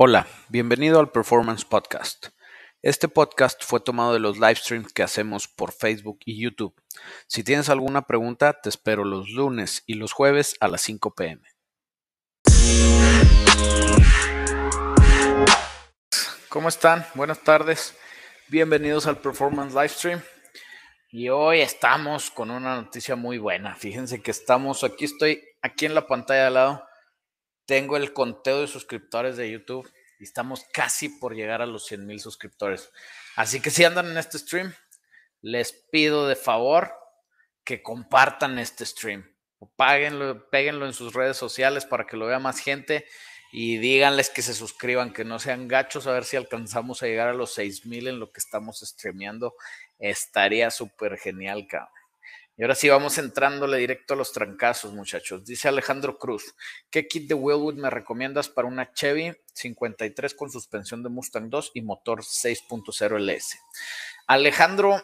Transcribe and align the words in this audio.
Hola, 0.00 0.28
bienvenido 0.48 1.00
al 1.00 1.10
Performance 1.10 1.64
Podcast. 1.64 2.28
Este 2.82 3.08
podcast 3.08 3.64
fue 3.64 3.80
tomado 3.80 4.12
de 4.12 4.20
los 4.20 4.36
live 4.36 4.54
streams 4.54 4.92
que 4.92 5.02
hacemos 5.02 5.48
por 5.48 5.72
Facebook 5.72 6.20
y 6.24 6.40
YouTube. 6.40 6.72
Si 7.26 7.42
tienes 7.42 7.68
alguna 7.68 8.02
pregunta, 8.02 8.60
te 8.60 8.68
espero 8.68 9.04
los 9.04 9.28
lunes 9.30 9.82
y 9.86 9.94
los 9.94 10.12
jueves 10.12 10.54
a 10.60 10.68
las 10.68 10.82
5 10.82 11.16
pm. 11.16 11.42
¿Cómo 16.48 16.68
están? 16.68 17.04
Buenas 17.16 17.40
tardes. 17.40 17.98
Bienvenidos 18.46 19.08
al 19.08 19.18
Performance 19.18 19.74
Livestream. 19.74 20.22
Y 21.10 21.28
hoy 21.28 21.60
estamos 21.60 22.30
con 22.30 22.52
una 22.52 22.76
noticia 22.76 23.16
muy 23.16 23.38
buena. 23.38 23.74
Fíjense 23.74 24.22
que 24.22 24.30
estamos, 24.30 24.84
aquí 24.84 25.06
estoy, 25.06 25.42
aquí 25.60 25.86
en 25.86 25.96
la 25.96 26.06
pantalla 26.06 26.46
al 26.46 26.54
lado, 26.54 26.87
tengo 27.68 27.98
el 27.98 28.14
conteo 28.14 28.62
de 28.62 28.66
suscriptores 28.66 29.36
de 29.36 29.50
YouTube 29.50 29.86
y 30.18 30.24
estamos 30.24 30.64
casi 30.72 31.10
por 31.10 31.34
llegar 31.34 31.60
a 31.60 31.66
los 31.66 31.84
100 31.84 32.06
mil 32.06 32.18
suscriptores. 32.18 32.90
Así 33.36 33.60
que 33.60 33.68
si 33.68 33.84
andan 33.84 34.10
en 34.10 34.16
este 34.16 34.38
stream, 34.38 34.74
les 35.42 35.72
pido 35.92 36.26
de 36.26 36.34
favor 36.34 36.94
que 37.64 37.82
compartan 37.82 38.58
este 38.58 38.86
stream. 38.86 39.30
O 39.58 39.70
páguenlo, 39.70 40.46
en 40.86 40.92
sus 40.94 41.12
redes 41.12 41.36
sociales 41.36 41.84
para 41.84 42.06
que 42.06 42.16
lo 42.16 42.24
vea 42.24 42.38
más 42.38 42.58
gente 42.58 43.04
y 43.52 43.76
díganles 43.76 44.30
que 44.30 44.40
se 44.40 44.54
suscriban, 44.54 45.12
que 45.12 45.26
no 45.26 45.38
sean 45.38 45.68
gachos, 45.68 46.06
a 46.06 46.12
ver 46.12 46.24
si 46.24 46.38
alcanzamos 46.38 47.02
a 47.02 47.06
llegar 47.06 47.28
a 47.28 47.34
los 47.34 47.52
6 47.52 47.84
mil 47.84 48.08
en 48.08 48.18
lo 48.18 48.32
que 48.32 48.40
estamos 48.40 48.80
streameando 48.80 49.54
estaría 49.98 50.70
súper 50.70 51.18
genial, 51.18 51.66
cabrón. 51.66 51.97
Y 52.58 52.62
ahora 52.62 52.74
sí 52.74 52.88
vamos 52.88 53.16
entrándole 53.18 53.78
directo 53.78 54.14
a 54.14 54.16
los 54.16 54.32
trancazos, 54.32 54.92
muchachos. 54.92 55.44
Dice 55.44 55.68
Alejandro 55.68 56.18
Cruz, 56.18 56.56
¿qué 56.90 57.06
kit 57.06 57.28
de 57.28 57.34
Willwood 57.34 57.76
me 57.76 57.88
recomiendas 57.88 58.48
para 58.48 58.66
una 58.66 58.92
Chevy 58.92 59.32
53 59.54 60.34
con 60.34 60.50
suspensión 60.50 61.04
de 61.04 61.08
Mustang 61.08 61.50
2 61.50 61.70
y 61.74 61.82
motor 61.82 62.24
6.0 62.24 63.20
LS? 63.20 63.60
Alejandro, 64.26 65.00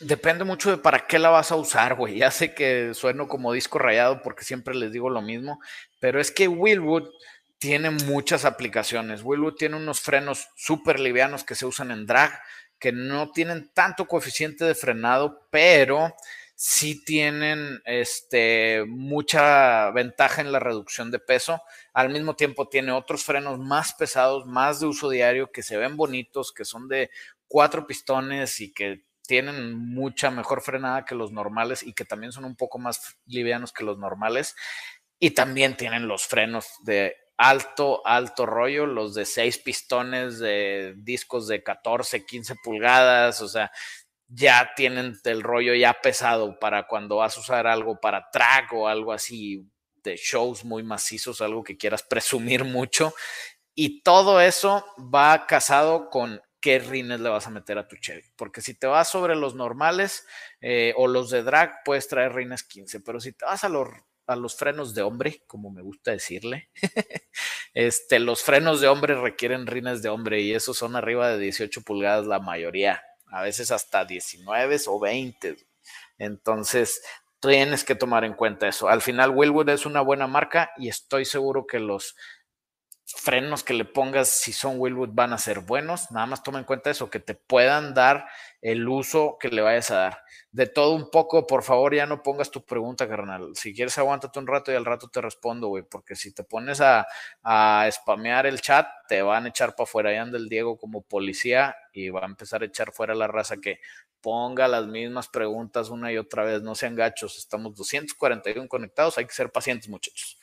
depende 0.00 0.44
mucho 0.44 0.70
de 0.70 0.76
para 0.76 1.06
qué 1.06 1.18
la 1.18 1.30
vas 1.30 1.50
a 1.50 1.56
usar, 1.56 1.94
güey. 1.94 2.18
Ya 2.18 2.30
sé 2.30 2.52
que 2.52 2.92
sueno 2.92 3.26
como 3.26 3.54
disco 3.54 3.78
rayado 3.78 4.20
porque 4.20 4.44
siempre 4.44 4.74
les 4.74 4.92
digo 4.92 5.08
lo 5.08 5.22
mismo, 5.22 5.60
pero 5.98 6.20
es 6.20 6.30
que 6.30 6.46
Willwood 6.46 7.08
tiene 7.56 7.88
muchas 7.88 8.44
aplicaciones. 8.44 9.22
Willwood 9.22 9.54
tiene 9.54 9.76
unos 9.76 10.02
frenos 10.02 10.48
súper 10.56 11.00
livianos 11.00 11.42
que 11.42 11.54
se 11.54 11.64
usan 11.64 11.90
en 11.90 12.04
drag 12.04 12.38
que 12.78 12.92
no 12.92 13.30
tienen 13.30 13.70
tanto 13.72 14.06
coeficiente 14.06 14.66
de 14.66 14.74
frenado, 14.74 15.48
pero 15.50 16.14
sí 16.56 17.04
tienen 17.04 17.82
este, 17.84 18.84
mucha 18.88 19.90
ventaja 19.90 20.40
en 20.40 20.50
la 20.50 20.58
reducción 20.58 21.10
de 21.10 21.18
peso. 21.18 21.62
Al 21.92 22.08
mismo 22.08 22.34
tiempo 22.34 22.68
tiene 22.68 22.92
otros 22.92 23.24
frenos 23.24 23.58
más 23.58 23.92
pesados, 23.92 24.46
más 24.46 24.80
de 24.80 24.86
uso 24.86 25.10
diario, 25.10 25.52
que 25.52 25.62
se 25.62 25.76
ven 25.76 25.96
bonitos, 25.96 26.52
que 26.52 26.64
son 26.64 26.88
de 26.88 27.10
cuatro 27.46 27.86
pistones 27.86 28.58
y 28.60 28.72
que 28.72 29.04
tienen 29.26 29.74
mucha 29.74 30.30
mejor 30.30 30.62
frenada 30.62 31.04
que 31.04 31.14
los 31.14 31.30
normales 31.30 31.82
y 31.82 31.92
que 31.92 32.06
también 32.06 32.32
son 32.32 32.46
un 32.46 32.56
poco 32.56 32.78
más 32.78 33.18
livianos 33.26 33.72
que 33.72 33.84
los 33.84 33.98
normales. 33.98 34.56
Y 35.18 35.32
también 35.32 35.76
tienen 35.76 36.08
los 36.08 36.26
frenos 36.26 36.68
de 36.84 37.16
alto, 37.36 38.00
alto 38.06 38.46
rollo, 38.46 38.86
los 38.86 39.14
de 39.14 39.26
seis 39.26 39.58
pistones, 39.58 40.38
de 40.38 40.94
discos 40.96 41.48
de 41.48 41.62
14, 41.62 42.24
15 42.24 42.54
pulgadas, 42.64 43.42
o 43.42 43.48
sea, 43.48 43.70
ya 44.28 44.72
tienen 44.74 45.18
el 45.24 45.42
rollo 45.42 45.74
ya 45.74 45.94
pesado 45.94 46.58
para 46.58 46.86
cuando 46.86 47.16
vas 47.16 47.36
a 47.36 47.40
usar 47.40 47.66
algo 47.66 48.00
para 48.00 48.28
track 48.30 48.72
o 48.72 48.88
algo 48.88 49.12
así 49.12 49.64
de 50.02 50.16
shows 50.16 50.64
muy 50.64 50.82
macizos, 50.82 51.40
algo 51.40 51.62
que 51.64 51.76
quieras 51.76 52.02
presumir 52.02 52.64
mucho. 52.64 53.14
Y 53.74 54.02
todo 54.02 54.40
eso 54.40 54.84
va 54.98 55.46
casado 55.46 56.08
con 56.10 56.40
qué 56.60 56.78
rines 56.78 57.20
le 57.20 57.28
vas 57.28 57.46
a 57.46 57.50
meter 57.50 57.78
a 57.78 57.86
tu 57.86 57.96
Chevy. 57.96 58.24
Porque 58.36 58.62
si 58.62 58.74
te 58.74 58.86
vas 58.86 59.08
sobre 59.08 59.36
los 59.36 59.54
normales 59.54 60.26
eh, 60.60 60.94
o 60.96 61.06
los 61.08 61.30
de 61.30 61.42
drag, 61.42 61.84
puedes 61.84 62.08
traer 62.08 62.34
rines 62.34 62.62
15. 62.62 63.00
Pero 63.00 63.20
si 63.20 63.32
te 63.32 63.44
vas 63.44 63.64
a 63.64 63.68
los 63.68 63.88
a 64.26 64.36
los 64.36 64.56
frenos 64.56 64.94
de 64.94 65.02
hombre, 65.02 65.42
como 65.46 65.70
me 65.70 65.82
gusta 65.82 66.10
decirle. 66.10 66.68
este, 67.74 68.18
los 68.18 68.42
frenos 68.42 68.80
de 68.80 68.88
hombre 68.88 69.14
requieren 69.14 69.66
rines 69.66 70.02
de 70.02 70.08
hombre 70.08 70.40
y 70.40 70.52
esos 70.52 70.76
son 70.76 70.96
arriba 70.96 71.30
de 71.30 71.38
18 71.38 71.82
pulgadas 71.82 72.26
la 72.26 72.40
mayoría, 72.40 73.02
a 73.26 73.42
veces 73.42 73.70
hasta 73.70 74.04
19 74.04 74.78
o 74.86 75.00
20. 75.00 75.56
Entonces, 76.18 77.02
tienes 77.40 77.84
que 77.84 77.94
tomar 77.94 78.24
en 78.24 78.34
cuenta 78.34 78.68
eso. 78.68 78.88
Al 78.88 79.02
final, 79.02 79.30
Willwood 79.30 79.68
es 79.68 79.86
una 79.86 80.00
buena 80.00 80.26
marca 80.26 80.70
y 80.76 80.88
estoy 80.88 81.24
seguro 81.24 81.66
que 81.66 81.78
los 81.78 82.16
frenos 83.06 83.62
que 83.62 83.72
le 83.72 83.84
pongas, 83.84 84.28
si 84.28 84.52
son 84.52 84.80
Willwood, 84.80 85.10
van 85.12 85.32
a 85.32 85.38
ser 85.38 85.60
buenos. 85.60 86.10
Nada 86.10 86.26
más 86.26 86.42
toma 86.42 86.58
en 86.58 86.64
cuenta 86.64 86.90
eso, 86.90 87.08
que 87.08 87.20
te 87.20 87.34
puedan 87.34 87.94
dar 87.94 88.26
el 88.60 88.88
uso 88.88 89.36
que 89.38 89.48
le 89.48 89.62
vayas 89.62 89.92
a 89.92 89.96
dar. 89.96 90.24
De 90.50 90.66
todo 90.66 90.92
un 90.92 91.08
poco, 91.10 91.46
por 91.46 91.62
favor, 91.62 91.94
ya 91.94 92.06
no 92.06 92.22
pongas 92.22 92.50
tu 92.50 92.64
pregunta, 92.64 93.08
carnal. 93.08 93.52
Si 93.54 93.72
quieres, 93.72 93.96
aguántate 93.98 94.38
un 94.40 94.48
rato 94.48 94.72
y 94.72 94.74
al 94.74 94.84
rato 94.84 95.08
te 95.08 95.20
respondo, 95.20 95.68
güey, 95.68 95.84
porque 95.84 96.16
si 96.16 96.34
te 96.34 96.42
pones 96.42 96.80
a, 96.80 97.06
a 97.44 97.88
spamear 97.92 98.46
el 98.46 98.60
chat, 98.60 98.88
te 99.08 99.22
van 99.22 99.44
a 99.44 99.48
echar 99.50 99.76
para 99.76 99.84
afuera. 99.84 100.10
Ahí 100.10 100.16
anda 100.16 100.36
el 100.36 100.48
Diego 100.48 100.76
como 100.76 101.02
policía 101.02 101.76
y 101.92 102.08
va 102.10 102.22
a 102.22 102.26
empezar 102.26 102.62
a 102.62 102.66
echar 102.66 102.92
fuera 102.92 103.14
la 103.14 103.28
raza 103.28 103.58
que 103.58 103.78
ponga 104.20 104.66
las 104.66 104.88
mismas 104.88 105.28
preguntas 105.28 105.90
una 105.90 106.10
y 106.10 106.18
otra 106.18 106.42
vez. 106.42 106.60
No 106.60 106.74
sean 106.74 106.96
gachos, 106.96 107.38
estamos 107.38 107.76
241 107.76 108.66
conectados, 108.66 109.16
hay 109.18 109.26
que 109.26 109.34
ser 109.34 109.52
pacientes, 109.52 109.88
muchachos. 109.88 110.40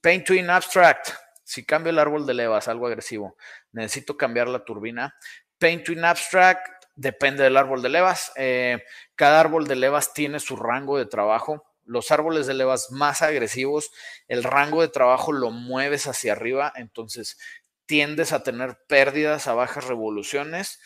Paint 0.00 0.24
to 0.24 0.34
in 0.34 0.48
Abstract. 0.48 1.10
Si 1.50 1.64
cambio 1.64 1.90
el 1.90 1.98
árbol 1.98 2.26
de 2.26 2.34
levas, 2.34 2.68
algo 2.68 2.86
agresivo, 2.86 3.36
necesito 3.72 4.16
cambiar 4.16 4.46
la 4.46 4.64
turbina. 4.64 5.16
Paint 5.58 5.84
to 5.84 6.06
Abstract 6.06 6.64
depende 6.94 7.42
del 7.42 7.56
árbol 7.56 7.82
de 7.82 7.88
levas. 7.88 8.30
Eh, 8.36 8.84
cada 9.16 9.40
árbol 9.40 9.66
de 9.66 9.74
levas 9.74 10.14
tiene 10.14 10.38
su 10.38 10.54
rango 10.54 10.96
de 10.96 11.06
trabajo. 11.06 11.64
Los 11.82 12.12
árboles 12.12 12.46
de 12.46 12.54
levas 12.54 12.92
más 12.92 13.20
agresivos, 13.22 13.90
el 14.28 14.44
rango 14.44 14.80
de 14.80 14.90
trabajo 14.90 15.32
lo 15.32 15.50
mueves 15.50 16.06
hacia 16.06 16.34
arriba, 16.34 16.72
entonces 16.76 17.36
tiendes 17.84 18.32
a 18.32 18.44
tener 18.44 18.78
pérdidas 18.86 19.48
a 19.48 19.54
bajas 19.54 19.88
revoluciones 19.88 20.78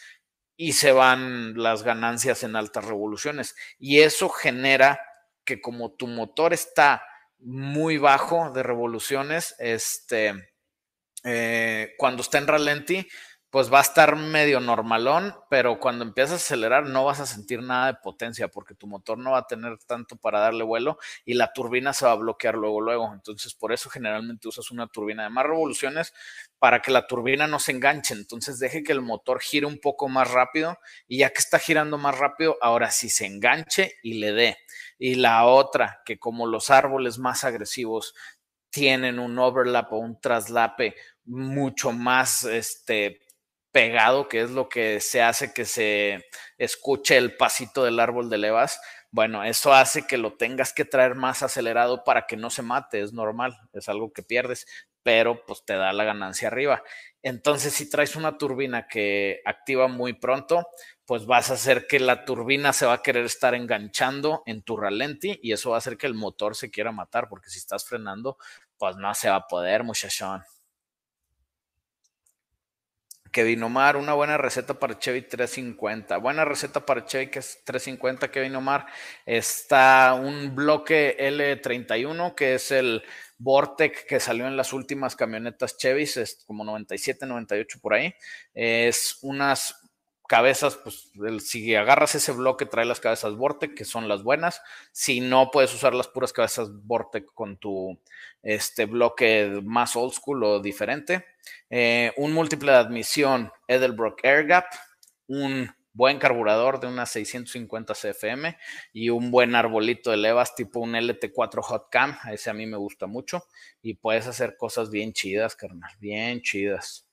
y 0.56 0.72
se 0.72 0.92
van 0.92 1.62
las 1.62 1.82
ganancias 1.82 2.42
en 2.42 2.56
altas 2.56 2.86
revoluciones. 2.86 3.54
Y 3.78 4.00
eso 4.00 4.30
genera 4.30 4.98
que 5.44 5.60
como 5.60 5.92
tu 5.92 6.06
motor 6.06 6.54
está 6.54 7.04
muy 7.38 7.98
bajo 7.98 8.50
de 8.50 8.62
revoluciones, 8.62 9.54
este, 9.58 10.53
eh, 11.24 11.94
cuando 11.98 12.22
está 12.22 12.38
en 12.38 12.46
ralenti, 12.46 13.08
pues 13.54 13.72
va 13.72 13.78
a 13.78 13.82
estar 13.82 14.16
medio 14.16 14.58
normalón, 14.58 15.32
pero 15.48 15.78
cuando 15.78 16.04
empiezas 16.04 16.32
a 16.32 16.36
acelerar 16.44 16.86
no 16.86 17.04
vas 17.04 17.20
a 17.20 17.26
sentir 17.26 17.62
nada 17.62 17.86
de 17.86 17.98
potencia 18.02 18.48
porque 18.48 18.74
tu 18.74 18.88
motor 18.88 19.16
no 19.16 19.30
va 19.30 19.38
a 19.38 19.46
tener 19.46 19.78
tanto 19.86 20.16
para 20.16 20.40
darle 20.40 20.64
vuelo 20.64 20.98
y 21.24 21.34
la 21.34 21.52
turbina 21.52 21.92
se 21.92 22.04
va 22.04 22.10
a 22.10 22.16
bloquear 22.16 22.56
luego, 22.56 22.80
luego. 22.80 23.12
Entonces, 23.14 23.54
por 23.54 23.72
eso 23.72 23.88
generalmente 23.88 24.48
usas 24.48 24.72
una 24.72 24.88
turbina 24.88 25.22
de 25.22 25.30
más 25.30 25.46
revoluciones 25.46 26.12
para 26.58 26.82
que 26.82 26.90
la 26.90 27.06
turbina 27.06 27.46
no 27.46 27.60
se 27.60 27.70
enganche. 27.70 28.14
Entonces, 28.14 28.58
deje 28.58 28.82
que 28.82 28.90
el 28.90 29.02
motor 29.02 29.40
gire 29.40 29.66
un 29.66 29.78
poco 29.78 30.08
más 30.08 30.32
rápido 30.32 30.76
y 31.06 31.18
ya 31.18 31.30
que 31.30 31.38
está 31.38 31.60
girando 31.60 31.96
más 31.96 32.18
rápido, 32.18 32.56
ahora 32.60 32.90
sí 32.90 33.08
se 33.08 33.26
enganche 33.26 33.94
y 34.02 34.14
le 34.14 34.32
dé. 34.32 34.58
Y 34.98 35.14
la 35.14 35.44
otra, 35.44 36.02
que 36.04 36.18
como 36.18 36.48
los 36.48 36.70
árboles 36.70 37.18
más 37.18 37.44
agresivos 37.44 38.16
tienen 38.70 39.20
un 39.20 39.38
overlap 39.38 39.92
o 39.92 39.98
un 39.98 40.20
traslape 40.20 40.96
mucho 41.24 41.92
más 41.92 42.44
este, 42.44 43.20
pegado, 43.74 44.28
que 44.28 44.40
es 44.42 44.50
lo 44.50 44.68
que 44.68 45.00
se 45.00 45.20
hace 45.20 45.52
que 45.52 45.64
se 45.64 46.24
escuche 46.58 47.16
el 47.16 47.36
pasito 47.36 47.82
del 47.84 47.98
árbol 47.98 48.30
de 48.30 48.38
levas. 48.38 48.80
Bueno, 49.10 49.42
eso 49.44 49.74
hace 49.74 50.06
que 50.06 50.16
lo 50.16 50.36
tengas 50.36 50.72
que 50.72 50.84
traer 50.84 51.16
más 51.16 51.42
acelerado 51.42 52.04
para 52.04 52.26
que 52.26 52.36
no 52.36 52.50
se 52.50 52.62
mate, 52.62 53.00
es 53.00 53.12
normal, 53.12 53.56
es 53.72 53.88
algo 53.88 54.12
que 54.12 54.22
pierdes, 54.22 54.66
pero 55.02 55.44
pues 55.44 55.64
te 55.64 55.74
da 55.74 55.92
la 55.92 56.04
ganancia 56.04 56.48
arriba. 56.48 56.82
Entonces, 57.22 57.74
si 57.74 57.90
traes 57.90 58.14
una 58.16 58.38
turbina 58.38 58.86
que 58.86 59.40
activa 59.44 59.88
muy 59.88 60.12
pronto, 60.12 60.68
pues 61.04 61.26
vas 61.26 61.50
a 61.50 61.54
hacer 61.54 61.86
que 61.88 61.98
la 62.00 62.24
turbina 62.24 62.72
se 62.72 62.86
va 62.86 62.94
a 62.94 63.02
querer 63.02 63.24
estar 63.24 63.54
enganchando 63.54 64.42
en 64.46 64.62
tu 64.62 64.76
ralenti 64.76 65.38
y 65.42 65.52
eso 65.52 65.70
va 65.70 65.76
a 65.76 65.78
hacer 65.78 65.96
que 65.96 66.06
el 66.06 66.14
motor 66.14 66.54
se 66.54 66.70
quiera 66.70 66.92
matar, 66.92 67.28
porque 67.28 67.50
si 67.50 67.58
estás 67.58 67.84
frenando, 67.84 68.38
pues 68.78 68.96
no 68.96 69.12
se 69.14 69.30
va 69.30 69.36
a 69.36 69.46
poder, 69.48 69.82
muchachón. 69.84 70.42
Kevin 73.34 73.64
Omar, 73.64 73.96
una 73.96 74.14
buena 74.14 74.38
receta 74.38 74.74
para 74.74 74.96
Chevy 74.96 75.22
350. 75.22 76.18
Buena 76.18 76.44
receta 76.44 76.86
para 76.86 77.04
Chevy 77.04 77.32
que 77.32 77.40
es 77.40 77.64
350, 77.64 78.30
Kevin 78.30 78.54
Omar. 78.54 78.86
Está 79.26 80.14
un 80.14 80.54
bloque 80.54 81.16
L31, 81.18 82.36
que 82.36 82.54
es 82.54 82.70
el 82.70 83.02
Vortec 83.38 84.06
que 84.06 84.20
salió 84.20 84.46
en 84.46 84.56
las 84.56 84.72
últimas 84.72 85.16
camionetas 85.16 85.76
Chevy, 85.76 86.04
es 86.04 86.44
como 86.46 86.64
97, 86.64 87.26
98 87.26 87.80
por 87.82 87.94
ahí. 87.94 88.14
Es 88.54 89.18
unas 89.22 89.80
cabezas, 90.28 90.76
pues 90.76 91.10
si 91.44 91.74
agarras 91.74 92.14
ese 92.14 92.30
bloque, 92.30 92.66
trae 92.66 92.84
las 92.84 93.00
cabezas 93.00 93.34
Vortec, 93.34 93.74
que 93.74 93.84
son 93.84 94.08
las 94.08 94.22
buenas. 94.22 94.62
Si 94.92 95.20
no, 95.20 95.50
puedes 95.50 95.74
usar 95.74 95.92
las 95.92 96.06
puras 96.06 96.32
cabezas 96.32 96.68
Vortec 96.72 97.26
con 97.34 97.56
tu 97.56 97.98
este, 98.44 98.84
bloque 98.84 99.60
más 99.64 99.96
old 99.96 100.12
school 100.12 100.44
o 100.44 100.60
diferente. 100.60 101.26
Eh, 101.70 102.12
un 102.16 102.32
múltiple 102.32 102.72
de 102.72 102.78
admisión 102.78 103.50
Edelbrock 103.66 104.22
Air 104.22 104.46
Gap, 104.46 104.66
un 105.26 105.74
buen 105.94 106.18
carburador 106.18 106.80
de 106.80 106.88
unas 106.88 107.10
650 107.12 107.94
CFM 107.94 108.56
y 108.92 109.10
un 109.10 109.30
buen 109.30 109.54
arbolito 109.54 110.10
de 110.10 110.18
levas 110.18 110.54
tipo 110.54 110.80
un 110.80 110.92
LT4 110.92 111.62
Hot 111.62 111.88
Cam. 111.90 112.18
Ese 112.30 112.50
a 112.50 112.54
mí 112.54 112.66
me 112.66 112.76
gusta 112.76 113.06
mucho 113.06 113.44
y 113.80 113.94
puedes 113.94 114.26
hacer 114.26 114.56
cosas 114.56 114.90
bien 114.90 115.12
chidas, 115.12 115.56
carnal, 115.56 115.92
bien 115.98 116.42
chidas. 116.42 117.06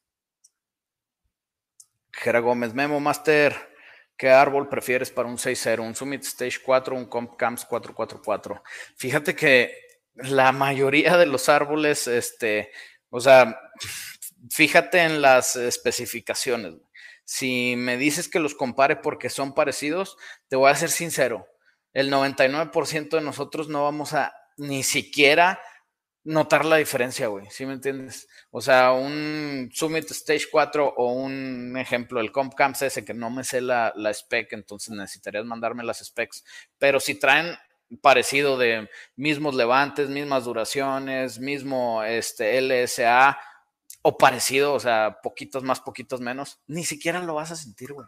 Jera 2.11 2.39
Gómez, 2.39 2.73
Memo 2.73 2.99
Master, 2.99 3.55
¿qué 4.17 4.29
árbol 4.29 4.67
prefieres 4.67 5.11
para 5.11 5.29
un 5.29 5.37
6.0? 5.37 5.79
¿Un 5.79 5.95
Summit 5.95 6.23
Stage 6.23 6.59
4 6.63 6.95
un 6.95 7.05
Comp 7.05 7.37
Camps 7.37 7.63
444? 7.65 8.61
Fíjate 8.97 9.33
que 9.33 9.90
la 10.15 10.51
mayoría 10.51 11.17
de 11.17 11.25
los 11.25 11.49
árboles, 11.49 12.07
este, 12.07 12.71
o 13.09 13.19
sea, 13.19 13.57
fíjate 14.49 14.99
en 14.99 15.21
las 15.21 15.55
especificaciones. 15.55 16.75
Si 17.23 17.75
me 17.77 17.97
dices 17.97 18.27
que 18.27 18.39
los 18.39 18.55
compare 18.55 18.97
porque 18.97 19.29
son 19.29 19.53
parecidos, 19.53 20.17
te 20.47 20.55
voy 20.55 20.69
a 20.69 20.75
ser 20.75 20.89
sincero, 20.89 21.47
el 21.93 22.11
99% 22.11 23.09
de 23.09 23.21
nosotros 23.21 23.69
no 23.69 23.83
vamos 23.83 24.13
a 24.13 24.33
ni 24.57 24.83
siquiera 24.83 25.59
notar 26.23 26.65
la 26.65 26.77
diferencia, 26.77 27.27
güey, 27.27 27.47
¿sí 27.49 27.65
me 27.65 27.73
entiendes? 27.73 28.27
O 28.51 28.61
sea, 28.61 28.91
un 28.91 29.69
Summit 29.73 30.09
Stage 30.11 30.45
4 30.51 30.93
o 30.95 31.13
un 31.13 31.75
ejemplo, 31.77 32.19
el 32.19 32.31
Comp 32.31 32.53
Camps 32.53 32.83
ese 32.83 33.03
que 33.03 33.13
no 33.13 33.31
me 33.31 33.43
sé 33.43 33.59
la, 33.59 33.91
la 33.95 34.11
spec, 34.11 34.53
entonces 34.53 34.93
necesitarías 34.93 35.45
mandarme 35.45 35.83
las 35.83 36.05
specs, 36.05 36.43
pero 36.77 36.99
si 36.99 37.15
traen 37.15 37.55
parecido 37.97 38.57
de 38.57 38.89
mismos 39.15 39.55
levantes, 39.55 40.09
mismas 40.09 40.45
duraciones, 40.45 41.39
mismo 41.39 42.03
este 42.03 42.61
LSA 42.61 43.37
o 44.03 44.17
parecido, 44.17 44.73
o 44.73 44.79
sea, 44.79 45.19
poquitos 45.21 45.63
más, 45.63 45.81
poquitos 45.81 46.21
menos, 46.21 46.59
ni 46.67 46.83
siquiera 46.83 47.21
lo 47.21 47.35
vas 47.35 47.51
a 47.51 47.55
sentir, 47.55 47.93
güey, 47.93 48.07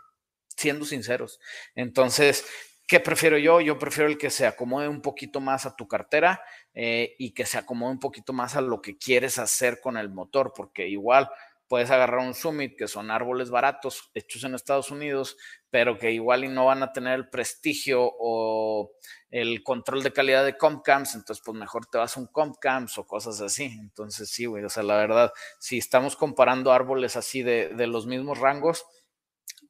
siendo 0.55 0.85
sinceros. 0.85 1.39
Entonces, 1.75 2.45
¿Qué 2.85 2.99
prefiero 2.99 3.37
yo? 3.37 3.61
Yo 3.61 3.79
prefiero 3.79 4.09
el 4.09 4.17
que 4.17 4.29
se 4.29 4.45
acomode 4.45 4.89
un 4.89 5.01
poquito 5.01 5.39
más 5.39 5.65
a 5.65 5.75
tu 5.75 5.87
cartera 5.87 6.41
eh, 6.73 7.15
y 7.17 7.33
que 7.33 7.45
se 7.45 7.57
acomode 7.57 7.93
un 7.93 7.99
poquito 7.99 8.33
más 8.33 8.57
a 8.57 8.61
lo 8.61 8.81
que 8.81 8.97
quieres 8.97 9.39
hacer 9.39 9.79
con 9.79 9.95
el 9.95 10.09
motor, 10.09 10.51
porque 10.53 10.87
igual 10.87 11.29
puedes 11.73 11.89
agarrar 11.89 12.19
un 12.19 12.35
Summit, 12.35 12.77
que 12.77 12.87
son 12.87 13.09
árboles 13.09 13.49
baratos 13.49 14.11
hechos 14.13 14.43
en 14.43 14.53
Estados 14.53 14.91
Unidos, 14.91 15.37
pero 15.71 15.97
que 15.97 16.11
igual 16.11 16.43
y 16.43 16.47
no 16.47 16.67
van 16.67 16.83
a 16.83 16.93
tener 16.93 17.15
el 17.15 17.29
prestigio 17.29 18.11
o 18.19 18.91
el 19.31 19.63
control 19.63 20.03
de 20.03 20.13
calidad 20.13 20.45
de 20.45 20.55
Compcams, 20.55 21.15
entonces 21.15 21.43
pues 21.43 21.57
mejor 21.57 21.87
te 21.87 21.97
vas 21.97 22.15
a 22.15 22.19
un 22.19 22.27
Compcams 22.27 22.95
o 22.99 23.07
cosas 23.07 23.41
así. 23.41 23.75
Entonces 23.81 24.29
sí, 24.29 24.45
güey, 24.45 24.63
o 24.63 24.69
sea, 24.69 24.83
la 24.83 24.97
verdad, 24.97 25.33
si 25.59 25.79
estamos 25.79 26.15
comparando 26.15 26.71
árboles 26.71 27.15
así 27.15 27.41
de, 27.41 27.69
de 27.69 27.87
los 27.87 28.05
mismos 28.05 28.37
rangos, 28.37 28.85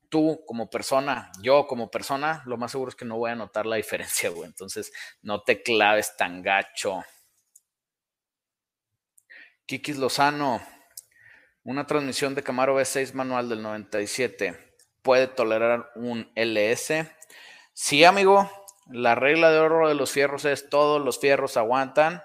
tú 0.10 0.44
como 0.46 0.70
persona, 0.70 1.32
yo 1.42 1.68
como 1.68 1.90
persona, 1.90 2.44
lo 2.46 2.58
más 2.58 2.72
seguro 2.72 2.90
es 2.90 2.96
que 2.98 3.06
no 3.06 3.16
voy 3.16 3.32
a 3.32 3.36
notar 3.36 3.66
la 3.66 3.78
diferencia, 3.78 4.30
güey. 4.30 4.48
Entonces, 4.50 4.92
no 5.22 5.42
te 5.44 5.64
claves 5.64 6.18
tan 6.18 6.42
gacho. 6.42 7.02
Kikis 9.66 9.96
Lozano, 9.96 10.62
una 11.63 11.88
transmisión 11.88 12.36
de 12.36 12.44
Camaro 12.44 12.80
V6 12.80 13.13
manual 13.13 13.50
del 13.50 13.62
97, 13.62 14.75
¿puede 15.01 15.27
tolerar 15.27 15.92
un 15.95 16.31
LS? 16.36 17.07
Sí, 17.74 18.04
amigo, 18.04 18.50
la 18.88 19.15
regla 19.15 19.51
de 19.51 19.60
oro 19.60 19.88
de 19.88 19.95
los 19.95 20.12
fierros 20.12 20.45
es 20.45 20.69
todos 20.69 21.04
los 21.04 21.19
fierros 21.19 21.57
aguantan 21.57 22.21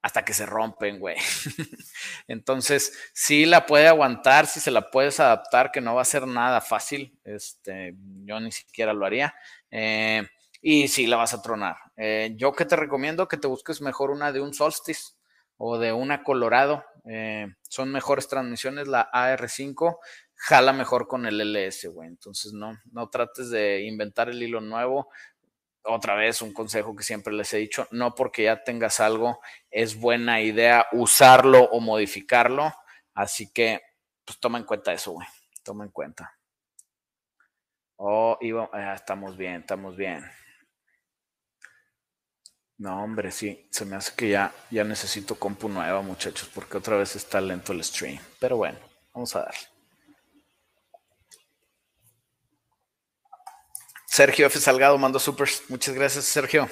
hasta 0.00 0.24
que 0.24 0.32
se 0.32 0.46
rompen, 0.46 1.00
güey. 1.00 1.16
Entonces, 2.28 2.92
sí 3.12 3.46
la 3.46 3.66
puede 3.66 3.88
aguantar, 3.88 4.46
si 4.46 4.60
se 4.60 4.70
la 4.70 4.90
puedes 4.90 5.20
adaptar, 5.20 5.70
que 5.70 5.80
no 5.80 5.94
va 5.94 6.02
a 6.02 6.06
ser 6.06 6.26
nada 6.26 6.60
fácil. 6.60 7.18
Este, 7.24 7.94
yo 8.24 8.40
ni 8.40 8.52
siquiera 8.52 8.92
lo 8.92 9.04
haría. 9.04 9.34
Eh, 9.70 10.26
y 10.60 10.88
sí 10.88 11.06
la 11.06 11.16
vas 11.16 11.34
a 11.34 11.42
tronar. 11.42 11.76
Eh, 11.96 12.32
yo 12.36 12.52
que 12.52 12.64
te 12.64 12.76
recomiendo 12.76 13.28
que 13.28 13.36
te 13.36 13.48
busques 13.48 13.80
mejor 13.80 14.10
una 14.10 14.32
de 14.32 14.40
un 14.40 14.54
Solstice 14.54 15.14
o 15.58 15.78
de 15.78 15.92
una 15.92 16.22
Colorado. 16.22 16.84
Eh, 17.04 17.46
son 17.68 17.92
mejores 17.92 18.28
transmisiones, 18.28 18.88
la 18.88 19.10
AR5 19.12 19.98
jala 20.34 20.72
mejor 20.72 21.08
con 21.08 21.26
el 21.26 21.40
LS, 21.40 21.88
güey. 21.88 22.08
Entonces 22.08 22.52
no, 22.52 22.78
no 22.92 23.10
trates 23.10 23.50
de 23.50 23.82
inventar 23.82 24.28
el 24.30 24.42
hilo 24.42 24.60
nuevo 24.60 25.08
otra 25.88 26.14
vez 26.14 26.42
un 26.42 26.52
consejo 26.52 26.94
que 26.94 27.02
siempre 27.02 27.32
les 27.32 27.52
he 27.54 27.58
dicho, 27.58 27.86
no 27.90 28.14
porque 28.14 28.44
ya 28.44 28.62
tengas 28.62 29.00
algo 29.00 29.40
es 29.70 29.98
buena 29.98 30.40
idea 30.40 30.86
usarlo 30.92 31.64
o 31.64 31.80
modificarlo, 31.80 32.72
así 33.14 33.52
que 33.52 33.80
pues 34.24 34.38
toma 34.38 34.58
en 34.58 34.64
cuenta 34.64 34.92
eso, 34.92 35.12
güey, 35.12 35.26
toma 35.64 35.84
en 35.84 35.90
cuenta. 35.90 36.34
Oh, 37.96 38.36
Ivo, 38.40 38.68
ah, 38.72 38.94
estamos 38.94 39.36
bien, 39.36 39.60
estamos 39.60 39.96
bien. 39.96 40.22
No, 42.78 43.02
hombre, 43.02 43.32
sí, 43.32 43.68
se 43.72 43.84
me 43.84 43.96
hace 43.96 44.12
que 44.14 44.28
ya, 44.28 44.54
ya 44.70 44.84
necesito 44.84 45.34
compu 45.34 45.68
nueva, 45.68 46.00
muchachos, 46.00 46.48
porque 46.54 46.76
otra 46.76 46.96
vez 46.96 47.16
está 47.16 47.40
lento 47.40 47.72
el 47.72 47.82
stream. 47.82 48.20
Pero 48.38 48.56
bueno, 48.56 48.78
vamos 49.12 49.34
a 49.34 49.40
darle. 49.40 49.78
Sergio 54.06 54.46
F. 54.46 54.60
Salgado 54.60 54.96
mandó 54.96 55.18
supers. 55.18 55.62
Muchas 55.68 55.94
gracias, 55.94 56.24
Sergio. 56.24 56.70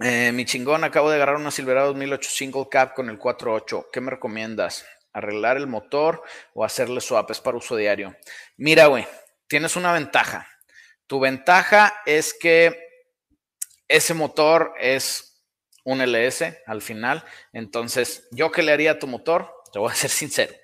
Eh, 0.00 0.30
mi 0.32 0.44
chingón, 0.44 0.84
acabo 0.84 1.10
de 1.10 1.16
agarrar 1.16 1.36
una 1.36 1.50
Silverado 1.52 1.88
2008 1.88 2.30
single 2.30 2.66
cap 2.68 2.94
con 2.94 3.08
el 3.08 3.18
4.8. 3.18 3.86
¿Qué 3.92 4.00
me 4.00 4.10
recomiendas? 4.10 4.84
¿Arreglar 5.12 5.56
el 5.56 5.68
motor 5.68 6.22
o 6.54 6.64
hacerle 6.64 7.00
swap? 7.00 7.30
Es 7.30 7.40
para 7.40 7.56
uso 7.56 7.76
diario. 7.76 8.16
Mira, 8.56 8.86
güey, 8.86 9.06
tienes 9.46 9.76
una 9.76 9.92
ventaja. 9.92 10.46
Tu 11.06 11.18
ventaja 11.18 12.02
es 12.04 12.34
que 12.34 12.85
ese 13.88 14.14
motor 14.14 14.74
es 14.80 15.42
un 15.84 16.00
LS 16.00 16.62
al 16.66 16.82
final. 16.82 17.24
Entonces, 17.52 18.28
¿yo 18.32 18.50
qué 18.50 18.62
le 18.62 18.72
haría 18.72 18.92
a 18.92 18.98
tu 18.98 19.06
motor? 19.06 19.52
Te 19.72 19.78
voy 19.78 19.90
a 19.90 19.94
ser 19.94 20.10
sincero. 20.10 20.54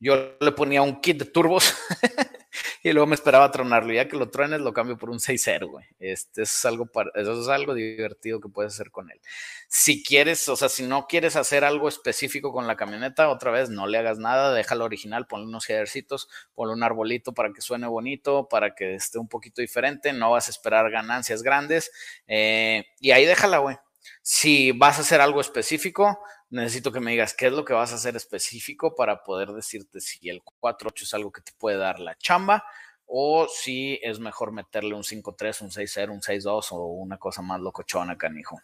Yo 0.00 0.36
le 0.40 0.52
ponía 0.52 0.82
un 0.82 1.00
kit 1.00 1.18
de 1.18 1.24
turbos 1.24 1.74
y 2.82 2.92
luego 2.92 3.06
me 3.06 3.14
esperaba 3.14 3.50
tronarlo. 3.50 3.92
Ya 3.92 4.08
que 4.08 4.16
lo 4.16 4.30
truenes, 4.30 4.60
lo 4.60 4.72
cambio 4.72 4.96
por 4.96 5.10
un 5.10 5.18
6.0, 5.18 5.68
güey. 5.68 5.86
Este, 5.98 6.42
es 6.42 6.64
algo 6.64 6.88
eso 7.14 7.40
es 7.40 7.48
algo 7.48 7.74
divertido 7.74 8.40
que 8.40 8.48
puedes 8.48 8.74
hacer 8.74 8.90
con 8.90 9.10
él. 9.10 9.20
Si 9.68 10.02
quieres, 10.02 10.48
o 10.48 10.56
sea, 10.56 10.68
si 10.68 10.84
no 10.84 11.06
quieres 11.06 11.36
hacer 11.36 11.64
algo 11.64 11.88
específico 11.88 12.52
con 12.52 12.66
la 12.66 12.76
camioneta, 12.76 13.28
otra 13.28 13.50
vez 13.50 13.70
no 13.70 13.86
le 13.86 13.98
hagas 13.98 14.18
nada, 14.18 14.54
déjalo 14.54 14.84
original, 14.84 15.26
ponle 15.26 15.46
unos 15.46 15.68
ejercitos, 15.68 16.28
ponle 16.54 16.74
un 16.74 16.82
arbolito 16.82 17.34
para 17.34 17.52
que 17.52 17.60
suene 17.60 17.86
bonito, 17.86 18.48
para 18.48 18.74
que 18.74 18.94
esté 18.94 19.18
un 19.18 19.28
poquito 19.28 19.60
diferente. 19.60 20.12
No 20.12 20.30
vas 20.30 20.48
a 20.48 20.50
esperar 20.50 20.90
ganancias 20.90 21.42
grandes. 21.42 21.90
Eh, 22.26 22.86
y 23.00 23.10
ahí 23.10 23.26
déjala, 23.26 23.58
güey. 23.58 23.76
Si 24.22 24.72
vas 24.72 24.98
a 24.98 25.02
hacer 25.02 25.20
algo 25.20 25.40
específico, 25.40 26.18
necesito 26.50 26.92
que 26.92 27.00
me 27.00 27.12
digas 27.12 27.34
qué 27.34 27.46
es 27.46 27.52
lo 27.52 27.64
que 27.64 27.72
vas 27.72 27.92
a 27.92 27.96
hacer 27.96 28.16
específico 28.16 28.94
para 28.94 29.22
poder 29.22 29.48
decirte 29.52 30.00
si 30.00 30.28
el 30.28 30.42
4.8 30.42 31.02
es 31.02 31.14
algo 31.14 31.32
que 31.32 31.42
te 31.42 31.52
puede 31.58 31.76
dar 31.76 32.00
la 32.00 32.16
chamba 32.16 32.64
o 33.06 33.48
si 33.48 33.98
es 34.02 34.20
mejor 34.20 34.52
meterle 34.52 34.94
un 34.94 35.02
5.3, 35.02 35.62
un 35.62 35.70
6.0, 35.70 36.10
un 36.10 36.20
6.2 36.20 36.68
o 36.72 36.86
una 36.86 37.16
cosa 37.16 37.40
más 37.40 37.60
locochona, 37.60 38.18
canijo. 38.18 38.60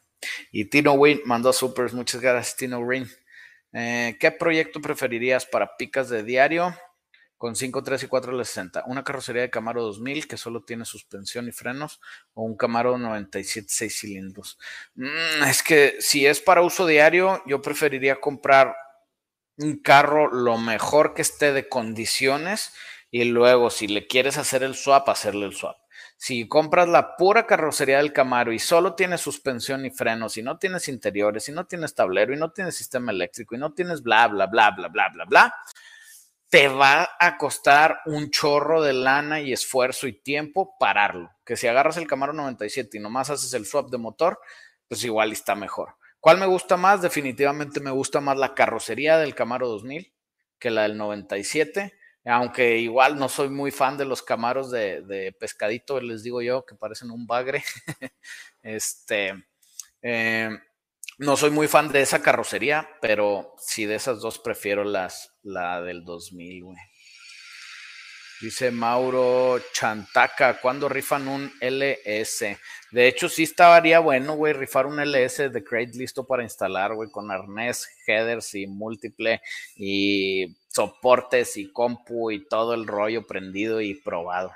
Y 0.53 0.67
Tino 0.67 0.93
Win 0.93 1.23
mandó 1.25 1.53
supers. 1.53 1.95
Muchas 1.95 2.21
gracias, 2.21 2.57
Tino 2.57 2.79
Win. 2.81 3.09
Eh, 3.73 4.17
¿Qué 4.21 4.31
proyecto 4.31 4.81
preferirías 4.81 5.47
para 5.47 5.77
picas 5.77 6.11
de 6.11 6.23
diario? 6.23 6.75
Con 7.39 7.55
5.3 7.55 8.05
y 8.05 8.07
4.60. 8.07 8.85
Una 8.87 9.05
carrocería 9.05 9.43
de 9.43 9.51
Camaro 9.51 9.83
2000 9.83 10.29
que 10.29 10.37
solo 10.37 10.63
tiene 10.63 10.85
suspensión 10.85 11.49
y 11.49 11.53
frenos 11.53 12.01
o 12.33 12.43
un 12.43 12.57
Camaro 12.57 12.99
97 12.99 13.67
6 13.69 14.01
cilindros. 14.01 14.59
Mm, 14.95 15.43
es 15.49 15.63
que 15.63 15.97
si 16.01 16.27
es 16.27 16.41
para 16.41 16.63
uso 16.63 16.87
diario, 16.87 17.43
yo 17.47 17.61
preferiría 17.61 18.21
comprar 18.21 18.75
un 19.57 19.79
carro 19.79 20.33
lo 20.33 20.59
mejor 20.59 21.15
que 21.15 21.23
esté 21.23 21.53
de 21.53 21.69
condiciones 21.69 22.73
y 23.11 23.25
luego 23.25 23.71
si 23.71 23.87
le 23.87 24.07
quieres 24.07 24.39
hacer 24.39 24.63
el 24.63 24.75
swap, 24.75 25.09
hacerle 25.09 25.47
el 25.47 25.55
swap. 25.55 25.77
Si 26.17 26.49
compras 26.49 26.89
la 26.89 27.17
pura 27.17 27.47
carrocería 27.47 27.99
del 27.99 28.13
Camaro 28.13 28.53
y 28.53 28.59
solo 28.59 28.95
tienes 28.95 29.21
suspensión 29.21 29.85
y 29.85 29.91
frenos 29.91 30.37
y 30.37 30.43
no 30.43 30.59
tienes 30.59 30.89
interiores 30.89 31.49
y 31.49 31.53
no 31.53 31.67
tienes 31.67 31.95
tablero 31.95 32.33
y 32.33 32.37
no 32.37 32.51
tienes 32.51 32.77
sistema 32.77 33.13
eléctrico 33.13 33.55
y 33.55 33.59
no 33.59 33.73
tienes 33.73 34.03
bla, 34.03 34.27
bla, 34.29 34.47
bla, 34.47 34.71
bla, 34.71 34.89
bla, 34.89 35.09
bla, 35.11 35.25
bla, 35.27 35.55
te 36.55 36.69
va 36.69 37.11
a 37.19 37.37
costar 37.37 37.99
un 38.07 38.31
chorro 38.31 38.81
de 38.81 38.93
lana 38.93 39.41
y 39.41 39.53
esfuerzo 39.53 40.07
y 40.07 40.13
tiempo 40.13 40.77
pararlo. 40.79 41.33
Que 41.45 41.57
si 41.57 41.67
agarras 41.67 41.97
el 41.97 42.07
Camaro 42.07 42.33
97 42.33 42.97
y 42.97 43.01
nomás 43.01 43.29
haces 43.29 43.55
el 43.55 43.67
swap 43.67 43.91
de 43.91 43.99
motor, 43.99 44.39
pues 44.87 45.03
igual 45.03 45.33
está 45.33 45.57
mejor. 45.57 45.97
¿Cuál 46.21 46.39
me 46.39 46.47
gusta 46.47 46.77
más? 46.77 47.03
Definitivamente 47.03 47.81
me 47.81 47.91
gusta 47.91 48.21
más 48.21 48.39
la 48.39 48.55
carrocería 48.55 49.19
del 49.19 49.35
Camaro 49.35 49.67
2000 49.67 50.15
que 50.61 50.71
la 50.71 50.83
del 50.83 50.97
97, 50.97 51.93
aunque 52.25 52.79
igual 52.79 53.19
no 53.19 53.29
soy 53.29 53.49
muy 53.49 53.73
fan 53.73 53.99
de 53.99 54.05
los 54.05 54.23
camaros 54.23 54.71
de, 54.71 55.35
pescadito, 55.41 56.01
les 56.01 56.23
digo 56.23 56.41
yo, 56.41 56.65
que 56.65 56.77
parecen 56.77 57.11
un 57.11 57.27
bagre. 57.27 57.65
este, 58.63 59.35
eh, 60.03 60.51
no 61.19 61.37
soy 61.37 61.51
muy 61.51 61.69
fan 61.69 61.91
de 61.93 62.01
esa 62.01 62.23
carrocería, 62.23 62.89
pero 63.01 63.55
sí 63.59 63.87
de 63.87 63.95
esas 63.95 64.21
dos 64.21 64.39
prefiero 64.39 64.85
las, 64.85 65.33
la 65.43 65.81
del 65.81 66.05
2000, 66.05 66.65
güey. 66.65 66.79
Dice 68.41 68.71
Mauro 68.73 69.61
Chantaca, 69.73 70.61
¿cuándo 70.61 70.89
rifan 70.89 71.29
un 71.29 71.53
LS? 71.61 72.59
De 72.91 73.07
hecho, 73.07 73.29
sí 73.29 73.45
estaría 73.45 74.01
bueno, 74.01 74.35
güey, 74.35 74.53
rifar 74.53 74.87
un 74.87 74.99
LS 74.99 75.51
de 75.51 75.65
Crate 75.65 75.97
listo 75.97 76.27
para 76.27 76.43
instalar, 76.43 76.95
güey, 76.95 77.11
con 77.11 77.31
arnés, 77.31 77.89
headers 78.07 78.55
y 78.55 78.67
múltiple 78.67 79.41
y 79.77 80.57
soportes 80.69 81.57
y 81.57 81.73
compu 81.73 82.33
y 82.33 82.47
todo 82.47 82.75
el 82.75 82.87
rollo 82.87 83.27
prendido 83.27 83.81
y 83.81 83.95
probado. 83.95 84.53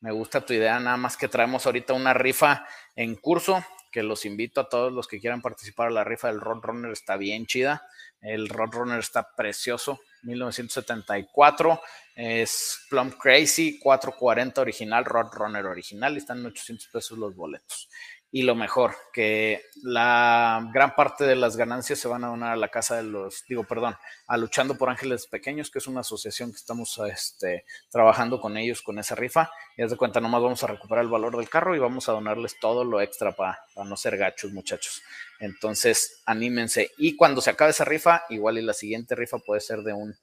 Me 0.00 0.12
gusta 0.12 0.40
tu 0.40 0.52
idea, 0.52 0.78
nada 0.78 0.96
más 0.96 1.16
que 1.16 1.28
traemos 1.28 1.66
ahorita 1.66 1.92
una 1.94 2.14
rifa 2.14 2.66
en 2.94 3.16
curso, 3.16 3.64
que 3.90 4.02
los 4.02 4.24
invito 4.24 4.60
a 4.60 4.68
todos 4.68 4.92
los 4.92 5.08
que 5.08 5.20
quieran 5.20 5.42
participar 5.42 5.88
a 5.88 5.90
la 5.90 6.04
rifa 6.04 6.28
del 6.28 6.40
Roadrunner, 6.40 6.92
está 6.92 7.16
bien 7.16 7.46
chida. 7.46 7.86
El 8.20 8.48
Roadrunner 8.48 8.98
está 8.98 9.34
precioso, 9.34 10.00
1974. 10.22 11.80
Es 12.14 12.86
Plum 12.88 13.10
Crazy, 13.10 13.78
440 13.78 14.60
original, 14.60 15.04
Roadrunner 15.04 15.66
original, 15.66 16.14
y 16.14 16.18
están 16.18 16.38
en 16.38 16.46
800 16.46 16.88
pesos 16.88 17.18
los 17.18 17.34
boletos. 17.34 17.88
Y 18.32 18.42
lo 18.42 18.54
mejor, 18.54 18.94
que 19.12 19.64
la 19.82 20.70
gran 20.72 20.94
parte 20.94 21.24
de 21.24 21.34
las 21.34 21.56
ganancias 21.56 21.98
se 21.98 22.06
van 22.06 22.22
a 22.22 22.28
donar 22.28 22.52
a 22.52 22.56
la 22.56 22.68
casa 22.68 22.96
de 22.96 23.02
los, 23.02 23.44
digo, 23.48 23.64
perdón, 23.64 23.96
a 24.28 24.36
Luchando 24.36 24.78
por 24.78 24.88
Ángeles 24.88 25.26
Pequeños, 25.26 25.68
que 25.68 25.80
es 25.80 25.88
una 25.88 26.00
asociación 26.00 26.52
que 26.52 26.56
estamos 26.56 26.96
este, 26.98 27.64
trabajando 27.90 28.40
con 28.40 28.56
ellos 28.56 28.82
con 28.82 29.00
esa 29.00 29.16
rifa. 29.16 29.50
Y 29.76 29.82
haz 29.82 29.90
de 29.90 29.96
cuenta, 29.96 30.20
nomás 30.20 30.42
vamos 30.42 30.62
a 30.62 30.68
recuperar 30.68 31.04
el 31.04 31.10
valor 31.10 31.36
del 31.36 31.48
carro 31.48 31.74
y 31.74 31.80
vamos 31.80 32.08
a 32.08 32.12
donarles 32.12 32.60
todo 32.60 32.84
lo 32.84 33.00
extra 33.00 33.32
para 33.32 33.58
no 33.84 33.96
ser 33.96 34.16
gachos, 34.16 34.52
muchachos. 34.52 35.02
Entonces, 35.40 36.22
anímense. 36.24 36.92
Y 36.98 37.16
cuando 37.16 37.40
se 37.40 37.50
acabe 37.50 37.72
esa 37.72 37.84
rifa, 37.84 38.24
igual 38.28 38.58
y 38.58 38.62
la 38.62 38.74
siguiente 38.74 39.16
rifa 39.16 39.38
puede 39.38 39.60
ser 39.60 39.82
de 39.82 39.92
un 39.92 40.16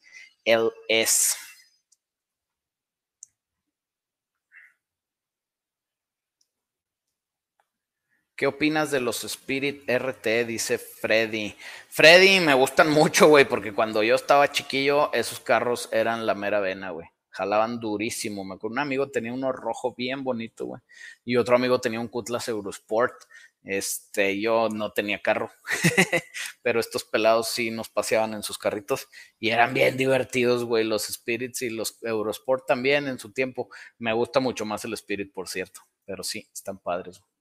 LS. 0.45 1.46
¿Qué 8.37 8.45
opinas 8.45 8.91
de 8.91 8.99
los 8.99 9.23
Spirit 9.23 9.89
RT? 9.89 10.45
Dice 10.45 10.77
Freddy. 10.77 11.55
Freddy, 11.89 12.39
me 12.39 12.53
gustan 12.53 12.87
mucho, 12.87 13.29
güey, 13.29 13.45
porque 13.45 13.73
cuando 13.73 14.03
yo 14.03 14.13
estaba 14.13 14.51
chiquillo, 14.51 15.11
esos 15.11 15.39
carros 15.39 15.89
eran 15.91 16.27
la 16.27 16.35
mera 16.35 16.59
vena, 16.59 16.91
güey. 16.91 17.07
Jalaban 17.31 17.79
durísimo. 17.79 18.45
Me 18.45 18.53
acuerdo, 18.53 18.73
un 18.73 18.79
amigo 18.79 19.09
tenía 19.09 19.33
uno 19.33 19.51
rojo 19.51 19.95
bien 19.97 20.23
bonito, 20.23 20.67
güey. 20.67 20.79
Y 21.25 21.35
otro 21.37 21.55
amigo 21.55 21.81
tenía 21.81 21.99
un 21.99 22.09
Cutlass 22.09 22.47
Eurosport. 22.49 23.15
Este, 23.63 24.39
yo 24.39 24.69
no 24.69 24.91
tenía 24.91 25.19
carro, 25.19 25.49
pero 26.61 26.79
estos 26.79 27.05
pelados 27.05 27.47
sí 27.49 27.71
nos 27.71 27.89
paseaban 27.89 28.35
en 28.35 28.43
sus 28.43 28.59
carritos 28.59 29.07
y 29.39 29.49
eran 29.49 29.73
bien 29.73 29.97
divertidos, 29.97 30.63
güey. 30.63 30.83
Los 30.83 31.07
Spirits 31.07 31.63
y 31.63 31.71
los 31.71 31.97
Eurosport 32.03 32.67
también 32.67 33.07
en 33.07 33.17
su 33.17 33.33
tiempo. 33.33 33.69
Me 33.97 34.13
gusta 34.13 34.39
mucho 34.39 34.63
más 34.63 34.85
el 34.85 34.93
Spirit, 34.93 35.33
por 35.33 35.49
cierto, 35.49 35.81
pero 36.05 36.23
sí, 36.23 36.47
están 36.53 36.77
padres. 36.77 37.17
Güey. 37.17 37.36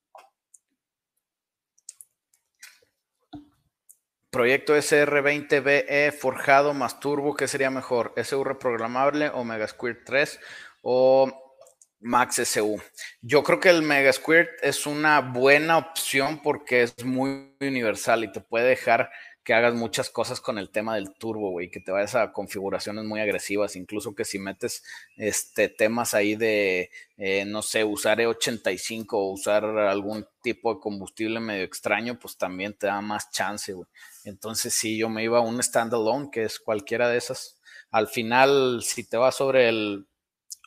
Proyecto 4.36 4.76
SR20BE 4.76 6.12
forjado 6.12 6.74
más 6.74 7.00
turbo, 7.00 7.34
¿qué 7.34 7.48
sería 7.48 7.70
mejor? 7.70 8.12
¿SU 8.22 8.44
programable 8.60 9.30
o 9.30 9.44
Mega 9.44 9.66
Squirt 9.66 10.00
3 10.04 10.38
o 10.82 11.56
Max 12.00 12.40
SU? 12.40 12.78
Yo 13.22 13.42
creo 13.42 13.60
que 13.60 13.70
el 13.70 13.80
Mega 13.80 14.12
Squirt 14.12 14.50
es 14.60 14.84
una 14.84 15.22
buena 15.22 15.78
opción 15.78 16.42
porque 16.42 16.82
es 16.82 17.02
muy 17.02 17.56
universal 17.62 18.24
y 18.24 18.32
te 18.32 18.42
puede 18.42 18.68
dejar 18.68 19.10
que 19.42 19.54
hagas 19.54 19.72
muchas 19.72 20.10
cosas 20.10 20.42
con 20.42 20.58
el 20.58 20.68
tema 20.68 20.96
del 20.96 21.14
turbo, 21.14 21.52
güey, 21.52 21.70
que 21.70 21.80
te 21.80 21.92
vayas 21.92 22.14
a 22.14 22.32
configuraciones 22.32 23.06
muy 23.06 23.20
agresivas, 23.20 23.74
incluso 23.74 24.14
que 24.14 24.26
si 24.26 24.38
metes 24.38 24.84
este, 25.16 25.70
temas 25.70 26.12
ahí 26.12 26.36
de, 26.36 26.90
eh, 27.16 27.46
no 27.46 27.62
sé, 27.62 27.84
usar 27.84 28.18
E85 28.18 29.06
o 29.12 29.30
usar 29.30 29.64
algún 29.64 30.26
tipo 30.42 30.74
de 30.74 30.80
combustible 30.80 31.40
medio 31.40 31.64
extraño, 31.64 32.18
pues 32.18 32.36
también 32.36 32.74
te 32.74 32.88
da 32.88 33.00
más 33.00 33.30
chance, 33.30 33.72
güey. 33.72 33.88
Entonces, 34.26 34.74
si 34.74 34.98
yo 34.98 35.08
me 35.08 35.22
iba 35.22 35.38
a 35.38 35.42
un 35.42 35.62
standalone, 35.62 36.30
que 36.32 36.42
es 36.42 36.58
cualquiera 36.58 37.08
de 37.08 37.16
esas. 37.16 37.60
Al 37.90 38.08
final, 38.08 38.82
si 38.82 39.08
te 39.08 39.16
vas 39.16 39.36
sobre 39.36 39.68
el 39.68 40.08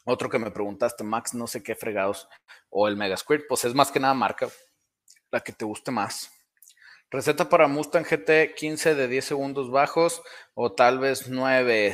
otro 0.06 0.30
que 0.30 0.40
me 0.40 0.50
preguntaste, 0.50 1.04
Max, 1.04 1.34
no 1.34 1.46
sé 1.46 1.62
qué 1.62 1.76
fregados, 1.76 2.30
o 2.70 2.88
el 2.88 2.96
Mega 2.96 3.18
Squirt, 3.18 3.44
pues 3.50 3.66
es 3.66 3.76
más 3.76 3.92
que 3.92 4.00
nada 4.00 4.14
marca, 4.14 4.48
la 5.30 5.42
que 5.42 5.52
te 5.52 5.66
guste 5.66 5.92
más. 5.92 6.32
Receta 7.12 7.50
para 7.50 7.68
Mustang 7.68 8.06
GT 8.06 8.56
15 8.56 8.96
de 8.96 9.08
10 9.10 9.26
segundos 9.26 9.70
bajos 9.70 10.22
o 10.54 10.72
tal 10.72 11.00
vez 11.00 11.28
9. 11.28 11.94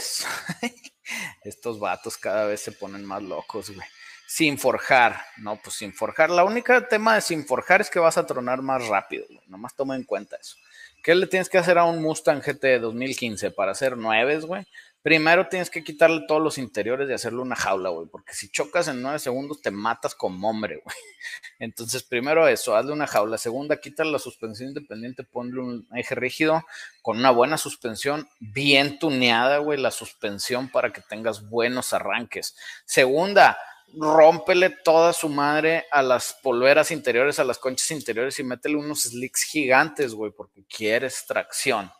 Estos 1.43 1.79
vatos 1.79 2.17
cada 2.17 2.45
vez 2.45 2.62
se 2.62 2.74
ponen 2.74 3.03
más 3.03 3.24
locos, 3.24 3.72
güey. 3.72 3.88
Sin 4.27 4.60
forjar, 4.60 5.24
no, 5.38 5.60
pues 5.63 5.77
sin 5.77 5.93
forjar. 5.93 6.29
La 6.29 6.43
única 6.43 6.88
tema 6.88 7.15
de 7.15 7.22
sin 7.22 7.45
forjar 7.45 7.81
es 7.81 7.89
que 7.89 8.00
vas 8.00 8.17
a 8.17 8.25
tronar 8.27 8.62
más 8.62 8.88
rápido. 8.88 9.25
Nomás 9.48 9.75
toma 9.75 9.95
en 9.95 10.03
cuenta 10.03 10.36
eso. 10.36 10.57
¿Qué 11.06 11.14
le 11.14 11.28
tienes 11.28 11.50
que 11.50 11.60
hacer 11.60 11.78
a 11.78 11.84
un 11.84 12.02
Mustang 12.02 12.42
GT 12.42 12.80
2015 12.80 13.52
para 13.52 13.74
hacer 13.74 13.96
9, 13.96 14.40
güey? 14.40 14.66
Primero 15.04 15.48
tienes 15.48 15.70
que 15.70 15.84
quitarle 15.84 16.24
todos 16.28 16.42
los 16.42 16.58
interiores 16.58 17.08
y 17.08 17.14
hacerle 17.14 17.42
una 17.42 17.56
jaula, 17.56 17.90
güey, 17.90 18.08
porque 18.08 18.34
si 18.34 18.50
chocas 18.50 18.88
en 18.88 19.04
nueve 19.04 19.20
segundos 19.20 19.62
te 19.62 19.70
matas 19.70 20.16
como 20.16 20.50
hombre, 20.50 20.82
güey. 20.84 20.96
Entonces, 21.60 22.02
primero 22.02 22.48
eso, 22.48 22.76
hazle 22.76 22.92
una 22.92 23.06
jaula. 23.06 23.38
Segunda, 23.38 23.80
quítale 23.80 24.12
la 24.12 24.18
suspensión 24.18 24.70
independiente, 24.70 25.24
ponle 25.24 25.62
un 25.62 25.88
eje 25.94 26.16
rígido 26.16 26.64
con 27.04 27.20
una 27.20 27.30
buena 27.30 27.60
suspensión, 27.60 28.28
bien 28.40 28.98
tuneada, 28.98 29.60
güey, 29.60 29.80
la 29.80 29.92
suspensión 29.92 30.70
para 30.70 30.92
que 30.92 31.02
tengas 31.02 31.48
buenos 31.48 31.94
arranques. 31.94 32.56
Segunda, 32.86 33.60
rómpele 33.94 34.70
toda 34.70 35.13
su 35.13 35.30
madre 35.30 35.86
a 35.92 36.01
las 36.01 36.34
polveras 36.42 36.92
interiores, 36.92 37.39
a 37.39 37.44
las 37.44 37.58
conchas 37.58 37.92
interiores 37.92 38.39
y 38.39 38.44
métele 38.44 38.75
unos 38.75 39.04
slicks 39.04 39.44
gigantes, 39.44 40.13
güey, 40.13 40.32
porque 40.32 40.63
quieres 40.65 41.25
tracción 41.25 41.92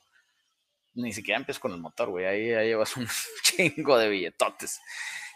ni 0.96 1.12
siquiera 1.12 1.40
empiezo 1.40 1.60
con 1.60 1.74
el 1.74 1.80
motor, 1.80 2.10
güey. 2.10 2.26
Ahí, 2.26 2.48
llevas 2.68 2.98
un 2.98 3.08
chingo 3.44 3.98
de 3.98 4.10
billetotes. 4.10 4.80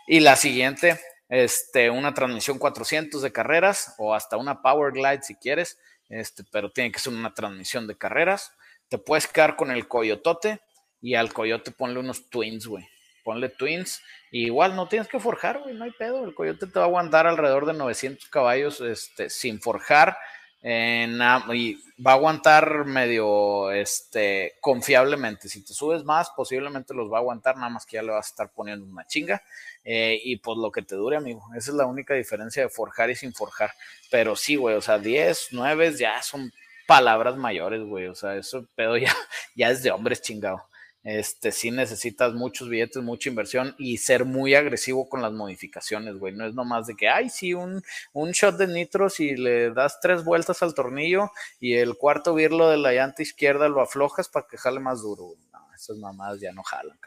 Y 0.08 0.22
la 0.22 0.36
siguiente, 0.36 1.00
este, 1.28 1.90
una 1.90 2.14
transmisión 2.14 2.58
400 2.58 3.22
de 3.22 3.32
carreras 3.32 3.94
o 3.98 4.16
hasta 4.16 4.38
una 4.38 4.62
Power 4.62 4.94
Glide 4.94 5.22
si 5.22 5.36
quieres, 5.36 5.78
este, 6.08 6.44
pero 6.52 6.72
tiene 6.72 6.92
que 6.92 7.00
ser 7.00 7.14
una 7.14 7.34
transmisión 7.34 7.86
de 7.86 7.98
carreras. 7.98 8.54
Te 8.88 8.98
puedes 8.98 9.28
quedar 9.28 9.56
con 9.56 9.70
el 9.70 9.88
coyotote 9.88 10.62
y 11.02 11.14
al 11.16 11.32
coyote 11.32 11.72
ponle 11.72 12.00
unos 12.00 12.30
twins, 12.30 12.66
güey. 12.66 12.88
Ponle 13.30 13.50
twins. 13.50 14.02
Y 14.32 14.46
igual 14.46 14.76
no 14.76 14.88
tienes 14.88 15.08
que 15.08 15.20
forjar, 15.20 15.60
güey, 15.60 15.76
no 15.76 15.84
hay 15.84 15.92
pedo. 15.92 16.26
El 16.26 16.34
coyote 16.34 16.66
te 16.66 16.80
va 16.80 16.86
a 16.86 16.88
aguantar 16.88 17.28
alrededor 17.28 17.68
de 17.68 17.74
900 17.74 18.28
caballos 18.28 18.82
este, 18.82 19.30
sin 19.30 19.62
forjar 19.62 20.18
y 20.64 21.76
va 22.04 22.14
a 22.14 22.16
aguantar 22.16 22.86
medio 22.86 23.72
este, 23.72 24.56
confiablemente. 24.62 25.48
Si 25.48 25.64
te 25.64 25.76
subes 25.76 26.04
más, 26.04 26.32
posiblemente 26.36 26.96
los 26.96 27.08
va 27.12 27.18
a 27.18 27.20
aguantar, 27.20 27.56
nada 27.58 27.70
más 27.70 27.86
que 27.86 27.98
ya 27.98 28.02
le 28.02 28.14
vas 28.14 28.26
a 28.26 28.30
estar 28.32 28.52
poniendo 28.52 28.84
una 28.84 29.06
chinga. 29.06 29.44
Eh, 29.84 30.20
y 30.24 30.38
pues 30.38 30.58
lo 30.58 30.72
que 30.72 30.82
te 30.82 30.96
dure, 30.96 31.18
amigo. 31.18 31.44
Esa 31.56 31.70
es 31.70 31.78
la 31.78 31.86
única 31.86 32.16
diferencia 32.16 32.64
de 32.64 32.70
forjar 32.70 33.12
y 33.12 33.16
sin 33.16 33.32
forjar. 33.32 33.70
Pero 34.10 34.36
sí, 34.36 34.56
güey, 34.56 34.76
o 34.76 34.82
sea, 34.82 34.98
10, 34.98 35.50
9 35.52 35.94
ya 36.00 36.20
son 36.24 36.52
palabras 36.88 37.38
mayores, 37.38 37.84
güey. 37.84 38.08
O 38.08 38.16
sea, 38.16 38.36
eso 38.36 38.66
pedo 38.74 38.98
ya, 38.98 39.14
ya 39.56 39.70
es 39.70 39.84
de 39.84 39.92
hombres 39.92 40.20
chingado 40.20 40.69
este, 41.04 41.52
sí 41.52 41.72
necesitas 41.72 42.34
muchos 42.34 42.68
billetes, 42.68 43.02
mucha 43.02 43.30
inversión 43.30 43.74
y 43.78 43.98
ser 43.98 44.26
muy 44.26 44.56
agresivo 44.56 45.08
con 45.08 45.22
las 45.22 45.32
modificaciones, 45.32 46.16
güey. 46.18 46.34
No 46.34 46.46
es 46.46 46.54
nomás 46.54 46.88
de 46.88 46.96
que, 46.96 47.08
ay, 47.08 47.30
sí, 47.30 47.54
un, 47.54 47.82
un 48.14 48.32
shot 48.32 48.58
de 48.58 48.68
nitros 48.68 49.20
y 49.20 49.36
le 49.36 49.72
das 49.72 50.00
tres 50.02 50.24
vueltas 50.24 50.62
al 50.62 50.74
tornillo 50.74 51.32
y 51.60 51.76
el 51.76 51.96
cuarto 51.96 52.34
virlo 52.34 52.70
de 52.70 52.78
la 52.78 52.92
llanta 52.92 53.22
izquierda 53.22 53.70
lo 53.70 53.82
aflojas 53.82 54.28
para 54.28 54.46
que 54.48 54.58
jale 54.58 54.80
más 54.80 55.02
duro, 55.02 55.24
güey. 55.24 55.40
No, 55.52 55.74
esas 55.74 55.98
mamadas 55.98 56.42
ya 56.42 56.52
no 56.52 56.64
jalan. 56.64 57.00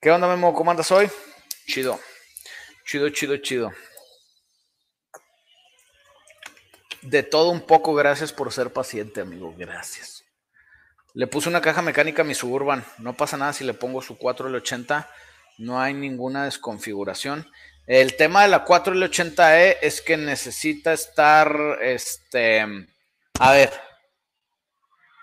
¿Qué 0.00 0.10
onda, 0.10 0.26
Memo? 0.26 0.52
¿Cómo 0.52 0.70
andas 0.70 0.90
hoy? 0.90 1.08
Chido. 1.66 2.00
Chido, 2.84 3.08
chido, 3.10 3.36
chido. 3.36 3.70
De 7.02 7.22
todo 7.22 7.50
un 7.50 7.60
poco, 7.60 7.94
gracias 7.94 8.32
por 8.32 8.52
ser 8.52 8.72
paciente, 8.72 9.20
amigo. 9.20 9.54
Gracias. 9.56 10.21
Le 11.14 11.26
puse 11.26 11.48
una 11.48 11.60
caja 11.60 11.82
mecánica 11.82 12.22
a 12.22 12.24
mi 12.24 12.34
Suburban. 12.34 12.84
No 12.98 13.14
pasa 13.14 13.36
nada 13.36 13.52
si 13.52 13.64
le 13.64 13.74
pongo 13.74 14.00
su 14.00 14.16
4L80. 14.16 15.06
No 15.58 15.80
hay 15.80 15.92
ninguna 15.92 16.44
desconfiguración. 16.44 17.50
El 17.86 18.16
tema 18.16 18.42
de 18.42 18.48
la 18.48 18.64
4L80E 18.64 19.78
es 19.82 20.00
que 20.00 20.16
necesita 20.16 20.92
estar, 20.92 21.78
este, 21.82 22.64
a 23.38 23.52
ver, 23.52 23.72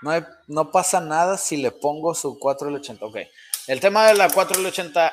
No, 0.02 0.12
no 0.48 0.72
pasa 0.72 1.02
nada 1.02 1.38
si 1.38 1.58
le 1.58 1.72
pongo 1.72 2.14
su 2.14 2.40
480. 2.40 3.06
Ok. 3.06 3.18
El 3.68 3.80
tema 3.80 4.08
de 4.08 4.14
la 4.14 4.30
480E 4.30 5.12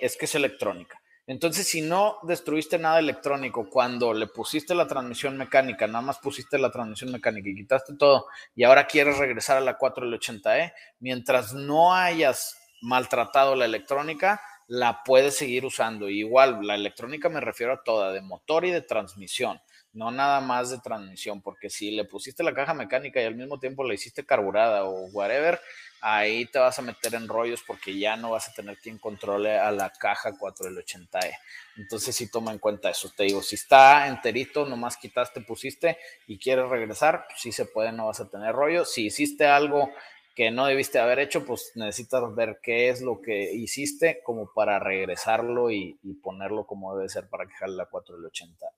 es 0.00 0.16
que 0.16 0.26
es 0.26 0.34
electrónica. 0.34 1.01
Entonces, 1.26 1.68
si 1.68 1.82
no 1.82 2.18
destruiste 2.24 2.78
nada 2.78 2.98
electrónico 2.98 3.70
cuando 3.70 4.12
le 4.12 4.26
pusiste 4.26 4.74
la 4.74 4.88
transmisión 4.88 5.36
mecánica, 5.36 5.86
nada 5.86 6.02
más 6.02 6.18
pusiste 6.18 6.58
la 6.58 6.70
transmisión 6.70 7.12
mecánica 7.12 7.48
y 7.48 7.54
quitaste 7.54 7.94
todo, 7.96 8.26
y 8.54 8.64
ahora 8.64 8.86
quieres 8.86 9.18
regresar 9.18 9.56
a 9.56 9.60
la 9.60 9.78
480E, 9.78 10.72
mientras 10.98 11.54
no 11.54 11.94
hayas 11.94 12.58
maltratado 12.80 13.54
la 13.54 13.66
electrónica, 13.66 14.40
la 14.66 15.02
puedes 15.04 15.36
seguir 15.36 15.64
usando. 15.64 16.08
igual, 16.08 16.66
la 16.66 16.74
electrónica 16.74 17.28
me 17.28 17.40
refiero 17.40 17.74
a 17.74 17.82
toda, 17.84 18.12
de 18.12 18.20
motor 18.20 18.64
y 18.64 18.70
de 18.70 18.82
transmisión 18.82 19.60
no 19.92 20.10
nada 20.10 20.40
más 20.40 20.70
de 20.70 20.78
transmisión, 20.78 21.42
porque 21.42 21.70
si 21.70 21.90
le 21.90 22.04
pusiste 22.04 22.42
la 22.42 22.54
caja 22.54 22.74
mecánica 22.74 23.20
y 23.20 23.24
al 23.24 23.34
mismo 23.34 23.58
tiempo 23.58 23.84
la 23.84 23.94
hiciste 23.94 24.24
carburada 24.24 24.84
o 24.84 25.06
whatever, 25.12 25.60
ahí 26.00 26.46
te 26.46 26.58
vas 26.58 26.78
a 26.78 26.82
meter 26.82 27.14
en 27.14 27.28
rollos 27.28 27.62
porque 27.66 27.98
ya 27.98 28.16
no 28.16 28.30
vas 28.30 28.48
a 28.48 28.52
tener 28.52 28.76
quien 28.78 28.98
controle 28.98 29.58
a 29.58 29.70
la 29.70 29.90
caja 29.90 30.32
4L80E. 30.32 31.36
Entonces 31.76 32.16
sí 32.16 32.30
toma 32.30 32.52
en 32.52 32.58
cuenta 32.58 32.90
eso. 32.90 33.10
Te 33.16 33.24
digo, 33.24 33.42
si 33.42 33.54
está 33.54 34.08
enterito, 34.08 34.66
nomás 34.66 34.96
quitaste, 34.96 35.40
pusiste 35.42 35.98
y 36.26 36.38
quieres 36.38 36.68
regresar, 36.68 37.26
pues 37.28 37.40
sí 37.40 37.52
se 37.52 37.66
puede, 37.66 37.92
no 37.92 38.06
vas 38.06 38.20
a 38.20 38.28
tener 38.28 38.52
rollo. 38.54 38.84
Si 38.84 39.06
hiciste 39.06 39.46
algo 39.46 39.90
que 40.34 40.50
no 40.50 40.66
debiste 40.66 40.98
haber 40.98 41.18
hecho, 41.18 41.44
pues 41.44 41.72
necesitas 41.74 42.34
ver 42.34 42.58
qué 42.62 42.88
es 42.88 43.02
lo 43.02 43.20
que 43.20 43.52
hiciste 43.52 44.22
como 44.24 44.52
para 44.52 44.78
regresarlo 44.78 45.70
y, 45.70 45.98
ponerlo 46.22 46.66
como 46.66 46.96
debe 46.96 47.08
ser 47.08 47.28
para 47.28 47.46
que 47.46 47.54
jale 47.54 47.74
la 47.74 47.88
4L80E. 47.88 48.70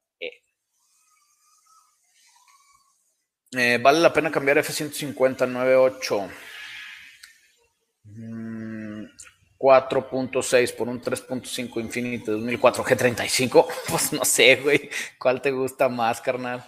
Eh, 3.57 3.79
vale 3.81 4.01
la 4.01 4.13
pena 4.13 4.31
cambiar 4.31 4.59
F-150 4.59 5.47
98 5.49 6.29
4.6 9.65 10.77
por 10.77 10.89
un 10.89 11.01
3.5 11.01 11.81
Infinity 11.81 12.25
2004 12.27 12.85
G35. 12.85 13.67
Pues 13.89 14.13
no 14.13 14.25
sé, 14.25 14.57
güey. 14.57 14.91
¿Cuál 15.19 15.41
te 15.41 15.51
gusta 15.53 15.89
más, 15.89 16.21
carnal? 16.21 16.63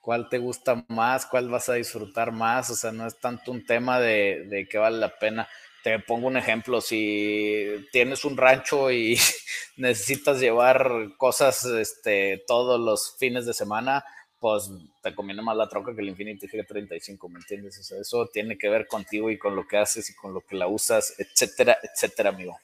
¿Cuál 0.00 0.28
te 0.28 0.38
gusta 0.38 0.84
más? 0.88 1.26
¿Cuál 1.26 1.48
vas 1.48 1.68
a 1.68 1.74
disfrutar 1.74 2.30
más? 2.30 2.70
O 2.70 2.76
sea, 2.76 2.92
no 2.92 3.06
es 3.06 3.18
tanto 3.18 3.50
un 3.50 3.64
tema 3.66 3.98
de, 3.98 4.46
de 4.48 4.68
que 4.68 4.78
vale 4.78 4.98
la 4.98 5.18
pena. 5.18 5.48
Te 5.82 5.98
pongo 5.98 6.28
un 6.28 6.36
ejemplo, 6.36 6.80
si 6.80 7.88
tienes 7.90 8.24
un 8.24 8.36
rancho 8.36 8.92
y 8.92 9.18
necesitas 9.76 10.38
llevar 10.38 10.90
cosas 11.16 11.64
este, 11.64 12.44
todos 12.46 12.80
los 12.80 13.16
fines 13.18 13.46
de 13.46 13.54
semana, 13.54 14.04
pues 14.42 14.72
te 15.00 15.14
conviene 15.14 15.40
más 15.40 15.56
la 15.56 15.68
troca 15.68 15.94
que 15.94 16.00
el 16.00 16.08
Infinity 16.08 16.48
G35, 16.48 17.28
¿me 17.30 17.38
entiendes? 17.38 17.92
Eso 17.92 18.26
tiene 18.26 18.58
que 18.58 18.68
ver 18.68 18.88
contigo 18.88 19.30
y 19.30 19.38
con 19.38 19.54
lo 19.54 19.68
que 19.68 19.78
haces 19.78 20.10
y 20.10 20.16
con 20.16 20.34
lo 20.34 20.40
que 20.40 20.56
la 20.56 20.66
usas, 20.66 21.14
etcétera, 21.16 21.78
etcétera, 21.80 22.30
amigo. 22.30 22.58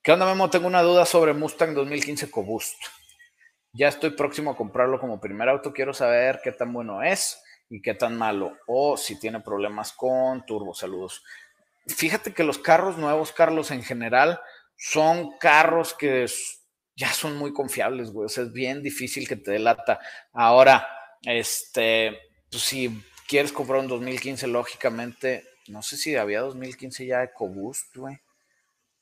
¿Qué 0.00 0.12
onda, 0.12 0.26
Memo? 0.26 0.48
Tengo 0.48 0.68
una 0.68 0.80
duda 0.80 1.04
sobre 1.04 1.32
Mustang 1.32 1.74
2015 1.74 2.26
EcoBoost. 2.26 2.76
Ya 3.72 3.88
estoy 3.88 4.10
próximo 4.10 4.52
a 4.52 4.56
comprarlo 4.56 5.00
como 5.00 5.20
primer 5.20 5.48
auto. 5.48 5.72
Quiero 5.72 5.92
saber 5.92 6.40
qué 6.44 6.52
tan 6.52 6.72
bueno 6.72 7.02
es 7.02 7.42
y 7.68 7.82
qué 7.82 7.94
tan 7.94 8.16
malo. 8.16 8.56
O 8.68 8.96
si 8.96 9.18
tiene 9.18 9.40
problemas 9.40 9.92
con 9.92 10.46
turbo. 10.46 10.72
Saludos. 10.72 11.24
Fíjate 11.88 12.32
que 12.32 12.44
los 12.44 12.58
carros 12.58 12.96
nuevos, 12.96 13.32
Carlos, 13.32 13.72
en 13.72 13.82
general, 13.82 14.40
son 14.76 15.36
carros 15.38 15.94
que 15.94 16.28
ya 16.96 17.12
son 17.12 17.36
muy 17.36 17.52
confiables, 17.52 18.10
güey. 18.10 18.26
O 18.26 18.28
sea, 18.28 18.44
es 18.44 18.52
bien 18.52 18.82
difícil 18.82 19.28
que 19.28 19.36
te 19.36 19.52
delata. 19.52 20.00
Ahora, 20.32 20.86
este, 21.22 22.18
pues 22.50 22.62
si 22.62 23.02
quieres 23.26 23.52
comprar 23.52 23.80
un 23.80 23.88
2015, 23.88 24.46
lógicamente, 24.46 25.44
no 25.68 25.82
sé 25.82 25.96
si 25.96 26.16
había 26.16 26.40
2015 26.40 27.06
ya 27.06 27.22
EcoBoost, 27.22 27.96
güey 27.96 28.20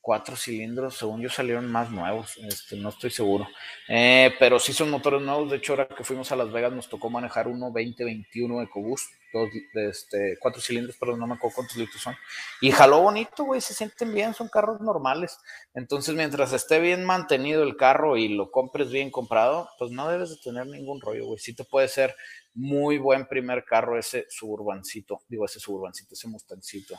cuatro 0.01 0.35
cilindros, 0.35 0.97
según 0.97 1.21
yo 1.21 1.29
salieron 1.29 1.71
más 1.71 1.91
nuevos, 1.91 2.37
este, 2.37 2.75
no 2.75 2.89
estoy 2.89 3.11
seguro. 3.11 3.47
Eh, 3.87 4.33
pero 4.39 4.59
sí 4.59 4.73
son 4.73 4.89
motores 4.89 5.21
nuevos, 5.21 5.49
de 5.49 5.57
hecho 5.57 5.73
ahora 5.73 5.87
que 5.87 6.03
fuimos 6.03 6.31
a 6.31 6.35
Las 6.35 6.51
Vegas 6.51 6.73
nos 6.73 6.89
tocó 6.89 7.09
manejar 7.09 7.47
uno 7.47 7.67
2021 7.67 8.63
EcoBoost, 8.63 9.13
dos, 9.33 9.49
este, 9.73 10.37
cuatro 10.39 10.61
cilindros, 10.61 10.95
pero 10.99 11.15
no 11.17 11.27
me 11.27 11.35
acuerdo 11.35 11.55
cuántos 11.55 11.77
litros 11.77 12.01
son. 12.01 12.15
Y 12.61 12.71
jaló 12.71 13.01
bonito, 13.01 13.43
güey, 13.43 13.61
se 13.61 13.73
sienten 13.73 14.13
bien, 14.13 14.33
son 14.33 14.49
carros 14.49 14.81
normales. 14.81 15.37
Entonces 15.73 16.15
mientras 16.15 16.53
esté 16.53 16.79
bien 16.79 17.05
mantenido 17.05 17.63
el 17.63 17.77
carro 17.77 18.17
y 18.17 18.29
lo 18.29 18.51
compres 18.51 18.91
bien 18.91 19.11
comprado, 19.11 19.69
pues 19.77 19.91
no 19.91 20.09
debes 20.09 20.29
de 20.29 20.37
tener 20.37 20.67
ningún 20.67 21.01
rollo, 21.01 21.25
güey. 21.25 21.39
Sí 21.39 21.53
te 21.53 21.63
puede 21.63 21.87
ser 21.87 22.15
muy 22.53 22.97
buen 22.97 23.27
primer 23.27 23.63
carro 23.63 23.97
ese 23.97 24.25
suburbancito, 24.29 25.21
digo 25.27 25.45
ese 25.45 25.59
suburbancito, 25.59 26.13
ese 26.13 26.27
mustancito. 26.27 26.95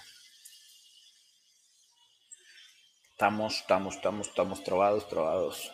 Estamos, 3.13 3.61
estamos, 3.61 3.95
estamos, 3.97 4.29
estamos 4.29 4.65
trovados, 4.65 5.09
trovados. 5.09 5.73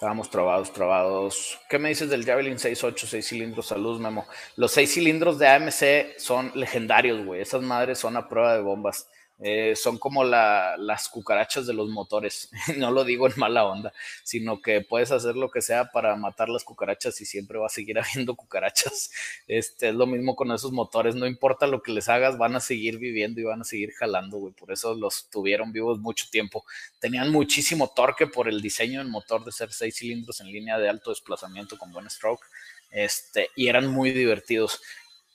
Estábamos 0.00 0.30
trovados, 0.30 0.72
trovados. 0.72 1.60
¿Qué 1.68 1.78
me 1.78 1.90
dices 1.90 2.08
del 2.08 2.24
Javelin 2.24 2.56
6.8, 2.56 3.04
6 3.04 3.28
cilindros? 3.28 3.66
Salud, 3.66 4.00
Memo. 4.00 4.26
Los 4.56 4.72
6 4.72 4.94
cilindros 4.94 5.38
de 5.38 5.46
AMC 5.46 6.18
son 6.18 6.52
legendarios, 6.54 7.22
güey. 7.26 7.42
Esas 7.42 7.60
madres 7.60 7.98
son 7.98 8.16
a 8.16 8.26
prueba 8.26 8.54
de 8.54 8.62
bombas. 8.62 9.10
Eh, 9.42 9.74
son 9.74 9.96
como 9.96 10.22
las 10.22 11.08
cucarachas 11.08 11.66
de 11.66 11.72
los 11.72 11.88
motores. 11.88 12.50
no 12.76 12.90
lo 12.90 13.04
digo 13.04 13.26
en 13.26 13.32
mala 13.36 13.64
onda, 13.64 13.92
sino 14.22 14.60
que 14.60 14.82
puedes 14.82 15.10
hacer 15.12 15.36
lo 15.36 15.50
que 15.50 15.62
sea 15.62 15.90
para 15.90 16.14
matar 16.16 16.48
las 16.50 16.62
cucarachas 16.62 17.20
y 17.20 17.24
siempre 17.24 17.58
va 17.58 17.66
a 17.66 17.70
seguir 17.70 17.98
habiendo 17.98 18.36
cucarachas. 18.36 19.10
Este, 19.46 19.88
es 19.88 19.94
lo 19.94 20.06
mismo 20.06 20.36
con 20.36 20.52
esos 20.52 20.72
motores. 20.72 21.14
No 21.14 21.26
importa 21.26 21.66
lo 21.66 21.82
que 21.82 21.92
les 21.92 22.08
hagas, 22.08 22.36
van 22.36 22.56
a 22.56 22.60
seguir 22.60 22.98
viviendo 22.98 23.40
y 23.40 23.44
van 23.44 23.62
a 23.62 23.64
seguir 23.64 23.92
jalando, 23.92 24.38
güey. 24.38 24.52
Por 24.52 24.72
eso 24.72 24.94
los 24.94 25.30
tuvieron 25.30 25.72
vivos 25.72 25.98
mucho 25.98 26.26
tiempo. 26.30 26.64
Tenían 26.98 27.30
muchísimo 27.30 27.88
torque 27.94 28.26
por 28.26 28.48
el 28.48 28.60
diseño 28.60 28.98
del 28.98 29.08
motor 29.08 29.44
de 29.44 29.52
ser 29.52 29.72
seis 29.72 29.96
cilindros 29.96 30.40
en 30.40 30.48
línea 30.48 30.78
de 30.78 30.88
alto 30.88 31.10
desplazamiento 31.10 31.78
con 31.78 31.92
buen 31.92 32.08
stroke. 32.10 32.44
Este, 32.90 33.48
y 33.54 33.68
eran 33.68 33.86
muy 33.86 34.10
divertidos 34.10 34.82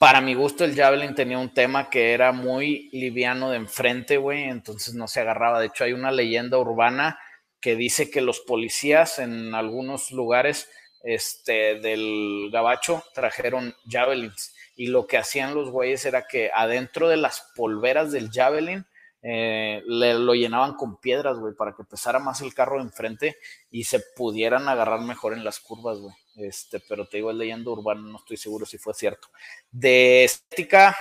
para 0.05 0.21
mi 0.21 0.35
gusto, 0.35 0.63
el 0.63 0.75
Javelin 0.75 1.15
tenía 1.15 1.39
un 1.39 1.51
tema 1.51 1.89
que 1.89 2.13
era 2.13 2.31
muy 2.31 2.91
liviano 2.91 3.49
de 3.49 3.57
enfrente, 3.57 4.17
güey, 4.17 4.43
entonces 4.43 4.93
no 4.93 5.07
se 5.07 5.21
agarraba. 5.21 5.59
De 5.59 5.65
hecho, 5.65 5.83
hay 5.83 5.93
una 5.93 6.11
leyenda 6.11 6.59
urbana 6.59 7.17
que 7.59 7.75
dice 7.75 8.11
que 8.11 8.21
los 8.21 8.41
policías 8.41 9.17
en 9.17 9.55
algunos 9.55 10.11
lugares 10.11 10.69
este, 11.01 11.79
del 11.79 12.51
Gabacho 12.51 13.03
trajeron 13.15 13.73
Javelins 13.89 14.53
y 14.75 14.89
lo 14.89 15.07
que 15.07 15.17
hacían 15.17 15.55
los 15.55 15.71
güeyes 15.71 16.05
era 16.05 16.27
que 16.27 16.51
adentro 16.53 17.09
de 17.09 17.17
las 17.17 17.51
polveras 17.55 18.11
del 18.11 18.29
Javelin 18.31 18.85
eh, 19.27 19.81
le, 19.87 20.13
lo 20.13 20.35
llenaban 20.35 20.75
con 20.75 20.97
piedras, 20.97 21.39
güey, 21.39 21.55
para 21.55 21.73
que 21.73 21.83
pesara 21.83 22.19
más 22.19 22.41
el 22.41 22.53
carro 22.53 22.77
de 22.77 22.83
enfrente 22.83 23.37
y 23.71 23.83
se 23.85 23.99
pudieran 24.15 24.69
agarrar 24.69 25.01
mejor 25.01 25.33
en 25.33 25.43
las 25.43 25.59
curvas, 25.59 25.97
güey. 25.97 26.13
Este, 26.35 26.79
pero 26.79 27.07
te 27.07 27.17
digo, 27.17 27.31
es 27.31 27.37
leyenda 27.37 27.71
urbana, 27.71 28.01
no 28.01 28.17
estoy 28.17 28.37
seguro 28.37 28.67
si 28.67 28.77
fue 28.77 28.93
cierto. 28.93 29.29
De 29.71 30.25
estética, 30.25 30.95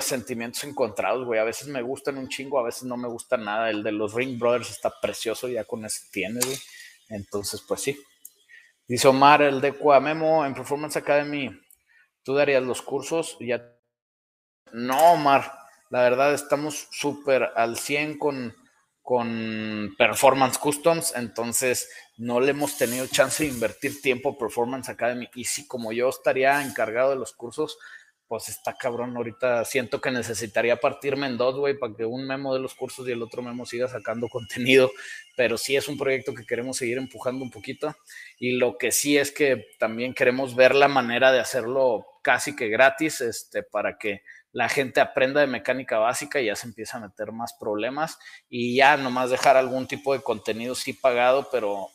sentimientos 0.00 0.64
encontrados, 0.64 1.24
güey. 1.24 1.38
A 1.38 1.44
veces 1.44 1.68
me 1.68 1.80
gustan 1.80 2.18
un 2.18 2.28
chingo, 2.28 2.58
a 2.58 2.64
veces 2.64 2.82
no 2.82 2.96
me 2.96 3.06
gusta 3.06 3.36
nada. 3.36 3.70
El 3.70 3.84
de 3.84 3.92
los 3.92 4.12
Ring 4.12 4.36
Brothers 4.36 4.70
está 4.70 4.92
precioso, 5.00 5.46
ya 5.46 5.62
con 5.62 5.84
ese 5.84 6.06
tiene, 6.10 6.40
güey. 6.44 6.58
Entonces, 7.08 7.62
pues 7.68 7.82
sí. 7.82 7.96
Dice 8.88 9.06
Omar, 9.06 9.42
el 9.42 9.60
de 9.60 9.76
Memo 10.00 10.44
en 10.44 10.54
Performance 10.54 10.96
Academy, 10.96 11.50
¿tú 12.24 12.34
darías 12.34 12.64
los 12.64 12.82
cursos? 12.82 13.36
Ya. 13.38 13.62
No, 14.72 15.12
Omar, 15.12 15.57
la 15.90 16.02
verdad 16.02 16.34
estamos 16.34 16.88
súper 16.90 17.50
al 17.54 17.76
100 17.76 18.18
con 18.18 18.54
con 19.08 19.94
Performance 19.96 20.58
Customs, 20.58 21.14
entonces 21.16 21.88
no 22.18 22.40
le 22.40 22.50
hemos 22.50 22.76
tenido 22.76 23.06
chance 23.06 23.42
de 23.42 23.48
invertir 23.48 24.02
tiempo 24.02 24.36
Performance 24.36 24.90
Academy. 24.90 25.30
Y 25.34 25.44
si 25.44 25.66
como 25.66 25.94
yo 25.94 26.10
estaría 26.10 26.62
encargado 26.62 27.08
de 27.08 27.16
los 27.16 27.32
cursos, 27.32 27.78
pues 28.26 28.50
está 28.50 28.74
cabrón. 28.74 29.16
Ahorita 29.16 29.64
siento 29.64 30.02
que 30.02 30.10
necesitaría 30.10 30.76
partirme 30.76 31.26
en 31.26 31.38
dos, 31.38 31.56
güey, 31.56 31.78
para 31.78 31.94
que 31.94 32.04
un 32.04 32.26
memo 32.26 32.52
de 32.52 32.60
los 32.60 32.74
cursos 32.74 33.08
y 33.08 33.12
el 33.12 33.22
otro 33.22 33.40
memo 33.40 33.64
siga 33.64 33.88
sacando 33.88 34.28
contenido. 34.30 34.90
Pero 35.38 35.56
sí 35.56 35.74
es 35.74 35.88
un 35.88 35.96
proyecto 35.96 36.34
que 36.34 36.44
queremos 36.44 36.76
seguir 36.76 36.98
empujando 36.98 37.42
un 37.42 37.50
poquito. 37.50 37.96
Y 38.38 38.58
lo 38.58 38.76
que 38.76 38.92
sí 38.92 39.16
es 39.16 39.32
que 39.32 39.68
también 39.78 40.12
queremos 40.12 40.54
ver 40.54 40.74
la 40.74 40.88
manera 40.88 41.32
de 41.32 41.40
hacerlo 41.40 42.04
casi 42.22 42.54
que 42.54 42.68
gratis, 42.68 43.22
este, 43.22 43.62
para 43.62 43.96
que 43.96 44.20
la 44.52 44.68
gente 44.68 45.00
aprenda 45.00 45.40
de 45.40 45.46
mecánica 45.46 45.98
básica 45.98 46.40
y 46.40 46.46
ya 46.46 46.56
se 46.56 46.66
empieza 46.66 46.96
a 46.96 47.00
meter 47.00 47.32
más 47.32 47.54
problemas 47.54 48.18
y 48.48 48.76
ya 48.76 48.96
nomás 48.96 49.30
dejar 49.30 49.56
algún 49.56 49.86
tipo 49.86 50.14
de 50.14 50.22
contenido 50.22 50.74
sí 50.74 50.92
pagado, 50.92 51.48
pero 51.50 51.88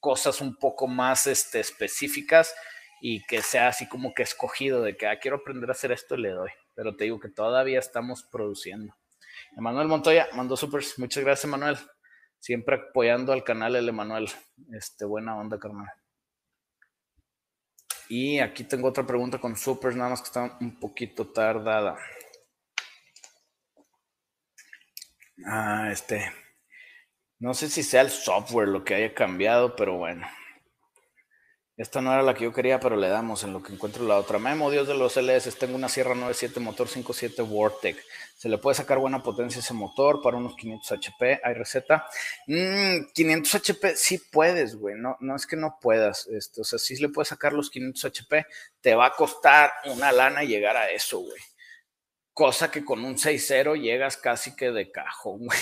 cosas 0.00 0.40
un 0.40 0.56
poco 0.56 0.86
más 0.86 1.26
este, 1.26 1.60
específicas 1.60 2.54
y 3.00 3.24
que 3.26 3.42
sea 3.42 3.68
así 3.68 3.88
como 3.88 4.14
que 4.14 4.22
escogido 4.22 4.82
de 4.82 4.96
que 4.96 5.06
ah, 5.06 5.18
quiero 5.18 5.38
aprender 5.38 5.68
a 5.68 5.72
hacer 5.72 5.92
esto 5.92 6.14
y 6.14 6.22
le 6.22 6.30
doy. 6.30 6.50
Pero 6.74 6.96
te 6.96 7.04
digo 7.04 7.20
que 7.20 7.28
todavía 7.28 7.78
estamos 7.78 8.22
produciendo. 8.22 8.94
Emanuel 9.56 9.88
Montoya 9.88 10.28
mandó 10.34 10.56
supers. 10.56 10.98
Muchas 10.98 11.24
gracias, 11.24 11.44
Emanuel. 11.44 11.76
Siempre 12.38 12.76
apoyando 12.76 13.32
al 13.32 13.44
canal 13.44 13.76
el 13.76 13.88
Emanuel. 13.88 14.28
Este, 14.72 15.04
buena 15.04 15.36
onda, 15.36 15.58
carnal. 15.58 15.88
Y 18.08 18.38
aquí 18.38 18.64
tengo 18.64 18.88
otra 18.88 19.06
pregunta 19.06 19.38
con 19.38 19.56
supers, 19.56 19.96
nada 19.96 20.10
más 20.10 20.20
que 20.20 20.26
está 20.26 20.56
un 20.60 20.78
poquito 20.80 21.28
tardada. 21.28 21.98
Ah, 25.46 25.88
este. 25.92 26.32
No 27.38 27.54
sé 27.54 27.68
si 27.68 27.82
sea 27.82 28.00
el 28.02 28.10
software 28.10 28.68
lo 28.68 28.84
que 28.84 28.94
haya 28.94 29.14
cambiado, 29.14 29.76
pero 29.76 29.96
bueno. 29.96 30.26
Esta 31.78 32.00
no 32.00 32.12
era 32.12 32.22
la 32.22 32.34
que 32.34 32.42
yo 32.42 32.52
quería, 32.52 32.80
pero 32.80 32.96
le 32.96 33.08
damos 33.08 33.44
en 33.44 33.52
lo 33.52 33.62
que 33.62 33.72
encuentro 33.72 34.04
la 34.04 34.16
otra. 34.16 34.40
Memo, 34.40 34.68
Dios 34.68 34.88
de 34.88 34.94
los 34.94 35.16
LS, 35.16 35.56
tengo 35.56 35.76
una 35.76 35.88
Sierra 35.88 36.12
97 36.12 36.58
motor 36.58 36.88
57 36.88 37.40
Vortec. 37.42 37.96
Se 38.36 38.48
le 38.48 38.58
puede 38.58 38.74
sacar 38.74 38.98
buena 38.98 39.22
potencia 39.22 39.60
a 39.60 39.62
ese 39.62 39.74
motor 39.74 40.20
para 40.20 40.36
unos 40.36 40.56
500 40.56 40.90
HP. 40.90 41.40
¿Hay 41.44 41.54
receta? 41.54 42.04
500 42.46 43.14
mm, 43.14 43.56
HP 43.56 43.94
sí 43.94 44.18
puedes, 44.18 44.74
güey. 44.74 44.96
No, 44.96 45.16
no 45.20 45.36
es 45.36 45.46
que 45.46 45.54
no 45.54 45.78
puedas. 45.80 46.26
Esto, 46.26 46.62
o 46.62 46.64
sea, 46.64 46.80
sí 46.80 46.96
le 46.96 47.10
puedes 47.10 47.28
sacar 47.28 47.52
los 47.52 47.70
500 47.70 48.06
HP. 48.06 48.46
Te 48.80 48.96
va 48.96 49.06
a 49.06 49.14
costar 49.14 49.70
una 49.84 50.10
lana 50.10 50.42
llegar 50.42 50.76
a 50.76 50.90
eso, 50.90 51.20
güey. 51.20 51.40
Cosa 52.32 52.72
que 52.72 52.84
con 52.84 53.04
un 53.04 53.16
6.0 53.16 53.80
llegas 53.80 54.16
casi 54.16 54.56
que 54.56 54.72
de 54.72 54.90
cajón, 54.90 55.38
güey. 55.46 55.58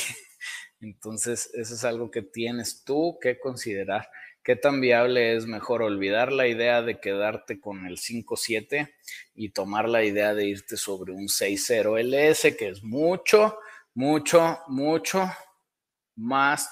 Entonces, 0.80 1.50
eso 1.52 1.74
es 1.74 1.84
algo 1.84 2.10
que 2.10 2.22
tienes 2.22 2.84
tú 2.84 3.18
que 3.20 3.38
considerar. 3.38 4.08
¿Qué 4.46 4.54
tan 4.54 4.80
viable 4.80 5.34
es 5.34 5.44
mejor 5.46 5.82
olvidar 5.82 6.30
la 6.30 6.46
idea 6.46 6.80
de 6.80 7.00
quedarte 7.00 7.58
con 7.58 7.84
el 7.84 7.96
5.7 7.96 8.94
y 9.34 9.48
tomar 9.48 9.88
la 9.88 10.04
idea 10.04 10.34
de 10.34 10.46
irte 10.46 10.76
sobre 10.76 11.12
un 11.12 11.26
6.0 11.26 11.98
LS, 11.98 12.56
que 12.56 12.68
es 12.68 12.84
mucho, 12.84 13.58
mucho, 13.94 14.60
mucho 14.68 15.28
más 16.14 16.70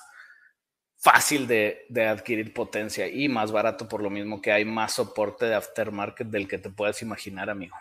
fácil 0.98 1.48
de, 1.48 1.88
adquirir 2.08 2.54
potencia 2.54 3.08
y 3.08 3.28
más 3.28 3.50
barato 3.50 3.88
por 3.88 4.04
lo 4.04 4.08
mismo 4.08 4.40
que 4.40 4.52
hay 4.52 4.64
más 4.64 4.92
soporte 4.92 5.46
de 5.46 5.56
aftermarket 5.56 6.28
del 6.28 6.46
que 6.46 6.58
te 6.58 6.70
puedas 6.70 7.02
imaginar, 7.02 7.50
amigo. 7.50 7.76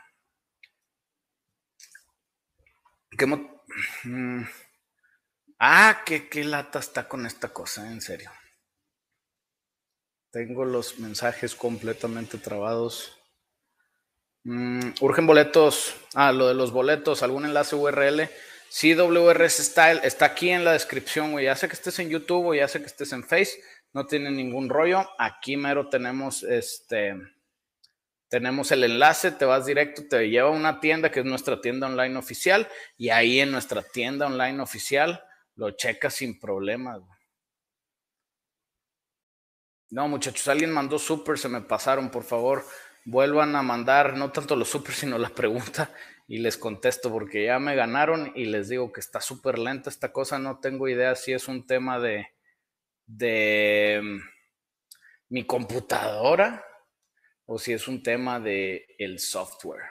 ¿Qué 3.16 3.28
mm. 3.28 4.44
Ah, 5.60 6.02
qué, 6.04 6.28
qué 6.28 6.44
lata 6.44 6.80
está 6.80 7.08
con 7.08 7.28
esta 7.28 7.54
cosa, 7.54 7.86
en 7.92 8.02
serio. 8.02 8.32
Tengo 10.34 10.66
los 10.66 10.98
mensajes 10.98 11.54
completamente 11.54 12.40
trabados. 12.40 13.16
Mm, 14.44 14.94
urgen 15.02 15.28
boletos. 15.28 15.94
Ah, 16.16 16.32
lo 16.32 16.48
de 16.48 16.56
los 16.56 16.72
boletos. 16.72 17.22
¿Algún 17.22 17.46
enlace 17.46 17.76
URL? 17.76 18.28
Sí, 18.68 18.96
WRS 18.96 19.64
Style. 19.64 20.02
Está 20.04 20.26
aquí 20.26 20.50
en 20.50 20.66
la 20.66 20.74
descripción, 20.74 21.34
güey. 21.34 21.46
Ya 21.46 21.56
sé 21.56 21.68
que 21.68 21.76
estés 21.76 22.00
en 22.00 22.10
YouTube 22.10 22.48
o 22.48 22.56
ya 22.56 22.68
sé 22.68 22.80
que 22.80 22.88
estés 22.88 23.14
en 23.14 23.24
Face. 23.24 23.62
No 23.94 24.08
tiene 24.08 24.32
ningún 24.32 24.70
rollo. 24.70 25.08
Aquí 25.20 25.56
mero 25.56 25.88
tenemos 25.88 26.42
este. 26.42 27.14
Tenemos 28.28 28.72
el 28.72 28.86
enlace, 28.86 29.30
te 29.30 29.46
vas 29.46 29.68
directo, 29.68 30.02
te 30.10 30.32
lleva 30.32 30.50
a 30.50 30.52
una 30.52 30.80
tienda 30.80 31.12
que 31.12 31.20
es 31.20 31.26
nuestra 31.28 31.62
tienda 31.62 31.86
online 31.86 32.18
oficial 32.18 32.68
y 32.98 33.10
ahí 33.10 33.40
en 33.40 33.52
nuestra 33.52 33.84
tienda 33.84 34.26
online 34.26 34.60
oficial 34.60 35.24
lo 35.56 35.70
checas 35.70 36.16
sin 36.16 36.40
problemas. 36.40 37.02
Güey. 37.02 37.23
No, 39.94 40.08
muchachos, 40.08 40.48
alguien 40.48 40.72
mandó 40.72 40.98
súper, 40.98 41.38
se 41.38 41.48
me 41.48 41.62
pasaron, 41.62 42.10
por 42.10 42.24
favor, 42.24 42.66
vuelvan 43.06 43.56
a 43.56 43.62
mandar 43.62 44.18
no 44.18 44.32
tanto 44.32 44.56
los 44.56 44.68
súper, 44.68 44.96
sino 44.96 45.20
la 45.20 45.30
pregunta 45.30 45.92
y 46.28 46.40
les 46.40 46.58
contesto 46.58 47.12
porque 47.12 47.46
ya 47.46 47.60
me 47.60 47.76
ganaron 47.76 48.32
y 48.34 48.46
les 48.46 48.70
digo 48.70 48.92
que 48.92 49.02
está 49.02 49.22
súper 49.22 49.60
lenta 49.60 49.92
esta 49.92 50.12
cosa, 50.12 50.40
no 50.40 50.60
tengo 50.60 50.88
idea 50.88 51.14
si 51.14 51.32
es 51.32 51.48
un 51.48 51.68
tema 51.68 52.00
de, 52.00 52.26
de 53.06 54.02
mm, 54.04 54.20
mi 55.30 55.46
computadora 55.46 56.66
o 57.46 57.60
si 57.60 57.74
es 57.74 57.88
un 57.88 58.02
tema 58.02 58.40
de 58.40 58.88
el 58.98 59.20
software. 59.20 59.84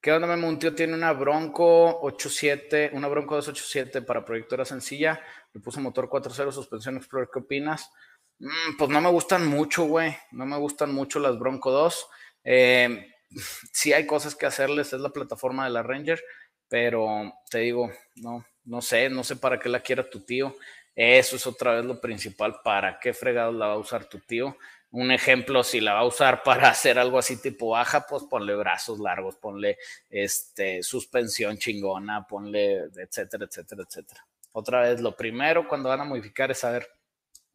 ¿Qué 0.00 0.12
onda, 0.12 0.26
Memo? 0.26 0.48
Un 0.48 0.58
tío 0.58 0.74
tiene 0.74 0.94
una 0.94 1.12
Bronco 1.12 2.00
87, 2.00 2.92
una 2.94 3.06
Bronco 3.06 3.34
287 3.34 4.00
para 4.00 4.24
proyectora 4.24 4.64
sencilla, 4.64 5.20
le 5.52 5.60
puso 5.60 5.78
motor 5.78 6.08
4.0, 6.08 6.52
suspensión 6.52 6.96
Explorer, 6.96 7.28
¿qué 7.30 7.38
opinas? 7.38 7.90
Mm, 8.38 8.76
pues 8.78 8.90
no 8.90 9.00
me 9.00 9.10
gustan 9.10 9.46
mucho, 9.46 9.84
güey. 9.84 10.16
No 10.32 10.46
me 10.46 10.56
gustan 10.58 10.92
mucho 10.92 11.18
las 11.20 11.38
Bronco 11.38 11.70
2. 11.70 12.06
Eh, 12.44 13.12
sí 13.72 13.92
hay 13.92 14.06
cosas 14.06 14.34
que 14.34 14.46
hacerles, 14.46 14.92
es 14.92 15.00
la 15.00 15.10
plataforma 15.10 15.64
de 15.64 15.70
la 15.70 15.82
Ranger, 15.82 16.22
pero 16.68 17.32
te 17.50 17.58
digo, 17.58 17.90
no, 18.16 18.44
no 18.64 18.82
sé, 18.82 19.08
no 19.10 19.24
sé 19.24 19.36
para 19.36 19.58
qué 19.58 19.68
la 19.68 19.80
quiera 19.80 20.08
tu 20.08 20.20
tío. 20.20 20.54
Eso 20.94 21.36
es 21.36 21.46
otra 21.46 21.74
vez 21.74 21.84
lo 21.84 22.00
principal, 22.00 22.56
¿para 22.62 22.98
qué 23.00 23.14
fregados 23.14 23.54
la 23.54 23.68
va 23.68 23.74
a 23.74 23.78
usar 23.78 24.04
tu 24.04 24.18
tío? 24.20 24.56
Un 24.90 25.10
ejemplo, 25.10 25.64
si 25.64 25.80
la 25.80 25.94
va 25.94 26.00
a 26.00 26.06
usar 26.06 26.42
para 26.44 26.68
hacer 26.68 26.98
algo 26.98 27.18
así 27.18 27.40
tipo 27.40 27.70
baja, 27.70 28.06
pues 28.06 28.24
ponle 28.24 28.54
brazos 28.54 28.98
largos, 28.98 29.36
ponle 29.36 29.78
este, 30.10 30.82
suspensión 30.82 31.56
chingona, 31.56 32.26
ponle 32.26 32.84
etcétera, 32.96 33.46
etcétera, 33.46 33.84
etcétera. 33.88 34.26
Otra 34.52 34.82
vez, 34.82 35.00
lo 35.00 35.16
primero 35.16 35.66
cuando 35.66 35.88
van 35.88 36.02
a 36.02 36.04
modificar 36.04 36.50
es 36.50 36.58
saber 36.58 36.86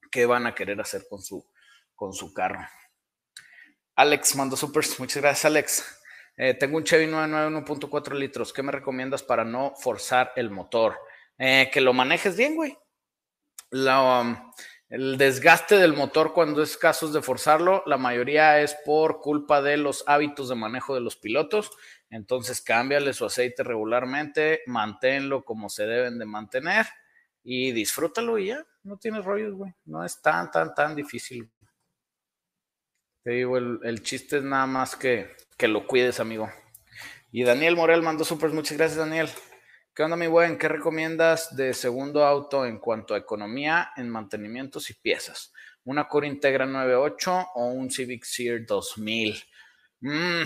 qué 0.10 0.26
van 0.26 0.48
a 0.48 0.56
querer 0.56 0.80
hacer 0.82 1.06
con 1.10 1.22
su, 1.22 1.46
con 1.96 2.14
su 2.14 2.34
carro. 2.34 2.60
Alex 3.96 4.36
mando 4.36 4.56
supers. 4.56 5.00
Muchas 5.00 5.22
gracias, 5.22 5.46
Alex. 5.46 6.00
Eh, 6.38 6.54
tengo 6.54 6.78
un 6.78 6.84
Chevy 6.84 7.08
991 7.08 7.90
1.4 7.90 8.14
litros. 8.14 8.54
¿Qué 8.54 8.62
me 8.62 8.72
recomiendas 8.72 9.24
para 9.24 9.44
no 9.44 9.74
forzar 9.76 10.34
el 10.36 10.52
motor? 10.52 10.98
Eh, 11.38 11.70
que 11.74 11.82
lo 11.82 11.94
manejes 11.94 12.38
bien, 12.38 12.56
güey. 12.56 12.78
Um, 13.72 14.52
el 14.90 15.18
desgaste 15.18 15.78
del 15.78 15.94
motor 15.94 16.34
cuando 16.34 16.64
es 16.64 16.78
casos 16.78 17.12
de 17.12 17.22
forzarlo, 17.22 17.84
la 17.86 17.98
mayoría 17.98 18.62
es 18.62 18.78
por 18.86 19.20
culpa 19.20 19.62
de 19.62 19.76
los 19.76 20.06
hábitos 20.08 20.48
de 20.48 20.56
manejo 20.56 20.96
de 20.96 21.02
los 21.02 21.18
pilotos. 21.18 21.72
Entonces, 22.10 22.62
cámbiale 22.62 23.14
su 23.14 23.26
aceite 23.26 23.64
regularmente, 23.64 24.62
manténlo 24.66 25.44
como 25.44 25.70
se 25.70 25.86
deben 25.86 26.18
de 26.18 26.26
mantener 26.26 26.86
y 27.44 27.74
disfrútalo 27.74 28.38
y 28.38 28.48
ya, 28.48 28.66
no 28.88 28.98
tienes 28.98 29.24
rollos, 29.24 29.54
güey. 29.54 29.74
No 29.86 30.04
es 30.04 30.22
tan, 30.22 30.50
tan, 30.50 30.74
tan 30.74 30.96
difícil. 30.96 31.52
Te 33.24 33.32
digo, 33.32 33.58
el, 33.58 34.02
chiste 34.02 34.38
es 34.38 34.44
nada 34.44 34.66
más 34.66 34.96
que, 34.96 35.36
que, 35.58 35.68
lo 35.68 35.86
cuides, 35.86 36.20
amigo. 36.20 36.50
Y 37.32 37.44
Daniel 37.44 37.76
Morel 37.76 38.02
mandó 38.02 38.24
súper, 38.24 38.52
muchas 38.52 38.78
gracias, 38.78 39.00
Daniel. 39.00 39.30
¿Qué 39.94 40.04
onda, 40.04 40.16
mi 40.16 40.28
buen? 40.28 40.58
¿Qué 40.58 40.70
recomiendas 40.70 41.56
de 41.56 41.74
segundo 41.74 42.26
auto 42.26 42.66
en 42.66 42.80
cuanto 42.80 43.14
a 43.14 43.18
economía 43.18 43.92
en 43.98 44.10
mantenimientos 44.10 44.90
y 44.90 44.94
piezas? 44.94 45.52
¿Una 45.84 46.08
Core 46.08 46.28
Integra 46.28 46.66
98 46.66 47.48
o 47.56 47.66
un 47.66 47.92
Civic 47.92 48.24
Sear 48.24 48.66
2000? 48.66 49.44
Mmm, 50.00 50.44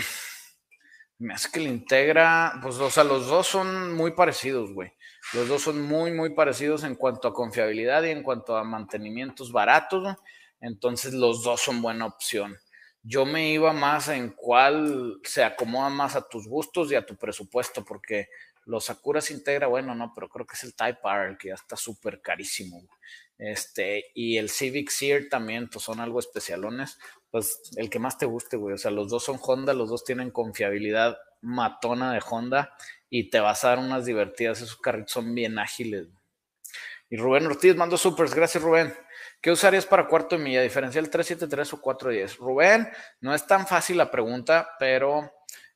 me 1.20 1.34
hace 1.36 1.52
que 1.52 1.60
el 1.60 1.68
Integra, 1.68 2.60
pues, 2.64 2.78
o 2.78 2.90
sea, 2.90 3.04
los 3.04 3.28
dos 3.28 3.46
son 3.46 3.94
muy 3.94 4.12
parecidos, 4.12 4.74
güey. 4.74 4.92
Los 5.34 5.48
dos 5.48 5.62
son 5.62 5.82
muy, 5.82 6.12
muy 6.12 6.34
parecidos 6.34 6.84
en 6.84 6.96
cuanto 6.96 7.28
a 7.28 7.34
confiabilidad 7.34 8.04
y 8.04 8.10
en 8.10 8.24
cuanto 8.24 8.58
a 8.58 8.64
mantenimientos 8.64 9.52
baratos. 9.52 10.16
Entonces 10.60 11.14
los 11.14 11.44
dos 11.44 11.62
son 11.62 11.82
buena 11.82 12.06
opción. 12.06 12.58
Yo 13.04 13.26
me 13.26 13.52
iba 13.52 13.74
más 13.74 14.10
en 14.10 14.30
cuál 14.32 15.20
se 15.24 15.44
acomoda 15.44 15.90
más 15.90 16.16
a 16.16 16.28
tus 16.28 16.48
gustos 16.48 16.92
y 16.92 16.96
a 16.96 17.06
tu 17.06 17.16
presupuesto, 17.16 17.84
porque 17.84 18.28
los 18.66 18.86
Sakuras 18.86 19.32
Integra, 19.32 19.68
bueno, 19.68 19.96
no, 19.96 20.12
pero 20.14 20.30
creo 20.30 20.46
que 20.46 20.56
es 20.56 20.64
el 20.64 20.76
Type 20.76 21.00
R, 21.04 21.38
que 21.40 21.48
ya 21.48 21.56
está 21.56 21.76
súper 21.76 22.22
carísimo. 22.22 22.80
Este, 23.40 24.12
y 24.14 24.38
el 24.38 24.50
Civic 24.50 24.92
Sear 24.92 25.24
también, 25.30 25.68
pues 25.68 25.84
son 25.84 26.00
algo 26.00 26.20
especialones. 26.20 27.00
Pues 27.32 27.72
el 27.78 27.90
que 27.90 27.98
más 27.98 28.20
te 28.20 28.28
guste, 28.28 28.58
güey. 28.58 28.76
O 28.76 28.78
sea, 28.78 28.92
los 28.92 29.10
dos 29.10 29.24
son 29.24 29.40
Honda, 29.42 29.74
los 29.74 29.90
dos 29.90 30.04
tienen 30.04 30.30
confiabilidad 30.30 31.18
matona 31.42 32.14
de 32.14 32.22
Honda 32.30 32.76
y 33.12 33.30
te 33.30 33.40
vas 33.42 33.64
a 33.64 33.68
dar 33.70 33.80
unas 33.80 34.06
divertidas. 34.06 34.62
Esos 34.62 34.78
carritos 34.78 35.12
son 35.12 35.36
bien 35.36 35.60
ágiles. 35.60 36.08
Y 37.10 37.18
Rubén 37.18 37.46
Ortiz 37.46 37.76
mando 37.76 37.98
supers. 37.98 38.34
Gracias, 38.34 38.64
Rubén. 38.64 38.92
¿Qué 39.42 39.52
usarías 39.52 39.86
para 39.86 40.08
cuarto 40.08 40.38
de 40.38 40.44
milla? 40.44 40.62
¿Diferencial 40.62 41.10
373 41.10 41.74
o 41.74 41.82
410? 41.82 42.38
Rubén, 42.38 42.90
no 43.20 43.36
es 43.36 43.46
tan 43.46 43.68
fácil 43.68 43.98
la 43.98 44.10
pregunta, 44.10 44.70
pero 44.80 45.30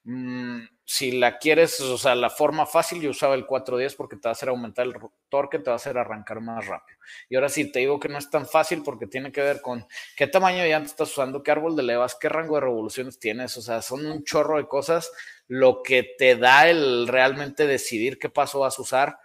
mm, 0.04 0.62
si 0.88 1.12
la 1.12 1.40
quieres, 1.40 1.82
o 1.82 1.98
sea, 1.98 2.14
la 2.14 2.30
forma 2.30 2.68
fácil, 2.68 3.02
yo 3.02 3.10
usaba 3.10 3.34
el 3.34 3.48
410 3.48 3.96
porque 3.96 4.18
te 4.18 4.28
va 4.28 4.30
a 4.30 4.34
hacer 4.34 4.50
aumentar 4.50 4.86
el 4.86 4.94
torque, 5.30 5.58
te 5.58 5.72
va 5.72 5.74
a 5.74 5.76
hacer 5.78 5.98
arrancar 5.98 6.42
más 6.42 6.68
rápido. 6.68 7.00
Y 7.28 7.36
ahora 7.36 7.50
sí, 7.50 7.72
te 7.72 7.80
digo 7.80 8.00
que 8.00 8.08
no 8.08 8.20
es 8.20 8.30
tan 8.30 8.46
fácil 8.46 8.84
porque 8.84 9.08
tiene 9.08 9.32
que 9.32 9.42
ver 9.42 9.62
con 9.62 9.88
qué 10.16 10.28
tamaño 10.28 10.62
de 10.62 10.70
llanta 10.70 10.90
estás 10.90 11.12
usando, 11.12 11.42
qué 11.42 11.50
árbol 11.50 11.76
de 11.76 11.82
levas, 11.82 12.16
qué 12.16 12.30
rango 12.30 12.56
de 12.56 12.62
revoluciones 12.62 13.18
tienes, 13.18 13.58
o 13.58 13.64
sea, 13.64 13.82
son 13.82 14.06
un 14.06 14.24
chorro 14.24 14.58
de 14.58 14.68
cosas 14.68 15.12
lo 15.48 15.82
que 15.82 16.16
te 16.18 16.36
da 16.36 16.70
el 16.70 17.08
realmente 17.08 17.66
decidir 17.66 18.20
qué 18.20 18.30
paso 18.30 18.60
vas 18.60 18.78
a 18.78 18.82
usar 18.82 19.18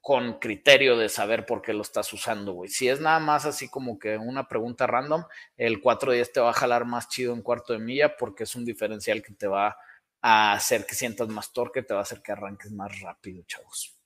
con 0.00 0.38
criterio 0.38 0.98
de 0.98 1.08
saber 1.08 1.46
por 1.46 1.62
qué 1.62 1.72
lo 1.72 1.82
estás 1.82 2.12
usando, 2.12 2.52
güey. 2.52 2.68
Si 2.68 2.88
es 2.88 3.00
nada 3.00 3.20
más 3.20 3.46
así 3.46 3.70
como 3.70 3.98
que 3.98 4.18
una 4.18 4.46
pregunta 4.48 4.86
random, 4.86 5.24
el 5.56 5.80
410 5.80 6.32
te 6.32 6.40
va 6.40 6.50
a 6.50 6.52
jalar 6.52 6.84
más 6.84 7.08
chido 7.08 7.32
en 7.32 7.42
cuarto 7.42 7.72
de 7.72 7.78
milla 7.78 8.16
porque 8.16 8.42
es 8.42 8.54
un 8.54 8.64
diferencial 8.66 9.22
que 9.22 9.32
te 9.32 9.46
va 9.46 9.68
a 9.68 9.76
hacer 10.24 10.86
que 10.86 10.94
sientas 10.94 11.28
más 11.28 11.52
torque, 11.52 11.82
te 11.82 11.94
va 11.94 12.00
a 12.00 12.02
hacer 12.02 12.22
que 12.22 12.32
arranques 12.32 12.72
más 12.72 13.00
rápido, 13.00 13.42
chavos. 13.46 13.96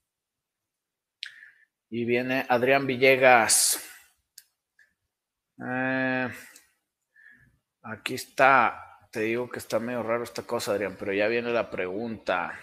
Y 1.91 2.05
viene 2.05 2.45
Adrián 2.49 2.87
Villegas. 2.87 3.81
Eh, 5.65 6.29
aquí 7.83 8.15
está 8.15 8.89
te 9.11 9.21
digo 9.21 9.49
que 9.49 9.59
está 9.59 9.79
medio 9.79 10.03
raro 10.03 10.23
esta 10.23 10.43
cosa, 10.43 10.73
Adrián, 10.73 10.97
pero 10.99 11.13
ya 11.13 11.29
viene 11.29 11.51
la 11.51 11.71
pregunta. 11.71 12.59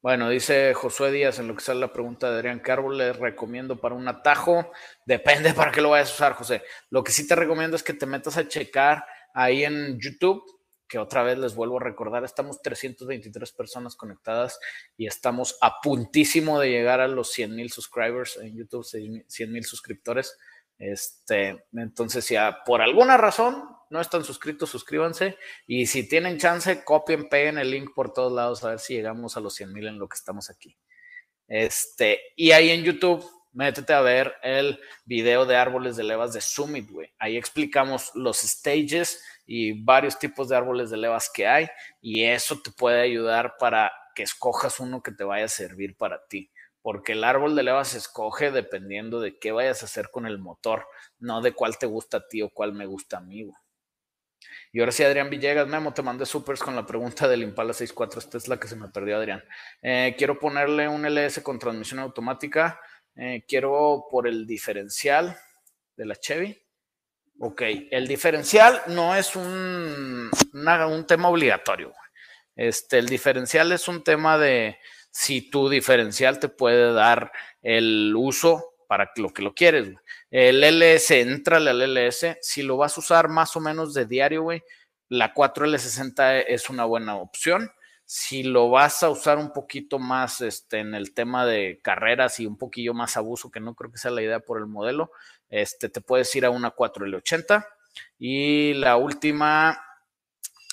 Bueno, 0.00 0.28
dice 0.28 0.74
Josué 0.74 1.12
Díaz 1.12 1.38
en 1.38 1.48
lo 1.48 1.54
que 1.54 1.62
sale 1.62 1.80
la 1.80 1.92
pregunta 1.92 2.30
de 2.30 2.36
Adrián, 2.36 2.60
¿qué 2.60 2.72
árbol 2.72 2.98
le 2.98 3.12
recomiendo 3.12 3.80
para 3.80 3.94
un 3.94 4.06
atajo? 4.08 4.72
Depende 5.06 5.52
para 5.54 5.70
qué 5.70 5.80
lo 5.80 5.90
vayas 5.90 6.10
a 6.10 6.14
usar, 6.14 6.32
José. 6.34 6.62
Lo 6.90 7.04
que 7.04 7.12
sí 7.12 7.26
te 7.26 7.36
recomiendo 7.36 7.76
es 7.76 7.82
que 7.82 7.94
te 7.94 8.06
metas 8.06 8.36
a 8.36 8.48
checar 8.48 9.04
ahí 9.32 9.64
en 9.64 9.98
YouTube, 10.00 10.42
que 10.88 10.98
otra 10.98 11.22
vez 11.22 11.38
les 11.38 11.54
vuelvo 11.54 11.78
a 11.78 11.84
recordar, 11.84 12.24
estamos 12.24 12.62
323 12.62 13.52
personas 13.52 13.94
conectadas 13.94 14.58
y 14.96 15.06
estamos 15.06 15.58
a 15.60 15.80
puntísimo 15.80 16.58
de 16.58 16.70
llegar 16.70 17.00
a 17.00 17.08
los 17.08 17.30
100 17.32 17.54
mil 17.54 17.70
subscribers 17.70 18.38
en 18.38 18.56
YouTube, 18.56 18.84
100 18.84 19.52
mil 19.52 19.64
suscriptores. 19.64 20.36
Este, 20.78 21.66
entonces, 21.72 22.24
si 22.24 22.36
por 22.64 22.80
alguna 22.80 23.16
razón 23.16 23.64
no 23.90 24.00
están 24.00 24.24
suscritos, 24.24 24.70
suscríbanse. 24.70 25.36
Y 25.66 25.86
si 25.86 26.08
tienen 26.08 26.38
chance, 26.38 26.84
copien, 26.84 27.28
peguen 27.28 27.58
el 27.58 27.70
link 27.70 27.90
por 27.94 28.12
todos 28.12 28.32
lados 28.32 28.64
a 28.64 28.70
ver 28.70 28.78
si 28.78 28.94
llegamos 28.94 29.36
a 29.36 29.40
los 29.40 29.54
100 29.54 29.72
mil 29.72 29.86
en 29.86 29.98
lo 29.98 30.08
que 30.08 30.16
estamos 30.16 30.50
aquí. 30.50 30.76
Este, 31.48 32.20
y 32.36 32.52
ahí 32.52 32.70
en 32.70 32.84
YouTube, 32.84 33.24
métete 33.52 33.92
a 33.92 34.00
ver 34.02 34.34
el 34.42 34.78
video 35.04 35.46
de 35.46 35.56
árboles 35.56 35.96
de 35.96 36.04
levas 36.04 36.32
de 36.32 36.40
Summit, 36.40 36.90
güey. 36.90 37.12
Ahí 37.18 37.36
explicamos 37.36 38.12
los 38.14 38.38
stages 38.38 39.22
y 39.48 39.82
varios 39.82 40.16
tipos 40.16 40.48
de 40.48 40.56
árboles 40.56 40.90
de 40.90 40.98
levas 40.98 41.28
que 41.34 41.48
hay. 41.48 41.66
Y 42.00 42.22
eso 42.22 42.60
te 42.62 42.70
puede 42.70 43.00
ayudar 43.00 43.56
para 43.58 43.90
que 44.14 44.22
escojas 44.22 44.78
uno 44.78 45.02
que 45.02 45.10
te 45.10 45.24
vaya 45.24 45.46
a 45.46 45.48
servir 45.48 45.96
para 45.96 46.24
ti 46.28 46.52
porque 46.88 47.12
el 47.12 47.22
árbol 47.24 47.54
de 47.54 47.64
leva 47.64 47.84
se 47.84 47.98
escoge 47.98 48.50
dependiendo 48.50 49.20
de 49.20 49.38
qué 49.38 49.52
vayas 49.52 49.82
a 49.82 49.84
hacer 49.84 50.10
con 50.10 50.24
el 50.24 50.38
motor, 50.38 50.86
no 51.18 51.42
de 51.42 51.52
cuál 51.52 51.76
te 51.76 51.84
gusta 51.84 52.16
a 52.16 52.28
ti 52.28 52.40
o 52.40 52.48
cuál 52.48 52.72
me 52.72 52.86
gusta 52.86 53.18
a 53.18 53.20
mí. 53.20 53.50
Y 54.72 54.80
ahora 54.80 54.92
sí, 54.92 55.02
Adrián 55.02 55.30
Villegas, 55.30 55.66
Memo, 55.66 55.92
te 55.92 56.02
mandé 56.02 56.24
supers 56.24 56.60
con 56.60 56.76
la 56.76 56.86
pregunta 56.86 57.28
del 57.28 57.42
Impala 57.42 57.72
64. 57.72 58.20
Esta 58.20 58.38
es 58.38 58.48
la 58.48 58.58
que 58.58 58.68
se 58.68 58.76
me 58.76 58.88
perdió, 58.88 59.16
Adrián. 59.16 59.42
Eh, 59.82 60.14
quiero 60.16 60.38
ponerle 60.38 60.88
un 60.88 61.04
LS 61.04 61.42
con 61.42 61.58
transmisión 61.58 62.00
automática. 62.00 62.80
Eh, 63.16 63.44
quiero 63.46 64.06
por 64.10 64.26
el 64.26 64.46
diferencial 64.46 65.36
de 65.96 66.06
la 66.06 66.16
Chevy. 66.16 66.56
Ok, 67.40 67.62
el 67.90 68.08
diferencial 68.08 68.82
no 68.88 69.14
es 69.14 69.36
un, 69.36 70.30
un 70.52 71.06
tema 71.06 71.28
obligatorio. 71.28 71.94
Este, 72.56 72.98
el 72.98 73.06
diferencial 73.06 73.70
es 73.70 73.86
un 73.86 74.02
tema 74.02 74.36
de, 74.38 74.78
si 75.10 75.48
tu 75.48 75.68
diferencial 75.68 76.40
te 76.40 76.48
puede 76.48 76.92
dar 76.92 77.30
el 77.62 78.12
uso 78.16 78.74
para 78.88 79.10
lo 79.16 79.32
que 79.32 79.42
lo 79.42 79.54
quieres. 79.54 79.94
El 80.30 80.64
LS, 80.64 81.12
entrale 81.12 81.70
al 81.70 81.80
LS. 81.80 82.38
Si 82.40 82.62
lo 82.62 82.76
vas 82.76 82.96
a 82.96 83.00
usar 83.00 83.28
más 83.28 83.54
o 83.54 83.60
menos 83.60 83.94
de 83.94 84.06
diario, 84.06 84.42
güey, 84.42 84.62
la 85.08 85.32
4L60 85.32 86.44
es 86.48 86.68
una 86.70 86.84
buena 86.84 87.16
opción. 87.16 87.70
Si 88.04 88.42
lo 88.42 88.70
vas 88.70 89.02
a 89.02 89.10
usar 89.10 89.38
un 89.38 89.52
poquito 89.52 89.98
más 89.98 90.40
este, 90.40 90.78
en 90.78 90.94
el 90.94 91.12
tema 91.14 91.44
de 91.46 91.78
carreras 91.82 92.40
y 92.40 92.46
un 92.46 92.56
poquillo 92.56 92.94
más 92.94 93.16
abuso, 93.16 93.50
que 93.50 93.60
no 93.60 93.74
creo 93.74 93.92
que 93.92 93.98
sea 93.98 94.10
la 94.10 94.22
idea 94.22 94.40
por 94.40 94.58
el 94.58 94.66
modelo, 94.66 95.12
este, 95.48 95.88
te 95.88 96.00
puedes 96.00 96.34
ir 96.36 96.44
a 96.44 96.50
una 96.50 96.74
4L80. 96.74 97.66
Y 98.18 98.74
la 98.74 98.96
última 98.96 99.80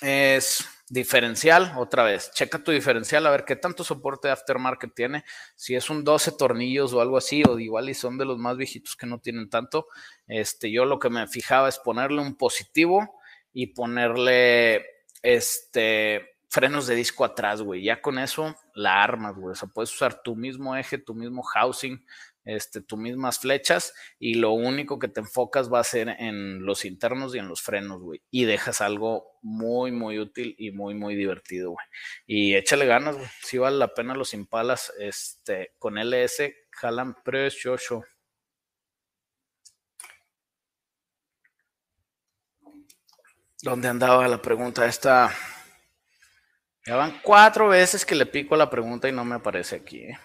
es 0.00 0.66
Diferencial, 0.88 1.72
otra 1.78 2.04
vez, 2.04 2.30
checa 2.32 2.62
tu 2.62 2.70
diferencial 2.70 3.26
a 3.26 3.30
ver 3.30 3.44
qué 3.44 3.56
tanto 3.56 3.82
soporte 3.82 4.28
de 4.28 4.32
aftermarket 4.32 4.94
tiene. 4.94 5.24
Si 5.56 5.74
es 5.74 5.90
un 5.90 6.04
12 6.04 6.30
tornillos 6.38 6.92
o 6.92 7.00
algo 7.00 7.16
así, 7.16 7.42
o 7.42 7.58
igual 7.58 7.88
y 7.88 7.94
son 7.94 8.16
de 8.18 8.24
los 8.24 8.38
más 8.38 8.56
viejitos 8.56 8.94
que 8.94 9.04
no 9.04 9.18
tienen 9.18 9.50
tanto. 9.50 9.88
Este, 10.28 10.70
yo 10.70 10.84
lo 10.84 11.00
que 11.00 11.10
me 11.10 11.26
fijaba 11.26 11.68
es 11.68 11.80
ponerle 11.80 12.20
un 12.20 12.36
positivo 12.36 13.18
y 13.52 13.68
ponerle 13.74 14.86
este 15.22 16.36
frenos 16.48 16.86
de 16.86 16.94
disco 16.94 17.24
atrás, 17.24 17.62
güey. 17.62 17.82
Ya 17.82 18.00
con 18.00 18.20
eso 18.20 18.54
la 18.72 19.02
armas, 19.02 19.34
güey. 19.34 19.52
O 19.52 19.56
sea, 19.56 19.68
puedes 19.68 19.92
usar 19.92 20.22
tu 20.22 20.36
mismo 20.36 20.76
eje, 20.76 20.98
tu 20.98 21.16
mismo 21.16 21.42
housing, 21.42 22.06
este, 22.46 22.80
tus 22.80 22.98
mismas 22.98 23.40
flechas 23.40 23.92
y 24.18 24.34
lo 24.34 24.52
único 24.52 24.98
que 24.98 25.08
te 25.08 25.20
enfocas 25.20 25.70
va 25.72 25.80
a 25.80 25.84
ser 25.84 26.08
en 26.08 26.64
los 26.64 26.84
internos 26.84 27.34
y 27.34 27.38
en 27.38 27.48
los 27.48 27.60
frenos, 27.60 28.00
güey. 28.00 28.22
Y 28.30 28.44
dejas 28.44 28.80
algo 28.80 29.36
muy, 29.42 29.92
muy 29.92 30.18
útil 30.18 30.54
y 30.58 30.70
muy, 30.70 30.94
muy 30.94 31.16
divertido, 31.16 31.72
güey. 31.72 31.86
Y 32.26 32.54
échale 32.54 32.86
ganas, 32.86 33.16
güey. 33.16 33.28
Si 33.42 33.58
vale 33.58 33.76
la 33.76 33.92
pena 33.92 34.14
los 34.14 34.32
impalas, 34.32 34.92
este, 34.98 35.74
con 35.78 35.98
LS 35.98 36.54
jalan 36.70 37.14
precioso. 37.22 38.04
¿Dónde 43.62 43.88
andaba 43.88 44.28
la 44.28 44.40
pregunta 44.40 44.86
esta? 44.86 45.34
Ya 46.86 46.94
van 46.94 47.20
cuatro 47.20 47.68
veces 47.68 48.06
que 48.06 48.14
le 48.14 48.26
pico 48.26 48.54
la 48.54 48.70
pregunta 48.70 49.08
y 49.08 49.12
no 49.12 49.24
me 49.24 49.34
aparece 49.34 49.76
aquí, 49.76 49.98
¿eh? 50.04 50.18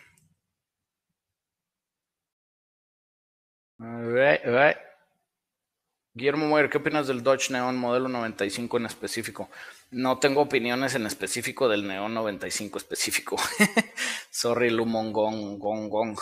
Guillermo 6.13 6.47
Moyer, 6.47 6.69
¿qué 6.69 6.77
opinas 6.77 7.07
del 7.07 7.23
Dodge 7.23 7.49
Neon 7.49 7.77
modelo 7.77 8.09
95 8.09 8.77
en 8.77 8.85
específico? 8.85 9.49
No 9.89 10.19
tengo 10.19 10.41
opiniones 10.41 10.93
en 10.93 11.07
específico 11.07 11.67
del 11.67 11.87
Neon 11.87 12.13
95 12.13 12.77
específico. 12.77 13.37
Sorry, 14.29 14.69
Lumon 14.69 15.11
Gong, 15.11 15.57
Gong, 15.57 15.89
Gong. 15.89 16.15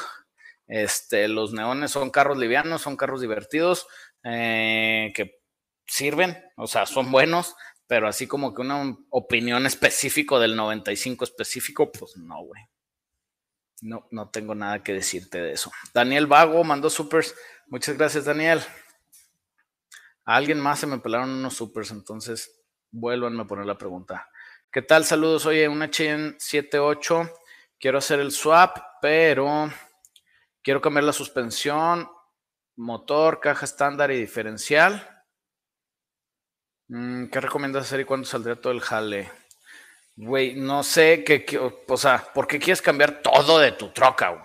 Este, 0.67 1.27
los 1.27 1.51
neones 1.51 1.91
son 1.91 2.11
carros 2.11 2.37
livianos, 2.37 2.81
son 2.81 2.95
carros 2.95 3.19
divertidos, 3.19 3.87
eh, 4.23 5.11
que 5.13 5.41
sirven, 5.85 6.41
o 6.55 6.65
sea, 6.65 6.85
son 6.85 7.11
buenos, 7.11 7.55
pero 7.87 8.07
así 8.07 8.25
como 8.25 8.53
que 8.53 8.61
una 8.61 8.95
opinión 9.09 9.65
específico 9.65 10.39
del 10.39 10.55
95 10.55 11.25
específico, 11.25 11.91
pues 11.91 12.15
no, 12.15 12.41
güey. 12.41 12.61
No, 13.81 14.07
no 14.11 14.29
tengo 14.29 14.55
nada 14.55 14.83
que 14.83 14.93
decirte 14.93 15.39
de 15.39 15.53
eso. 15.53 15.71
Daniel 15.93 16.27
Vago 16.27 16.63
mandó 16.63 16.89
supers. 16.89 17.35
Muchas 17.67 17.97
gracias, 17.97 18.25
Daniel. 18.25 18.61
A 20.25 20.35
alguien 20.35 20.59
más 20.59 20.79
se 20.79 20.87
me 20.87 20.99
pelaron 20.99 21.29
unos 21.29 21.55
supers, 21.55 21.91
entonces 21.91 22.61
vuelvan 22.91 23.39
a 23.39 23.47
poner 23.47 23.65
la 23.65 23.77
pregunta. 23.77 24.29
¿Qué 24.71 24.81
tal? 24.81 25.05
Saludos. 25.05 25.45
Oye, 25.45 25.67
una 25.67 25.89
Cheyenne 25.89 26.35
78. 26.37 27.31
Quiero 27.79 27.97
hacer 27.97 28.19
el 28.19 28.31
swap, 28.31 28.77
pero 29.01 29.71
quiero 30.61 30.81
cambiar 30.81 31.05
la 31.05 31.13
suspensión, 31.13 32.09
motor, 32.75 33.39
caja 33.39 33.65
estándar 33.65 34.11
y 34.11 34.19
diferencial. 34.19 35.23
Mm, 36.89 37.27
¿Qué 37.27 37.39
recomiendas 37.39 37.85
hacer 37.85 38.01
y 38.01 38.05
cuándo 38.05 38.27
saldría 38.27 38.59
todo 38.59 38.73
el 38.73 38.81
jale? 38.81 39.31
Güey, 40.21 40.53
no 40.53 40.83
sé 40.83 41.23
qué, 41.23 41.45
o 41.87 41.95
sea, 41.97 42.17
¿por 42.33 42.45
qué 42.45 42.59
quieres 42.59 42.81
cambiar 42.81 43.21
todo 43.21 43.57
de 43.57 43.71
tu 43.71 43.87
troca, 43.93 44.31
güey? 44.31 44.43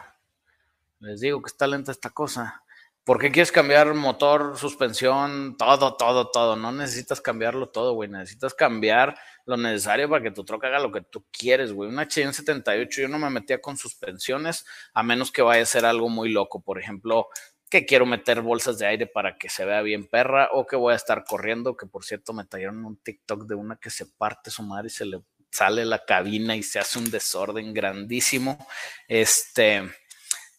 Les 1.00 1.18
digo 1.18 1.42
que 1.42 1.48
está 1.48 1.66
lenta 1.66 1.90
esta 1.90 2.10
cosa. 2.10 2.62
¿Por 3.02 3.18
qué 3.18 3.32
quieres 3.32 3.50
cambiar 3.50 3.92
motor, 3.92 4.56
suspensión, 4.56 5.56
todo, 5.58 5.96
todo, 5.96 6.30
todo? 6.30 6.54
No 6.54 6.70
necesitas 6.70 7.20
cambiarlo 7.20 7.70
todo, 7.70 7.92
güey. 7.94 8.08
Necesitas 8.08 8.54
cambiar 8.54 9.18
lo 9.46 9.56
necesario 9.56 10.08
para 10.08 10.22
que 10.22 10.30
tu 10.30 10.44
troca 10.44 10.68
haga 10.68 10.78
lo 10.78 10.92
que 10.92 11.00
tú 11.00 11.26
quieres, 11.32 11.72
güey. 11.72 11.88
Una 11.90 12.06
Cheyenne 12.06 12.32
78 12.32 13.02
yo 13.02 13.08
no 13.08 13.18
me 13.18 13.28
metía 13.28 13.60
con 13.60 13.76
suspensiones 13.76 14.64
a 14.94 15.02
menos 15.02 15.32
que 15.32 15.42
vaya 15.42 15.64
a 15.64 15.66
ser 15.66 15.84
algo 15.86 16.08
muy 16.08 16.30
loco. 16.30 16.62
Por 16.62 16.78
ejemplo, 16.78 17.26
que 17.68 17.84
quiero 17.84 18.06
meter 18.06 18.42
bolsas 18.42 18.78
de 18.78 18.86
aire 18.86 19.08
para 19.08 19.38
que 19.38 19.48
se 19.48 19.64
vea 19.64 19.82
bien 19.82 20.06
perra 20.06 20.50
o 20.52 20.66
que 20.66 20.76
voy 20.76 20.92
a 20.92 20.96
estar 20.96 21.24
corriendo, 21.24 21.76
que 21.76 21.86
por 21.86 22.04
cierto 22.04 22.32
me 22.32 22.44
tallaron 22.44 22.84
un 22.84 22.96
TikTok 22.96 23.46
de 23.46 23.56
una 23.56 23.74
que 23.74 23.90
se 23.90 24.06
parte 24.06 24.52
su 24.52 24.62
madre 24.62 24.86
y 24.86 24.90
se 24.90 25.04
le 25.04 25.20
sale 25.54 25.84
la 25.84 26.04
cabina 26.04 26.56
y 26.56 26.62
se 26.62 26.80
hace 26.80 26.98
un 26.98 27.10
desorden 27.10 27.72
grandísimo. 27.72 28.66
Este, 29.06 29.82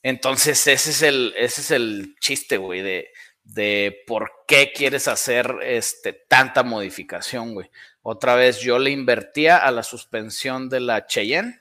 entonces 0.02 0.66
ese 0.68 0.92
es 0.92 1.02
el, 1.02 1.34
ese 1.38 1.62
es 1.62 1.72
el 1.72 2.16
chiste, 2.22 2.58
güey, 2.58 2.82
de, 2.82 3.10
de 3.44 4.04
por 4.08 4.32
qué 4.48 4.72
quieres 4.74 5.08
hacer 5.08 5.54
este, 5.64 6.14
tanta 6.14 6.64
modificación, 6.64 7.54
güey. 7.54 7.70
Otra 8.02 8.36
vez 8.36 8.60
yo 8.60 8.80
le 8.80 8.92
invertía 8.92 9.58
a 9.58 9.72
la 9.72 9.84
suspensión 9.84 10.70
de 10.70 10.80
la 10.80 11.06
Cheyenne. 11.06 11.60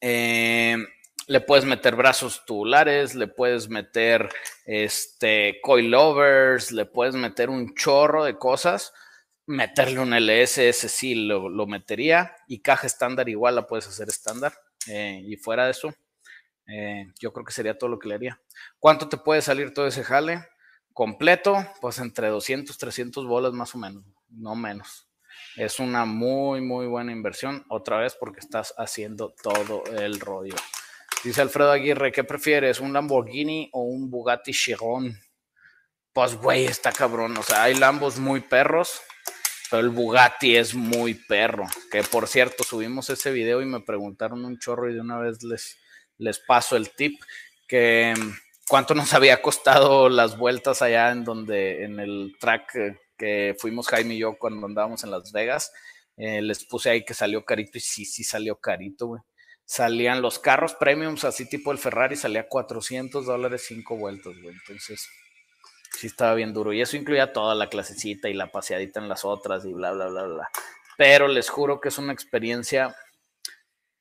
Em, 0.00 0.86
le 1.26 1.40
puedes 1.40 1.64
meter 1.64 1.94
brazos 1.96 2.44
tubulares, 2.46 3.14
le 3.14 3.26
puedes 3.26 3.68
meter 3.68 4.28
este, 4.64 5.60
coilovers, 5.60 6.72
le 6.72 6.86
puedes 6.86 7.14
meter 7.14 7.50
un 7.50 7.74
chorro 7.74 8.24
de 8.24 8.38
cosas 8.38 8.92
meterle 9.46 10.00
un 10.00 10.12
LS, 10.12 10.68
ese 10.68 10.88
sí 10.88 11.14
lo, 11.14 11.66
metería. 11.66 12.36
Y 12.48 12.60
caja 12.60 12.86
estándar 12.86 13.28
igual 13.28 13.54
la 13.54 13.66
puedes 13.66 13.86
hacer 13.86 14.08
estándar. 14.08 14.52
Eh, 14.88 15.22
y 15.24 15.36
fuera 15.36 15.64
de 15.64 15.70
eso, 15.70 15.94
eh, 16.68 17.12
yo 17.18 17.32
creo 17.32 17.44
que 17.44 17.52
sería 17.52 17.78
todo 17.78 17.90
lo 17.90 17.98
que 17.98 18.08
le 18.08 18.14
haría. 18.14 18.40
¿Cuánto 18.78 19.08
te 19.08 19.16
puede 19.16 19.42
salir 19.42 19.72
todo 19.72 19.86
ese 19.86 20.04
jale? 20.04 20.46
Completo, 20.92 21.64
pues 21.80 21.98
entre 21.98 22.28
200, 22.28 22.76
300 22.76 23.26
bolas 23.26 23.52
más 23.52 23.74
o 23.74 23.78
menos, 23.78 24.04
no 24.28 24.54
menos. 24.54 25.08
Es 25.56 25.78
una 25.78 26.04
muy, 26.04 26.60
muy 26.60 26.86
buena 26.86 27.12
inversión, 27.12 27.64
otra 27.68 27.98
vez 27.98 28.16
porque 28.18 28.40
estás 28.40 28.74
haciendo 28.78 29.34
todo 29.42 29.84
el 29.98 30.18
rollo. 30.20 30.54
Dice 31.22 31.42
Alfredo 31.42 31.72
Aguirre, 31.72 32.12
¿qué 32.12 32.24
prefieres? 32.24 32.80
¿Un 32.80 32.92
Lamborghini 32.92 33.68
o 33.72 33.82
un 33.82 34.10
Bugatti 34.10 34.52
Chiron? 34.52 35.18
Pues, 36.12 36.34
güey, 36.36 36.64
está 36.64 36.92
cabrón. 36.92 37.36
O 37.36 37.42
sea, 37.42 37.64
hay 37.64 37.74
Lambos 37.74 38.18
muy 38.18 38.40
perros 38.40 39.02
Pero 39.70 39.82
el 39.82 39.90
Bugatti 39.90 40.56
es 40.56 40.74
muy 40.74 41.14
perro. 41.14 41.66
Que 41.90 42.02
por 42.02 42.28
cierto, 42.28 42.64
subimos 42.64 43.10
ese 43.10 43.30
video 43.32 43.62
y 43.62 43.66
me 43.66 43.80
preguntaron 43.80 44.44
un 44.44 44.58
chorro 44.58 44.90
y 44.90 44.94
de 44.94 45.00
una 45.00 45.18
vez 45.18 45.42
les, 45.42 45.78
les 46.18 46.38
paso 46.38 46.76
el 46.76 46.90
tip. 46.90 47.20
Que 47.66 48.14
cuánto 48.68 48.94
nos 48.94 49.12
había 49.14 49.42
costado 49.42 50.08
las 50.08 50.38
vueltas 50.38 50.82
allá 50.82 51.10
en 51.10 51.24
donde, 51.24 51.84
en 51.84 52.00
el 52.00 52.36
track 52.40 52.72
que 53.16 53.56
fuimos 53.58 53.88
Jaime 53.88 54.14
y 54.14 54.18
yo 54.18 54.38
cuando 54.38 54.66
andábamos 54.66 55.04
en 55.04 55.10
Las 55.10 55.32
Vegas. 55.32 55.72
Eh, 56.16 56.40
les 56.40 56.64
puse 56.64 56.90
ahí 56.90 57.04
que 57.04 57.14
salió 57.14 57.44
carito 57.44 57.78
y 57.78 57.80
sí, 57.80 58.04
sí 58.04 58.24
salió 58.24 58.56
carito, 58.56 59.06
güey. 59.06 59.22
Salían 59.64 60.22
los 60.22 60.38
carros 60.38 60.74
premiums, 60.74 61.24
así 61.24 61.48
tipo 61.48 61.72
el 61.72 61.78
Ferrari, 61.78 62.14
salía 62.16 62.48
400 62.48 63.26
dólares 63.26 63.64
cinco 63.66 63.96
vueltas, 63.96 64.32
güey. 64.40 64.54
Entonces, 64.54 65.08
sí 65.98 66.06
estaba 66.06 66.34
bien 66.34 66.52
duro. 66.52 66.72
Y 66.72 66.80
eso 66.80 66.96
incluía 66.96 67.32
toda 67.32 67.54
la 67.54 67.68
clasecita 67.68 68.28
y 68.28 68.34
la 68.34 68.50
paseadita 68.50 69.00
en 69.00 69.08
las 69.08 69.24
otras 69.24 69.64
y 69.64 69.72
bla, 69.72 69.92
bla, 69.92 70.06
bla, 70.08 70.22
bla. 70.24 70.48
Pero 70.96 71.28
les 71.28 71.48
juro 71.48 71.80
que 71.80 71.88
es 71.88 71.98
una 71.98 72.12
experiencia 72.12 72.94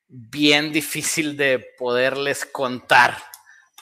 bien 0.07 0.71
difícil 0.71 1.35
de 1.35 1.65
poderles 1.77 2.45
contar 2.45 3.17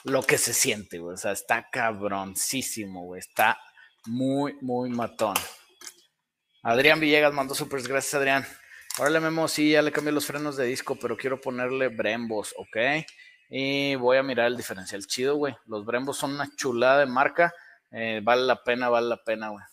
lo 0.04 0.22
que 0.22 0.38
se 0.38 0.52
siente, 0.52 0.98
güey. 0.98 1.14
O 1.14 1.18
sea, 1.18 1.32
está 1.32 1.68
cabroncísimo, 1.70 3.04
güey. 3.04 3.20
Está 3.20 3.58
muy, 4.06 4.56
muy 4.60 4.90
matón. 4.90 5.34
Adrián 6.62 7.00
Villegas 7.00 7.32
mandó 7.32 7.54
supers. 7.54 7.86
Gracias, 7.86 8.14
Adrián. 8.14 8.46
Órale, 8.98 9.20
Memo, 9.20 9.48
sí, 9.48 9.72
ya 9.72 9.82
le 9.82 9.90
cambié 9.90 10.12
los 10.12 10.26
frenos 10.26 10.56
de 10.56 10.66
disco, 10.66 10.96
pero 10.96 11.16
quiero 11.16 11.40
ponerle 11.40 11.88
Brembos, 11.88 12.54
¿ok? 12.56 12.76
Y 13.50 13.96
voy 13.96 14.18
a 14.18 14.22
mirar 14.22 14.46
el 14.46 14.56
diferencial 14.56 15.04
chido, 15.06 15.36
güey. 15.36 15.56
Los 15.66 15.84
Brembos 15.84 16.16
son 16.16 16.34
una 16.34 16.48
chulada 16.56 17.00
de 17.00 17.06
marca. 17.06 17.52
Eh, 17.96 18.20
vale 18.24 18.42
la 18.42 18.62
pena, 18.64 18.88
vale 18.88 19.08
la 19.08 19.22
pena, 19.22 19.50
güey. 19.50 19.64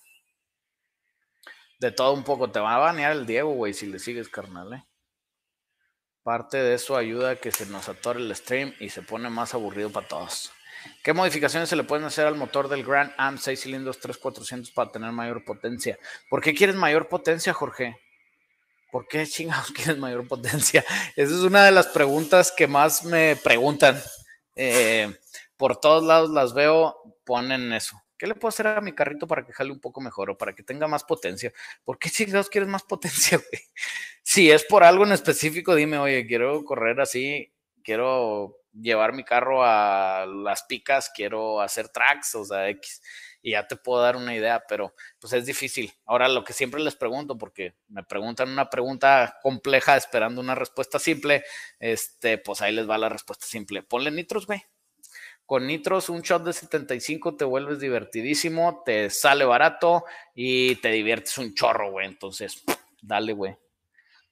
De 1.80 1.92
todo 1.92 2.14
un 2.14 2.24
poco. 2.24 2.52
Te 2.52 2.60
va 2.60 2.76
a 2.76 2.80
banear 2.80 3.14
el 3.14 3.26
Diego, 3.26 3.52
güey, 3.54 3.74
si 3.74 3.88
le 3.88 3.98
sigues, 3.98 4.30
carnal, 4.30 4.74
¿eh? 4.74 4.84
Parte 6.22 6.58
de 6.58 6.76
eso 6.76 6.96
ayuda 6.96 7.32
a 7.32 7.36
que 7.38 7.52
se 7.52 7.66
nos 7.66 7.90
atore 7.90 8.20
el 8.20 8.36
stream 8.36 8.76
y 8.80 8.90
se 8.90 9.02
pone 9.02 9.32
más 9.32 9.56
aburrido 9.56 9.90
para 9.92 10.08
todos. 10.08 10.52
¿Qué 11.04 11.14
modificaciones 11.14 11.68
se 11.68 11.76
le 11.76 11.84
pueden 11.84 12.06
hacer 12.06 12.28
al 12.28 12.36
motor 12.36 12.68
del 12.68 12.84
Grand 12.84 13.12
Am 13.18 13.40
6 13.40 13.60
cilindros 13.60 14.00
3400 14.00 14.72
para 14.72 14.92
tener 14.92 15.12
mayor 15.12 15.44
potencia? 15.44 15.98
¿Por 16.30 16.42
qué 16.42 16.54
quieres 16.54 16.76
mayor 16.76 17.10
potencia, 17.10 17.54
Jorge? 17.54 18.00
¿Por 18.92 19.08
qué 19.08 19.26
chingados 19.26 19.72
quieres 19.76 19.98
mayor 19.98 20.28
potencia? 20.28 20.86
Esa 21.16 21.34
es 21.34 21.42
una 21.42 21.66
de 21.66 21.72
las 21.72 21.88
preguntas 21.88 22.54
que 22.56 22.68
más 22.68 23.04
me 23.04 23.36
preguntan. 23.36 24.00
Eh, 24.56 25.12
por 25.58 25.80
todos 25.80 26.04
lados 26.04 26.30
las 26.30 26.54
veo, 26.54 26.96
ponen 27.26 27.74
eso. 27.74 28.00
¿Qué 28.22 28.28
le 28.28 28.36
puedo 28.36 28.50
hacer 28.50 28.68
a 28.68 28.82
mi 28.82 28.94
carrito 28.94 29.26
para 29.26 29.44
que 29.44 29.52
jale 29.52 29.72
un 29.72 29.80
poco 29.80 30.00
mejor 30.00 30.30
o 30.30 30.38
para 30.38 30.54
que 30.54 30.62
tenga 30.62 30.88
más 30.88 31.04
potencia? 31.04 31.52
¿Por 31.84 31.98
qué 31.98 32.12
chingados 32.12 32.50
quieres 32.50 32.70
más 32.70 32.84
potencia, 32.84 33.40
güey? 33.40 33.64
Si 34.22 34.52
es 34.52 34.64
por 34.64 34.84
algo 34.84 35.06
en 35.06 35.12
específico, 35.12 35.74
dime, 35.74 35.98
oye, 35.98 36.28
quiero 36.28 36.64
correr 36.64 37.02
así, 37.02 37.52
quiero 37.84 38.60
llevar 38.80 39.14
mi 39.14 39.24
carro 39.24 39.64
a 39.66 40.28
las 40.28 40.62
picas, 40.66 41.10
quiero 41.16 41.62
hacer 41.62 41.90
tracks, 41.90 42.36
o 42.36 42.46
sea, 42.46 42.70
X, 42.70 43.02
y 43.42 43.54
ya 43.54 43.66
te 43.66 43.76
puedo 43.76 44.04
dar 44.04 44.16
una 44.16 44.36
idea, 44.36 44.64
pero 44.70 44.94
pues 45.20 45.34
es 45.34 45.48
difícil. 45.48 45.92
Ahora, 46.06 46.30
lo 46.30 46.44
que 46.44 46.54
siempre 46.54 46.80
les 46.80 46.96
pregunto, 46.96 47.40
porque 47.40 47.74
me 47.88 48.04
preguntan 48.04 48.50
una 48.50 48.70
pregunta 48.70 49.40
compleja 49.42 49.98
esperando 49.98 50.42
una 50.42 50.54
respuesta 50.54 51.00
simple, 51.00 51.44
este, 51.80 52.38
pues 52.38 52.62
ahí 52.62 52.72
les 52.72 52.88
va 52.88 53.00
la 53.00 53.10
respuesta 53.10 53.48
simple. 53.48 53.82
Ponle 53.82 54.12
nitros, 54.12 54.46
güey. 54.46 54.64
Con 55.52 55.68
nitros, 55.68 56.08
un 56.08 56.22
shot 56.22 56.46
de 56.46 56.54
75 56.54 57.36
te 57.36 57.44
vuelves 57.44 57.82
divertidísimo, 57.82 58.84
te 58.86 59.10
sale 59.10 59.44
barato 59.44 60.06
y 60.34 60.76
te 60.76 60.88
diviertes 60.92 61.38
un 61.40 61.54
chorro, 61.54 61.92
güey. 61.92 62.08
Entonces, 62.08 62.64
dale, 63.02 63.34
güey. 63.34 63.58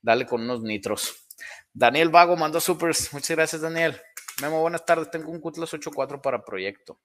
Dale 0.02 0.26
con 0.26 0.44
unos 0.44 0.62
nitros. 0.62 1.28
Daniel 1.74 2.08
Vago 2.08 2.38
mandó 2.38 2.62
supers. 2.62 3.12
Muchas 3.12 3.36
gracias, 3.36 3.62
Daniel. 3.62 4.02
Memo, 4.42 4.62
buenas 4.62 4.86
tardes. 4.86 5.12
Tengo 5.12 5.30
un 5.30 5.42
Cutlass 5.42 5.74
8.4 5.74 6.22
para 6.22 6.46
proyecto. 6.46 7.02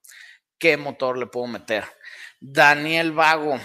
¿Qué 0.58 0.76
motor 0.76 1.18
le 1.18 1.26
puedo 1.26 1.48
meter? 1.48 1.82
Daniel 2.38 3.10
Vago. 3.10 3.58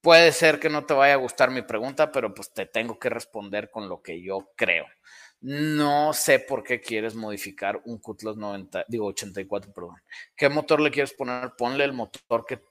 Puede 0.00 0.32
ser 0.32 0.58
que 0.58 0.68
no 0.68 0.84
te 0.84 0.94
vaya 0.94 1.14
a 1.14 1.18
gustar 1.18 1.52
mi 1.52 1.62
pregunta, 1.62 2.10
pero 2.10 2.34
pues 2.34 2.52
te 2.52 2.66
tengo 2.66 2.98
que 2.98 3.08
responder 3.08 3.70
con 3.70 3.88
lo 3.88 4.02
que 4.02 4.20
yo 4.20 4.50
creo. 4.56 4.86
No 5.42 6.12
sé 6.12 6.38
por 6.38 6.62
qué 6.62 6.80
quieres 6.80 7.14
modificar 7.14 7.82
un 7.84 7.98
Cutlass 7.98 8.36
90, 8.36 8.86
digo 8.88 9.06
84, 9.06 9.72
perdón. 9.72 9.96
¿Qué 10.36 10.48
motor 10.48 10.80
le 10.80 10.90
quieres 10.90 11.12
poner? 11.12 11.52
Ponle 11.58 11.84
el 11.84 11.92
motor 11.92 12.46
que 12.46 12.62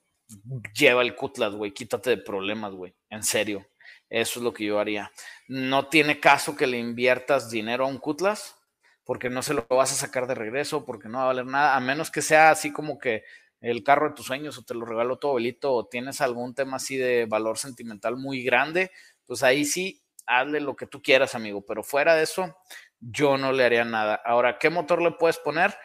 lleva 0.74 1.02
el 1.02 1.16
Cutlass, 1.16 1.54
güey. 1.54 1.74
Quítate 1.74 2.12
de 2.12 2.18
problemas, 2.18 2.74
güey. 2.74 2.96
En 3.10 3.24
serio. 3.24 3.68
Eso 4.10 4.40
es 4.40 4.44
lo 4.44 4.54
que 4.54 4.66
yo 4.66 4.80
haría. 4.80 5.12
No 5.48 5.88
tiene 5.88 6.20
caso 6.20 6.56
que 6.56 6.68
le 6.68 6.78
inviertas 6.78 7.50
dinero 7.50 7.86
a 7.86 7.88
un 7.88 7.98
Cutlass 7.98 8.56
porque 9.04 9.30
no 9.30 9.42
se 9.42 9.54
lo 9.54 9.66
vas 9.70 9.92
a 9.92 9.96
sacar 9.96 10.28
de 10.28 10.36
regreso, 10.36 10.86
porque 10.86 11.10
no 11.10 11.18
va 11.18 11.24
a 11.26 11.28
valer 11.28 11.46
nada, 11.46 11.76
a 11.76 11.80
menos 11.80 12.12
que 12.12 12.22
sea 12.22 12.52
así 12.52 12.72
como 12.72 12.98
que 13.00 13.24
el 13.60 13.84
carro 13.84 14.10
de 14.10 14.16
tus 14.16 14.26
sueños 14.26 14.58
o 14.58 14.64
te 14.64 14.74
lo 14.74 14.86
regaló 14.86 15.18
tu 15.18 15.28
abuelito 15.28 15.74
o 15.74 15.86
tienes 15.86 16.22
algún 16.22 16.54
tema 16.54 16.78
así 16.78 16.98
de 16.98 17.26
valor 17.26 17.58
sentimental 17.58 18.18
muy 18.18 18.44
grande, 18.44 18.92
pues 19.26 19.44
ahí 19.44 19.66
sí, 19.66 20.01
hazle 20.26 20.60
lo 20.60 20.76
que 20.76 20.88
tú 20.88 21.02
quieras, 21.02 21.36
amigo, 21.36 21.66
pero 21.66 21.84
fuera 21.84 22.16
de 22.16 22.24
eso, 22.24 22.56
yo 23.00 23.38
no 23.38 23.52
le 23.52 23.66
haría 23.66 23.84
nada. 23.84 24.22
Ahora, 24.26 24.58
¿qué 24.60 24.70
motor 24.70 25.02
le 25.02 25.12
puedes 25.12 25.38
poner? 25.38 25.76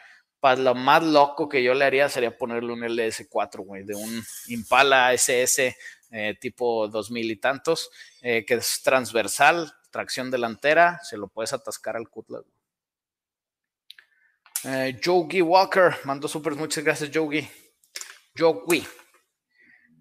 Pues 0.41 0.59
lo 0.59 0.75
más 0.75 1.03
loco 1.03 1.49
que 1.49 1.63
yo 1.63 1.75
le 1.75 1.85
haría 1.85 2.09
sería 2.09 2.37
ponerle 2.37 2.73
un 2.73 2.81
LS4, 2.81 3.65
güey, 3.65 3.85
de 3.85 3.95
un 3.95 4.23
Impala 4.49 5.13
SS 5.13 5.77
eh, 6.11 6.35
tipo 6.41 6.87
2000 6.89 7.31
y 7.31 7.37
tantos, 7.37 7.91
eh, 8.21 8.45
que 8.47 8.55
es 8.55 8.83
transversal, 8.83 9.73
tracción 9.91 10.31
delantera, 10.31 11.01
se 11.03 11.17
lo 11.17 11.29
puedes 11.29 11.53
atascar 11.53 11.97
al 11.97 12.09
Cutlass. 12.09 12.45
Eh, 14.65 14.99
Walker 15.43 15.97
mandó 16.05 16.29
super, 16.29 16.55
muchas 16.55 16.85
gracias, 16.85 17.11
Jogi. 17.13 17.49
Jogi. 18.37 18.87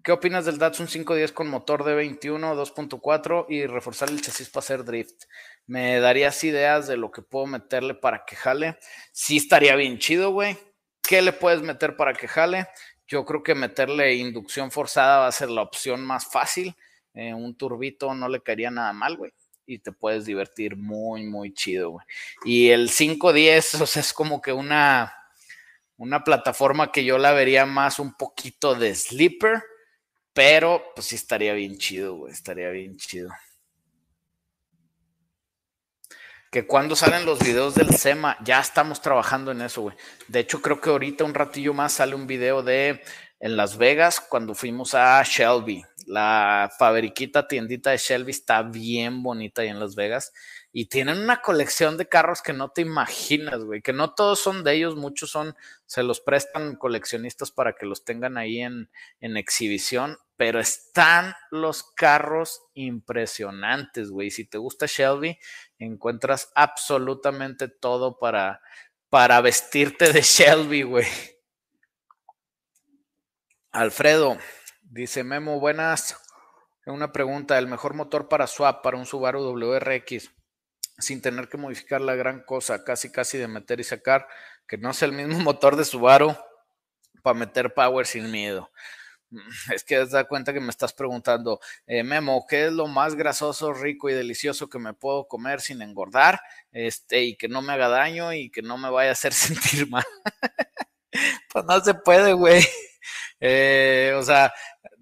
¿Qué 0.06 0.12
opinas 0.12 0.44
del 0.44 0.58
Datsun 0.58 0.86
510 0.86 1.32
con 1.32 1.48
motor 1.48 1.82
de 1.82 1.92
21, 1.96 2.54
2.4 2.54 3.46
y 3.48 3.66
reforzar 3.66 4.08
el 4.08 4.22
chasis 4.22 4.48
para 4.48 4.60
hacer 4.60 4.84
drift? 4.84 5.24
¿Me 5.66 5.98
darías 5.98 6.44
ideas 6.44 6.86
de 6.86 6.96
lo 6.96 7.10
que 7.10 7.22
puedo 7.22 7.46
meterle 7.46 7.92
para 7.92 8.24
que 8.24 8.36
jale? 8.36 8.78
Sí 9.10 9.38
estaría 9.38 9.74
bien 9.74 9.98
chido, 9.98 10.30
güey. 10.30 10.56
¿Qué 11.02 11.22
le 11.22 11.32
puedes 11.32 11.60
meter 11.60 11.96
para 11.96 12.14
que 12.14 12.28
jale? 12.28 12.68
Yo 13.08 13.24
creo 13.24 13.42
que 13.42 13.56
meterle 13.56 14.14
inducción 14.14 14.70
forzada 14.70 15.18
va 15.18 15.26
a 15.26 15.32
ser 15.32 15.50
la 15.50 15.62
opción 15.62 16.06
más 16.06 16.30
fácil. 16.30 16.76
Eh, 17.12 17.34
un 17.34 17.56
turbito 17.56 18.14
no 18.14 18.28
le 18.28 18.40
caería 18.44 18.70
nada 18.70 18.92
mal, 18.92 19.16
güey 19.16 19.32
y 19.68 19.80
te 19.80 19.90
puedes 19.90 20.24
divertir 20.24 20.76
muy, 20.76 21.24
muy 21.24 21.52
chido, 21.52 21.90
güey. 21.90 22.06
Y 22.44 22.68
el 22.68 22.88
510, 22.88 23.80
o 23.80 23.86
sea, 23.86 24.00
es 24.02 24.12
como 24.12 24.40
que 24.40 24.52
una, 24.52 25.12
una 25.96 26.22
plataforma 26.22 26.92
que 26.92 27.04
yo 27.04 27.18
la 27.18 27.32
vería 27.32 27.66
más 27.66 27.98
un 27.98 28.14
poquito 28.16 28.76
de 28.76 28.94
sleeper, 28.94 29.64
pero 30.36 30.92
pues 30.94 31.06
sí 31.06 31.14
estaría 31.14 31.54
bien 31.54 31.78
chido, 31.78 32.14
güey, 32.14 32.30
estaría 32.30 32.68
bien 32.68 32.98
chido. 32.98 33.30
Que 36.50 36.66
cuando 36.66 36.94
salen 36.94 37.24
los 37.24 37.38
videos 37.38 37.74
del 37.74 37.88
SEMA, 37.94 38.36
ya 38.44 38.60
estamos 38.60 39.00
trabajando 39.00 39.50
en 39.52 39.62
eso, 39.62 39.80
güey. 39.80 39.96
De 40.28 40.40
hecho, 40.40 40.60
creo 40.60 40.78
que 40.78 40.90
ahorita 40.90 41.24
un 41.24 41.32
ratillo 41.32 41.72
más 41.72 41.94
sale 41.94 42.14
un 42.14 42.26
video 42.26 42.62
de 42.62 43.02
en 43.40 43.56
Las 43.56 43.78
Vegas 43.78 44.20
cuando 44.20 44.54
fuimos 44.54 44.94
a 44.94 45.22
Shelby. 45.22 45.82
La 46.06 46.70
fabriquita 46.78 47.48
tiendita 47.48 47.90
de 47.90 47.96
Shelby 47.96 48.32
está 48.32 48.62
bien 48.62 49.22
bonita 49.22 49.62
ahí 49.62 49.68
en 49.68 49.80
Las 49.80 49.94
Vegas 49.94 50.34
y 50.70 50.90
tienen 50.90 51.18
una 51.18 51.40
colección 51.40 51.96
de 51.96 52.10
carros 52.10 52.42
que 52.42 52.52
no 52.52 52.68
te 52.68 52.82
imaginas, 52.82 53.64
güey, 53.64 53.80
que 53.80 53.94
no 53.94 54.12
todos 54.12 54.38
son 54.38 54.62
de 54.62 54.74
ellos, 54.74 54.96
muchos 54.96 55.30
son, 55.30 55.56
se 55.86 56.02
los 56.02 56.20
prestan 56.20 56.76
coleccionistas 56.76 57.50
para 57.50 57.72
que 57.72 57.86
los 57.86 58.04
tengan 58.04 58.36
ahí 58.36 58.60
en, 58.60 58.90
en 59.20 59.38
exhibición, 59.38 60.18
pero 60.36 60.60
están 60.60 61.34
los 61.50 61.82
carros 61.94 62.62
impresionantes, 62.74 64.10
güey. 64.10 64.30
Si 64.30 64.44
te 64.44 64.58
gusta 64.58 64.86
Shelby, 64.86 65.38
encuentras 65.78 66.52
absolutamente 66.54 67.68
todo 67.68 68.18
para, 68.18 68.60
para 69.08 69.40
vestirte 69.40 70.12
de 70.12 70.20
Shelby, 70.20 70.82
güey. 70.82 71.06
Alfredo, 73.72 74.38
dice 74.82 75.24
Memo, 75.24 75.58
buenas. 75.58 76.16
Una 76.86 77.12
pregunta, 77.12 77.58
¿el 77.58 77.66
mejor 77.66 77.94
motor 77.94 78.28
para 78.28 78.46
swap 78.46 78.82
para 78.82 78.96
un 78.96 79.06
Subaru 79.06 79.40
WRX 79.40 80.30
sin 80.98 81.20
tener 81.20 81.48
que 81.48 81.58
modificar 81.58 82.00
la 82.00 82.14
gran 82.14 82.42
cosa, 82.44 82.84
casi 82.84 83.10
casi 83.10 83.36
de 83.38 83.48
meter 83.48 83.80
y 83.80 83.84
sacar, 83.84 84.28
que 84.66 84.78
no 84.78 84.92
sea 84.92 85.08
el 85.08 85.12
mismo 85.12 85.38
motor 85.40 85.76
de 85.76 85.84
Subaru 85.84 86.36
para 87.22 87.38
meter 87.38 87.74
power 87.74 88.06
sin 88.06 88.30
miedo? 88.30 88.70
Es 89.74 89.84
que 89.84 89.96
te 89.96 90.06
das 90.06 90.26
cuenta 90.26 90.52
que 90.52 90.60
me 90.60 90.70
estás 90.70 90.92
preguntando, 90.92 91.60
eh, 91.86 92.02
Memo, 92.02 92.46
¿qué 92.48 92.66
es 92.66 92.72
lo 92.72 92.86
más 92.86 93.14
grasoso, 93.14 93.72
rico 93.72 94.08
y 94.08 94.14
delicioso 94.14 94.68
que 94.68 94.78
me 94.78 94.94
puedo 94.94 95.26
comer 95.26 95.60
sin 95.60 95.82
engordar? 95.82 96.40
Este, 96.72 97.22
y 97.22 97.36
que 97.36 97.48
no 97.48 97.62
me 97.62 97.72
haga 97.72 97.88
daño 97.88 98.32
y 98.32 98.50
que 98.50 98.62
no 98.62 98.78
me 98.78 98.90
vaya 98.90 99.10
a 99.10 99.12
hacer 99.12 99.32
sentir 99.34 99.88
mal. 99.88 100.04
pues 101.52 101.64
no 101.64 101.80
se 101.80 101.94
puede, 101.94 102.32
güey. 102.32 102.64
Eh, 103.40 104.14
o 104.16 104.22
sea, 104.22 104.52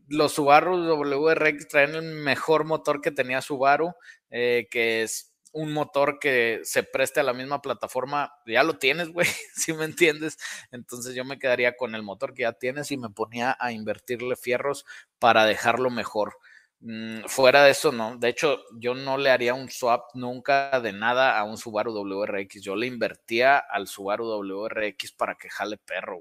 los 0.08 0.32
Subaru 0.32 0.76
WRX 0.76 1.68
traen 1.68 1.94
el 1.94 2.14
mejor 2.16 2.64
motor 2.64 3.00
que 3.00 3.10
tenía 3.10 3.40
Subaru, 3.40 3.92
eh, 4.30 4.66
que 4.70 5.02
es 5.02 5.33
un 5.54 5.72
motor 5.72 6.18
que 6.18 6.60
se 6.64 6.82
preste 6.82 7.20
a 7.20 7.22
la 7.22 7.32
misma 7.32 7.62
plataforma, 7.62 8.34
ya 8.44 8.64
lo 8.64 8.76
tienes, 8.76 9.08
güey, 9.10 9.26
si 9.54 9.72
me 9.72 9.84
entiendes. 9.84 10.36
Entonces 10.72 11.14
yo 11.14 11.24
me 11.24 11.38
quedaría 11.38 11.76
con 11.76 11.94
el 11.94 12.02
motor 12.02 12.34
que 12.34 12.42
ya 12.42 12.52
tienes 12.52 12.90
y 12.90 12.96
me 12.96 13.08
ponía 13.08 13.56
a 13.60 13.72
invertirle 13.72 14.36
fierros 14.36 14.84
para 15.18 15.46
dejarlo 15.46 15.90
mejor. 15.90 16.36
Mm, 16.80 17.24
fuera 17.28 17.64
de 17.64 17.70
eso, 17.70 17.92
no. 17.92 18.16
De 18.16 18.28
hecho, 18.28 18.64
yo 18.78 18.94
no 18.94 19.16
le 19.16 19.30
haría 19.30 19.54
un 19.54 19.70
swap 19.70 20.10
nunca 20.14 20.80
de 20.80 20.92
nada 20.92 21.38
a 21.38 21.44
un 21.44 21.56
Subaru 21.56 21.92
WRX. 21.92 22.60
Yo 22.60 22.74
le 22.74 22.86
invertía 22.88 23.58
al 23.58 23.86
Subaru 23.86 24.26
WRX 24.26 25.12
para 25.12 25.36
que 25.36 25.48
jale 25.48 25.78
perro. 25.78 26.20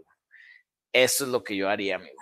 Eso 0.93 1.25
es 1.25 1.31
lo 1.31 1.43
que 1.43 1.57
yo 1.57 1.69
haría, 1.69 1.95
amigo. 1.95 2.21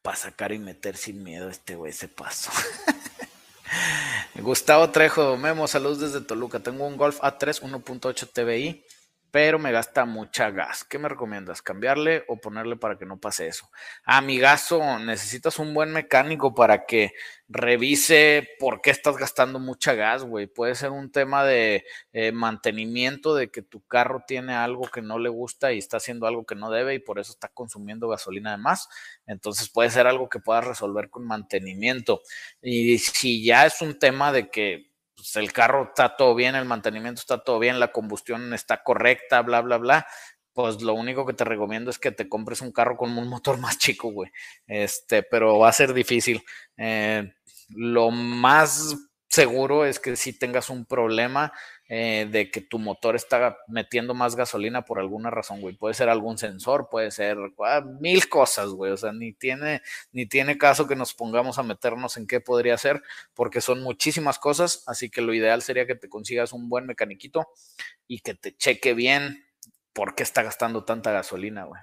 Para 0.00 0.16
sacar 0.16 0.52
y 0.52 0.58
meter 0.58 0.96
sin 0.96 1.22
miedo 1.22 1.50
este 1.50 1.76
güey 1.76 1.90
ese 1.90 2.08
paso. 2.08 2.50
Gustavo 4.36 4.90
Trejo, 4.90 5.36
Memo, 5.36 5.66
saludos 5.66 6.00
desde 6.00 6.20
Toluca. 6.20 6.60
Tengo 6.60 6.86
un 6.86 6.96
Golf 6.96 7.20
A3 7.20 7.62
1.8 7.62 8.28
TBI 8.32 8.84
pero 9.30 9.58
me 9.58 9.72
gasta 9.72 10.04
mucha 10.04 10.50
gas. 10.50 10.84
¿Qué 10.84 10.98
me 10.98 11.08
recomiendas? 11.08 11.62
¿Cambiarle 11.62 12.24
o 12.28 12.38
ponerle 12.38 12.76
para 12.76 12.96
que 12.96 13.06
no 13.06 13.18
pase 13.18 13.48
eso? 13.48 13.70
Amigazo, 14.04 14.98
necesitas 14.98 15.58
un 15.58 15.74
buen 15.74 15.92
mecánico 15.92 16.54
para 16.54 16.86
que 16.86 17.12
revise 17.48 18.48
por 18.58 18.80
qué 18.80 18.90
estás 18.90 19.16
gastando 19.16 19.58
mucha 19.58 19.94
gas, 19.94 20.24
güey. 20.24 20.46
Puede 20.46 20.74
ser 20.74 20.90
un 20.90 21.10
tema 21.10 21.44
de 21.44 21.84
eh, 22.12 22.32
mantenimiento, 22.32 23.34
de 23.34 23.50
que 23.50 23.62
tu 23.62 23.84
carro 23.86 24.24
tiene 24.26 24.54
algo 24.54 24.88
que 24.88 25.02
no 25.02 25.18
le 25.18 25.28
gusta 25.28 25.72
y 25.72 25.78
está 25.78 25.98
haciendo 25.98 26.26
algo 26.26 26.46
que 26.46 26.54
no 26.54 26.70
debe 26.70 26.94
y 26.94 26.98
por 26.98 27.18
eso 27.18 27.32
está 27.32 27.48
consumiendo 27.48 28.08
gasolina 28.08 28.52
de 28.52 28.58
más. 28.58 28.88
Entonces 29.26 29.68
puede 29.68 29.90
ser 29.90 30.06
algo 30.06 30.28
que 30.28 30.40
puedas 30.40 30.64
resolver 30.64 31.10
con 31.10 31.26
mantenimiento. 31.26 32.20
Y 32.62 32.98
si 32.98 33.44
ya 33.44 33.66
es 33.66 33.80
un 33.82 33.98
tema 33.98 34.32
de 34.32 34.50
que 34.50 34.85
pues, 35.16 35.36
el 35.36 35.52
carro 35.52 35.84
está 35.88 36.14
todo 36.16 36.34
bien, 36.34 36.54
el 36.54 36.66
mantenimiento 36.66 37.20
está 37.20 37.42
todo 37.42 37.58
bien, 37.58 37.80
la 37.80 37.90
combustión 37.90 38.52
está 38.54 38.82
correcta, 38.82 39.42
bla, 39.42 39.62
bla, 39.62 39.78
bla, 39.78 40.06
pues 40.52 40.80
lo 40.82 40.94
único 40.94 41.26
que 41.26 41.34
te 41.34 41.44
recomiendo 41.44 41.90
es 41.90 41.98
que 41.98 42.12
te 42.12 42.28
compres 42.28 42.60
un 42.60 42.72
carro 42.72 42.96
con 42.96 43.16
un 43.16 43.28
motor 43.28 43.58
más 43.58 43.78
chico, 43.78 44.10
güey. 44.10 44.30
Este, 44.66 45.22
pero 45.22 45.58
va 45.58 45.68
a 45.68 45.72
ser 45.72 45.92
difícil. 45.92 46.42
Eh, 46.76 47.32
lo 47.70 48.10
más 48.10 48.96
seguro 49.36 49.84
es 49.84 50.00
que 50.00 50.16
si 50.16 50.32
tengas 50.32 50.70
un 50.70 50.86
problema 50.86 51.52
eh, 51.88 52.26
de 52.30 52.50
que 52.50 52.62
tu 52.62 52.78
motor 52.78 53.14
está 53.14 53.58
metiendo 53.68 54.14
más 54.14 54.34
gasolina 54.34 54.86
por 54.86 54.98
alguna 54.98 55.30
razón, 55.30 55.60
güey. 55.60 55.76
Puede 55.76 55.94
ser 55.94 56.08
algún 56.08 56.38
sensor, 56.38 56.88
puede 56.90 57.10
ser 57.10 57.36
ah, 57.64 57.82
mil 58.00 58.28
cosas, 58.30 58.70
güey. 58.70 58.92
O 58.92 58.96
sea, 58.96 59.12
ni 59.12 59.34
tiene, 59.34 59.82
ni 60.10 60.26
tiene 60.26 60.56
caso 60.56 60.88
que 60.88 60.96
nos 60.96 61.12
pongamos 61.12 61.58
a 61.58 61.62
meternos 61.62 62.16
en 62.16 62.26
qué 62.26 62.40
podría 62.40 62.78
ser, 62.78 63.02
porque 63.34 63.60
son 63.60 63.82
muchísimas 63.82 64.38
cosas. 64.38 64.82
Así 64.86 65.10
que 65.10 65.20
lo 65.20 65.34
ideal 65.34 65.60
sería 65.60 65.86
que 65.86 65.94
te 65.94 66.08
consigas 66.08 66.54
un 66.54 66.68
buen 66.70 66.86
mecaniquito 66.86 67.46
y 68.08 68.20
que 68.20 68.34
te 68.34 68.56
cheque 68.56 68.94
bien 68.94 69.44
por 69.92 70.14
qué 70.14 70.22
está 70.22 70.42
gastando 70.42 70.84
tanta 70.84 71.12
gasolina, 71.12 71.64
güey. 71.64 71.80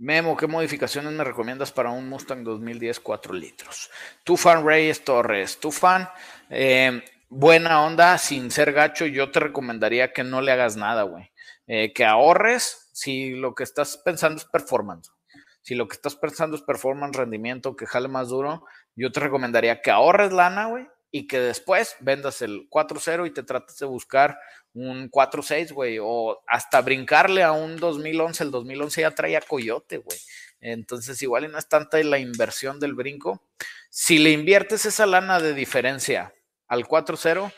Memo, 0.00 0.34
¿qué 0.34 0.46
modificaciones 0.46 1.12
me 1.12 1.24
recomiendas 1.24 1.72
para 1.72 1.90
un 1.90 2.08
Mustang 2.08 2.42
2010 2.42 3.00
4 3.00 3.34
litros? 3.34 3.90
Tu 4.24 4.38
fan 4.38 4.64
Reyes 4.64 5.04
Torres, 5.04 5.60
tu 5.60 5.70
fan, 5.70 6.08
eh, 6.48 7.04
buena 7.28 7.84
onda, 7.84 8.16
sin 8.16 8.50
ser 8.50 8.72
gacho, 8.72 9.04
yo 9.04 9.30
te 9.30 9.40
recomendaría 9.40 10.14
que 10.14 10.24
no 10.24 10.40
le 10.40 10.52
hagas 10.52 10.78
nada, 10.78 11.02
güey. 11.02 11.30
Eh, 11.66 11.92
que 11.92 12.06
ahorres 12.06 12.88
si 12.94 13.32
lo 13.32 13.54
que 13.54 13.62
estás 13.62 13.98
pensando 13.98 14.38
es 14.38 14.46
performance. 14.46 15.12
Si 15.60 15.74
lo 15.74 15.86
que 15.86 15.96
estás 15.96 16.16
pensando 16.16 16.56
es 16.56 16.62
performance, 16.62 17.18
rendimiento, 17.18 17.76
que 17.76 17.84
jale 17.84 18.08
más 18.08 18.28
duro, 18.28 18.64
yo 18.96 19.12
te 19.12 19.20
recomendaría 19.20 19.82
que 19.82 19.90
ahorres 19.90 20.32
lana, 20.32 20.64
güey, 20.68 20.88
y 21.10 21.26
que 21.26 21.40
después 21.40 21.96
vendas 22.00 22.42
el 22.42 22.68
4.0 22.68 23.26
y 23.26 23.30
te 23.30 23.42
trates 23.42 23.78
de 23.78 23.86
buscar 23.86 24.38
un 24.72 25.10
4.6, 25.10 25.72
güey, 25.72 25.98
o 26.00 26.40
hasta 26.46 26.80
brincarle 26.80 27.42
a 27.42 27.52
un 27.52 27.76
2011. 27.76 28.44
El 28.44 28.50
2011 28.50 29.00
ya 29.00 29.10
traía 29.10 29.40
coyote, 29.40 29.98
güey. 29.98 30.18
Entonces, 30.60 31.20
igual 31.22 31.50
no 31.50 31.58
es 31.58 31.68
tanta 31.68 32.02
la 32.02 32.18
inversión 32.18 32.78
del 32.78 32.94
brinco. 32.94 33.42
Si 33.88 34.18
le 34.18 34.30
inviertes 34.30 34.86
esa 34.86 35.06
lana 35.06 35.40
de 35.40 35.54
diferencia 35.54 36.32
al 36.68 36.86
4.0, 36.86 37.52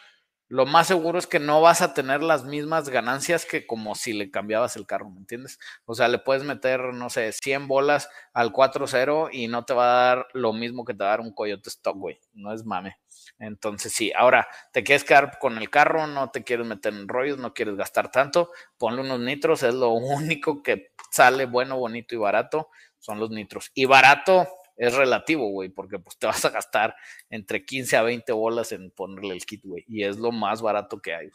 lo 0.53 0.67
más 0.67 0.87
seguro 0.87 1.19
es 1.19 1.27
que 1.27 1.39
no 1.39 1.63
vas 1.63 1.81
a 1.81 1.95
tener 1.95 2.23
las 2.23 2.45
mismas 2.45 2.91
ganancias 2.91 3.47
que 3.47 3.67
como 3.67 3.95
si 3.95 4.13
le 4.13 4.31
cambiabas 4.31 4.77
el 4.77 4.85
carro, 4.85 5.09
¿me 5.09 5.19
entiendes? 5.19 5.59
O 5.87 5.95
sea, 5.95 6.09
le 6.09 6.19
puedes 6.19 6.45
meter, 6.45 6.93
no 6.93 7.09
sé, 7.09 7.33
100 7.33 7.69
bolas 7.69 8.11
al 8.35 8.53
4.0 8.53 9.31
y 9.33 9.49
no 9.49 9.65
te 9.65 9.73
va 9.73 9.85
a 9.85 10.07
dar 10.09 10.27
lo 10.35 10.53
mismo 10.53 10.85
que 10.85 10.93
te 10.93 11.05
va 11.05 11.07
a 11.07 11.17
dar 11.17 11.21
un 11.23 11.33
Coyote 11.33 11.71
Stock, 11.71 11.97
güey. 11.97 12.21
No 12.35 12.53
es 12.53 12.67
mame. 12.67 12.99
Entonces, 13.39 13.95
sí, 13.95 14.13
ahora 14.15 14.47
te 14.75 14.85
quieres 14.85 15.05
quedar 15.05 15.39
con 15.39 15.57
el 15.57 15.71
carro, 15.71 16.07
no 16.07 16.31
te 16.31 16.45
quieres 16.45 16.67
meter 16.67 16.93
en 16.93 17.09
rollos, 17.09 17.39
no 17.39 17.55
quieres 17.55 17.77
gastar 17.77 18.11
tanto, 18.11 18.51
ponle 18.77 19.01
unos 19.01 19.21
nitros, 19.21 19.63
es 19.63 19.73
lo 19.73 19.89
único 19.93 20.63
que 20.63 20.93
sale 21.11 21.47
bueno, 21.47 21.79
bonito 21.79 22.15
y 22.15 22.19
barato, 22.19 22.69
son 22.99 23.19
los 23.19 23.31
nitros. 23.31 23.71
Y 23.73 23.87
barato, 23.87 24.47
es 24.77 24.95
relativo, 24.95 25.49
güey, 25.51 25.69
porque 25.69 25.99
pues 25.99 26.19
te 26.19 26.27
vas 26.27 26.45
a 26.45 26.51
gastar 26.51 26.95
entre 27.31 27.65
15 27.65 27.97
a 27.97 28.03
20 28.03 28.33
bolas 28.33 28.73
en 28.73 28.91
ponerle 28.91 29.35
el 29.35 29.45
kit, 29.45 29.63
güey, 29.65 29.85
y 29.89 30.05
es 30.05 30.17
lo 30.19 30.33
más 30.33 30.63
barato 30.63 31.01
que 31.01 31.15
hay. 31.15 31.31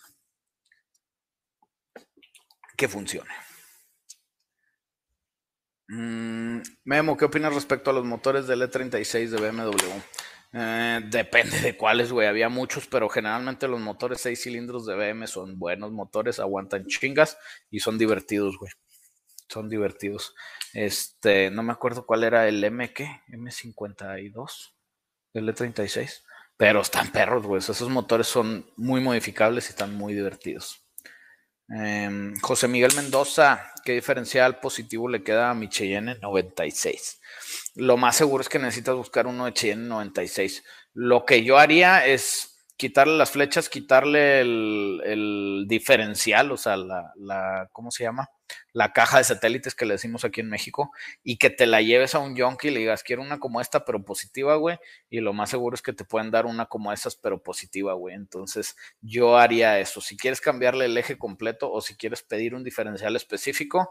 Que 2.76 2.88
funcione. 2.88 3.32
Mm, 5.90 6.62
Memo, 6.84 7.16
¿qué 7.18 7.26
opinas 7.26 7.54
respecto 7.54 7.90
a 7.90 7.94
los 7.94 8.06
motores 8.06 8.46
del 8.48 8.62
E36 8.62 9.30
de 9.30 9.38
BMW? 9.38 10.02
Eh, 10.54 11.02
depende 11.10 11.60
de 11.62 11.78
cuáles, 11.78 12.12
güey. 12.12 12.28
Había 12.28 12.50
muchos, 12.50 12.88
pero 12.88 13.10
generalmente 13.10 13.68
los 13.68 13.80
motores 13.80 14.22
6 14.22 14.42
cilindros 14.44 14.86
de 14.86 14.96
BMW 14.96 15.26
son 15.26 15.58
buenos 15.58 15.92
motores, 15.92 16.40
aguantan 16.40 16.86
chingas 16.88 17.38
y 17.70 17.80
son 17.80 17.98
divertidos, 17.98 18.58
güey 18.58 18.72
son 19.48 19.70
divertidos. 19.70 20.36
Este, 20.74 21.50
no 21.52 21.64
me 21.64 21.74
acuerdo 21.74 22.06
cuál 22.06 22.24
era 22.24 22.48
el 22.48 22.64
M, 22.64 22.94
¿qué? 22.94 23.22
M52, 23.30 24.74
el 25.34 25.50
E36. 25.50 26.24
Pero 26.58 26.82
están 26.82 27.12
perros, 27.12 27.46
güey. 27.46 27.60
Esos 27.60 27.90
motores 27.90 28.28
son 28.28 28.70
muy 28.76 29.00
modificables 29.00 29.68
y 29.68 29.70
están 29.70 29.96
muy 29.96 30.14
divertidos. 30.14 30.84
Em, 31.70 32.34
José 32.40 32.68
Miguel 32.68 32.96
Mendoza, 32.96 33.72
¿qué 33.84 33.94
diferencial 33.94 34.60
positivo 34.60 35.10
le 35.10 35.22
queda 35.24 35.50
a 35.50 35.54
mi 35.54 35.68
Cheyenne 35.70 36.18
96? 36.22 37.20
Lo 37.76 37.98
más 37.98 38.16
seguro 38.16 38.42
es 38.42 38.50
que 38.50 38.58
necesitas 38.58 38.96
buscar 38.96 39.28
uno 39.28 39.46
de 39.46 39.54
Cheyenne 39.54 39.88
96. 39.88 40.64
Lo 40.94 41.26
que 41.26 41.44
yo 41.44 41.58
haría 41.58 42.06
es 42.06 42.58
quitarle 42.78 43.18
las 43.18 43.32
flechas, 43.32 43.70
quitarle 43.70 44.42
el, 44.42 45.66
diferencial, 45.68 46.52
o 46.52 46.58
sea, 46.58 46.78
la, 46.78 47.12
la, 47.16 47.70
¿cómo 47.74 47.92
se 47.92 48.04
llama? 48.04 48.30
La 48.74 48.94
caja 48.94 49.18
de 49.18 49.24
satélites 49.24 49.76
que 49.76 49.86
le 49.86 49.94
decimos 49.94 50.26
aquí 50.26 50.42
en 50.42 50.50
México, 50.50 50.92
y 51.24 51.38
que 51.38 51.50
te 51.50 51.68
la 51.68 51.82
lleves 51.82 52.16
a 52.16 52.20
un 52.20 52.36
yonki 52.36 52.68
y 52.68 52.72
le 52.72 52.80
digas, 52.80 53.04
quiero 53.04 53.22
una 53.22 53.40
como 53.40 53.62
esta, 53.62 53.86
pero 53.86 54.04
positiva, 54.04 54.56
güey, 54.56 54.78
y 55.10 55.20
lo 55.20 55.34
más 55.34 55.50
seguro 55.50 55.76
es 55.76 55.82
que 55.82 55.94
te 55.94 56.06
pueden 56.06 56.32
dar 56.32 56.46
una 56.46 56.68
como 56.68 56.92
esas, 56.94 57.16
pero 57.16 57.42
positiva, 57.42 57.94
güey. 57.94 58.16
Entonces, 58.16 58.76
yo 59.02 59.38
haría 59.38 59.80
eso. 59.80 60.02
Si 60.02 60.18
quieres 60.18 60.42
cambiarle 60.42 60.86
el 60.86 60.98
eje 60.98 61.18
completo 61.18 61.72
o 61.72 61.82
si 61.82 61.96
quieres 61.96 62.24
pedir 62.24 62.56
un 62.56 62.64
diferencial 62.64 63.16
específico, 63.16 63.90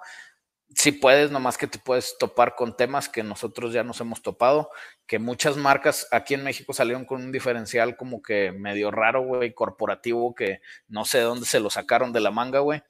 si 0.75 0.93
puedes, 0.93 1.31
nomás 1.31 1.59
que 1.59 1.67
te 1.67 1.79
puedes 1.79 2.19
topar 2.19 2.55
con 2.55 2.77
temas 2.77 3.09
que 3.09 3.23
nosotros 3.23 3.73
ya 3.73 3.85
nos 3.85 4.01
hemos 4.01 4.23
topado, 4.23 4.71
que 5.07 5.19
muchas 5.19 5.57
marcas 5.57 6.09
aquí 6.11 6.35
en 6.35 6.43
México 6.43 6.73
salieron 6.73 7.05
con 7.05 7.23
un 7.23 7.33
diferencial 7.33 7.97
como 7.97 8.21
que 8.21 8.53
medio 8.53 8.91
raro, 8.91 9.23
güey, 9.23 9.55
corporativo, 9.55 10.35
que 10.35 10.61
no 10.89 11.05
sé 11.05 11.19
de 11.19 11.25
dónde 11.25 11.47
se 11.47 11.61
lo 11.61 11.71
sacaron 11.71 12.13
de 12.13 12.21
la 12.21 12.31
manga, 12.31 12.59
güey. 12.61 12.83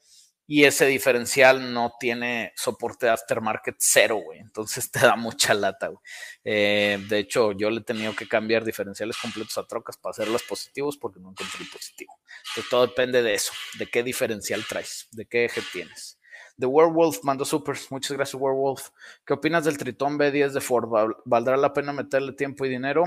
Y 0.46 0.64
ese 0.64 0.86
diferencial 0.86 1.72
no 1.72 1.94
tiene 1.98 2.52
soporte 2.56 3.08
aftermarket 3.08 3.76
cero, 3.78 4.16
güey. 4.24 4.38
Entonces 4.40 4.90
te 4.92 5.00
da 5.00 5.16
mucha 5.16 5.54
lata, 5.54 5.88
güey. 5.88 6.00
Eh, 6.44 6.98
de 7.08 7.18
hecho, 7.18 7.52
yo 7.52 7.70
le 7.70 7.80
he 7.80 7.84
tenido 7.84 8.14
que 8.14 8.28
cambiar 8.28 8.64
diferenciales 8.64 9.16
completos 9.16 9.58
a 9.58 9.66
trocas 9.66 9.96
para 9.96 10.12
hacerlos 10.12 10.42
positivos 10.44 10.96
porque 10.96 11.20
no 11.20 11.30
encontré 11.30 11.62
el 11.62 11.70
positivo. 11.70 12.14
Entonces 12.48 12.70
todo 12.70 12.86
depende 12.86 13.22
de 13.22 13.34
eso, 13.34 13.52
de 13.78 13.86
qué 13.86 14.02
diferencial 14.02 14.64
traes, 14.68 15.08
de 15.12 15.26
qué 15.26 15.46
eje 15.46 15.62
tienes. 15.72 16.18
The 16.58 16.66
Werewolf 16.66 17.22
mandó 17.22 17.44
supers. 17.44 17.90
Muchas 17.90 18.16
gracias, 18.16 18.40
Werewolf. 18.40 18.88
¿Qué 19.26 19.34
opinas 19.34 19.64
del 19.64 19.76
Tritón 19.76 20.18
B10 20.18 20.52
de 20.52 20.60
Ford? 20.60 20.88
¿Valdrá 21.24 21.56
la 21.56 21.72
pena 21.72 21.92
meterle 21.92 22.32
tiempo 22.32 22.64
y 22.64 22.70
dinero? 22.70 23.04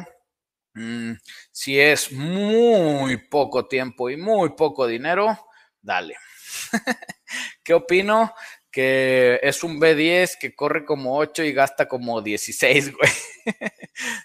Mm, 0.76 1.14
si 1.52 1.80
es 1.80 2.12
muy 2.12 3.18
poco 3.30 3.68
tiempo 3.68 4.10
y 4.10 4.18
muy 4.18 4.52
poco 4.52 4.86
dinero, 4.88 5.38
dale. 5.82 6.16
¿Qué 7.64 7.74
opino? 7.74 8.34
Que 8.72 9.40
es 9.42 9.64
un 9.64 9.80
B10 9.80 10.38
que 10.40 10.56
corre 10.56 10.86
como 10.86 11.18
8 11.18 11.44
y 11.44 11.54
gasta 11.54 11.88
como 11.88 12.22
16, 12.22 12.94
güey. 12.98 13.12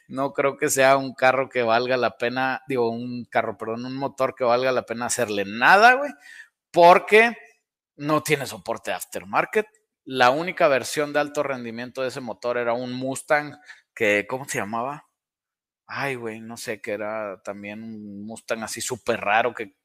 no 0.09 0.33
creo 0.33 0.57
que 0.57 0.69
sea 0.69 0.97
un 0.97 1.15
carro 1.15 1.49
que 1.49 1.63
valga 1.63 1.97
la 1.97 2.19
pena, 2.19 2.63
digo, 2.69 2.91
un 2.91 3.25
carro, 3.27 3.57
perdón, 3.57 3.87
un 3.87 3.97
motor 3.97 4.35
que 4.35 4.45
valga 4.45 4.73
la 4.73 4.85
pena 4.85 5.07
hacerle 5.07 5.45
nada, 5.47 5.95
güey. 5.95 6.11
Porque 6.71 7.37
no 7.97 8.23
tiene 8.23 8.47
soporte 8.47 8.93
aftermarket 8.93 9.67
la 10.05 10.31
única 10.31 10.69
versión 10.69 11.13
de 11.13 11.21
alto 11.21 11.43
rendimiento 11.43 12.03
de 12.03 12.09
ese 12.09 12.21
motor 12.21 12.59
era 12.59 12.75
un 12.75 12.93
Mustang 12.93 13.59
que, 13.95 14.27
¿cómo 14.29 14.47
se 14.47 14.59
llamaba? 14.59 15.09
Ay, 15.87 16.15
güey, 16.15 16.41
no 16.41 16.57
sé, 16.57 16.81
que 16.81 16.93
era 16.93 17.41
también 17.43 17.83
un 17.83 18.27
Mustang 18.27 18.63
así 18.63 18.81
súper 18.81 19.21
raro 19.21 19.55
que 19.55 19.77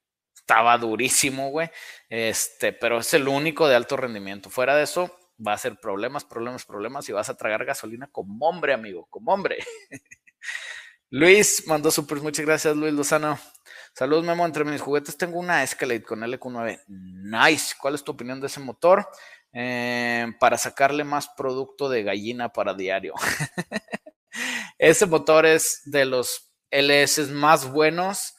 estaba 0.50 0.80
durísimo, 0.80 1.52
güey. 1.52 1.70
Este, 2.10 2.74
pero 2.74 3.00
es 3.00 3.14
el 3.14 3.28
único 3.28 3.68
de 3.68 3.76
alto 3.76 3.96
rendimiento. 3.96 4.50
Fuera 4.50 4.76
de 4.76 4.84
eso, 4.84 5.16
va 5.46 5.54
a 5.54 5.58
ser 5.60 5.80
problemas, 5.80 6.26
problemas, 6.26 6.66
problemas 6.66 7.08
y 7.08 7.12
vas 7.12 7.30
a 7.30 7.38
tragar 7.38 7.66
gasolina 7.66 8.08
como 8.12 8.48
hombre, 8.48 8.74
amigo, 8.74 9.06
como 9.12 9.32
hombre. 9.32 9.60
Luis 11.12 11.68
mandó 11.68 11.92
super, 11.92 12.20
muchas 12.22 12.46
gracias, 12.48 12.76
Luis 12.76 12.94
Lozano. 12.94 13.40
Saludos, 13.94 14.26
Memo. 14.26 14.44
Entre 14.44 14.64
mis 14.64 14.82
juguetes 14.82 15.18
tengo 15.18 15.40
una 15.40 15.62
Escalade 15.62 16.02
con 16.02 16.22
LQ9. 16.22 16.84
Nice. 16.88 17.76
¿Cuál 17.80 17.94
es 17.94 18.04
tu 18.04 18.12
opinión 18.14 18.42
de 18.42 18.48
ese 18.48 18.60
motor? 18.60 19.08
Eh, 19.54 20.28
para 20.40 20.58
sacarle 20.58 21.04
más 21.04 21.30
producto 21.30 21.90
de 21.90 22.02
gallina 22.02 22.50
para 22.50 22.74
diario. 22.74 23.14
ese 24.80 25.06
motor 25.06 25.46
es 25.46 25.82
de 25.86 26.06
los 26.06 26.52
LS 26.72 27.30
más 27.30 27.72
buenos 27.72 28.34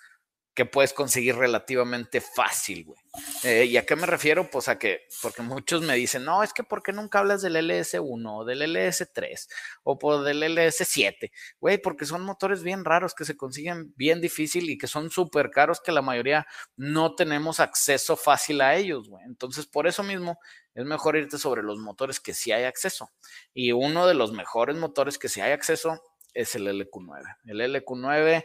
que 0.54 0.66
puedes 0.66 0.92
conseguir 0.92 1.36
relativamente 1.36 2.20
fácil, 2.20 2.84
güey. 2.84 2.98
Eh, 3.44 3.64
¿Y 3.66 3.76
a 3.76 3.86
qué 3.86 3.94
me 3.96 4.06
refiero? 4.06 4.50
Pues 4.50 4.68
a 4.68 4.78
que, 4.78 5.02
porque 5.22 5.42
muchos 5.42 5.82
me 5.82 5.94
dicen, 5.94 6.24
no, 6.24 6.42
es 6.42 6.52
que 6.52 6.64
¿por 6.64 6.82
qué 6.82 6.92
nunca 6.92 7.20
hablas 7.20 7.42
del 7.42 7.56
LS1 7.56 8.30
o 8.30 8.44
del 8.44 8.62
LS3 8.62 9.48
o 9.84 9.98
por 9.98 10.24
del 10.24 10.42
LS7? 10.42 11.30
Güey, 11.60 11.78
porque 11.78 12.04
son 12.04 12.22
motores 12.22 12.62
bien 12.62 12.84
raros 12.84 13.14
que 13.14 13.24
se 13.24 13.36
consiguen 13.36 13.94
bien 13.96 14.20
difícil 14.20 14.68
y 14.70 14.76
que 14.76 14.88
son 14.88 15.10
súper 15.10 15.50
caros 15.50 15.80
que 15.80 15.92
la 15.92 16.02
mayoría 16.02 16.46
no 16.76 17.14
tenemos 17.14 17.60
acceso 17.60 18.16
fácil 18.16 18.60
a 18.60 18.74
ellos, 18.74 19.08
güey. 19.08 19.24
Entonces, 19.26 19.66
por 19.66 19.86
eso 19.86 20.02
mismo 20.02 20.38
es 20.74 20.84
mejor 20.84 21.16
irte 21.16 21.38
sobre 21.38 21.62
los 21.62 21.78
motores 21.78 22.18
que 22.20 22.34
sí 22.34 22.50
hay 22.52 22.64
acceso. 22.64 23.10
Y 23.54 23.72
uno 23.72 24.06
de 24.06 24.14
los 24.14 24.32
mejores 24.32 24.76
motores 24.76 25.16
que 25.16 25.28
sí 25.28 25.40
hay 25.40 25.52
acceso 25.52 26.02
es 26.34 26.54
el 26.54 26.66
LQ9. 26.66 27.36
El 27.44 27.60
LQ9 27.60 28.44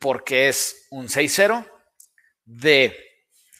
porque 0.00 0.48
es 0.48 0.86
un 0.90 1.06
6.0 1.06 1.70
de 2.44 2.96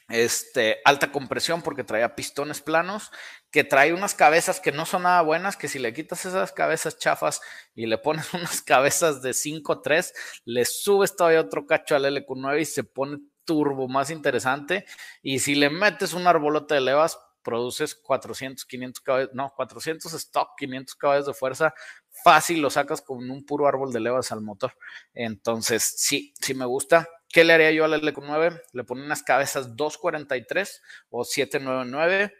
este, 0.09 0.81
alta 0.85 1.13
compresión 1.13 1.63
porque 1.63 1.85
traía 1.85 2.17
pistones 2.17 2.61
planos, 2.61 3.13
que 3.51 3.63
trae 3.63 3.93
unas 3.93 4.15
cabezas 4.15 4.61
que 4.61 4.73
no 4.73 4.87
son 4.87 5.05
nada 5.05 5.23
buenas, 5.23 5.57
que 5.57 5.69
si 5.69 5.79
le 5.79 5.93
quitas 5.93 6.25
esas 6.25 6.53
cabezas 6.53 6.99
chafas 6.99 7.41
y 7.75 7.87
le 7.87 7.99
pones 7.99 8.33
unas 8.35 8.63
cabezas 8.63 9.23
de 9.23 9.31
5.3, 9.31 10.13
le 10.45 10.65
subes 10.65 11.15
todavía 11.15 11.41
otro 11.41 11.67
cacho 11.67 11.95
al 11.95 12.05
LQ9 12.05 12.61
y 12.61 12.65
se 12.65 12.85
pone 12.85 13.19
turbo 13.45 13.89
más 13.89 14.11
interesante. 14.11 14.87
Y 15.23 15.41
si 15.41 15.55
le 15.55 15.71
metes 15.71 16.13
un 16.13 16.27
arbolote 16.27 16.75
de 16.75 16.81
levas, 16.81 17.19
produces 17.43 17.95
400, 17.95 18.65
500 18.65 19.01
caballos, 19.03 19.31
no, 19.33 19.53
400 19.55 20.13
stock, 20.13 20.51
500 20.59 20.95
caballos 20.95 21.27
de 21.27 21.35
fuerza, 21.35 21.75
fácil 22.23 22.61
lo 22.61 22.71
sacas 22.71 23.03
con 23.03 23.31
un 23.31 23.45
puro 23.45 23.67
árbol 23.67 23.93
de 23.93 24.01
levas 24.01 24.33
al 24.33 24.41
motor. 24.41 24.73
Entonces, 25.15 25.95
sí, 25.97 26.35
sí 26.41 26.55
me 26.55 26.65
gusta. 26.65 27.09
¿Qué 27.29 27.45
le 27.45 27.53
haría 27.53 27.71
yo 27.71 27.85
al 27.85 27.95
L9? 27.95 28.63
Le 28.73 28.85
ponía 28.85 29.05
unas 29.05 29.23
cabezas 29.23 29.77
243 29.77 30.83
o 31.11 31.25
799. 31.25 32.35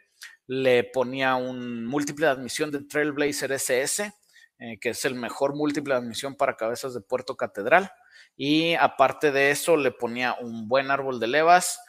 Le 0.47 0.83
ponía 0.83 1.35
un 1.35 1.85
múltiple 1.85 2.25
de 2.25 2.31
admisión 2.33 2.71
de 2.71 2.83
Trailblazer 2.83 3.51
SS, 3.53 4.13
eh, 4.59 4.79
que 4.79 4.89
es 4.89 5.05
el 5.05 5.15
mejor 5.15 5.55
múltiple 5.55 5.93
de 5.93 6.01
admisión 6.01 6.35
para 6.35 6.57
cabezas 6.57 6.93
de 6.93 7.01
Puerto 7.01 7.37
Catedral. 7.37 7.91
Y 8.35 8.73
aparte 8.75 9.31
de 9.31 9.51
eso, 9.51 9.77
le 9.77 9.91
ponía 9.91 10.35
un 10.39 10.67
buen 10.67 10.91
árbol 10.91 11.19
de 11.19 11.27
levas. 11.27 11.79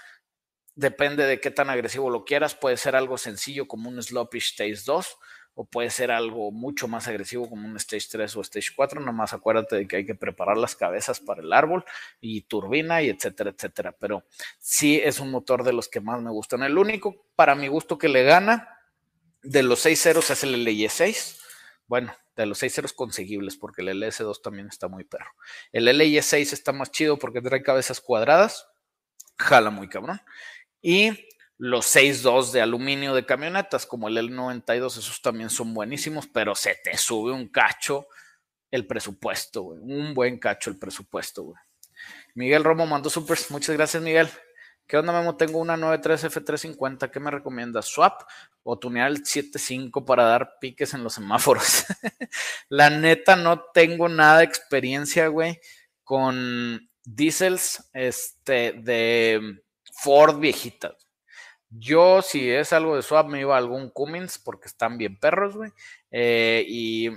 Depende 0.75 1.27
de 1.27 1.41
qué 1.41 1.51
tan 1.51 1.71
agresivo 1.71 2.09
lo 2.09 2.25
quieras. 2.25 2.55
Puede 2.55 2.77
ser 2.77 2.95
algo 2.95 3.19
sencillo 3.19 3.67
como 3.67 3.89
un 3.89 4.03
Sloppy 4.03 4.39
Stage 4.39 4.83
2 4.87 5.17
o 5.55 5.65
puede 5.65 5.91
ser 5.91 6.11
algo 6.11 6.51
mucho 6.51 6.89
más 6.89 7.09
agresivo 7.09 7.49
como 7.49 7.67
un 7.67 7.77
Stage 7.77 8.07
3 8.11 8.37
o 8.37 8.41
Stage 8.41 8.71
4, 8.75 9.01
nomás 9.01 9.33
acuérdate 9.33 9.77
de 9.77 9.87
que 9.87 9.97
hay 9.97 10.07
que 10.07 10.15
preparar 10.15 10.57
las 10.57 10.75
cabezas 10.75 11.21
para 11.21 11.43
el 11.43 11.53
árbol 11.53 11.85
y 12.21 12.43
turbina 12.43 13.03
y 13.03 13.11
etcétera, 13.11 13.51
etcétera, 13.51 13.95
pero 13.99 14.25
sí 14.59 15.01
es 15.03 15.21
un 15.21 15.31
motor 15.31 15.65
de 15.65 15.73
los 15.73 15.89
que 15.89 16.01
más 16.01 16.23
me 16.23 16.31
gustan. 16.31 16.63
El 16.63 16.79
único 16.79 17.27
para 17.37 17.55
mi 17.55 17.69
gusto 17.69 17.99
que 17.99 18.09
le 18.09 18.25
gana 18.25 18.79
de 19.43 19.63
los 19.63 19.81
6 19.81 20.01
ceros 20.01 20.31
es 20.31 20.43
el 20.45 20.65
LY6, 20.65 21.39
bueno, 21.87 22.15
de 22.37 22.47
los 22.47 22.59
6 22.59 22.75
ceros 22.75 22.93
conseguibles, 22.93 23.57
porque 23.57 23.83
el 23.83 23.89
LS2 23.89 24.41
también 24.43 24.69
está 24.69 24.89
muy 24.89 25.05
perro. 25.05 25.31
El 25.73 25.87
LY6 25.87 26.53
está 26.53 26.73
más 26.73 26.91
chido 26.91 27.19
porque 27.19 27.43
trae 27.43 27.63
cabezas 27.63 28.01
cuadradas, 28.01 28.69
jala 29.39 29.71
muy 29.71 29.89
cabrón. 29.89 30.21
Y 30.81 31.29
los 31.63 31.95
6.2 31.95 32.51
de 32.51 32.61
aluminio 32.61 33.15
de 33.15 33.25
camionetas, 33.25 33.87
como 33.87 34.09
el 34.09 34.19
L92, 34.19 34.99
esos 34.99 35.23
también 35.23 35.49
son 35.49 35.73
buenísimos, 35.73 36.27
pero 36.27 36.57
se 36.57 36.75
te 36.83 36.97
sube 36.97 37.31
un 37.31 37.47
cacho 37.47 38.09
el 38.73 38.85
presupuesto, 38.85 39.63
güey. 39.63 39.79
Un 39.79 40.13
buen 40.13 40.41
cacho 40.41 40.71
el 40.71 40.79
presupuesto, 40.81 41.45
güey. 41.45 41.57
Miguel 42.35 42.65
Romo 42.65 42.85
mandó 42.85 43.09
supers. 43.09 43.49
Muchas 43.53 43.77
gracias, 43.77 44.03
Miguel. 44.03 44.29
¿Qué 44.89 44.97
onda, 44.97 45.13
Memo? 45.13 45.37
Tengo 45.37 45.61
una 45.61 45.77
93 45.77 46.25
F350. 46.35 47.13
¿Qué 47.13 47.21
me 47.21 47.31
recomiendas? 47.31 47.87
¿Swap 47.87 48.23
o 48.65 48.77
tunear 48.77 49.13
el 49.13 49.25
75 49.25 50.05
para 50.05 50.25
dar 50.25 50.59
piques 50.61 50.95
en 50.95 51.05
los 51.05 51.15
semáforos? 51.15 51.85
La 52.71 52.91
neta, 52.91 53.37
no 53.37 53.61
tengo 53.73 54.09
nada 54.09 54.43
experiencia, 54.43 55.29
güey, 55.29 55.61
con 56.03 56.91
diesels 57.05 57.89
este, 57.93 58.73
de 58.73 59.63
Ford 59.93 60.41
viejitas. 60.41 61.12
Yo, 61.75 62.21
si 62.21 62.51
es 62.51 62.73
algo 62.73 62.97
de 62.97 63.03
swap, 63.03 63.29
me 63.29 63.41
iba 63.41 63.55
a 63.55 63.59
algún 63.59 63.89
Cummins 63.91 64.39
porque 64.39 64.69
están 64.69 64.99
bien 64.99 65.19
perros, 65.19 65.57
güey. 65.57 65.73
Eh, 66.11 66.65
y 66.69 67.09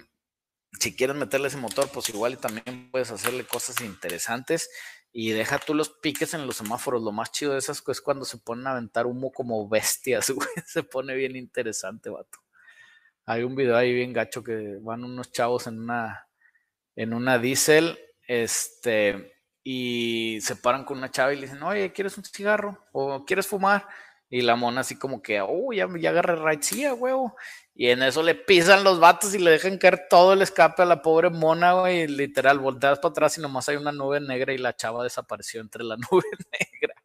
si 0.80 0.96
quieres 0.96 1.16
meterle 1.16 1.50
ese 1.50 1.58
motor, 1.58 1.90
pues 1.94 2.10
igual 2.10 2.34
y 2.34 2.38
también 2.38 2.90
puedes 2.90 3.12
hacerle 3.12 3.46
cosas 3.46 3.82
interesantes. 3.82 4.70
Y 5.12 5.32
deja 5.32 5.60
tú 5.60 5.74
los 5.74 5.90
piques 5.90 6.34
en 6.34 6.48
los 6.48 6.58
semáforos. 6.58 7.02
Lo 7.02 7.12
más 7.12 7.32
chido 7.32 7.54
de 7.54 7.60
esas 7.60 7.84
es 7.88 8.02
cuando 8.02 8.24
se 8.26 8.38
ponen 8.38 8.68
a 8.68 8.72
aventar 8.72 9.06
humo 9.06 9.32
como 9.32 9.68
bestias, 9.68 10.30
güey. 10.32 10.48
Se 10.66 10.84
pone 10.84 11.16
bien 11.16 11.36
interesante, 11.36 12.10
vato. 12.10 12.40
Hay 13.26 13.44
un 13.44 13.56
video 13.56 13.76
ahí 13.76 13.94
bien 13.94 14.14
gacho 14.14 14.44
que 14.44 14.78
van 14.82 15.04
unos 15.04 15.32
chavos 15.32 15.68
en 15.68 15.80
una, 15.80 16.28
en 16.96 17.14
una 17.14 17.40
diésel, 17.40 17.98
este, 18.28 19.34
y 19.64 20.40
se 20.42 20.56
paran 20.56 20.86
con 20.86 21.00
una 21.00 21.10
chava 21.10 21.34
y 21.34 21.38
le 21.38 21.48
dicen, 21.48 21.64
oye, 21.64 21.92
¿quieres 21.92 22.18
un 22.18 22.24
cigarro? 22.24 22.86
¿O 22.92 23.26
quieres 23.26 23.48
fumar? 23.48 23.88
Y 24.30 24.42
la 24.42 24.56
mona 24.56 24.82
así 24.82 24.98
como 24.98 25.22
que, 25.22 25.42
oh, 25.42 25.72
ya, 25.72 25.88
ya 26.00 26.10
agarré 26.10 26.36
raicía, 26.36 26.94
huevo. 26.94 27.36
Y 27.74 27.90
en 27.90 28.04
eso 28.04 28.24
le 28.24 28.36
pisan 28.36 28.84
los 28.84 29.00
vatos 29.00 29.36
y 29.36 29.40
le 29.40 29.52
dejan 29.52 29.78
caer 29.78 30.08
todo 30.10 30.34
el 30.34 30.42
escape 30.42 30.82
a 30.82 30.86
la 30.86 31.02
pobre 31.02 31.30
mona, 31.30 31.74
güey. 31.74 32.02
Y 32.02 32.08
literal, 32.08 32.60
volteas 32.60 33.00
para 33.00 33.12
atrás 33.12 33.38
y 33.38 33.42
nomás 33.42 33.70
hay 33.70 33.76
una 33.76 33.92
nube 33.92 34.20
negra 34.20 34.54
y 34.54 34.58
la 34.58 34.76
chava 34.76 35.04
desapareció 35.04 35.62
entre 35.62 35.84
la 35.84 35.98
nube 36.12 36.26
negra. 36.52 36.96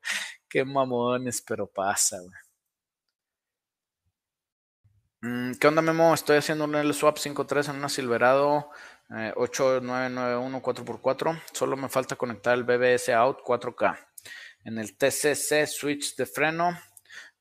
Qué 0.48 0.64
mamones, 0.64 1.42
pero 1.42 1.66
pasa, 1.66 2.18
güey. 2.20 2.34
Mm, 5.22 5.54
¿Qué 5.60 5.66
onda, 5.68 5.82
Memo? 5.82 6.14
Estoy 6.14 6.38
haciendo 6.38 6.64
un 6.64 6.74
L-Swap 6.74 7.18
5.3 7.18 7.70
en 7.70 7.76
una 7.76 7.88
Silverado 7.90 8.70
8991 9.36 10.58
eh, 10.58 10.62
4x4. 10.62 11.42
Solo 11.52 11.76
me 11.76 11.88
falta 11.88 12.16
conectar 12.16 12.54
el 12.54 12.64
BBS 12.64 13.10
Out 13.10 13.40
4K. 13.44 13.98
En 14.64 14.78
el 14.78 14.96
TCC 14.96 15.66
switch 15.66 16.16
de 16.16 16.26
freno 16.26 16.78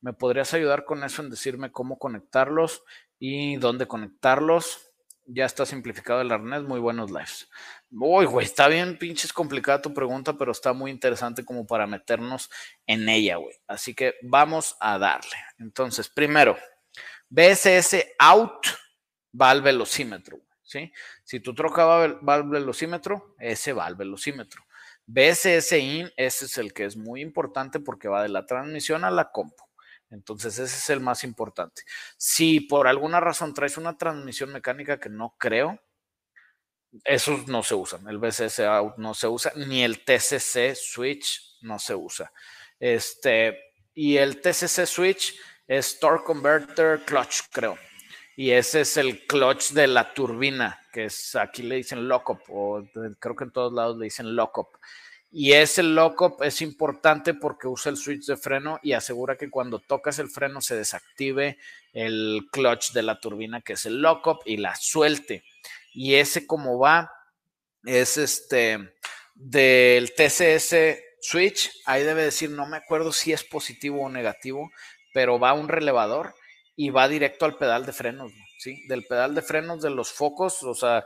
¿Me 0.00 0.12
podrías 0.14 0.54
ayudar 0.54 0.84
con 0.84 1.04
eso 1.04 1.22
en 1.22 1.30
decirme 1.30 1.72
cómo 1.72 1.98
conectarlos 1.98 2.84
y 3.18 3.56
dónde 3.56 3.86
conectarlos? 3.86 4.92
Ya 5.26 5.44
está 5.44 5.66
simplificado 5.66 6.22
el 6.22 6.32
arnés, 6.32 6.62
muy 6.62 6.80
buenos 6.80 7.10
lives. 7.10 7.48
Uy, 7.90 8.24
güey, 8.24 8.46
está 8.46 8.66
bien 8.68 8.98
pinches 8.98 9.32
complicada 9.32 9.82
tu 9.82 9.92
pregunta, 9.92 10.32
pero 10.38 10.52
está 10.52 10.72
muy 10.72 10.90
interesante 10.90 11.44
como 11.44 11.66
para 11.66 11.86
meternos 11.86 12.50
en 12.86 13.08
ella, 13.08 13.36
güey. 13.36 13.54
Así 13.66 13.94
que 13.94 14.14
vamos 14.22 14.76
a 14.80 14.98
darle. 14.98 15.36
Entonces, 15.58 16.08
primero, 16.08 16.56
BSS 17.28 18.06
out 18.18 18.66
va 19.40 19.50
al 19.50 19.62
velocímetro, 19.62 20.40
¿sí? 20.62 20.92
Si 21.22 21.40
tu 21.40 21.54
troca 21.54 21.84
va 21.84 22.34
al 22.34 22.48
velocímetro, 22.48 23.36
ese 23.38 23.72
va 23.72 23.86
al 23.86 23.96
velocímetro. 23.96 24.64
BSS 25.06 25.72
in, 25.72 26.10
ese 26.16 26.46
es 26.46 26.58
el 26.58 26.72
que 26.72 26.86
es 26.86 26.96
muy 26.96 27.20
importante 27.20 27.80
porque 27.80 28.08
va 28.08 28.22
de 28.22 28.28
la 28.30 28.46
transmisión 28.46 29.04
a 29.04 29.10
la 29.10 29.30
compu. 29.30 29.69
Entonces 30.10 30.58
ese 30.58 30.76
es 30.76 30.90
el 30.90 31.00
más 31.00 31.24
importante. 31.24 31.82
Si 32.16 32.60
por 32.60 32.88
alguna 32.88 33.20
razón 33.20 33.54
traes 33.54 33.76
una 33.76 33.96
transmisión 33.96 34.52
mecánica 34.52 34.98
que 34.98 35.08
no 35.08 35.34
creo, 35.38 35.80
esos 37.04 37.46
no 37.46 37.62
se 37.62 37.74
usan. 37.74 38.08
El 38.08 38.18
BCS 38.18 38.60
out 38.60 38.96
no 38.96 39.14
se 39.14 39.28
usa, 39.28 39.52
ni 39.56 39.82
el 39.82 40.04
TCC 40.04 40.74
switch 40.74 41.58
no 41.62 41.78
se 41.78 41.94
usa. 41.94 42.32
Este, 42.78 43.58
y 43.94 44.16
el 44.16 44.40
TCC 44.40 44.86
switch 44.86 45.38
es 45.66 46.00
Torque 46.00 46.24
Converter 46.24 47.04
Clutch, 47.04 47.42
creo. 47.52 47.78
Y 48.36 48.52
ese 48.52 48.80
es 48.80 48.96
el 48.96 49.26
clutch 49.26 49.72
de 49.72 49.86
la 49.86 50.14
turbina, 50.14 50.80
que 50.92 51.04
es 51.04 51.36
aquí 51.36 51.62
le 51.62 51.76
dicen 51.76 52.08
lockup, 52.08 52.40
o 52.48 52.82
creo 53.18 53.36
que 53.36 53.44
en 53.44 53.52
todos 53.52 53.72
lados 53.72 53.98
le 53.98 54.04
dicen 54.04 54.34
lockup. 54.34 54.78
Y 55.32 55.52
ese 55.52 55.84
lockup 55.84 56.42
es 56.42 56.60
importante 56.60 57.34
porque 57.34 57.68
usa 57.68 57.90
el 57.90 57.96
switch 57.96 58.26
de 58.26 58.36
freno 58.36 58.80
y 58.82 58.94
asegura 58.94 59.36
que 59.36 59.48
cuando 59.48 59.78
tocas 59.78 60.18
el 60.18 60.28
freno 60.28 60.60
se 60.60 60.76
desactive 60.76 61.56
el 61.92 62.48
clutch 62.50 62.92
de 62.92 63.02
la 63.02 63.20
turbina, 63.20 63.60
que 63.60 63.74
es 63.74 63.86
el 63.86 64.02
lockup, 64.02 64.40
y 64.44 64.56
la 64.56 64.74
suelte. 64.74 65.44
Y 65.92 66.14
ese 66.14 66.46
como 66.46 66.78
va 66.78 67.12
es 67.84 68.16
este 68.16 68.92
del 69.34 70.12
TCS 70.14 70.74
switch, 71.20 71.70
ahí 71.86 72.02
debe 72.02 72.24
decir, 72.24 72.50
no 72.50 72.66
me 72.66 72.76
acuerdo 72.76 73.12
si 73.12 73.32
es 73.32 73.44
positivo 73.44 74.02
o 74.02 74.08
negativo, 74.08 74.70
pero 75.14 75.38
va 75.38 75.52
un 75.52 75.68
relevador 75.68 76.34
y 76.76 76.90
va 76.90 77.08
directo 77.08 77.44
al 77.44 77.56
pedal 77.56 77.86
de 77.86 77.92
frenos, 77.92 78.32
¿sí? 78.58 78.86
Del 78.88 79.04
pedal 79.04 79.34
de 79.34 79.42
frenos 79.42 79.82
de 79.82 79.90
los 79.90 80.12
focos, 80.12 80.62
o 80.62 80.74
sea, 80.74 81.04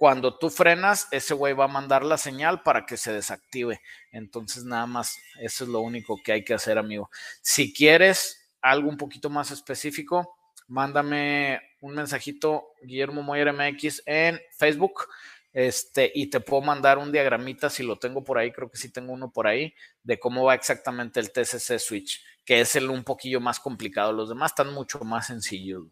cuando 0.00 0.38
tú 0.38 0.48
frenas, 0.48 1.08
ese 1.10 1.34
güey 1.34 1.52
va 1.52 1.66
a 1.66 1.68
mandar 1.68 2.06
la 2.06 2.16
señal 2.16 2.62
para 2.62 2.86
que 2.86 2.96
se 2.96 3.12
desactive. 3.12 3.82
Entonces, 4.12 4.64
nada 4.64 4.86
más, 4.86 5.18
eso 5.38 5.64
es 5.64 5.68
lo 5.68 5.80
único 5.80 6.18
que 6.24 6.32
hay 6.32 6.42
que 6.42 6.54
hacer, 6.54 6.78
amigo. 6.78 7.10
Si 7.42 7.74
quieres 7.74 8.50
algo 8.62 8.88
un 8.88 8.96
poquito 8.96 9.28
más 9.28 9.50
específico, 9.50 10.38
mándame 10.68 11.60
un 11.82 11.96
mensajito, 11.96 12.68
Guillermo 12.82 13.22
Moyer 13.22 13.52
MX, 13.52 14.04
en 14.06 14.40
Facebook. 14.56 15.06
Este, 15.52 16.10
y 16.14 16.28
te 16.30 16.40
puedo 16.40 16.62
mandar 16.62 16.96
un 16.96 17.12
diagramita 17.12 17.68
si 17.68 17.82
lo 17.82 17.98
tengo 17.98 18.24
por 18.24 18.38
ahí, 18.38 18.52
creo 18.52 18.70
que 18.70 18.78
sí 18.78 18.90
tengo 18.90 19.12
uno 19.12 19.30
por 19.30 19.46
ahí, 19.46 19.74
de 20.02 20.18
cómo 20.18 20.44
va 20.44 20.54
exactamente 20.54 21.20
el 21.20 21.30
TCC 21.30 21.78
Switch, 21.78 22.24
que 22.46 22.62
es 22.62 22.74
el 22.74 22.88
un 22.88 23.04
poquillo 23.04 23.38
más 23.38 23.60
complicado. 23.60 24.14
Los 24.14 24.30
demás 24.30 24.52
están 24.52 24.72
mucho 24.72 25.00
más 25.00 25.26
sencillos. 25.26 25.88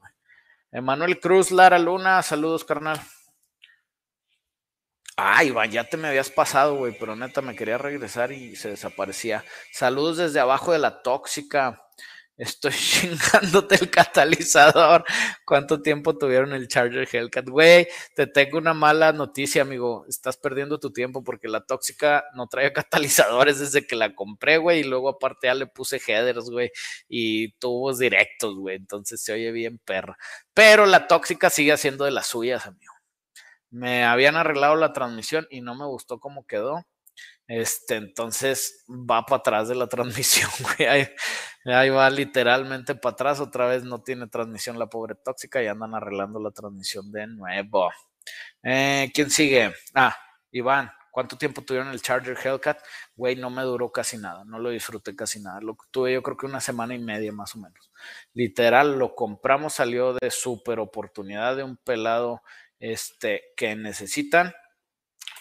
Emanuel 0.73 1.21
Cruz, 1.21 1.51
Lara 1.51 1.79
Luna, 1.79 2.23
saludos, 2.23 2.65
carnal. 2.65 2.99
Ay, 5.21 5.51
va, 5.51 5.67
ya 5.67 5.83
te 5.83 5.97
me 5.97 6.07
habías 6.07 6.31
pasado, 6.31 6.77
güey, 6.77 6.97
pero 6.97 7.17
neta 7.17 7.43
me 7.43 7.57
quería 7.57 7.77
regresar 7.77 8.31
y 8.31 8.55
se 8.55 8.71
desaparecía. 8.71 9.45
Saludos 9.73 10.17
desde 10.19 10.39
abajo 10.39 10.71
de 10.73 10.79
la 10.79 11.03
tóxica. 11.03 11.83
Estoy 12.37 12.71
chingándote 12.73 13.75
el 13.75 13.91
catalizador. 13.91 15.05
¿Cuánto 15.45 15.83
tiempo 15.83 16.17
tuvieron 16.17 16.53
el 16.53 16.69
Charger 16.69 17.09
Hellcat? 17.13 17.49
Güey, 17.49 17.89
te 18.15 18.29
tengo 18.29 18.59
una 18.59 18.75
mala 18.75 19.13
noticia, 19.13 19.63
amigo. 19.63 20.05
Estás 20.09 20.37
perdiendo 20.37 20.79
tu 20.79 20.93
tiempo 20.93 21.25
porque 21.25 21.49
la 21.49 21.63
tóxica 21.67 22.25
no 22.35 22.47
trae 22.47 22.73
catalizadores 23.33 23.59
desde 23.59 23.87
que 23.89 23.97
la 23.97 24.15
compré, 24.15 24.59
güey. 24.59 24.81
Y 24.81 24.85
luego 24.85 25.09
aparte 25.09 25.49
ya 25.49 25.55
le 25.55 25.67
puse 25.67 26.01
headers, 26.07 26.49
güey. 26.49 26.71
Y 27.09 27.55
tubos 27.59 27.99
directos, 27.99 28.55
güey. 28.55 28.77
Entonces 28.77 29.21
se 29.21 29.33
oye 29.33 29.51
bien 29.51 29.79
perra. 29.79 30.17
Pero 30.55 30.87
la 30.87 31.09
tóxica 31.09 31.51
sigue 31.51 31.73
haciendo 31.73 32.05
de 32.05 32.13
las 32.13 32.29
suyas, 32.29 32.67
amigo 32.67 32.98
me 33.71 34.05
habían 34.05 34.37
arreglado 34.37 34.77
la 34.77 34.93
transmisión 34.93 35.47
y 35.51 35.61
no 35.61 35.75
me 35.75 35.87
gustó 35.87 36.21
cómo 36.21 36.47
quedó. 36.47 36.87
Este, 37.47 37.97
entonces 37.97 38.85
va 38.89 39.25
para 39.25 39.39
atrás 39.39 39.69
de 39.69 39.75
la 39.75 39.87
transmisión, 39.89 40.51
güey. 40.61 40.89
Ahí, 41.67 41.91
va 41.91 42.11
literalmente 42.11 42.95
para 42.95 43.15
atrás. 43.15 43.41
Otra 43.41 43.67
vez 43.67 43.85
no 43.85 44.03
tiene 44.03 44.29
transmisión 44.29 44.79
la 44.79 44.89
pobre 44.89 45.15
tóxica 45.15 45.63
y 45.63 45.67
andan 45.67 45.95
arreglando 45.95 46.41
la 46.41 46.51
transmisión 46.51 47.11
de 47.11 47.27
nuevo. 47.27 47.91
Eh, 48.63 49.11
¿Quién 49.15 49.31
sigue? 49.31 49.75
Ah, 49.95 50.17
Iván. 50.51 50.91
¿Cuánto 51.11 51.37
tiempo 51.37 51.63
tuvieron 51.63 51.89
el 51.89 52.01
Charger 52.01 52.37
Hellcat? 52.39 52.79
Güey, 53.17 53.35
no 53.35 53.51
me 53.51 53.63
duró 53.63 53.91
casi 53.91 54.19
nada, 54.19 54.45
no 54.45 54.61
lo 54.61 54.71
disfruté 54.71 55.17
casi 55.17 55.41
nada. 55.41 55.61
Lo 55.61 55.77
tuve 55.91 56.13
yo 56.13 56.23
creo 56.23 56.37
que 56.37 56.47
una 56.47 56.61
semana 56.61 56.95
y 56.95 57.01
media 57.01 57.33
más 57.33 57.57
o 57.57 57.59
menos. 57.59 57.91
Literal, 58.35 58.97
lo 58.97 59.17
compramos, 59.17 59.75
salió 59.75 60.13
de 60.13 60.31
súper 60.31 60.79
oportunidad 60.79 61.57
de 61.57 61.65
un 61.65 61.77
pelado 61.77 62.43
este, 62.81 63.43
que 63.57 63.75
necesitan. 63.77 64.55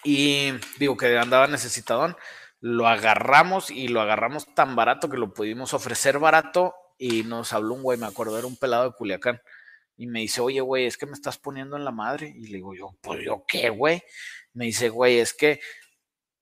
Y 0.03 0.51
digo 0.79 0.97
que 0.97 1.17
andaba 1.17 1.47
necesitadón. 1.47 2.15
Lo 2.59 2.87
agarramos 2.87 3.69
y 3.69 3.87
lo 3.87 4.01
agarramos 4.01 4.53
tan 4.55 4.75
barato 4.75 5.09
que 5.09 5.17
lo 5.17 5.33
pudimos 5.33 5.73
ofrecer 5.73 6.19
barato. 6.19 6.75
Y 6.97 7.23
nos 7.23 7.53
habló 7.53 7.75
un 7.75 7.83
güey, 7.83 7.97
me 7.97 8.07
acuerdo, 8.07 8.37
era 8.37 8.47
un 8.47 8.57
pelado 8.57 8.85
de 8.85 8.95
Culiacán. 8.95 9.39
Y 9.95 10.07
me 10.07 10.21
dice, 10.21 10.41
oye, 10.41 10.61
güey, 10.61 10.85
es 10.85 10.97
que 10.97 11.05
me 11.05 11.13
estás 11.13 11.37
poniendo 11.37 11.75
en 11.75 11.85
la 11.85 11.91
madre. 11.91 12.33
Y 12.35 12.47
le 12.47 12.57
digo 12.57 12.75
yo, 12.75 12.95
pues 13.01 13.23
yo 13.23 13.43
qué, 13.47 13.69
güey. 13.69 14.01
Me 14.53 14.65
dice, 14.65 14.89
güey, 14.89 15.19
es 15.19 15.33
que 15.33 15.59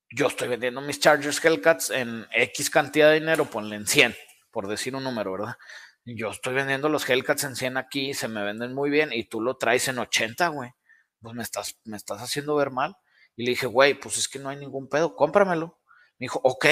yo 0.09 0.27
estoy 0.27 0.47
vendiendo 0.47 0.81
mis 0.81 0.99
Chargers 0.99 1.43
Hellcats 1.43 1.89
en 1.89 2.25
X 2.31 2.69
cantidad 2.69 3.09
de 3.09 3.19
dinero, 3.19 3.45
ponle 3.45 3.75
en 3.75 3.87
100, 3.87 4.15
por 4.51 4.67
decir 4.67 4.95
un 4.95 5.03
número, 5.03 5.33
¿verdad? 5.33 5.57
Yo 6.05 6.29
estoy 6.29 6.53
vendiendo 6.53 6.87
los 6.87 7.09
Hellcats 7.09 7.43
en 7.43 7.55
100 7.55 7.77
aquí, 7.77 8.13
se 8.13 8.27
me 8.27 8.43
venden 8.43 8.73
muy 8.73 8.89
bien 8.89 9.11
y 9.11 9.25
tú 9.25 9.41
lo 9.41 9.57
traes 9.57 9.87
en 9.87 9.99
80, 9.99 10.47
güey 10.49 10.71
pues 11.22 11.36
me 11.36 11.43
estás, 11.43 11.80
me 11.84 11.97
estás 11.97 12.22
haciendo 12.22 12.55
ver 12.55 12.72
mal. 12.72 12.97
Y 13.36 13.43
le 13.43 13.51
dije, 13.51 13.68
güey, 13.68 13.99
pues 13.99 14.18
es 14.18 14.28
que 14.28 14.39
no 14.39 14.49
hay 14.49 14.57
ningún 14.57 14.88
pedo, 14.88 15.16
cómpramelo. 15.16 15.80
Me 16.18 16.26
dijo, 16.26 16.39
ok, 16.43 16.66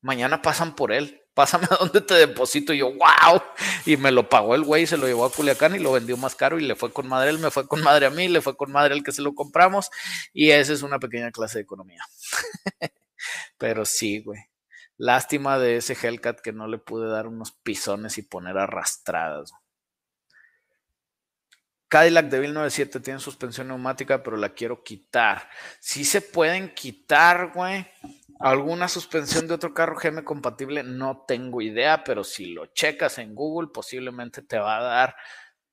mañana 0.00 0.42
pasan 0.42 0.74
por 0.74 0.92
él, 0.92 1.22
pásame 1.34 1.66
a 1.70 1.76
donde 1.76 2.00
te 2.00 2.14
deposito. 2.14 2.72
Y 2.72 2.78
yo, 2.78 2.92
wow. 2.92 3.42
Y 3.86 3.96
me 3.96 4.10
lo 4.10 4.28
pagó 4.28 4.54
el 4.54 4.62
güey, 4.62 4.86
se 4.86 4.96
lo 4.96 5.06
llevó 5.06 5.24
a 5.24 5.32
Culiacán 5.32 5.74
y 5.74 5.78
lo 5.78 5.92
vendió 5.92 6.16
más 6.16 6.34
caro 6.34 6.58
y 6.58 6.64
le 6.64 6.76
fue 6.76 6.92
con 6.92 7.08
madre 7.08 7.30
él, 7.30 7.38
me 7.38 7.50
fue 7.50 7.66
con 7.66 7.82
madre 7.82 8.06
a 8.06 8.10
mí, 8.10 8.28
le 8.28 8.40
fue 8.40 8.56
con 8.56 8.72
madre 8.72 8.94
el 8.94 9.02
que 9.02 9.12
se 9.12 9.22
lo 9.22 9.34
compramos. 9.34 9.90
Y 10.32 10.50
esa 10.50 10.72
es 10.72 10.82
una 10.82 10.98
pequeña 10.98 11.30
clase 11.30 11.58
de 11.58 11.62
economía. 11.62 12.04
Pero 13.58 13.84
sí, 13.84 14.20
güey. 14.22 14.40
Lástima 14.98 15.58
de 15.58 15.78
ese 15.78 15.96
Hellcat 16.00 16.40
que 16.40 16.52
no 16.52 16.68
le 16.68 16.78
pude 16.78 17.08
dar 17.08 17.26
unos 17.26 17.52
pisones 17.52 18.18
y 18.18 18.22
poner 18.22 18.58
arrastradas. 18.58 19.52
Cadillac 21.92 22.30
de 22.30 22.40
1997 22.40 23.00
tiene 23.00 23.20
suspensión 23.20 23.68
neumática, 23.68 24.22
pero 24.22 24.38
la 24.38 24.54
quiero 24.54 24.82
quitar. 24.82 25.50
Si 25.78 26.06
se 26.06 26.22
pueden 26.22 26.72
quitar, 26.72 27.52
güey. 27.54 27.86
¿Alguna 28.40 28.88
suspensión 28.88 29.46
de 29.46 29.52
otro 29.52 29.74
carro 29.74 29.94
GM 30.02 30.24
compatible? 30.24 30.82
No 30.84 31.26
tengo 31.28 31.60
idea, 31.60 32.02
pero 32.02 32.24
si 32.24 32.46
lo 32.46 32.64
checas 32.68 33.18
en 33.18 33.34
Google, 33.34 33.68
posiblemente 33.74 34.40
te 34.40 34.58
va 34.58 34.78
a 34.78 34.82
dar 34.82 35.16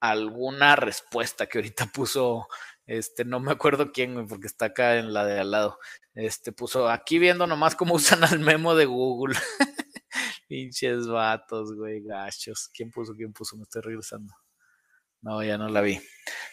alguna 0.01 0.76
respuesta 0.76 1.45
que 1.45 1.59
ahorita 1.59 1.86
puso, 1.93 2.49
este, 2.86 3.24
no 3.24 3.39
me 3.39 3.53
acuerdo 3.53 3.93
quién, 3.93 4.15
güey, 4.15 4.28
porque 4.28 4.47
está 4.47 4.65
acá 4.65 4.97
en 4.97 5.13
la 5.13 5.26
de 5.26 5.39
al 5.39 5.51
lado. 5.51 5.80
Este 6.15 6.51
puso 6.51 6.89
aquí 6.89 7.17
viendo 7.17 7.47
nomás 7.47 7.78
cómo 7.78 7.93
usan 7.95 8.26
al 8.26 8.39
memo 8.39 8.76
de 8.76 8.88
Google. 8.88 9.38
Pinches 10.49 11.07
vatos, 11.07 11.74
güey, 11.76 12.03
gachos. 12.03 12.70
¿Quién 12.74 12.91
puso? 12.91 13.15
¿Quién 13.15 13.32
puso? 13.32 13.55
Me 13.55 13.63
estoy 13.63 13.84
regresando. 13.84 14.34
No, 15.22 15.43
ya 15.43 15.57
no 15.57 15.67
la 15.70 15.82
vi. 15.82 16.01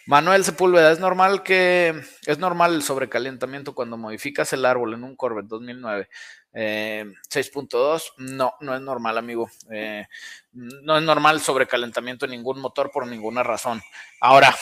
Manuel 0.05 0.43
Sepúlveda, 0.43 0.91
es 0.91 0.99
normal 0.99 1.43
que 1.43 2.01
es 2.25 2.37
normal 2.39 2.73
el 2.75 2.83
sobrecalentamiento 2.83 3.75
cuando 3.75 3.97
modificas 3.97 4.51
el 4.53 4.65
árbol 4.65 4.93
en 4.93 5.03
un 5.03 5.15
Corvette 5.15 5.47
2009 5.47 6.09
6.2. 6.53 7.97
Eh, 7.99 8.11
no, 8.17 8.53
no 8.61 8.75
es 8.75 8.81
normal, 8.81 9.17
amigo. 9.17 9.49
Eh, 9.71 10.05
no 10.53 10.97
es 10.97 11.03
normal 11.03 11.35
el 11.35 11.41
sobrecalentamiento 11.41 12.25
en 12.25 12.31
ningún 12.31 12.59
motor 12.59 12.91
por 12.91 13.05
ninguna 13.07 13.43
razón. 13.43 13.81
Ahora, 14.19 14.55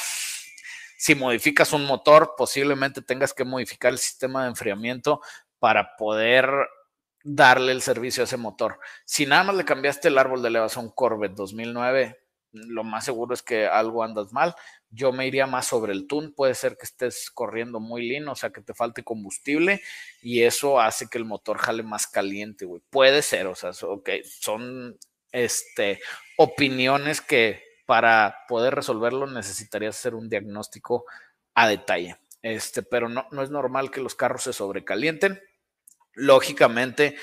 si 0.98 1.16
modificas 1.16 1.74
un 1.74 1.86
motor, 1.86 2.34
posiblemente 2.38 3.02
tengas 3.02 3.34
que 3.34 3.46
modificar 3.46 3.92
el 3.92 4.00
sistema 4.00 4.44
de 4.44 4.50
enfriamiento 4.50 5.22
para 5.60 5.96
poder 5.96 6.50
darle 7.24 7.72
el 7.72 7.82
servicio 7.82 8.24
a 8.24 8.26
ese 8.26 8.38
motor. 8.38 8.80
Si 9.06 9.26
nada 9.26 9.44
más 9.44 9.56
le 9.56 9.66
cambiaste 9.66 10.10
el 10.10 10.18
árbol 10.18 10.42
de 10.42 10.50
elevación 10.50 10.90
Corvette 10.90 11.36
2009, 11.36 12.25
lo 12.56 12.84
más 12.84 13.06
seguro 13.06 13.34
es 13.34 13.42
que 13.42 13.68
algo 13.68 14.04
andas 14.04 14.32
mal. 14.32 14.56
Yo 14.90 15.12
me 15.12 15.28
iría 15.28 15.46
más 15.46 15.68
sobre 15.68 15.94
el 15.94 16.08
tune. 16.08 16.30
Puede 16.30 16.56
ser 16.56 16.78
que 16.78 16.86
estés 16.86 17.30
corriendo 17.30 17.80
muy 17.80 18.08
lean, 18.08 18.28
o 18.28 18.36
sea, 18.36 18.52
que 18.52 18.62
te 18.62 18.74
falte 18.74 19.04
combustible 19.04 19.82
y 20.22 20.44
eso 20.44 20.80
hace 20.80 21.08
que 21.08 21.18
el 21.18 21.26
motor 21.26 21.58
jale 21.58 21.84
más 21.84 22.08
caliente, 22.08 22.66
güey. 22.66 22.82
Puede 22.90 23.22
ser, 23.22 23.48
o 23.48 23.56
sea, 23.56 23.74
son 23.74 24.98
este, 25.32 26.00
opiniones 26.38 27.22
que 27.22 27.62
para 27.86 28.46
poder 28.48 28.74
resolverlo 28.74 29.28
necesitarías 29.28 29.98
hacer 29.98 30.16
un 30.16 30.30
diagnóstico 30.30 31.06
a 31.54 31.68
detalle. 31.68 32.18
Este, 32.42 32.84
pero 32.84 33.10
no, 33.10 33.28
no 33.32 33.44
es 33.44 33.50
normal 33.50 33.92
que 33.92 34.02
los 34.02 34.16
carros 34.16 34.44
se 34.44 34.54
sobrecalienten. 34.54 35.42
Lógicamente, 36.14 37.18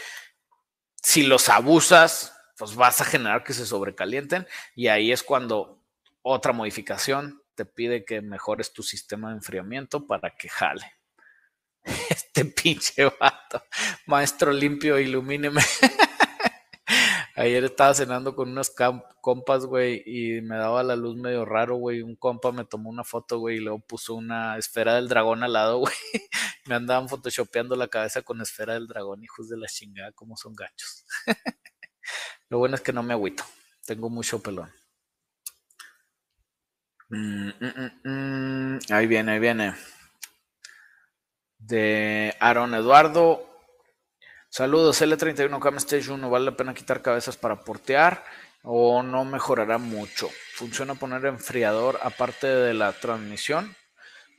si 1.03 1.22
los 1.22 1.49
abusas, 1.49 2.37
pues 2.62 2.76
vas 2.76 3.00
a 3.00 3.04
generar 3.04 3.42
que 3.42 3.54
se 3.54 3.66
sobrecalienten 3.66 4.46
y 4.76 4.86
ahí 4.86 5.10
es 5.10 5.24
cuando 5.24 5.82
otra 6.22 6.52
modificación 6.52 7.42
te 7.56 7.64
pide 7.64 8.04
que 8.04 8.22
mejores 8.22 8.72
tu 8.72 8.84
sistema 8.84 9.30
de 9.30 9.38
enfriamiento 9.38 10.06
para 10.06 10.36
que 10.36 10.48
jale. 10.48 10.94
Este 12.08 12.44
pinche 12.44 13.06
vato, 13.18 13.64
maestro 14.06 14.52
limpio, 14.52 14.96
ilumíneme. 15.00 15.60
Ayer 17.34 17.64
estaba 17.64 17.94
cenando 17.94 18.36
con 18.36 18.50
unos 18.50 18.72
compas, 19.20 19.66
güey, 19.66 20.04
y 20.06 20.40
me 20.40 20.56
daba 20.56 20.84
la 20.84 20.94
luz 20.94 21.16
medio 21.16 21.44
raro, 21.44 21.74
güey. 21.78 22.00
Un 22.02 22.14
compa 22.14 22.52
me 22.52 22.64
tomó 22.64 22.90
una 22.90 23.02
foto, 23.02 23.40
güey, 23.40 23.56
y 23.56 23.60
luego 23.60 23.80
puso 23.80 24.14
una 24.14 24.56
esfera 24.56 24.94
del 24.94 25.08
dragón 25.08 25.42
al 25.42 25.54
lado, 25.54 25.78
güey. 25.80 25.94
Me 26.66 26.76
andaban 26.76 27.08
photoshopeando 27.08 27.74
la 27.74 27.88
cabeza 27.88 28.22
con 28.22 28.40
esfera 28.40 28.74
del 28.74 28.86
dragón, 28.86 29.24
hijos 29.24 29.48
de 29.48 29.56
la 29.56 29.66
chingada, 29.66 30.12
como 30.12 30.36
son 30.36 30.54
gachos. 30.54 31.04
Lo 32.53 32.59
bueno 32.59 32.76
es 32.76 32.82
que 32.82 32.92
no 32.92 33.03
me 33.03 33.14
agüito. 33.14 33.44
Tengo 33.86 34.11
mucho 34.11 34.42
pelón. 34.42 34.70
Mm, 37.09 37.48
mm, 37.48 38.00
mm, 38.05 38.78
ahí 38.90 39.07
viene, 39.07 39.32
ahí 39.32 39.38
viene. 39.38 39.74
De 41.57 42.36
Aaron 42.40 42.74
Eduardo. 42.74 43.48
Saludos, 44.50 45.00
L31 45.00 45.59
Cam 45.61 45.78
Stage 45.78 46.11
1. 46.11 46.28
¿Vale 46.28 46.44
la 46.44 46.55
pena 46.55 46.74
quitar 46.74 47.00
cabezas 47.00 47.38
para 47.38 47.64
portear 47.64 48.22
o 48.64 49.03
no 49.03 49.24
mejorará 49.24 49.78
mucho? 49.78 50.28
¿Funciona 50.55 50.94
poner 50.94 51.24
enfriador 51.24 52.00
aparte 52.03 52.48
de 52.48 52.74
la 52.74 52.92
transmisión? 52.92 53.74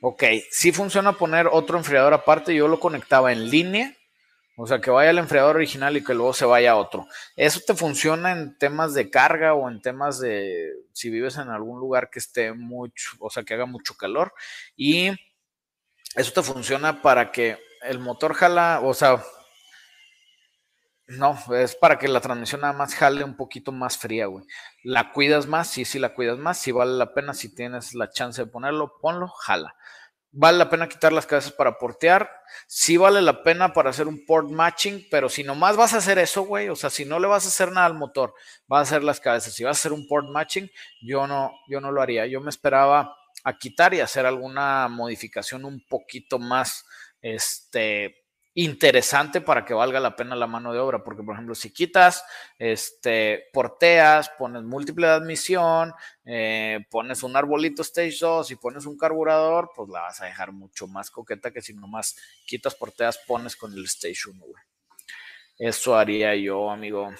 Ok, 0.00 0.22
sí 0.52 0.70
funciona 0.70 1.14
poner 1.14 1.48
otro 1.50 1.78
enfriador 1.78 2.14
aparte. 2.14 2.54
Yo 2.54 2.68
lo 2.68 2.78
conectaba 2.78 3.32
en 3.32 3.50
línea. 3.50 3.92
O 4.56 4.66
sea, 4.66 4.80
que 4.80 4.90
vaya 4.90 5.10
el 5.10 5.18
enfriador 5.18 5.56
original 5.56 5.96
y 5.96 6.04
que 6.04 6.14
luego 6.14 6.32
se 6.32 6.44
vaya 6.44 6.72
a 6.72 6.76
otro. 6.76 7.06
Eso 7.36 7.60
te 7.66 7.74
funciona 7.74 8.32
en 8.32 8.56
temas 8.56 8.94
de 8.94 9.10
carga 9.10 9.54
o 9.54 9.68
en 9.68 9.82
temas 9.82 10.20
de 10.20 10.70
si 10.92 11.10
vives 11.10 11.36
en 11.38 11.48
algún 11.48 11.80
lugar 11.80 12.08
que 12.08 12.20
esté 12.20 12.52
mucho, 12.52 13.12
o 13.18 13.30
sea, 13.30 13.42
que 13.42 13.54
haga 13.54 13.66
mucho 13.66 13.94
calor. 13.96 14.32
Y 14.76 15.10
eso 16.14 16.32
te 16.32 16.42
funciona 16.42 17.02
para 17.02 17.32
que 17.32 17.58
el 17.82 17.98
motor 17.98 18.34
jala, 18.34 18.80
o 18.82 18.94
sea, 18.94 19.22
no, 21.06 21.38
es 21.54 21.74
para 21.74 21.98
que 21.98 22.08
la 22.08 22.20
transmisión 22.20 22.62
nada 22.62 22.72
más 22.72 22.94
jale 22.94 23.24
un 23.24 23.36
poquito 23.36 23.72
más 23.72 23.98
fría, 23.98 24.26
güey. 24.26 24.44
La 24.82 25.12
cuidas 25.12 25.46
más, 25.46 25.68
sí, 25.68 25.84
sí 25.84 25.98
la 25.98 26.14
cuidas 26.14 26.38
más, 26.38 26.58
si 26.58 26.72
vale 26.72 26.92
la 26.92 27.12
pena, 27.12 27.34
si 27.34 27.54
tienes 27.54 27.94
la 27.94 28.10
chance 28.10 28.42
de 28.42 28.50
ponerlo, 28.50 28.98
ponlo, 29.00 29.28
jala. 29.28 29.74
Vale 30.36 30.58
la 30.58 30.68
pena 30.68 30.88
quitar 30.88 31.12
las 31.12 31.26
cabezas 31.26 31.52
para 31.52 31.78
portear, 31.78 32.28
sí 32.66 32.96
vale 32.96 33.22
la 33.22 33.44
pena 33.44 33.72
para 33.72 33.90
hacer 33.90 34.08
un 34.08 34.26
port 34.26 34.50
matching, 34.50 35.06
pero 35.08 35.28
si 35.28 35.44
nomás 35.44 35.76
vas 35.76 35.94
a 35.94 35.98
hacer 35.98 36.18
eso, 36.18 36.42
güey, 36.42 36.68
o 36.68 36.74
sea, 36.74 36.90
si 36.90 37.04
no 37.04 37.20
le 37.20 37.28
vas 37.28 37.44
a 37.44 37.48
hacer 37.48 37.70
nada 37.70 37.86
al 37.86 37.94
motor, 37.94 38.34
vas 38.66 38.80
a 38.80 38.82
hacer 38.82 39.04
las 39.04 39.20
cabezas, 39.20 39.54
si 39.54 39.62
vas 39.62 39.76
a 39.76 39.80
hacer 39.80 39.92
un 39.92 40.08
port 40.08 40.26
matching, 40.28 40.68
yo 41.00 41.28
no, 41.28 41.52
yo 41.68 41.80
no 41.80 41.92
lo 41.92 42.02
haría, 42.02 42.26
yo 42.26 42.40
me 42.40 42.50
esperaba 42.50 43.16
a 43.44 43.58
quitar 43.58 43.94
y 43.94 44.00
hacer 44.00 44.26
alguna 44.26 44.88
modificación 44.88 45.64
un 45.64 45.86
poquito 45.88 46.40
más, 46.40 46.84
este, 47.22 48.23
interesante 48.54 49.40
para 49.40 49.64
que 49.64 49.74
valga 49.74 49.98
la 49.98 50.14
pena 50.14 50.36
la 50.36 50.46
mano 50.46 50.72
de 50.72 50.78
obra, 50.78 51.02
porque 51.02 51.22
por 51.22 51.34
ejemplo, 51.34 51.54
si 51.54 51.72
quitas, 51.72 52.24
este, 52.58 53.46
porteas, 53.52 54.30
pones 54.38 54.62
múltiple 54.62 55.08
de 55.08 55.12
admisión, 55.12 55.92
eh, 56.24 56.86
pones 56.90 57.22
un 57.22 57.36
arbolito 57.36 57.82
stage 57.82 58.18
2 58.20 58.50
y 58.52 58.56
pones 58.56 58.86
un 58.86 58.96
carburador, 58.96 59.70
pues 59.74 59.88
la 59.88 60.02
vas 60.02 60.20
a 60.20 60.26
dejar 60.26 60.52
mucho 60.52 60.86
más 60.86 61.10
coqueta 61.10 61.50
que 61.50 61.62
si 61.62 61.74
nomás 61.74 62.16
quitas, 62.46 62.74
porteas, 62.74 63.18
pones 63.26 63.56
con 63.56 63.72
el 63.72 63.84
stage 63.84 64.30
1, 64.30 64.44
Eso 65.58 65.96
haría 65.96 66.34
yo, 66.36 66.70
amigo. 66.70 67.12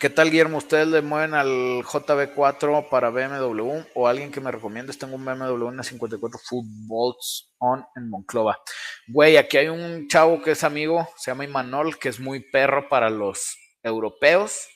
¿Qué 0.00 0.10
tal, 0.10 0.30
Guillermo? 0.30 0.58
¿Ustedes 0.58 0.88
le 0.88 1.02
mueven 1.02 1.34
al 1.34 1.84
JB4 1.84 2.88
para 2.88 3.10
BMW 3.10 3.84
o 3.94 4.08
alguien 4.08 4.32
que 4.32 4.40
me 4.40 4.50
recomiende? 4.50 4.92
Tengo 4.92 5.14
un 5.14 5.24
BMW 5.24 5.68
en 5.68 5.84
54 5.84 6.40
Full 6.46 6.64
Bolts 6.88 7.54
On 7.58 7.86
en 7.94 8.10
Monclova. 8.10 8.58
Güey, 9.06 9.36
aquí 9.36 9.56
hay 9.56 9.68
un 9.68 10.08
chavo 10.08 10.42
que 10.42 10.50
es 10.50 10.64
amigo, 10.64 11.08
se 11.16 11.30
llama 11.30 11.44
Imanol, 11.44 11.96
que 11.96 12.08
es 12.08 12.18
muy 12.18 12.40
perro 12.40 12.88
para 12.88 13.08
los 13.08 13.56
europeos. 13.84 14.68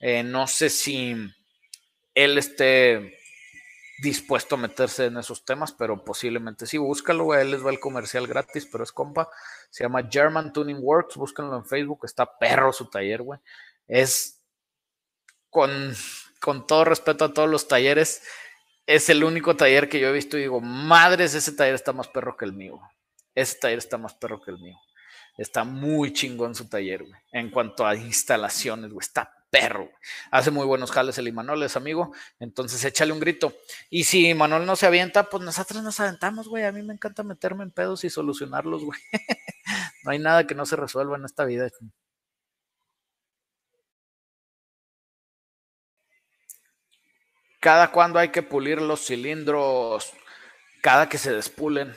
Eh, 0.00 0.22
no 0.22 0.46
sé 0.46 0.68
si 0.68 1.16
él 2.14 2.36
esté 2.36 3.16
dispuesto 4.02 4.56
a 4.56 4.58
meterse 4.58 5.06
en 5.06 5.16
esos 5.16 5.46
temas, 5.46 5.72
pero 5.72 6.04
posiblemente 6.04 6.66
sí. 6.66 6.76
Búscalo, 6.76 7.24
güey. 7.24 7.40
Él 7.40 7.52
les 7.52 7.64
va 7.64 7.70
el 7.70 7.80
comercial 7.80 8.26
gratis, 8.26 8.68
pero 8.70 8.84
es 8.84 8.92
compa. 8.92 9.30
Se 9.70 9.84
llama 9.84 10.06
German 10.10 10.52
Tuning 10.52 10.78
Works. 10.78 11.16
Búsquenlo 11.16 11.56
en 11.56 11.64
Facebook. 11.64 12.00
Está 12.04 12.38
perro 12.38 12.70
su 12.70 12.90
taller, 12.90 13.22
güey. 13.22 13.40
Es 13.86 14.37
con, 15.50 15.94
con 16.40 16.66
todo 16.66 16.84
respeto 16.84 17.24
a 17.24 17.32
todos 17.32 17.48
los 17.48 17.68
talleres, 17.68 18.22
es 18.86 19.08
el 19.10 19.22
único 19.22 19.54
taller 19.56 19.88
que 19.88 20.00
yo 20.00 20.08
he 20.08 20.12
visto 20.12 20.38
y 20.38 20.42
digo, 20.42 20.60
madres, 20.60 21.34
ese 21.34 21.52
taller 21.52 21.74
está 21.74 21.92
más 21.92 22.08
perro 22.08 22.36
que 22.36 22.44
el 22.44 22.52
mío. 22.52 22.80
Ese 23.34 23.58
taller 23.58 23.78
está 23.78 23.98
más 23.98 24.14
perro 24.14 24.40
que 24.40 24.50
el 24.50 24.58
mío. 24.58 24.76
Está 25.36 25.62
muy 25.62 26.12
chingón 26.12 26.54
su 26.54 26.68
taller, 26.68 27.04
güey. 27.04 27.20
En 27.30 27.50
cuanto 27.50 27.86
a 27.86 27.94
instalaciones, 27.94 28.90
güey. 28.92 29.04
Está 29.04 29.32
perro. 29.50 29.90
Hace 30.30 30.50
muy 30.50 30.66
buenos 30.66 30.90
jales 30.90 31.18
el 31.18 31.28
Imanol, 31.28 31.62
es 31.62 31.76
amigo. 31.76 32.12
Entonces 32.40 32.84
échale 32.84 33.12
un 33.12 33.20
grito. 33.20 33.54
Y 33.90 34.04
si 34.04 34.34
Manuel 34.34 34.66
no 34.66 34.74
se 34.74 34.86
avienta, 34.86 35.24
pues 35.24 35.44
nosotros 35.44 35.82
nos 35.82 36.00
aventamos, 36.00 36.48
güey. 36.48 36.64
A 36.64 36.72
mí 36.72 36.82
me 36.82 36.94
encanta 36.94 37.22
meterme 37.22 37.64
en 37.64 37.70
pedos 37.70 38.04
y 38.04 38.10
solucionarlos, 38.10 38.84
güey. 38.84 38.98
no 40.04 40.10
hay 40.10 40.18
nada 40.18 40.46
que 40.46 40.54
no 40.54 40.66
se 40.66 40.76
resuelva 40.76 41.16
en 41.16 41.24
esta 41.24 41.44
vida. 41.44 41.68
Cada 47.60 47.90
cuando 47.90 48.18
hay 48.18 48.28
que 48.28 48.42
pulir 48.42 48.80
los 48.80 49.06
cilindros, 49.06 50.12
cada 50.80 51.08
que 51.08 51.18
se 51.18 51.32
despulen. 51.32 51.96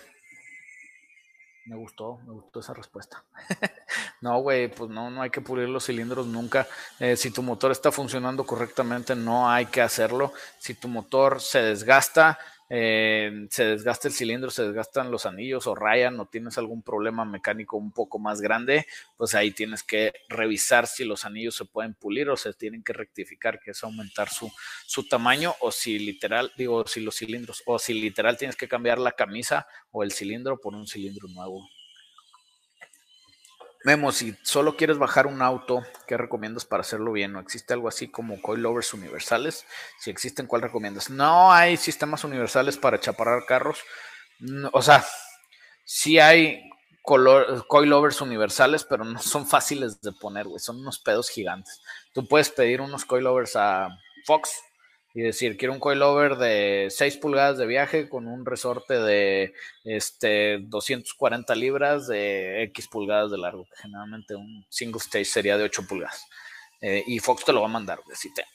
Me 1.65 1.75
gustó, 1.75 2.17
me 2.25 2.33
gustó 2.33 2.59
esa 2.59 2.73
respuesta. 2.73 3.23
no, 4.21 4.39
güey, 4.39 4.67
pues 4.67 4.89
no, 4.89 5.11
no 5.11 5.21
hay 5.21 5.29
que 5.29 5.41
pulir 5.41 5.69
los 5.69 5.85
cilindros 5.85 6.25
nunca. 6.25 6.67
Eh, 6.99 7.15
si 7.15 7.31
tu 7.31 7.43
motor 7.43 7.71
está 7.71 7.91
funcionando 7.91 8.43
correctamente, 8.43 9.15
no 9.15 9.49
hay 9.49 9.67
que 9.67 9.81
hacerlo. 9.81 10.33
Si 10.57 10.73
tu 10.73 10.87
motor 10.87 11.39
se 11.39 11.61
desgasta, 11.61 12.39
eh, 12.73 13.47
se 13.49 13.65
desgasta 13.65 14.07
el 14.07 14.13
cilindro, 14.13 14.49
se 14.49 14.63
desgastan 14.63 15.11
los 15.11 15.25
anillos 15.25 15.67
o 15.67 15.75
rayan 15.75 16.17
o 16.21 16.27
tienes 16.27 16.57
algún 16.57 16.83
problema 16.83 17.25
mecánico 17.25 17.75
un 17.75 17.91
poco 17.91 18.17
más 18.17 18.39
grande, 18.39 18.87
pues 19.17 19.35
ahí 19.35 19.51
tienes 19.51 19.83
que 19.83 20.13
revisar 20.29 20.87
si 20.87 21.03
los 21.03 21.25
anillos 21.25 21.53
se 21.53 21.65
pueden 21.65 21.95
pulir 21.95 22.29
o 22.29 22.37
se 22.37 22.53
tienen 22.53 22.81
que 22.81 22.93
rectificar, 22.93 23.59
que 23.59 23.71
es 23.71 23.83
aumentar 23.83 24.29
su, 24.29 24.49
su 24.85 25.05
tamaño 25.05 25.53
o 25.59 25.69
si 25.69 25.99
literal, 25.99 26.53
digo, 26.55 26.87
si 26.87 27.01
los 27.01 27.17
cilindros, 27.17 27.61
o 27.65 27.77
si 27.77 27.93
literal 27.93 28.37
tienes 28.37 28.55
que 28.55 28.69
cambiar 28.69 28.99
la 28.99 29.11
camisa 29.11 29.67
o 29.91 30.03
el 30.03 30.13
cilindro 30.13 30.61
por 30.61 30.73
un 30.73 30.87
cilindro 30.87 31.27
nuevo. 31.27 31.67
Memo, 33.83 34.11
si 34.11 34.35
solo 34.43 34.77
quieres 34.77 34.99
bajar 34.99 35.25
un 35.25 35.41
auto, 35.41 35.83
¿qué 36.07 36.15
recomiendas 36.15 36.65
para 36.65 36.81
hacerlo 36.81 37.11
bien? 37.11 37.33
¿No 37.33 37.39
existe 37.39 37.73
algo 37.73 37.87
así 37.87 38.09
como 38.09 38.39
coilovers 38.41 38.93
universales? 38.93 39.65
Si 39.99 40.11
existen, 40.11 40.45
¿cuál 40.45 40.61
recomiendas? 40.61 41.09
No 41.09 41.51
hay 41.51 41.77
sistemas 41.77 42.23
universales 42.23 42.77
para 42.77 42.99
chaparrar 42.99 43.45
carros. 43.45 43.79
o 44.71 44.81
sea, 44.81 45.03
sí 45.83 46.19
hay 46.19 46.61
coilovers 47.03 48.21
universales, 48.21 48.83
pero 48.83 49.03
no 49.03 49.19
son 49.19 49.47
fáciles 49.47 49.99
de 50.01 50.11
poner, 50.11 50.47
güey. 50.47 50.59
Son 50.59 50.79
unos 50.79 50.99
pedos 50.99 51.29
gigantes. 51.29 51.81
Tú 52.13 52.27
puedes 52.27 52.51
pedir 52.51 52.81
unos 52.81 53.05
coilovers 53.05 53.55
a 53.55 53.89
Fox 54.25 54.51
y 55.13 55.21
decir, 55.21 55.57
quiero 55.57 55.73
un 55.73 55.79
coilover 55.79 56.37
de 56.37 56.87
6 56.89 57.17
pulgadas 57.17 57.57
de 57.57 57.65
viaje 57.65 58.07
con 58.07 58.27
un 58.27 58.45
resorte 58.45 58.93
de 58.93 59.53
este, 59.83 60.59
240 60.61 61.53
libras 61.55 62.07
de 62.07 62.63
X 62.63 62.87
pulgadas 62.87 63.31
de 63.31 63.37
largo. 63.37 63.67
Generalmente 63.75 64.35
un 64.35 64.65
single 64.69 64.99
stage 64.99 65.25
sería 65.25 65.57
de 65.57 65.65
8 65.65 65.85
pulgadas. 65.87 66.25
Eh, 66.83 67.03
y 67.05 67.19
Fox 67.19 67.45
te 67.45 67.53
lo 67.53 67.61
va 67.61 67.67
a 67.67 67.71
mandar, 67.71 67.99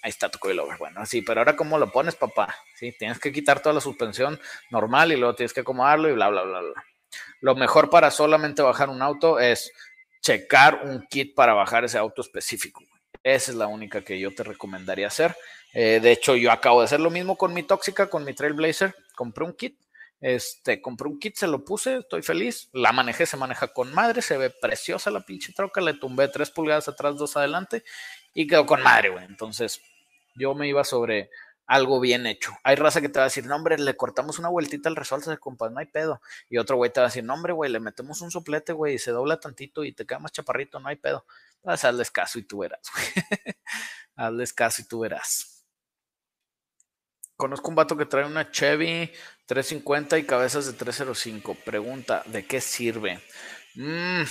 ahí 0.03 0.11
está 0.11 0.29
tu 0.29 0.41
coilover. 0.41 0.79
Bueno, 0.79 1.07
sí, 1.07 1.23
pero 1.23 1.41
ahora 1.41 1.55
cómo 1.55 1.79
lo 1.79 1.93
pones, 1.93 2.17
papá. 2.17 2.53
Sí, 2.75 2.93
tienes 2.99 3.21
que 3.21 3.33
quitar 3.33 3.61
toda 3.61 3.75
la 3.75 3.81
suspensión 3.81 4.41
normal 4.71 5.13
y 5.13 5.17
luego 5.17 5.37
tienes 5.37 5.53
que 5.53 5.61
acomodarlo 5.61 6.09
y 6.09 6.13
bla, 6.13 6.29
bla, 6.29 6.43
bla, 6.43 6.61
bla. 6.61 6.85
Lo 7.41 7.55
mejor 7.55 7.89
para 7.89 8.11
solamente 8.11 8.63
bajar 8.63 8.89
un 8.89 9.01
auto 9.01 9.39
es 9.39 9.71
checar 10.21 10.83
un 10.85 11.07
kit 11.07 11.37
para 11.37 11.55
bajar 11.55 11.85
ese 11.85 11.99
auto 11.99 12.21
específico. 12.21 12.83
Esa 13.27 13.51
es 13.51 13.57
la 13.57 13.67
única 13.67 14.03
que 14.03 14.21
yo 14.21 14.33
te 14.33 14.45
recomendaría 14.45 15.09
hacer. 15.09 15.35
Eh, 15.75 15.99
de 16.01 16.13
hecho, 16.13 16.37
yo 16.37 16.53
acabo 16.53 16.79
de 16.79 16.85
hacer 16.85 17.01
lo 17.01 17.11
mismo 17.11 17.37
con 17.37 17.53
mi 17.53 17.65
tóxica, 17.65 18.09
con 18.09 18.25
mi 18.25 18.35
Trailblazer. 18.35 18.95
Compré 19.17 19.45
un 19.45 19.53
kit. 19.53 19.81
Este, 20.21 20.81
compré 20.81 21.09
un 21.09 21.19
kit, 21.19 21.35
se 21.35 21.49
lo 21.49 21.65
puse, 21.65 21.97
estoy 21.97 22.23
feliz. 22.23 22.71
La 22.73 22.93
manejé, 22.93 23.27
se 23.27 23.37
maneja 23.37 23.67
con 23.73 23.93
madre, 23.93 24.23
se 24.23 24.37
ve 24.39 24.51
preciosa 24.51 25.11
la 25.11 25.27
pinche 25.27 25.53
troca. 25.53 25.81
Le 25.81 25.95
tumbé 25.95 26.29
tres 26.29 26.53
pulgadas 26.53 26.87
atrás, 26.87 27.17
dos 27.17 27.37
adelante 27.37 27.83
y 28.33 28.47
quedó 28.47 28.65
con 28.65 28.81
madre, 28.81 29.09
güey. 29.09 29.25
Entonces, 29.25 29.81
yo 30.37 30.55
me 30.55 30.69
iba 30.69 30.85
sobre 30.85 31.29
algo 31.67 31.99
bien 31.99 32.29
hecho. 32.29 32.53
Hay 32.63 32.77
raza 32.77 33.01
que 33.01 33.09
te 33.09 33.19
va 33.19 33.25
a 33.25 33.29
decir, 33.29 33.45
no, 33.45 33.57
hombre, 33.57 33.77
le 33.77 33.97
cortamos 33.97 34.39
una 34.39 34.51
vueltita 34.51 34.89
al 34.89 34.95
resorte 34.95 35.37
compas, 35.39 35.73
no 35.73 35.81
hay 35.81 35.87
pedo. 35.87 36.21
Y 36.49 36.59
otro 36.59 36.77
güey 36.77 36.93
te 36.93 37.01
va 37.01 37.07
a 37.07 37.09
decir, 37.09 37.25
no, 37.25 37.35
hombre, 37.35 37.53
güey, 37.53 37.73
le 37.73 37.81
metemos 37.81 38.21
un 38.21 38.31
soplete, 38.31 38.73
güey, 38.73 38.95
y 38.95 38.99
se 38.99 39.11
dobla 39.11 39.41
tantito 39.41 39.83
y 39.83 39.93
te 39.93 40.07
queda 40.07 40.21
más 40.21 40.31
chaparrito, 40.31 40.79
no 40.79 40.89
hay 40.89 40.97
pedo. 40.97 41.25
Pues 41.67 41.85
hazles 41.85 42.13
caso 42.13 42.39
y 42.39 42.45
tú 42.45 42.59
verás, 42.59 42.89
güey. 42.95 43.27
hazles 44.17 44.53
caso 44.53 44.83
y 44.83 44.85
tú 44.85 45.01
verás. 45.01 45.65
Conozco 47.37 47.71
un 47.71 47.75
vato 47.75 47.97
que 47.97 48.07
trae 48.07 48.25
una 48.25 48.53
Chevy 48.53 49.11
350 49.47 50.17
y 50.17 50.23
cabezas 50.23 50.67
de 50.67 50.75
305. 50.75 51.57
Pregunta, 51.65 52.23
¿de 52.27 52.47
qué 52.47 52.61
sirve? 52.61 53.21
Mm, 53.75 54.23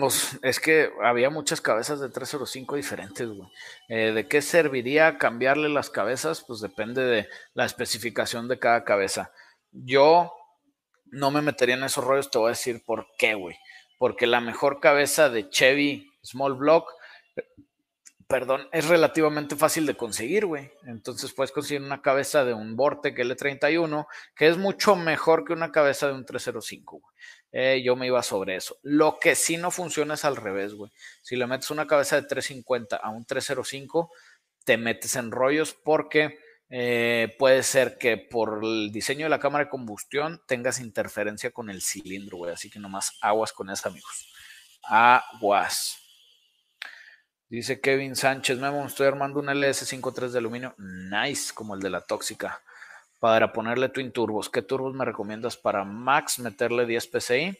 pues 0.00 0.38
es 0.40 0.58
que 0.58 0.90
había 1.04 1.28
muchas 1.28 1.60
cabezas 1.60 2.00
de 2.00 2.08
305 2.08 2.74
diferentes, 2.76 3.28
güey. 3.28 3.50
Eh, 3.90 4.12
¿De 4.12 4.26
qué 4.26 4.40
serviría 4.40 5.18
cambiarle 5.18 5.68
las 5.68 5.90
cabezas? 5.90 6.42
Pues 6.48 6.62
depende 6.62 7.02
de 7.02 7.28
la 7.52 7.66
especificación 7.66 8.48
de 8.48 8.58
cada 8.58 8.84
cabeza. 8.84 9.32
Yo 9.70 10.32
no 11.10 11.30
me 11.30 11.42
metería 11.42 11.74
en 11.74 11.84
esos 11.84 12.02
rollos, 12.02 12.30
te 12.30 12.38
voy 12.38 12.46
a 12.46 12.56
decir 12.56 12.82
por 12.86 13.06
qué, 13.18 13.34
güey. 13.34 13.58
Porque 14.02 14.26
la 14.26 14.40
mejor 14.40 14.80
cabeza 14.80 15.30
de 15.30 15.48
Chevy 15.48 16.10
Small 16.24 16.54
Block 16.54 16.92
perdón, 18.26 18.66
es 18.72 18.88
relativamente 18.88 19.54
fácil 19.54 19.86
de 19.86 19.94
conseguir, 19.94 20.46
güey. 20.46 20.72
Entonces 20.86 21.32
puedes 21.32 21.52
conseguir 21.52 21.82
una 21.82 22.02
cabeza 22.02 22.44
de 22.44 22.52
un 22.52 22.74
Vortec 22.74 23.16
L31 23.16 24.06
que 24.34 24.48
es 24.48 24.56
mucho 24.56 24.96
mejor 24.96 25.44
que 25.44 25.52
una 25.52 25.70
cabeza 25.70 26.08
de 26.08 26.14
un 26.14 26.24
305, 26.24 26.98
güey. 26.98 27.14
Eh, 27.52 27.82
yo 27.84 27.94
me 27.94 28.08
iba 28.08 28.20
sobre 28.24 28.56
eso. 28.56 28.76
Lo 28.82 29.20
que 29.20 29.36
sí 29.36 29.56
no 29.56 29.70
funciona 29.70 30.14
es 30.14 30.24
al 30.24 30.34
revés, 30.34 30.74
güey. 30.74 30.90
Si 31.22 31.36
le 31.36 31.46
metes 31.46 31.70
una 31.70 31.86
cabeza 31.86 32.16
de 32.16 32.26
350 32.26 32.96
a 32.96 33.08
un 33.08 33.24
305, 33.24 34.10
te 34.64 34.78
metes 34.78 35.14
en 35.14 35.30
rollos 35.30 35.74
porque 35.74 36.40
eh, 36.74 37.36
puede 37.38 37.62
ser 37.62 37.98
que 37.98 38.16
por 38.16 38.60
el 38.64 38.90
diseño 38.90 39.26
de 39.26 39.30
la 39.30 39.38
cámara 39.38 39.64
de 39.64 39.70
combustión 39.70 40.40
tengas 40.46 40.80
interferencia 40.80 41.50
con 41.50 41.68
el 41.68 41.82
cilindro, 41.82 42.38
güey. 42.38 42.54
Así 42.54 42.70
que 42.70 42.78
nomás 42.78 43.18
aguas 43.20 43.52
con 43.52 43.68
eso, 43.68 43.90
amigos. 43.90 44.32
Aguas. 44.82 45.98
Dice 47.50 47.82
Kevin 47.82 48.16
Sánchez, 48.16 48.58
Memo, 48.58 48.86
estoy 48.86 49.06
armando 49.06 49.40
un 49.40 49.48
LS53 49.48 50.28
de 50.30 50.38
aluminio 50.38 50.74
nice, 50.78 51.52
como 51.52 51.74
el 51.74 51.82
de 51.82 51.90
la 51.90 52.00
tóxica, 52.00 52.62
para 53.20 53.52
ponerle 53.52 53.90
twin 53.90 54.10
turbos. 54.10 54.48
¿Qué 54.48 54.62
turbos 54.62 54.94
me 54.94 55.04
recomiendas 55.04 55.58
para 55.58 55.84
max 55.84 56.38
meterle 56.38 56.86
10 56.86 57.10
PSI? 57.12 57.58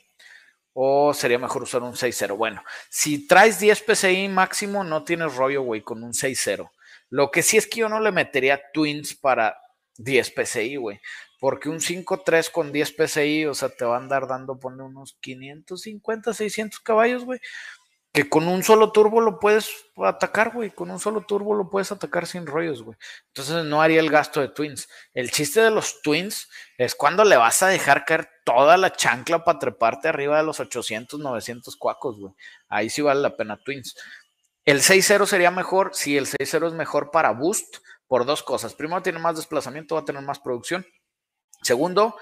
¿O 0.73 1.13
sería 1.13 1.39
mejor 1.39 1.65
usar 1.65 1.83
un 1.83 1.93
6.0? 1.93 2.35
Bueno, 2.35 2.65
si 2.89 3.27
traes 3.27 3.61
10 3.61 3.85
PSI 3.87 4.29
máximo, 4.29 4.83
no 4.85 5.05
tienes 5.05 5.37
rollo, 5.37 5.61
güey, 5.61 5.83
con 5.83 6.03
un 6.03 6.15
6.0. 6.15 6.71
Lo 7.13 7.31
que 7.31 7.43
sí 7.43 7.59
es 7.59 7.67
que 7.67 7.81
yo 7.81 7.91
no 7.91 8.01
le 8.01 8.11
metería 8.11 8.59
twins 8.73 9.15
para 9.15 9.59
10 9.99 10.33
PSI, 10.35 10.77
güey. 10.77 10.99
Porque 11.39 11.69
un 11.69 11.81
5.3 11.81 12.51
con 12.51 12.73
10 12.73 12.95
PSI, 12.97 13.45
o 13.45 13.55
sea, 13.55 13.69
te 13.69 13.85
va 13.85 13.97
a 13.97 13.99
andar 13.99 14.27
dando, 14.27 14.59
pone 14.59 14.83
unos 14.83 15.19
550, 15.21 16.33
600 16.33 16.81
caballos, 16.81 17.27
güey 17.27 17.39
que 18.13 18.29
con 18.29 18.47
un 18.47 18.63
solo 18.63 18.93
turbo 18.93 19.23
lo 19.23 19.41
puedes 19.41 19.71
atacar, 19.97 20.53
güey. 20.53 20.71
Con 20.71 20.91
un 20.91 21.01
solo 21.01 21.23
turbo 21.23 21.55
lo 21.55 21.71
puedes 21.71 21.93
atacar 21.93 22.27
sin 22.27 22.47
rollos, 22.47 22.83
güey. 22.83 22.97
Entonces 23.29 23.65
no 23.65 23.81
haría 23.81 24.01
el 24.01 24.11
gasto 24.11 24.41
de 24.41 24.49
twins. 24.49 24.89
El 25.15 25.31
chiste 25.31 25.63
de 25.63 25.71
los 25.71 26.03
twins 26.03 26.51
es 26.77 26.95
cuando 26.95 27.25
le 27.25 27.39
vas 27.39 27.63
a 27.63 27.69
dejar 27.69 28.05
caer 28.05 28.29
toda 28.45 28.77
la 28.77 28.93
chancla 28.93 29.45
para 29.45 29.59
treparte 29.59 30.09
arriba 30.09 30.37
de 30.37 30.45
los 30.45 30.61
800, 30.61 31.21
900 31.21 31.75
cuacos, 31.77 32.19
güey. 32.19 32.35
Ahí 32.69 32.91
sí 32.91 33.01
vale 33.01 33.23
la 33.23 33.35
pena 33.35 33.57
twins. 33.65 33.97
El 34.65 34.81
6.0 34.81 35.27
sería 35.27 35.51
mejor 35.51 35.91
si 35.93 36.17
el 36.17 36.27
6.0 36.27 36.69
es 36.69 36.73
mejor 36.75 37.11
para 37.11 37.33
boost 37.33 37.79
por 38.07 38.25
dos 38.25 38.43
cosas. 38.43 38.75
Primero, 38.75 39.03
tiene 39.03 39.19
más 39.19 39.37
desplazamiento, 39.37 39.97
va 39.97 40.03
a 40.03 40.05
tener 40.05 40.23
más 40.23 40.39
producción. 40.39 40.87
Segundo, 41.63 42.17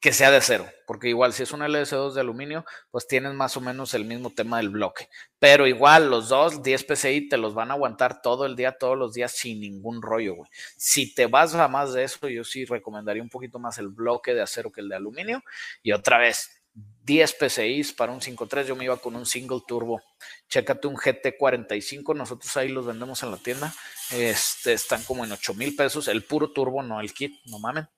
que 0.00 0.12
sea 0.12 0.30
de 0.30 0.40
cero, 0.40 0.68
porque 0.86 1.08
igual 1.08 1.32
si 1.32 1.42
es 1.42 1.52
un 1.52 1.60
LS2 1.60 2.12
de 2.12 2.20
aluminio, 2.20 2.64
pues 2.90 3.08
tienes 3.08 3.34
más 3.34 3.56
o 3.56 3.60
menos 3.60 3.94
el 3.94 4.04
mismo 4.04 4.30
tema 4.30 4.58
del 4.58 4.68
bloque. 4.68 5.08
Pero 5.40 5.66
igual 5.66 6.08
los 6.08 6.28
dos 6.28 6.62
10 6.62 6.84
PCI 6.84 7.28
te 7.28 7.36
los 7.36 7.54
van 7.54 7.70
a 7.70 7.74
aguantar 7.74 8.22
todo 8.22 8.46
el 8.46 8.54
día, 8.54 8.78
todos 8.78 8.96
los 8.96 9.12
días 9.12 9.32
sin 9.32 9.60
ningún 9.60 10.00
rollo, 10.00 10.36
güey. 10.36 10.50
Si 10.76 11.14
te 11.14 11.26
vas 11.26 11.54
a 11.54 11.66
más 11.66 11.94
de 11.94 12.04
eso, 12.04 12.28
yo 12.28 12.44
sí 12.44 12.64
recomendaría 12.64 13.22
un 13.22 13.28
poquito 13.28 13.58
más 13.58 13.78
el 13.78 13.88
bloque 13.88 14.34
de 14.34 14.42
acero 14.42 14.70
que 14.70 14.80
el 14.80 14.88
de 14.88 14.96
aluminio. 14.96 15.42
Y 15.82 15.90
otra 15.90 16.18
vez, 16.18 16.57
10 17.04 17.34
PCI 17.34 17.84
para 17.96 18.12
un 18.12 18.20
5.3, 18.20 18.66
yo 18.66 18.76
me 18.76 18.84
iba 18.84 18.96
con 18.98 19.16
un 19.16 19.24
single 19.24 19.62
turbo. 19.66 20.02
Chécate 20.48 20.86
un 20.86 20.96
GT45, 20.96 22.14
nosotros 22.14 22.54
ahí 22.58 22.68
los 22.68 22.84
vendemos 22.86 23.22
en 23.22 23.30
la 23.30 23.38
tienda. 23.38 23.74
Este, 24.10 24.74
están 24.74 25.02
como 25.04 25.24
en 25.24 25.32
8 25.32 25.54
mil 25.54 25.74
pesos, 25.74 26.08
el 26.08 26.24
puro 26.24 26.52
turbo, 26.52 26.82
no 26.82 27.00
el 27.00 27.14
kit, 27.14 27.34
no 27.46 27.58
mamen. 27.58 27.88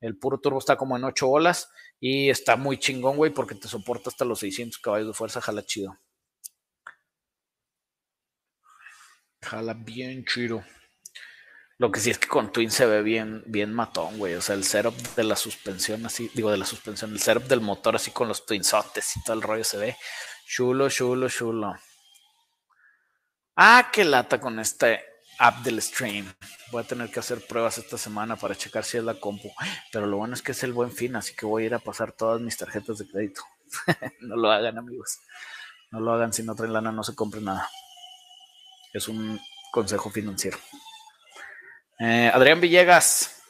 El 0.00 0.16
puro 0.18 0.38
turbo 0.38 0.58
está 0.58 0.76
como 0.76 0.96
en 0.96 1.04
8 1.04 1.28
olas 1.28 1.70
y 1.98 2.28
está 2.28 2.56
muy 2.56 2.78
chingón, 2.78 3.16
güey, 3.16 3.32
porque 3.32 3.54
te 3.54 3.68
soporta 3.68 4.10
hasta 4.10 4.24
los 4.24 4.40
600 4.40 4.78
caballos 4.78 5.08
de 5.08 5.14
fuerza, 5.14 5.40
jala 5.40 5.64
chido. 5.64 5.98
Jala 9.42 9.74
bien 9.74 10.24
chido. 10.24 10.62
Lo 11.78 11.92
que 11.92 12.00
sí 12.00 12.10
es 12.10 12.18
que 12.18 12.26
con 12.26 12.52
Twin 12.52 12.72
se 12.72 12.86
ve 12.86 13.02
bien, 13.02 13.44
bien 13.46 13.72
matón, 13.72 14.18
güey. 14.18 14.34
O 14.34 14.42
sea, 14.42 14.56
el 14.56 14.64
setup 14.64 14.96
de 15.14 15.22
la 15.22 15.36
suspensión, 15.36 16.04
así, 16.06 16.28
digo, 16.34 16.50
de 16.50 16.56
la 16.56 16.64
suspensión, 16.64 17.12
el 17.12 17.20
setup 17.20 17.44
del 17.44 17.60
motor, 17.60 17.94
así 17.94 18.10
con 18.10 18.26
los 18.26 18.44
twinsotes 18.44 19.16
y 19.16 19.22
todo 19.22 19.36
el 19.36 19.42
rollo 19.42 19.62
se 19.62 19.76
ve 19.76 19.96
chulo, 20.44 20.88
chulo, 20.88 21.28
chulo. 21.28 21.76
Ah, 23.54 23.90
qué 23.92 24.04
lata 24.04 24.40
con 24.40 24.58
este 24.58 25.04
app 25.38 25.62
del 25.62 25.80
stream. 25.80 26.32
Voy 26.72 26.82
a 26.82 26.86
tener 26.86 27.10
que 27.10 27.20
hacer 27.20 27.46
pruebas 27.46 27.78
esta 27.78 27.96
semana 27.96 28.34
para 28.34 28.56
checar 28.56 28.82
si 28.82 28.96
es 28.96 29.04
la 29.04 29.14
compu. 29.14 29.52
Pero 29.92 30.06
lo 30.06 30.16
bueno 30.16 30.34
es 30.34 30.42
que 30.42 30.52
es 30.52 30.64
el 30.64 30.72
buen 30.72 30.90
fin, 30.90 31.14
así 31.14 31.34
que 31.36 31.46
voy 31.46 31.62
a 31.62 31.66
ir 31.66 31.74
a 31.74 31.78
pasar 31.78 32.10
todas 32.12 32.40
mis 32.40 32.56
tarjetas 32.56 32.98
de 32.98 33.06
crédito. 33.08 33.42
no 34.20 34.36
lo 34.36 34.50
hagan, 34.50 34.78
amigos. 34.78 35.20
No 35.92 36.00
lo 36.00 36.12
hagan 36.12 36.32
si 36.32 36.42
no 36.42 36.56
traen 36.56 36.72
lana, 36.72 36.90
no 36.90 37.04
se 37.04 37.14
compre 37.14 37.40
nada. 37.40 37.70
Es 38.92 39.06
un 39.06 39.38
consejo 39.70 40.10
financiero. 40.10 40.58
Eh, 41.98 42.30
Adrián 42.32 42.60
Villegas. 42.60 43.42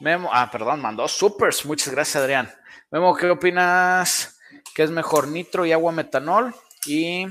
Memo, 0.00 0.30
ah, 0.32 0.50
perdón, 0.50 0.80
mandó 0.80 1.06
supers. 1.06 1.64
Muchas 1.66 1.92
gracias, 1.92 2.16
Adrián. 2.16 2.50
Memo, 2.90 3.14
¿qué 3.14 3.28
opinas? 3.28 4.40
¿Qué 4.74 4.82
es 4.82 4.90
mejor, 4.90 5.28
nitro 5.28 5.66
y 5.66 5.72
agua 5.72 5.92
metanol? 5.92 6.54
¿Y 6.86 7.26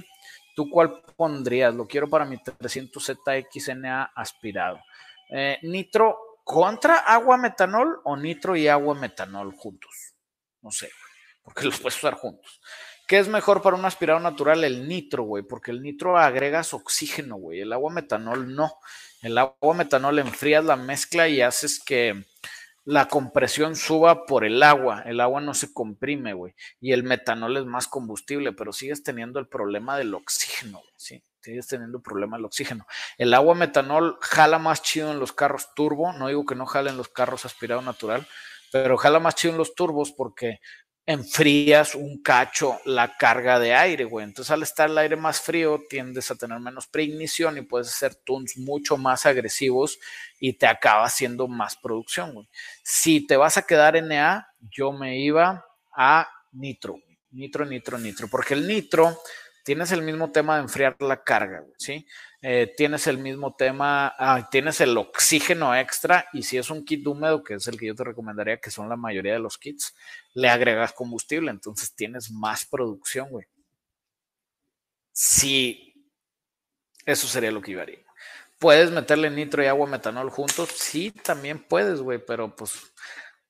tú 0.55 0.69
cuál 0.69 1.01
pondrías? 1.15 1.73
Lo 1.73 1.87
quiero 1.87 2.07
para 2.07 2.25
mi 2.25 2.37
300ZXNA 2.37 4.11
aspirado. 4.15 4.79
Eh, 5.29 5.57
¿Nitro 5.63 6.17
contra 6.43 6.97
agua 6.97 7.37
metanol 7.37 7.99
o 8.03 8.15
nitro 8.15 8.55
y 8.55 8.67
agua 8.67 8.93
metanol 8.93 9.53
juntos? 9.55 10.13
No 10.61 10.69
sé, 10.69 10.91
porque 11.41 11.65
los 11.65 11.79
puedes 11.79 11.97
usar 11.97 12.13
juntos. 12.13 12.61
¿Qué 13.11 13.19
es 13.19 13.27
mejor 13.27 13.61
para 13.61 13.75
un 13.75 13.83
aspirado 13.83 14.21
natural? 14.21 14.63
El 14.63 14.87
nitro, 14.87 15.23
güey, 15.23 15.43
porque 15.43 15.71
el 15.71 15.81
nitro 15.81 16.17
agregas 16.17 16.73
oxígeno, 16.73 17.35
güey. 17.35 17.59
El 17.59 17.73
agua 17.73 17.91
metanol 17.91 18.55
no. 18.55 18.75
El 19.21 19.37
agua 19.37 19.73
metanol 19.73 20.19
enfrías 20.19 20.63
la 20.63 20.77
mezcla 20.77 21.27
y 21.27 21.41
haces 21.41 21.83
que 21.83 22.23
la 22.85 23.09
compresión 23.09 23.75
suba 23.75 24.25
por 24.25 24.45
el 24.45 24.63
agua. 24.63 25.03
El 25.05 25.19
agua 25.19 25.41
no 25.41 25.53
se 25.53 25.73
comprime, 25.73 26.31
güey. 26.31 26.55
Y 26.79 26.93
el 26.93 27.03
metanol 27.03 27.57
es 27.57 27.65
más 27.65 27.89
combustible, 27.89 28.53
pero 28.53 28.71
sigues 28.71 29.03
teniendo 29.03 29.41
el 29.41 29.47
problema 29.49 29.97
del 29.97 30.13
oxígeno, 30.13 30.81
¿sí? 30.95 31.21
Sigues 31.41 31.67
teniendo 31.67 31.97
el 31.97 32.03
problema 32.03 32.37
del 32.37 32.45
oxígeno. 32.45 32.87
El 33.17 33.33
agua 33.33 33.55
metanol 33.55 34.19
jala 34.21 34.57
más 34.57 34.83
chido 34.83 35.11
en 35.11 35.19
los 35.19 35.33
carros 35.33 35.73
turbo. 35.75 36.13
No 36.13 36.29
digo 36.29 36.45
que 36.45 36.55
no 36.55 36.65
jale 36.65 36.91
en 36.91 36.95
los 36.95 37.09
carros 37.09 37.43
aspirado 37.43 37.81
natural, 37.81 38.25
pero 38.71 38.95
jala 38.95 39.19
más 39.19 39.35
chido 39.35 39.51
en 39.51 39.57
los 39.57 39.75
turbos 39.75 40.13
porque 40.13 40.61
enfrías 41.05 41.95
un 41.95 42.21
cacho 42.21 42.79
la 42.85 43.17
carga 43.17 43.59
de 43.59 43.73
aire, 43.73 44.03
güey. 44.05 44.25
Entonces, 44.25 44.51
al 44.51 44.63
estar 44.63 44.89
el 44.89 44.97
aire 44.97 45.15
más 45.15 45.41
frío, 45.41 45.81
tiendes 45.89 46.29
a 46.31 46.35
tener 46.35 46.59
menos 46.59 46.87
preignición 46.87 47.57
y 47.57 47.61
puedes 47.61 47.87
hacer 47.87 48.15
tunes 48.15 48.57
mucho 48.57 48.97
más 48.97 49.25
agresivos 49.25 49.99
y 50.39 50.53
te 50.53 50.67
acaba 50.67 51.05
haciendo 51.05 51.47
más 51.47 51.75
producción, 51.75 52.33
güey. 52.33 52.47
Si 52.83 53.25
te 53.25 53.37
vas 53.37 53.57
a 53.57 53.63
quedar 53.63 53.95
en 53.95 54.09
NA, 54.09 54.47
yo 54.59 54.91
me 54.91 55.19
iba 55.19 55.65
a 55.95 56.29
nitro, 56.51 56.99
nitro, 57.31 57.65
nitro, 57.65 57.97
nitro, 57.97 58.27
porque 58.27 58.53
el 58.53 58.67
nitro 58.67 59.17
tienes 59.63 59.91
el 59.91 60.01
mismo 60.01 60.31
tema 60.31 60.55
de 60.55 60.63
enfriar 60.63 60.95
la 60.99 61.23
carga, 61.23 61.63
¿sí? 61.77 62.05
Eh, 62.43 62.73
tienes 62.75 63.05
el 63.05 63.19
mismo 63.19 63.55
tema, 63.55 64.15
ah, 64.17 64.47
tienes 64.49 64.81
el 64.81 64.97
oxígeno 64.97 65.75
extra 65.75 66.25
y 66.33 66.41
si 66.43 66.57
es 66.57 66.71
un 66.71 66.83
kit 66.83 67.05
húmedo, 67.05 67.43
que 67.43 67.53
es 67.55 67.67
el 67.67 67.79
que 67.79 67.85
yo 67.87 67.95
te 67.95 68.03
recomendaría, 68.03 68.57
que 68.57 68.71
son 68.71 68.89
la 68.89 68.95
mayoría 68.95 69.33
de 69.33 69.39
los 69.39 69.59
kits, 69.59 69.95
le 70.33 70.49
agregas 70.49 70.93
combustible, 70.93 71.51
entonces 71.51 71.93
tienes 71.95 72.31
más 72.31 72.65
producción, 72.65 73.29
güey. 73.29 73.45
Sí, 75.13 75.93
eso 77.05 77.27
sería 77.27 77.51
lo 77.51 77.61
que 77.61 77.71
yo 77.71 77.81
haría. 77.81 77.99
¿Puedes 78.59 78.91
meterle 78.91 79.29
nitro 79.29 79.63
y 79.63 79.67
agua 79.67 79.87
metanol 79.87 80.29
juntos? 80.29 80.69
Sí, 80.75 81.11
también 81.11 81.59
puedes, 81.63 82.01
güey, 82.01 82.19
pero 82.23 82.55
pues 82.55 82.73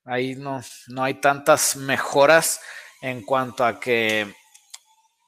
ahí 0.05 0.35
no, 0.35 0.61
no 0.87 1.03
hay 1.03 1.15
tantas 1.15 1.75
mejoras 1.75 2.61
en 3.01 3.23
cuanto 3.23 3.65
a 3.65 3.79
que 3.79 4.33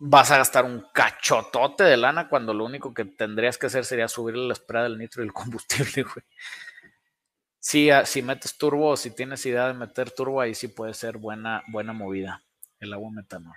vas 0.06 0.32
a 0.32 0.38
gastar 0.38 0.66
un 0.66 0.86
cachotote 0.93 1.86
de 1.86 1.95
lana 1.95 2.28
cuando 2.28 2.54
lo 2.54 2.66
único 2.66 2.93
que 2.93 3.06
tendrías 3.06 3.58
que 3.58 3.68
hacer 3.68 3.86
sería 3.86 4.10
subirle 4.10 4.47
la 4.47 4.54
espera 4.54 4.84
del 4.84 4.97
nitro 4.97 5.24
y 5.24 5.28
el 5.28 5.34
combustible, 5.34 6.04
güey. 6.04 6.26
Sí, 7.58 7.89
ah, 7.89 8.06
si 8.06 8.22
metes 8.22 8.58
turbo 8.58 8.89
o 8.89 8.97
si 8.97 9.12
tienes 9.12 9.45
idea 9.45 9.68
de 9.68 9.74
meter 9.74 10.12
turbo, 10.12 10.41
ahí 10.41 10.54
sí 10.56 10.68
puede 10.68 10.93
ser 10.93 11.18
buena, 11.18 11.64
buena 11.68 11.93
movida 11.93 12.43
el 12.82 12.91
agua 12.91 13.12
metanol. 13.12 13.56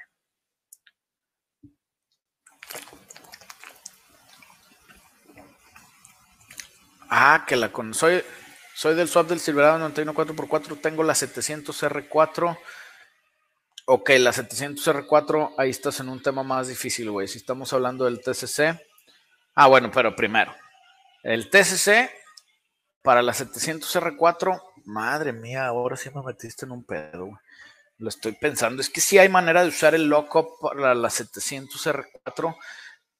Ah, 7.08 7.44
que 7.46 7.56
la 7.56 7.72
con. 7.72 7.92
Soy, 7.92 8.22
soy 8.72 8.94
del 8.94 9.08
swap 9.08 9.28
del 9.28 9.40
Silverado 9.40 9.80
91 9.80 10.14
4x4. 10.14 10.80
Tengo 10.80 11.02
la 11.02 11.16
700 11.16 11.82
R4 11.82 12.56
Ok, 13.88 14.10
la 14.18 14.32
700R4, 14.32 15.54
ahí 15.56 15.70
estás 15.70 16.00
en 16.00 16.08
un 16.08 16.20
tema 16.20 16.42
más 16.42 16.66
difícil, 16.66 17.08
güey. 17.08 17.28
Si 17.28 17.38
estamos 17.38 17.72
hablando 17.72 18.04
del 18.04 18.20
TCC. 18.20 18.80
Ah, 19.54 19.68
bueno, 19.68 19.92
pero 19.94 20.16
primero. 20.16 20.52
El 21.22 21.48
TCC 21.48 22.10
para 23.00 23.22
la 23.22 23.32
700R4, 23.32 24.60
madre 24.86 25.32
mía, 25.32 25.68
ahora 25.68 25.96
sí 25.96 26.10
me 26.12 26.20
metiste 26.24 26.64
en 26.66 26.72
un 26.72 26.82
pedo, 26.82 27.26
güey. 27.26 27.38
Lo 27.98 28.08
estoy 28.08 28.32
pensando. 28.32 28.82
Es 28.82 28.90
que 28.90 29.00
sí 29.00 29.18
hay 29.18 29.28
manera 29.28 29.62
de 29.62 29.68
usar 29.68 29.94
el 29.94 30.08
lockup 30.08 30.58
para 30.60 30.92
la 30.92 31.08
700R4, 31.08 32.56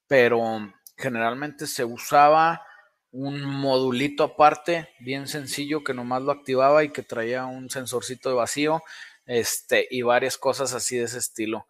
pero 0.09 0.73
generalmente 0.97 1.69
se 1.69 1.85
usaba 1.85 2.61
un 3.13 3.41
modulito 3.45 4.25
aparte, 4.25 4.89
bien 4.99 5.29
sencillo, 5.29 5.85
que 5.85 5.95
nomás 5.95 6.23
lo 6.23 6.33
activaba 6.33 6.83
y 6.83 6.91
que 6.91 7.05
traía 7.05 7.47
un 7.47 7.71
sensorcito 7.71 8.31
de 8.31 8.35
vacío, 8.35 8.83
este, 9.27 9.87
y 9.91 10.03
varias 10.03 10.39
cosas 10.39 10.73
así 10.75 10.97
de 10.97 11.05
ese 11.05 11.19
estilo. 11.19 11.67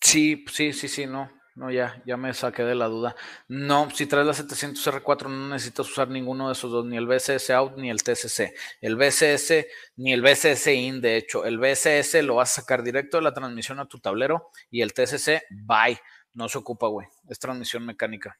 Sí, 0.00 0.44
sí, 0.52 0.72
sí, 0.72 0.88
sí, 0.88 1.06
no, 1.06 1.30
no, 1.56 1.70
ya, 1.70 2.02
ya 2.06 2.16
me 2.16 2.32
saqué 2.34 2.62
de 2.64 2.74
la 2.74 2.86
duda. 2.86 3.16
No, 3.48 3.90
si 3.90 4.06
traes 4.06 4.26
la 4.26 4.34
700R4 4.34 5.28
no 5.28 5.48
necesitas 5.48 5.88
usar 5.90 6.08
ninguno 6.08 6.48
de 6.48 6.52
esos 6.52 6.70
dos, 6.70 6.84
ni 6.84 6.96
el 6.96 7.06
BCS 7.06 7.50
out 7.50 7.76
ni 7.78 7.90
el 7.90 8.02
TCC. 8.02 8.54
El 8.80 8.96
BCS 8.96 9.66
ni 9.96 10.12
el 10.12 10.20
BCS 10.22 10.66
in, 10.68 11.00
de 11.00 11.16
hecho, 11.16 11.44
el 11.44 11.58
BCS 11.58 12.22
lo 12.24 12.36
vas 12.36 12.52
a 12.52 12.60
sacar 12.60 12.82
directo 12.82 13.16
de 13.16 13.22
la 13.22 13.32
transmisión 13.32 13.80
a 13.80 13.86
tu 13.86 13.98
tablero 13.98 14.50
y 14.70 14.82
el 14.82 14.92
TCC, 14.92 15.44
bye, 15.50 15.98
no 16.34 16.48
se 16.48 16.58
ocupa, 16.58 16.88
güey, 16.88 17.08
es 17.28 17.38
transmisión 17.38 17.86
mecánica. 17.86 18.38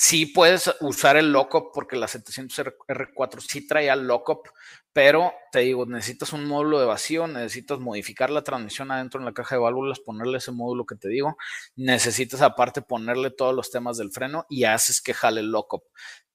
Sí 0.00 0.26
puedes 0.26 0.72
usar 0.80 1.16
el 1.16 1.32
lockup 1.32 1.72
porque 1.74 1.96
la 1.96 2.06
700R4 2.06 3.40
sí 3.40 3.66
traía 3.66 3.96
lockup, 3.96 4.46
pero 4.92 5.32
te 5.50 5.58
digo, 5.58 5.86
necesitas 5.86 6.32
un 6.32 6.44
módulo 6.44 6.78
de 6.78 6.86
vacío, 6.86 7.26
necesitas 7.26 7.80
modificar 7.80 8.30
la 8.30 8.44
transmisión 8.44 8.92
adentro 8.92 9.18
en 9.18 9.26
la 9.26 9.32
caja 9.32 9.56
de 9.56 9.60
válvulas, 9.60 9.98
ponerle 9.98 10.38
ese 10.38 10.52
módulo 10.52 10.86
que 10.86 10.94
te 10.94 11.08
digo, 11.08 11.36
necesitas 11.74 12.42
aparte 12.42 12.80
ponerle 12.80 13.32
todos 13.32 13.52
los 13.52 13.72
temas 13.72 13.96
del 13.98 14.12
freno 14.12 14.46
y 14.48 14.62
haces 14.62 15.02
que 15.02 15.14
jale 15.14 15.40
el 15.40 15.50
lockup. 15.50 15.82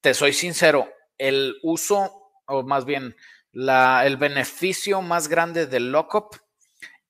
Te 0.01 0.13
soy 0.13 0.33
sincero, 0.33 0.89
el 1.17 1.55
uso, 1.63 2.33
o 2.47 2.63
más 2.63 2.83
bien 2.83 3.15
el 3.53 4.17
beneficio 4.17 5.01
más 5.01 5.29
grande 5.29 5.67
del 5.67 5.89
lockup 5.89 6.35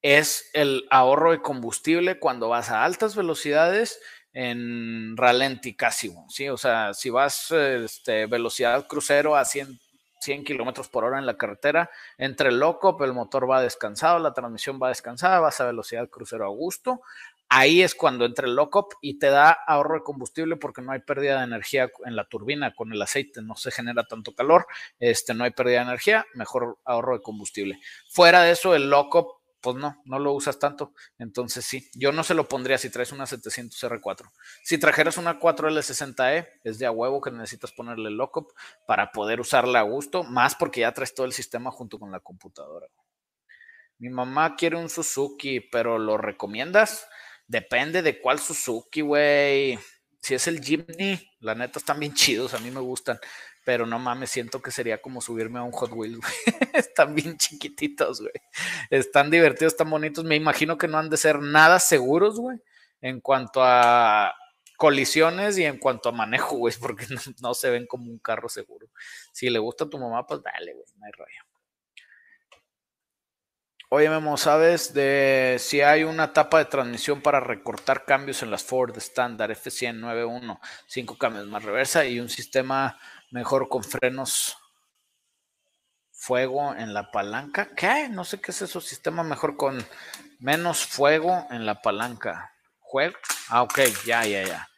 es 0.04 0.52
el 0.54 0.86
ahorro 0.92 1.32
de 1.32 1.42
combustible 1.42 2.20
cuando 2.20 2.50
vas 2.50 2.70
a 2.70 2.84
altas 2.84 3.16
velocidades 3.16 4.00
en 4.34 5.16
ralenti 5.16 5.76
casi, 5.76 6.14
¿sí? 6.28 6.50
O 6.50 6.58
sea, 6.58 6.94
si 6.94 7.10
vas 7.10 7.52
este, 7.52 8.26
velocidad 8.26 8.88
crucero 8.88 9.36
a 9.36 9.46
100, 9.46 9.80
100 10.20 10.44
kilómetros 10.44 10.88
por 10.90 11.04
hora 11.04 11.20
en 11.20 11.26
la 11.26 11.38
carretera, 11.38 11.90
entre 12.18 12.50
el 12.50 12.60
loco, 12.60 12.98
el 13.04 13.14
motor 13.14 13.50
va 13.50 13.62
descansado, 13.62 14.18
la 14.20 14.34
transmisión 14.34 14.80
va 14.82 14.90
descansada, 14.90 15.40
vas 15.40 15.62
a 15.62 15.66
velocidad 15.66 16.10
crucero 16.10 16.46
a 16.46 16.50
gusto. 16.50 17.02
Ahí 17.50 17.84
es 17.84 17.94
cuando 17.94 18.26
entra 18.26 18.48
el 18.48 18.56
lockup 18.56 18.94
y 19.00 19.20
te 19.20 19.28
da 19.28 19.52
ahorro 19.52 19.96
de 19.96 20.04
combustible 20.04 20.56
porque 20.56 20.82
no 20.82 20.92
hay 20.92 21.02
pérdida 21.02 21.38
de 21.38 21.44
energía 21.44 21.92
en 22.04 22.16
la 22.16 22.24
turbina 22.24 22.74
con 22.74 22.92
el 22.92 23.00
aceite, 23.00 23.44
no 23.44 23.56
se 23.56 23.70
genera 23.70 24.06
tanto 24.06 24.34
calor, 24.34 24.66
este, 25.00 25.36
no 25.36 25.44
hay 25.44 25.52
pérdida 25.52 25.80
de 25.80 25.84
energía, 25.84 26.26
mejor 26.34 26.80
ahorro 26.84 27.16
de 27.16 27.22
combustible. 27.22 27.80
Fuera 28.10 28.42
de 28.42 28.54
eso, 28.54 28.74
el 28.74 28.90
lockup 28.90 29.43
pues 29.64 29.78
no, 29.78 30.02
no 30.04 30.20
lo 30.20 30.34
usas 30.34 30.60
tanto. 30.60 30.94
Entonces 31.18 31.64
sí, 31.66 31.90
yo 31.96 32.12
no 32.12 32.24
se 32.24 32.34
lo 32.34 32.50
pondría 32.50 32.78
si 32.78 32.90
traes 32.90 33.14
una 33.14 33.24
700R4. 33.24 34.30
Si 34.62 34.78
trajeras 34.78 35.18
una 35.18 35.40
4L60E, 35.40 36.50
es 36.66 36.80
de 36.80 36.86
a 36.86 36.92
huevo 36.92 37.22
que 37.22 37.32
necesitas 37.32 37.72
ponerle 37.72 38.12
lockup 38.12 38.52
para 38.86 39.14
poder 39.14 39.40
usarla 39.40 39.80
a 39.80 39.84
gusto, 39.84 40.26
más 40.26 40.54
porque 40.56 40.82
ya 40.82 40.92
traes 40.92 41.16
todo 41.16 41.26
el 41.26 41.32
sistema 41.32 41.72
junto 41.72 41.98
con 41.98 42.12
la 42.12 42.20
computadora. 42.20 42.88
Mi 44.00 44.10
mamá 44.10 44.58
quiere 44.58 44.76
un 44.76 44.90
Suzuki, 44.90 45.62
pero 45.62 45.98
¿lo 45.98 46.18
recomiendas? 46.18 47.08
Depende 47.48 48.02
de 48.02 48.20
cuál 48.20 48.40
Suzuki, 48.40 49.00
güey. 49.00 49.80
Si 50.22 50.34
es 50.34 50.46
el 50.48 50.62
Jimny, 50.62 51.26
la 51.40 51.56
neta 51.56 51.80
están 51.80 52.00
bien 52.02 52.14
chidos, 52.14 52.54
a 52.54 52.60
mí 52.60 52.70
me 52.70 52.82
gustan 52.82 53.18
pero 53.64 53.86
no 53.86 54.00
mames, 54.00 54.30
siento 54.30 54.62
que 54.62 54.72
sería 54.72 55.02
como 55.02 55.22
subirme 55.22 55.60
a 55.60 55.64
un 55.64 55.72
Hot 55.72 55.92
Wheels, 55.94 56.18
güey. 56.18 56.34
Están 56.74 57.16
bien 57.16 57.38
chiquititos, 57.38 58.22
güey. 58.22 58.34
Están 58.90 59.30
divertidos, 59.32 59.74
están 59.74 59.90
bonitos. 59.90 60.24
Me 60.24 60.36
imagino 60.36 60.78
que 60.78 60.88
no 60.88 60.98
han 60.98 61.10
de 61.10 61.18
ser 61.18 61.40
nada 61.40 61.80
seguros, 61.80 62.40
güey, 62.40 62.60
en 63.02 63.22
cuanto 63.22 63.62
a 63.64 64.34
colisiones 64.78 65.58
y 65.58 65.66
en 65.66 65.78
cuanto 65.78 66.10
a 66.10 66.12
manejo, 66.12 66.58
güey, 66.58 66.74
porque 66.80 67.06
no, 67.42 67.54
se 67.54 67.70
ven 67.70 67.88
como 67.88 68.12
un 68.12 68.20
carro 68.20 68.50
seguro. 68.50 68.88
Si 69.32 69.50
le 69.50 69.60
gusta 69.60 69.86
a 69.86 69.90
tu 69.90 69.98
mamá, 69.98 70.26
pues 70.26 70.42
dale, 70.44 70.74
güey, 70.74 70.86
no 70.98 71.06
hay 71.06 71.12
rollo. 71.14 71.54
Oye, 73.96 74.10
Memo, 74.10 74.38
¿sabes 74.38 74.92
de 74.96 75.58
si 75.60 75.82
hay 75.82 76.04
una 76.04 76.34
tapa 76.34 76.58
de 76.58 76.66
transmisión 76.66 77.22
para 77.22 77.40
recortar 77.40 78.06
cambios 78.06 78.42
en 78.42 78.50
las 78.50 78.64
Ford 78.64 78.98
estándar 78.98 79.52
F100 79.52 80.60
cinco 80.88 81.16
cambios 81.16 81.46
más 81.46 81.64
reversa 81.64 82.04
y 82.04 82.20
un 82.20 82.28
sistema 82.28 82.98
Mejor 83.34 83.68
con 83.68 83.84
frenos 83.84 84.56
fuego 86.12 86.76
en 86.76 86.94
la 86.94 87.10
palanca. 87.10 87.74
¿Qué? 87.76 88.08
No 88.08 88.24
sé 88.26 88.40
qué 88.40 88.52
es 88.52 88.62
eso. 88.62 88.80
Sistema 88.80 89.24
mejor 89.24 89.58
con 89.58 89.84
menos 90.38 90.86
fuego 90.86 91.48
en 91.50 91.66
la 91.66 91.82
palanca. 91.82 92.54
¿Juego? 92.78 93.16
Ah, 93.50 93.64
ok. 93.64 93.80
Ya, 94.06 94.24
ya, 94.24 94.44
ya. 94.44 94.70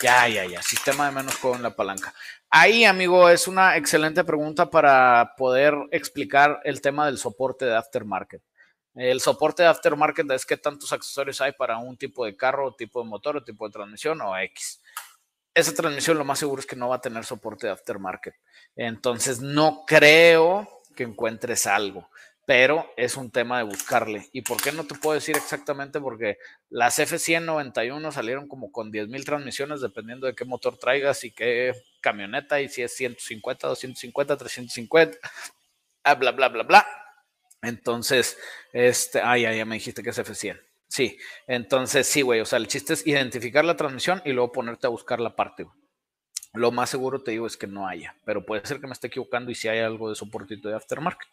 Ya, 0.00 0.28
ya, 0.28 0.44
ya. 0.44 0.62
Sistema 0.62 1.06
de 1.06 1.16
menos 1.16 1.34
fuego 1.34 1.56
en 1.56 1.64
la 1.64 1.74
palanca. 1.74 2.14
Ahí, 2.48 2.84
amigo, 2.84 3.28
es 3.28 3.48
una 3.48 3.76
excelente 3.76 4.22
pregunta 4.22 4.70
para 4.70 5.34
poder 5.36 5.74
explicar 5.90 6.60
el 6.62 6.80
tema 6.80 7.06
del 7.06 7.18
soporte 7.18 7.64
de 7.64 7.74
aftermarket. 7.74 8.40
El 8.94 9.20
soporte 9.20 9.64
de 9.64 9.68
aftermarket 9.68 10.30
es 10.30 10.46
qué 10.46 10.56
tantos 10.56 10.92
accesorios 10.92 11.40
hay 11.40 11.54
para 11.54 11.78
un 11.78 11.96
tipo 11.96 12.24
de 12.24 12.36
carro, 12.36 12.72
tipo 12.72 13.02
de 13.02 13.08
motor, 13.08 13.38
o 13.38 13.42
tipo 13.42 13.66
de 13.66 13.72
transmisión 13.72 14.20
o 14.20 14.38
X 14.38 14.80
esa 15.56 15.72
transmisión 15.72 16.18
lo 16.18 16.24
más 16.26 16.38
seguro 16.38 16.60
es 16.60 16.66
que 16.66 16.76
no 16.76 16.90
va 16.90 16.96
a 16.96 17.00
tener 17.00 17.24
soporte 17.24 17.66
de 17.66 17.72
aftermarket. 17.72 18.34
Entonces 18.76 19.40
no 19.40 19.84
creo 19.86 20.82
que 20.94 21.04
encuentres 21.04 21.66
algo, 21.66 22.10
pero 22.44 22.92
es 22.98 23.16
un 23.16 23.30
tema 23.30 23.56
de 23.56 23.64
buscarle. 23.64 24.28
¿Y 24.32 24.42
por 24.42 24.60
qué 24.60 24.70
no 24.70 24.84
te 24.84 24.96
puedo 24.96 25.14
decir 25.14 25.34
exactamente? 25.34 25.98
Porque 25.98 26.36
las 26.68 26.98
F191 26.98 28.12
salieron 28.12 28.48
como 28.48 28.70
con 28.70 28.92
10.000 28.92 29.24
transmisiones 29.24 29.80
dependiendo 29.80 30.26
de 30.26 30.34
qué 30.34 30.44
motor 30.44 30.76
traigas 30.76 31.24
y 31.24 31.30
qué 31.30 31.72
camioneta 32.02 32.60
y 32.60 32.68
si 32.68 32.82
es 32.82 32.94
150, 32.94 33.66
250, 33.66 34.36
350, 34.36 35.18
bla, 36.18 36.32
bla, 36.32 36.48
bla, 36.50 36.62
bla. 36.64 36.86
Entonces, 37.62 38.36
este, 38.74 39.22
ah, 39.22 39.38
ya, 39.38 39.54
ya 39.54 39.64
me 39.64 39.76
dijiste 39.76 40.02
que 40.02 40.10
es 40.10 40.18
F100. 40.18 40.65
Sí, 40.88 41.18
entonces 41.46 42.06
sí, 42.06 42.22
güey, 42.22 42.40
o 42.40 42.46
sea, 42.46 42.58
el 42.58 42.68
chiste 42.68 42.92
es 42.92 43.06
identificar 43.06 43.64
la 43.64 43.76
transmisión 43.76 44.22
y 44.24 44.32
luego 44.32 44.52
ponerte 44.52 44.86
a 44.86 44.90
buscar 44.90 45.20
la 45.20 45.34
parte, 45.34 45.66
Lo 46.52 46.70
más 46.72 46.90
seguro 46.90 47.22
te 47.22 47.32
digo 47.32 47.46
es 47.46 47.56
que 47.56 47.66
no 47.66 47.86
haya, 47.86 48.16
pero 48.24 48.46
puede 48.46 48.64
ser 48.66 48.80
que 48.80 48.86
me 48.86 48.92
esté 48.92 49.08
equivocando 49.08 49.50
y 49.50 49.54
si 49.54 49.68
hay 49.68 49.80
algo 49.80 50.08
de 50.08 50.14
soportito 50.14 50.68
de 50.68 50.76
aftermarket. 50.76 51.28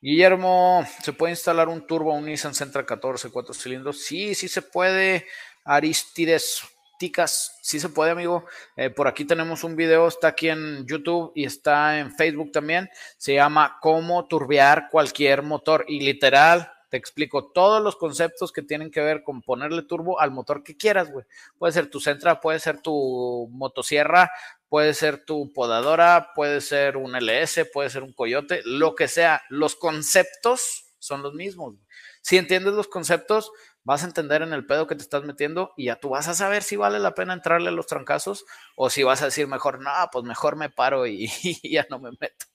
Guillermo, 0.00 0.86
¿se 1.02 1.12
puede 1.12 1.32
instalar 1.32 1.68
un 1.68 1.86
turbo 1.86 2.12
un 2.12 2.26
Nissan 2.26 2.54
Sentra 2.54 2.84
14 2.84 3.30
cuatro 3.30 3.54
cilindros? 3.54 4.04
Sí, 4.04 4.34
sí 4.34 4.46
se 4.46 4.62
puede. 4.62 5.26
Aristides 5.64 6.62
Ticas, 6.98 7.58
sí 7.62 7.80
se 7.80 7.88
puede, 7.88 8.10
amigo. 8.10 8.44
Eh, 8.76 8.90
por 8.90 9.08
aquí 9.08 9.24
tenemos 9.24 9.64
un 9.64 9.74
video, 9.74 10.08
está 10.08 10.28
aquí 10.28 10.48
en 10.48 10.86
YouTube 10.86 11.32
y 11.34 11.44
está 11.44 11.98
en 11.98 12.14
Facebook 12.14 12.52
también. 12.52 12.88
Se 13.18 13.34
llama 13.34 13.78
Cómo 13.80 14.26
turbear 14.26 14.88
cualquier 14.90 15.42
motor. 15.42 15.84
Y 15.88 16.00
literal, 16.00 16.72
te 16.88 16.96
explico 16.96 17.50
todos 17.52 17.82
los 17.82 17.96
conceptos 17.96 18.52
que 18.52 18.62
tienen 18.62 18.90
que 18.90 19.00
ver 19.00 19.22
con 19.22 19.42
ponerle 19.42 19.82
turbo 19.82 20.20
al 20.20 20.30
motor 20.30 20.62
que 20.62 20.76
quieras, 20.76 21.10
güey. 21.10 21.24
Puede 21.58 21.72
ser 21.72 21.90
tu 21.90 22.00
Centra, 22.00 22.40
puede 22.40 22.60
ser 22.60 22.80
tu 22.80 23.48
motosierra, 23.50 24.30
puede 24.68 24.94
ser 24.94 25.24
tu 25.24 25.52
podadora, 25.52 26.30
puede 26.34 26.60
ser 26.60 26.96
un 26.96 27.16
LS, 27.16 27.64
puede 27.72 27.90
ser 27.90 28.02
un 28.02 28.12
Coyote, 28.12 28.62
lo 28.64 28.94
que 28.94 29.08
sea. 29.08 29.42
Los 29.48 29.76
conceptos 29.76 30.94
son 30.98 31.22
los 31.22 31.34
mismos. 31.34 31.74
Si 32.22 32.36
entiendes 32.36 32.74
los 32.74 32.88
conceptos, 32.88 33.52
vas 33.84 34.02
a 34.02 34.06
entender 34.06 34.42
en 34.42 34.52
el 34.52 34.66
pedo 34.66 34.88
que 34.88 34.96
te 34.96 35.02
estás 35.02 35.22
metiendo 35.22 35.72
y 35.76 35.86
ya 35.86 36.00
tú 36.00 36.08
vas 36.08 36.26
a 36.26 36.34
saber 36.34 36.64
si 36.64 36.74
vale 36.74 36.98
la 36.98 37.14
pena 37.14 37.32
entrarle 37.32 37.68
a 37.68 37.72
los 37.72 37.86
trancazos 37.86 38.44
o 38.74 38.90
si 38.90 39.04
vas 39.04 39.22
a 39.22 39.26
decir 39.26 39.46
mejor, 39.46 39.80
no, 39.80 39.90
pues 40.10 40.24
mejor 40.24 40.56
me 40.56 40.70
paro 40.70 41.06
y, 41.06 41.30
y 41.42 41.70
ya 41.70 41.86
no 41.88 42.00
me 42.00 42.10
meto, 42.20 42.46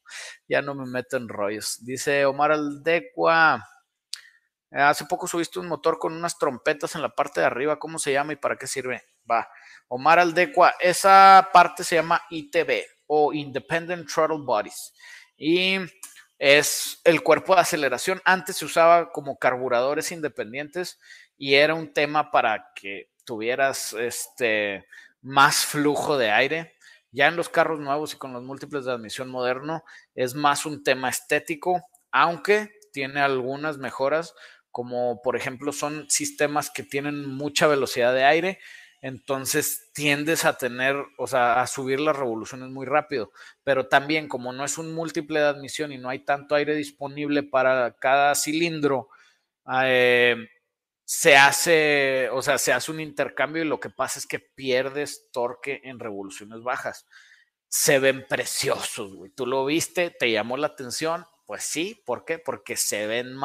ya 0.50 0.62
no 0.62 0.76
me 0.76 0.86
meto 0.86 1.16
en 1.18 1.30
rollos. 1.30 1.78
Dice 1.86 2.26
Omar 2.26 2.52
Aldecua, 2.52 3.66
Hace 4.72 5.06
poco 5.06 5.28
subiste 5.28 5.60
un 5.60 5.68
motor 5.68 6.00
con 6.00 6.14
unas 6.14 6.38
trompetas 6.38 6.96
en 6.96 7.02
la 7.02 7.10
parte 7.10 7.42
de 7.42 7.48
arriba. 7.48 7.78
¿Cómo 7.78 8.00
se 8.00 8.14
llama 8.14 8.34
y 8.34 8.38
para 8.38 8.56
qué 8.56 8.68
sirve? 8.68 9.04
Va. 9.30 9.50
Omar 9.90 10.20
Aldecua, 10.20 10.76
esa 10.80 11.50
parte 11.52 11.84
se 11.84 11.96
llama 11.96 12.22
ITB 12.30 12.86
o 13.08 13.34
Independent 13.34 14.10
Throttle 14.10 14.46
Bodies. 14.46 14.94
Y 15.36 15.78
es 16.40 17.02
el 17.04 17.22
cuerpo 17.22 17.54
de 17.54 17.62
aceleración. 17.62 18.22
Antes 18.24 18.58
se 18.58 18.66
usaba 18.66 19.12
como 19.12 19.38
carburadores 19.38 20.12
independientes 20.14 21.00
y 21.38 21.56
era 21.56 21.76
un 21.76 21.92
tema 21.92 22.32
para 22.32 22.72
que 22.74 23.12
tuvieras 23.26 23.94
este, 23.94 24.88
más 25.22 25.66
flujo 25.66 26.18
de 26.18 26.32
aire. 26.32 26.74
Ya 27.12 27.28
en 27.28 27.36
los 27.36 27.50
carros 27.50 27.80
nuevos 27.82 28.14
y 28.14 28.18
con 28.18 28.32
los 28.32 28.44
múltiples 28.44 28.86
de 28.86 28.94
admisión 28.94 29.30
moderno 29.30 29.84
es 30.16 30.34
más 30.34 30.66
un 30.66 30.82
tema 30.82 31.10
estético, 31.10 31.82
aunque 32.12 32.72
tiene 32.94 33.20
algunas 33.20 33.78
mejoras 33.78 34.34
como 34.72 35.22
por 35.22 35.36
ejemplo 35.36 35.72
son 35.72 36.10
sistemas 36.10 36.70
que 36.70 36.84
tienen 36.84 37.28
mucha 37.28 37.68
velocidad 37.68 38.14
de 38.14 38.24
aire, 38.24 38.60
entonces 39.02 39.90
tiendes 39.94 40.46
a 40.46 40.58
tener, 40.58 40.96
o 41.18 41.28
sea, 41.28 41.62
a 41.62 41.68
subir 41.68 42.00
las 42.00 42.16
revoluciones 42.16 42.70
muy 42.70 42.86
rápido, 42.86 43.32
pero 43.64 43.88
también 43.88 44.28
como 44.28 44.54
no 44.54 44.64
es 44.64 44.78
un 44.78 44.94
múltiple 44.94 45.40
de 45.40 45.48
admisión 45.48 45.92
y 45.92 45.98
no 45.98 46.10
hay 46.10 46.20
tanto 46.20 46.56
aire 46.56 46.76
disponible 46.76 47.44
para 47.44 47.96
cada 47.98 48.36
cilindro, 48.36 49.10
eh, 49.84 50.36
se 51.14 51.36
hace, 51.36 52.30
o 52.32 52.42
sea, 52.42 52.58
se 52.58 52.72
hace 52.72 52.92
un 52.92 53.02
intercambio 53.02 53.64
y 53.64 53.68
lo 53.68 53.80
que 53.80 53.90
pasa 53.90 54.18
es 54.18 54.26
que 54.26 54.40
pierdes 54.40 55.30
torque 55.34 55.82
en 55.84 56.00
revoluciones 56.00 56.62
bajas. 56.64 57.06
Se 57.68 58.00
ven 58.00 58.26
preciosos, 58.30 59.16
güey. 59.16 59.32
Tú 59.32 59.46
lo 59.46 59.66
viste, 59.66 60.12
te 60.12 60.32
llamó 60.32 60.56
la 60.56 60.68
atención. 60.68 61.26
Pues 61.46 61.64
sí, 61.64 62.02
¿por 62.06 62.24
qué? 62.24 62.40
Porque 62.40 62.78
se 62.78 63.08
ven 63.08 63.36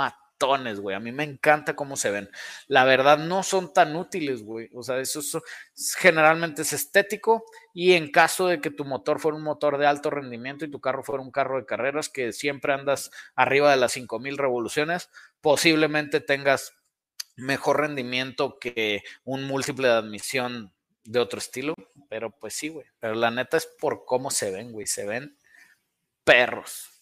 güey. 0.80 0.94
A 0.94 1.00
mí 1.00 1.12
me 1.12 1.24
encanta 1.24 1.74
cómo 1.74 1.96
se 1.96 2.10
ven. 2.10 2.30
La 2.68 2.84
verdad, 2.84 3.18
no 3.18 3.42
son 3.42 3.72
tan 3.72 3.96
útiles, 3.96 4.42
güey. 4.42 4.68
O 4.74 4.82
sea, 4.82 4.98
eso 4.98 5.20
generalmente 5.98 6.62
es 6.62 6.72
estético. 6.72 7.44
Y 7.72 7.94
en 7.94 8.10
caso 8.10 8.48
de 8.48 8.60
que 8.60 8.70
tu 8.70 8.84
motor 8.84 9.20
fuera 9.20 9.36
un 9.36 9.42
motor 9.42 9.78
de 9.78 9.86
alto 9.86 10.10
rendimiento 10.10 10.64
y 10.64 10.70
tu 10.70 10.80
carro 10.80 11.02
fuera 11.02 11.22
un 11.22 11.30
carro 11.30 11.58
de 11.58 11.66
carreras 11.66 12.08
que 12.08 12.32
siempre 12.32 12.72
andas 12.72 13.10
arriba 13.34 13.70
de 13.70 13.76
las 13.78 13.92
5000 13.92 14.38
revoluciones, 14.38 15.10
posiblemente 15.40 16.20
tengas 16.20 16.74
mejor 17.36 17.80
rendimiento 17.80 18.58
que 18.58 19.02
un 19.24 19.44
múltiple 19.44 19.88
de 19.88 19.94
admisión 19.94 20.72
de 21.04 21.20
otro 21.20 21.38
estilo, 21.38 21.74
pero 22.08 22.30
pues 22.30 22.54
sí, 22.54 22.68
güey. 22.68 22.86
Pero 22.98 23.14
la 23.14 23.30
neta 23.30 23.56
es 23.56 23.66
por 23.66 24.04
cómo 24.04 24.30
se 24.30 24.50
ven, 24.50 24.72
güey. 24.72 24.86
Se 24.86 25.06
ven 25.06 25.36
perros. 26.24 26.95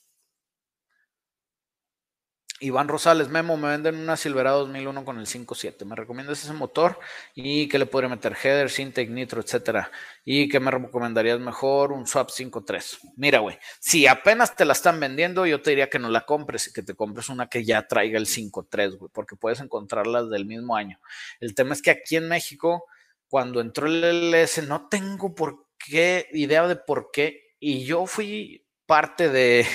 Iván 2.61 2.87
Rosales, 2.87 3.29
Memo, 3.29 3.57
me 3.57 3.69
venden 3.69 3.97
una 3.97 4.17
Silverado 4.17 4.61
2001 4.61 5.05
con 5.05 5.19
el 5.19 5.27
5.7. 5.27 5.85
¿Me 5.85 5.97
recomiendas 5.97 6.45
ese 6.45 6.53
motor? 6.53 7.01
¿Y 7.35 7.69
que 7.69 7.81
le 7.81 7.87
podría 7.87 8.09
meter? 8.09 8.37
Header, 8.41 8.71
Sintec, 8.71 9.11
Nitro, 9.11 9.41
etcétera. 9.41 9.91
¿Y 10.25 10.49
que 10.49 10.61
me 10.61 10.71
recomendarías 10.71 11.41
mejor? 11.41 11.91
Un 11.91 12.07
Swap 12.07 12.31
5.3. 12.31 12.99
Mira, 13.17 13.41
güey, 13.41 13.59
si 13.81 14.07
apenas 14.07 14.55
te 14.55 14.65
la 14.65 14.73
están 14.73 15.01
vendiendo, 15.01 15.47
yo 15.47 15.61
te 15.63 15.71
diría 15.71 15.91
que 15.91 15.99
no 15.99 16.09
la 16.09 16.25
compres 16.25 16.69
y 16.69 16.73
que 16.73 16.85
te 16.85 16.95
compres 16.95 17.29
una 17.29 17.49
que 17.49 17.65
ya 17.65 17.89
traiga 17.89 18.19
el 18.19 18.27
5.3, 18.27 18.99
güey, 18.99 19.11
porque 19.13 19.35
puedes 19.35 19.61
encontrarlas 19.61 20.31
del 20.31 20.47
mismo 20.47 20.77
año. 20.77 21.01
El 21.41 21.57
tema 21.57 21.75
es 21.75 21.83
que 21.83 21.91
aquí 21.91 22.15
en 22.15 22.29
México, 22.29 22.87
cuando 23.29 23.61
entró 23.61 23.89
el 23.89 24.05
LS, 24.05 24.63
no 24.69 24.89
tengo 24.89 25.35
por 25.35 25.67
qué, 25.77 26.29
idea 26.33 26.69
de 26.69 26.77
por 26.77 27.11
qué, 27.13 27.57
y 27.59 27.85
yo 27.85 28.07
fui 28.07 28.64
parte 28.87 29.29
de 29.29 29.67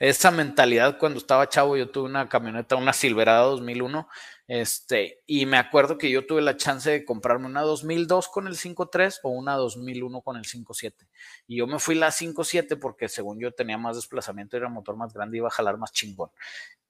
esa 0.00 0.30
mentalidad 0.30 0.98
cuando 0.98 1.18
estaba 1.18 1.48
chavo. 1.48 1.76
Yo 1.76 1.90
tuve 1.90 2.08
una 2.08 2.28
camioneta, 2.28 2.76
una 2.76 2.92
Silverado 2.92 3.52
2001, 3.52 4.08
este, 4.46 5.17
y 5.30 5.44
me 5.44 5.58
acuerdo 5.58 5.98
que 5.98 6.10
yo 6.10 6.24
tuve 6.24 6.40
la 6.40 6.56
chance 6.56 6.90
de 6.90 7.04
comprarme 7.04 7.44
una 7.44 7.60
2002 7.60 8.28
con 8.28 8.46
el 8.46 8.54
5.3 8.54 9.20
o 9.24 9.28
una 9.28 9.56
2001 9.56 10.22
con 10.22 10.38
el 10.38 10.44
5.7. 10.44 11.06
Y 11.46 11.58
yo 11.58 11.66
me 11.66 11.78
fui 11.78 11.96
la 11.96 12.08
5.7 12.08 12.78
porque 12.80 13.10
según 13.10 13.38
yo 13.38 13.52
tenía 13.52 13.76
más 13.76 13.96
desplazamiento, 13.96 14.56
era 14.56 14.70
motor 14.70 14.96
más 14.96 15.12
grande, 15.12 15.36
iba 15.36 15.48
a 15.48 15.50
jalar 15.50 15.76
más 15.76 15.92
chingón 15.92 16.30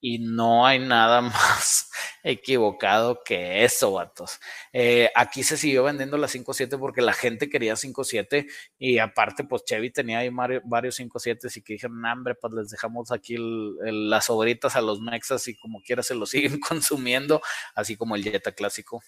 y 0.00 0.18
no 0.18 0.66
hay 0.66 0.78
nada 0.78 1.20
más 1.22 1.90
equivocado 2.22 3.22
que 3.24 3.64
eso, 3.64 3.92
vatos. 3.92 4.38
Eh, 4.72 5.10
aquí 5.14 5.42
se 5.42 5.56
siguió 5.56 5.84
vendiendo 5.84 6.16
la 6.18 6.26
5.7 6.26 6.78
porque 6.78 7.00
la 7.00 7.12
gente 7.12 7.48
quería 7.48 7.74
5.7 7.74 8.46
y 8.78 8.98
aparte, 8.98 9.44
pues 9.44 9.64
Chevy 9.64 9.90
tenía 9.90 10.18
ahí 10.18 10.30
varios 10.64 10.98
5.7 10.98 11.56
y 11.56 11.62
que 11.62 11.72
dijeron, 11.74 12.04
hambre, 12.04 12.34
pues 12.34 12.52
les 12.52 12.70
dejamos 12.70 13.12
aquí 13.12 13.36
las 13.38 14.30
obritas 14.30 14.76
a 14.76 14.80
los 14.80 15.00
Mexas 15.00 15.46
y 15.48 15.56
como 15.56 15.80
quiera 15.80 16.02
se 16.02 16.14
lo 16.14 16.26
siguen 16.26 16.60
consumiendo, 16.60 17.40
así 17.74 17.96
como 17.96 18.16
el 18.16 18.24
Jetta 18.30 18.52
clásico. 18.52 19.02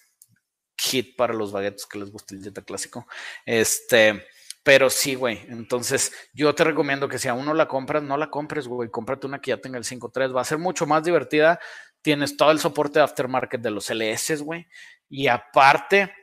Hit 0.77 1.15
para 1.15 1.33
los 1.33 1.51
baguetos 1.51 1.85
que 1.85 1.99
les 1.99 2.11
gusta 2.11 2.35
el 2.35 2.43
Jetta 2.43 2.61
clásico. 2.61 3.07
Este. 3.45 4.25
Pero 4.63 4.89
sí, 4.89 5.15
güey. 5.15 5.45
Entonces, 5.49 6.11
yo 6.33 6.53
te 6.53 6.63
recomiendo 6.63 7.09
que 7.09 7.17
si 7.17 7.27
aún 7.27 7.45
no 7.45 7.53
la 7.53 7.67
compras, 7.67 8.03
no 8.03 8.15
la 8.17 8.29
compres, 8.29 8.67
güey. 8.67 8.89
Cómprate 8.89 9.25
una 9.25 9.41
que 9.41 9.49
ya 9.49 9.57
tenga 9.57 9.77
el 9.77 9.83
5.3. 9.83 10.35
Va 10.35 10.41
a 10.41 10.45
ser 10.45 10.59
mucho 10.59 10.85
más 10.85 11.03
divertida. 11.03 11.59
Tienes 12.01 12.37
todo 12.37 12.51
el 12.51 12.59
soporte 12.59 12.99
de 12.99 13.05
aftermarket 13.05 13.61
de 13.61 13.71
los 13.71 13.89
LS, 13.89 14.41
güey. 14.41 14.67
Y 15.09 15.27
aparte, 15.27 16.13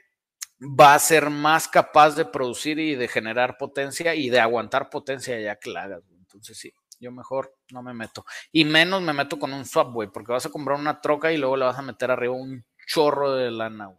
va 0.61 0.95
a 0.95 0.99
ser 0.99 1.31
más 1.31 1.69
capaz 1.69 2.17
de 2.17 2.25
producir 2.25 2.79
y 2.79 2.95
de 2.95 3.09
generar 3.09 3.57
potencia 3.57 4.15
y 4.15 4.29
de 4.29 4.41
aguantar 4.41 4.91
potencia 4.91 5.39
ya 5.41 5.57
que 5.57 5.71
la 5.71 5.85
hagas. 5.85 6.03
Entonces, 6.11 6.59
sí, 6.59 6.73
yo 7.01 7.13
mejor 7.13 7.57
no 7.71 7.83
me 7.83 7.95
meto. 7.95 8.25
Y 8.53 8.65
menos 8.65 9.03
me 9.03 9.13
meto 9.13 9.39
con 9.39 9.53
un 9.53 9.65
swap, 9.65 9.93
güey, 9.93 10.11
porque 10.11 10.33
vas 10.33 10.47
a 10.47 10.51
comprar 10.51 10.79
una 10.79 11.01
troca 11.01 11.33
y 11.33 11.39
luego 11.39 11.57
le 11.57 11.65
vas 11.65 11.79
a 11.79 11.83
meter 11.83 12.11
arriba 12.11 12.35
un 12.35 12.65
chorro 12.89 13.35
de 13.35 13.51
lana. 13.51 13.97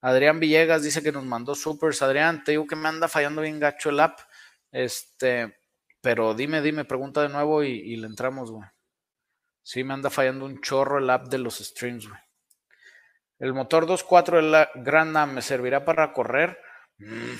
Adrián 0.00 0.38
Villegas 0.38 0.84
dice 0.84 1.02
que 1.02 1.12
nos 1.12 1.24
mandó 1.24 1.54
supers. 1.54 2.00
Adrián, 2.00 2.44
te 2.44 2.52
digo 2.52 2.66
que 2.66 2.76
me 2.76 2.88
anda 2.88 3.08
fallando 3.08 3.42
bien 3.42 3.58
gacho 3.58 3.90
el 3.90 4.00
app. 4.00 4.20
Este, 4.70 5.58
pero 6.00 6.32
dime, 6.32 6.62
dime, 6.62 6.84
pregunta 6.84 7.22
de 7.22 7.28
nuevo 7.28 7.64
y, 7.64 7.96
le 7.96 8.06
entramos, 8.06 8.52
güey. 8.52 8.68
Sí, 9.62 9.82
me 9.82 9.94
anda 9.94 10.08
fallando 10.08 10.44
un 10.44 10.60
chorro 10.60 10.98
el 10.98 11.10
app 11.10 11.26
de 11.26 11.38
los 11.38 11.58
streams, 11.58 12.08
güey. 12.08 12.20
El 13.38 13.52
motor 13.52 13.86
2.4 13.86 14.36
de 14.36 14.42
la 14.42 14.70
Grand 14.76 15.16
Am 15.16 15.34
me 15.34 15.42
servirá 15.42 15.84
para 15.84 16.12
correr. 16.12 16.58
Mm. 16.98 17.34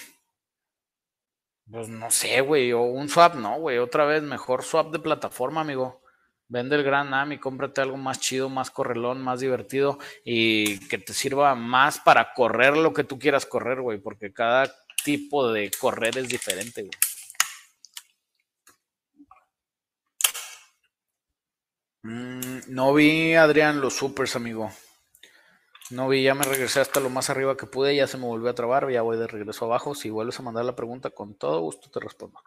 Pues 1.70 1.88
no 1.88 2.10
sé, 2.10 2.40
güey. 2.40 2.72
O 2.72 2.82
un 2.82 3.08
swap, 3.08 3.36
no, 3.36 3.60
güey. 3.60 3.78
Otra 3.78 4.04
vez, 4.04 4.22
mejor 4.22 4.64
swap 4.64 4.90
de 4.90 4.98
plataforma, 4.98 5.60
amigo. 5.60 6.02
Vende 6.48 6.76
el 6.76 6.84
Gran 6.84 7.12
Am 7.12 7.38
cómprate 7.38 7.80
algo 7.80 7.96
más 7.96 8.20
chido, 8.20 8.48
más 8.48 8.70
correlón, 8.70 9.20
más 9.20 9.40
divertido 9.40 9.98
y 10.24 10.78
que 10.88 10.98
te 10.98 11.12
sirva 11.12 11.54
más 11.56 11.98
para 11.98 12.32
correr 12.34 12.76
lo 12.76 12.92
que 12.92 13.04
tú 13.04 13.18
quieras 13.18 13.46
correr, 13.46 13.80
güey, 13.80 13.98
porque 13.98 14.32
cada 14.32 14.72
tipo 15.04 15.50
de 15.50 15.70
correr 15.78 16.18
es 16.18 16.28
diferente, 16.28 16.82
güey. 16.82 16.92
Mm, 22.02 22.60
no 22.68 22.94
vi, 22.94 23.34
Adrián, 23.34 23.80
los 23.80 23.94
supers, 23.94 24.36
amigo. 24.36 24.70
No 25.90 26.08
vi, 26.08 26.22
ya 26.22 26.34
me 26.34 26.44
regresé 26.44 26.80
hasta 26.80 27.00
lo 27.00 27.10
más 27.10 27.30
arriba 27.30 27.56
que 27.56 27.66
pude, 27.66 27.96
ya 27.96 28.06
se 28.06 28.16
me 28.18 28.24
volvió 28.24 28.50
a 28.50 28.54
trabar, 28.54 28.88
ya 28.90 29.02
voy 29.02 29.16
de 29.18 29.26
regreso 29.26 29.64
abajo. 29.64 29.94
Si 29.94 30.10
vuelves 30.10 30.38
a 30.38 30.42
mandar 30.42 30.64
la 30.64 30.76
pregunta, 30.76 31.10
con 31.10 31.34
todo 31.34 31.60
gusto 31.60 31.90
te 31.90 31.98
respondo. 31.98 32.40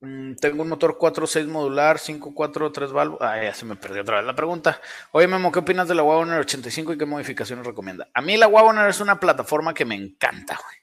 Mm, 0.00 0.36
tengo 0.36 0.62
un 0.62 0.68
motor 0.68 0.96
4.6 0.96 1.46
modular, 1.48 1.98
5.4, 1.98 2.70
3 2.72 2.92
válvulas. 2.92 3.22
Ah, 3.22 3.42
ya 3.42 3.54
se 3.54 3.64
me 3.64 3.76
perdió 3.76 4.02
otra 4.02 4.16
vez 4.18 4.26
la 4.26 4.34
pregunta. 4.34 4.80
Oye, 5.12 5.26
Memo, 5.26 5.50
¿qué 5.50 5.58
opinas 5.58 5.88
de 5.88 5.94
la 5.94 6.04
Wagoner 6.04 6.38
85 6.40 6.92
y 6.92 6.98
qué 6.98 7.06
modificaciones 7.06 7.66
recomienda? 7.66 8.08
A 8.14 8.20
mí 8.20 8.36
la 8.36 8.46
Wagoner 8.46 8.88
es 8.88 9.00
una 9.00 9.18
plataforma 9.18 9.74
que 9.74 9.84
me 9.84 9.96
encanta, 9.96 10.56
güey. 10.62 10.76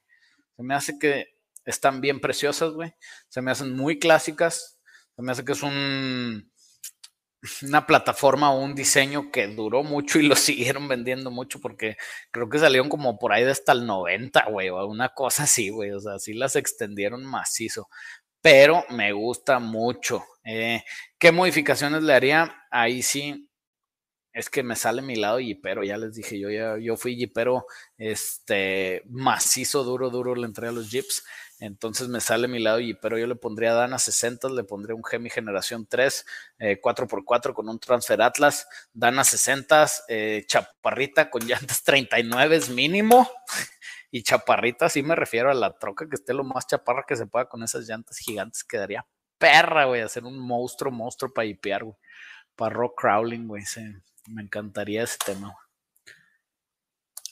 Se 0.57 0.63
me 0.63 0.75
hace 0.75 0.99
que 0.99 1.35
están 1.63 2.01
bien 2.01 2.19
preciosas, 2.19 2.71
güey. 2.71 2.93
Se 3.29 3.41
me 3.41 3.51
hacen 3.51 3.73
muy 3.75 3.99
clásicas. 3.99 4.79
Se 5.15 5.21
me 5.21 5.31
hace 5.31 5.45
que 5.45 5.53
es 5.53 5.63
un 5.63 6.51
una 7.63 7.85
plataforma 7.85 8.51
o 8.51 8.59
un 8.59 8.75
diseño 8.75 9.31
que 9.31 9.47
duró 9.47 9.83
mucho 9.83 10.19
y 10.19 10.27
lo 10.27 10.35
siguieron 10.35 10.87
vendiendo 10.87 11.31
mucho 11.31 11.59
porque 11.61 11.97
creo 12.31 12.49
que 12.49 12.59
salieron 12.59 12.89
como 12.89 13.19
por 13.19 13.33
ahí 13.33 13.43
de 13.43 13.51
hasta 13.51 13.71
el 13.71 13.85
90, 13.85 14.45
güey, 14.49 14.69
o 14.69 14.85
una 14.87 15.09
cosa 15.09 15.43
así, 15.43 15.69
güey. 15.69 15.91
O 15.91 15.99
sea, 15.99 16.19
sí 16.19 16.33
las 16.33 16.55
extendieron 16.55 17.25
macizo 17.25 17.87
pero 18.45 18.85
me 18.91 19.11
gusta 19.11 19.57
mucho. 19.57 20.23
Eh, 20.43 20.83
¿Qué 21.17 21.31
modificaciones 21.31 22.03
le 22.03 22.13
haría? 22.13 22.55
Ahí 22.69 23.01
sí, 23.01 23.49
es 24.33 24.51
que 24.51 24.61
me 24.61 24.75
sale 24.75 25.01
mi 25.01 25.15
lado 25.15 25.39
pero 25.63 25.83
ya 25.83 25.97
les 25.97 26.13
dije, 26.13 26.37
yo 26.37 26.51
ya 26.51 26.77
yo 26.77 26.95
fui 26.95 27.15
jeepero, 27.15 27.65
este, 27.97 29.01
macizo, 29.07 29.83
duro, 29.83 30.11
duro 30.11 30.35
le 30.35 30.45
entré 30.45 30.67
a 30.67 30.71
los 30.71 30.91
jeeps, 30.91 31.23
entonces 31.59 32.07
me 32.07 32.21
sale 32.21 32.47
mi 32.47 32.59
lado 32.59 32.81
pero 33.01 33.17
yo 33.17 33.25
le 33.25 33.35
pondría 33.35 33.73
Dana 33.73 33.97
60, 33.97 34.49
le 34.49 34.63
pondría 34.63 34.93
un 34.93 35.03
Gemi 35.03 35.31
generación 35.31 35.87
3, 35.89 36.25
4x4 36.59 37.49
eh, 37.49 37.53
con 37.55 37.67
un 37.67 37.79
Transfer 37.79 38.21
Atlas, 38.21 38.67
Dana 38.93 39.23
60, 39.23 39.87
eh, 40.07 40.43
chaparrita 40.45 41.31
con 41.31 41.47
llantas 41.47 41.81
39 41.81 42.59
mínimo, 42.75 43.27
y 44.11 44.23
chaparrita, 44.23 44.89
sí 44.89 45.03
me 45.03 45.15
refiero 45.15 45.51
a 45.51 45.53
la 45.53 45.77
troca 45.77 46.07
que 46.07 46.15
esté 46.15 46.33
lo 46.33 46.43
más 46.43 46.67
chaparra 46.67 47.05
que 47.07 47.15
se 47.15 47.27
pueda 47.27 47.49
con 47.49 47.63
esas 47.63 47.87
llantas 47.87 48.17
gigantes. 48.17 48.63
Quedaría 48.63 49.05
perra, 49.37 49.85
güey, 49.85 50.01
hacer 50.01 50.23
un 50.23 50.39
monstruo, 50.39 50.91
monstruo 50.91 51.33
para 51.33 51.45
hipear, 51.45 51.83
güey. 51.83 51.97
Para 52.55 52.73
rock 52.73 53.01
crawling, 53.01 53.47
güey. 53.47 53.63
me 54.29 54.43
encantaría 54.43 55.03
ese 55.03 55.17
tema, 55.25 55.47
güey. 55.47 55.64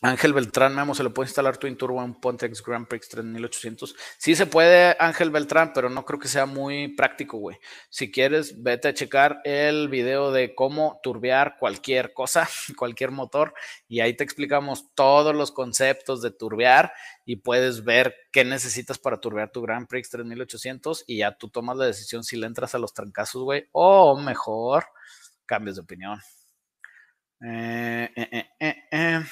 Ángel 0.05 0.34
Beltrán, 0.34 0.75
Memo, 0.75 0.93
¿se 0.93 1.01
le 1.01 1.11
puede 1.11 1.30
instalar 1.30 1.55
Twin 1.55 1.77
Turbo 1.77 2.03
en 2.03 2.15
Pontex 2.15 2.61
Grand 2.61 2.85
Prix 2.85 3.07
3800? 3.07 3.95
Sí 4.17 4.35
se 4.35 4.45
puede, 4.45 4.97
Ángel 4.99 5.31
Beltrán, 5.31 5.71
pero 5.73 5.89
no 5.89 6.03
creo 6.03 6.19
que 6.19 6.27
sea 6.27 6.45
muy 6.45 6.89
práctico, 6.89 7.38
güey. 7.38 7.57
Si 7.89 8.11
quieres, 8.11 8.61
vete 8.61 8.89
a 8.89 8.93
checar 8.93 9.39
el 9.45 9.88
video 9.88 10.34
de 10.34 10.55
cómo 10.55 10.99
turbear 11.01 11.55
cualquier 11.57 12.13
cosa, 12.13 12.49
cualquier 12.77 13.11
motor, 13.11 13.53
y 13.88 14.01
ahí 14.01 14.13
te 14.13 14.25
explicamos 14.25 14.93
todos 14.93 15.34
los 15.34 15.53
conceptos 15.53 16.21
de 16.21 16.31
turbear 16.31 16.91
y 17.23 17.38
puedes 17.38 17.85
ver 17.85 18.13
qué 18.34 18.43
necesitas 18.43 18.99
para 18.99 19.21
turbear 19.21 19.51
tu 19.51 19.61
Grand 19.61 19.88
Prix 19.88 20.09
3800 20.09 21.05
y 21.07 21.19
ya 21.19 21.38
tú 21.38 21.47
tomas 21.47 21.77
la 21.77 21.85
decisión 21.85 22.25
si 22.25 22.35
le 22.35 22.45
entras 22.47 22.75
a 22.75 22.80
los 22.80 22.93
trancazos, 22.93 23.43
güey, 23.43 23.69
o 23.71 24.19
mejor, 24.19 24.84
cambios 25.45 25.77
de 25.77 25.81
opinión. 25.81 26.19
eh, 27.41 28.09
eh, 28.59 28.75
eh, 28.91 29.23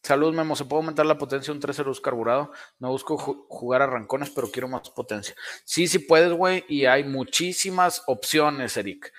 eh. 0.00 0.04
eh. 0.04 0.06
Salud, 0.06 0.34
Memo. 0.34 0.56
¿Se 0.56 0.64
puede 0.64 0.80
aumentar 0.80 1.06
la 1.06 1.18
potencia 1.18 1.52
un 1.52 1.60
3.0 1.60 2.00
carburado? 2.00 2.52
No 2.78 2.90
busco 2.90 3.16
jugar 3.18 3.82
a 3.82 3.86
rancones, 3.86 4.30
pero 4.30 4.50
quiero 4.50 4.68
más 4.68 4.90
potencia. 4.90 5.34
Sí, 5.64 5.86
sí 5.86 6.00
puedes, 6.00 6.32
güey. 6.32 6.64
Y 6.68 6.86
hay 6.86 7.04
muchísimas 7.04 8.02
opciones, 8.06 8.76
Eric. 8.76 9.12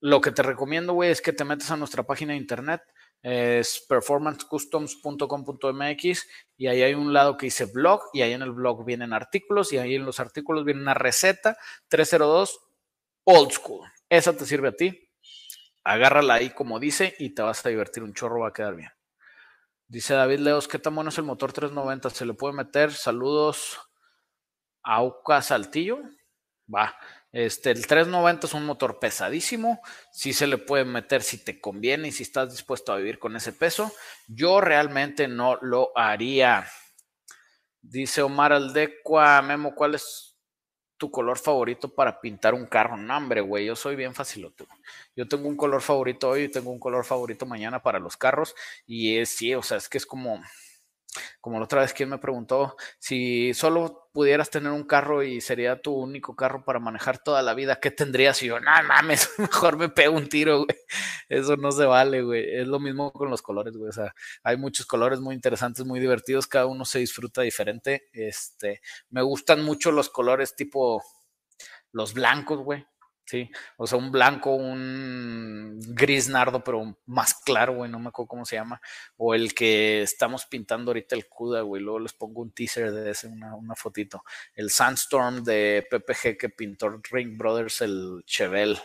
Lo 0.00 0.20
que 0.20 0.30
te 0.30 0.42
recomiendo, 0.42 0.92
güey, 0.92 1.10
es 1.10 1.22
que 1.22 1.32
te 1.32 1.44
metas 1.44 1.70
a 1.70 1.76
nuestra 1.76 2.02
página 2.02 2.32
de 2.32 2.38
internet, 2.38 2.82
es 3.22 3.84
performancecustoms.com.mx 3.88 6.28
y 6.56 6.66
ahí 6.68 6.82
hay 6.82 6.94
un 6.94 7.12
lado 7.12 7.36
que 7.36 7.46
dice 7.46 7.64
blog 7.64 8.02
y 8.12 8.22
ahí 8.22 8.32
en 8.32 8.42
el 8.42 8.52
blog 8.52 8.84
vienen 8.84 9.12
artículos 9.12 9.72
y 9.72 9.78
ahí 9.78 9.96
en 9.96 10.04
los 10.04 10.20
artículos 10.20 10.64
viene 10.64 10.80
una 10.80 10.94
receta 10.94 11.56
302 11.88 12.60
old 13.24 13.50
school. 13.50 13.90
Esa 14.08 14.36
te 14.36 14.46
sirve 14.46 14.68
a 14.68 14.76
ti. 14.76 15.10
Agárrala 15.82 16.34
ahí 16.34 16.50
como 16.50 16.78
dice 16.78 17.16
y 17.18 17.34
te 17.34 17.42
vas 17.42 17.66
a 17.66 17.68
divertir 17.68 18.04
un 18.04 18.14
chorro, 18.14 18.38
va 18.40 18.48
a 18.48 18.52
quedar 18.52 18.76
bien. 18.76 18.90
Dice 19.88 20.14
David 20.14 20.40
Leos, 20.40 20.66
¿qué 20.66 20.80
tan 20.80 20.96
bueno 20.96 21.10
es 21.10 21.18
el 21.18 21.24
motor 21.24 21.52
390? 21.52 22.10
¿Se 22.10 22.26
le 22.26 22.34
puede 22.34 22.54
meter? 22.54 22.92
Saludos 22.92 23.78
a 24.82 24.96
Auca 24.96 25.40
Saltillo. 25.42 26.00
Va. 26.72 26.96
Este, 27.30 27.70
el 27.70 27.86
390 27.86 28.48
es 28.48 28.54
un 28.54 28.66
motor 28.66 28.98
pesadísimo. 28.98 29.80
Si 30.10 30.32
se 30.32 30.48
le 30.48 30.58
puede 30.58 30.84
meter 30.84 31.22
si 31.22 31.38
te 31.38 31.60
conviene 31.60 32.08
y 32.08 32.12
si 32.12 32.24
estás 32.24 32.50
dispuesto 32.50 32.92
a 32.92 32.96
vivir 32.96 33.20
con 33.20 33.36
ese 33.36 33.52
peso. 33.52 33.92
Yo 34.26 34.60
realmente 34.60 35.28
no 35.28 35.56
lo 35.62 35.96
haría. 35.96 36.66
Dice 37.80 38.22
Omar 38.22 38.52
Aldecua, 38.52 39.40
Memo, 39.42 39.76
¿cuál 39.76 39.94
es 39.94 40.25
tu 40.96 41.10
color 41.10 41.38
favorito 41.38 41.88
para 41.88 42.20
pintar 42.20 42.54
un 42.54 42.66
carro? 42.66 42.96
No, 42.96 43.16
hombre, 43.16 43.40
güey, 43.40 43.66
yo 43.66 43.76
soy 43.76 43.96
bien 43.96 44.14
facilote. 44.14 44.66
Yo 45.14 45.28
tengo 45.28 45.48
un 45.48 45.56
color 45.56 45.82
favorito 45.82 46.28
hoy 46.28 46.44
y 46.44 46.48
tengo 46.48 46.70
un 46.70 46.78
color 46.78 47.04
favorito 47.04 47.46
mañana 47.46 47.82
para 47.82 47.98
los 47.98 48.16
carros. 48.16 48.54
Y 48.86 49.18
es, 49.18 49.30
sí, 49.30 49.54
o 49.54 49.62
sea, 49.62 49.76
es 49.78 49.88
que 49.88 49.98
es 49.98 50.06
como, 50.06 50.40
como 51.40 51.58
la 51.58 51.64
otra 51.64 51.80
vez 51.80 51.92
quien 51.92 52.08
me 52.08 52.18
preguntó 52.18 52.76
si 52.98 53.54
solo 53.54 54.08
pudieras 54.12 54.50
tener 54.50 54.72
un 54.72 54.84
carro 54.84 55.22
y 55.22 55.40
sería 55.40 55.80
tu 55.80 55.92
único 55.94 56.34
carro 56.34 56.64
para 56.64 56.78
manejar 56.78 57.18
toda 57.18 57.42
la 57.42 57.54
vida, 57.54 57.78
¿qué 57.80 57.90
tendrías? 57.90 58.42
Y 58.42 58.46
yo, 58.46 58.58
no 58.60 58.70
mames, 58.86 59.30
mejor 59.38 59.76
me 59.76 59.88
pego 59.88 60.16
un 60.16 60.28
tiro, 60.28 60.64
güey. 60.64 60.78
Eso 61.28 61.56
no 61.56 61.70
se 61.72 61.84
vale, 61.84 62.22
güey. 62.22 62.44
Es 62.56 62.66
lo 62.66 62.80
mismo 62.80 63.12
con 63.12 63.30
los 63.30 63.42
colores, 63.42 63.76
güey. 63.76 63.90
O 63.90 63.92
sea, 63.92 64.14
hay 64.42 64.56
muchos 64.56 64.86
colores 64.86 65.20
muy 65.20 65.34
interesantes, 65.34 65.84
muy 65.84 66.00
divertidos, 66.00 66.46
cada 66.46 66.66
uno 66.66 66.84
se 66.84 67.00
disfruta 67.00 67.42
diferente. 67.42 68.08
Este, 68.12 68.80
me 69.10 69.22
gustan 69.22 69.64
mucho 69.64 69.92
los 69.92 70.08
colores 70.08 70.56
tipo 70.56 71.02
los 71.92 72.14
blancos, 72.14 72.60
güey. 72.60 72.86
Sí, 73.28 73.50
o 73.76 73.88
sea, 73.88 73.98
un 73.98 74.12
blanco, 74.12 74.54
un 74.54 75.80
gris 75.80 76.28
nardo, 76.28 76.62
pero 76.62 76.96
más 77.06 77.34
claro, 77.34 77.74
güey, 77.74 77.90
no 77.90 77.98
me 77.98 78.08
acuerdo 78.10 78.28
cómo 78.28 78.44
se 78.44 78.54
llama. 78.54 78.80
O 79.16 79.34
el 79.34 79.52
que 79.52 80.02
estamos 80.02 80.46
pintando 80.46 80.90
ahorita 80.90 81.16
el 81.16 81.26
CUDA, 81.26 81.62
güey, 81.62 81.82
luego 81.82 81.98
les 81.98 82.12
pongo 82.12 82.42
un 82.42 82.52
teaser 82.52 82.92
de 82.92 83.10
ese, 83.10 83.26
una, 83.26 83.56
una 83.56 83.74
fotito. 83.74 84.22
El 84.54 84.70
Sandstorm 84.70 85.42
de 85.42 85.84
PPG 85.90 86.38
que 86.38 86.50
pintó 86.50 87.00
Ring 87.10 87.36
Brothers, 87.36 87.80
el 87.80 88.22
Chevel. 88.26 88.78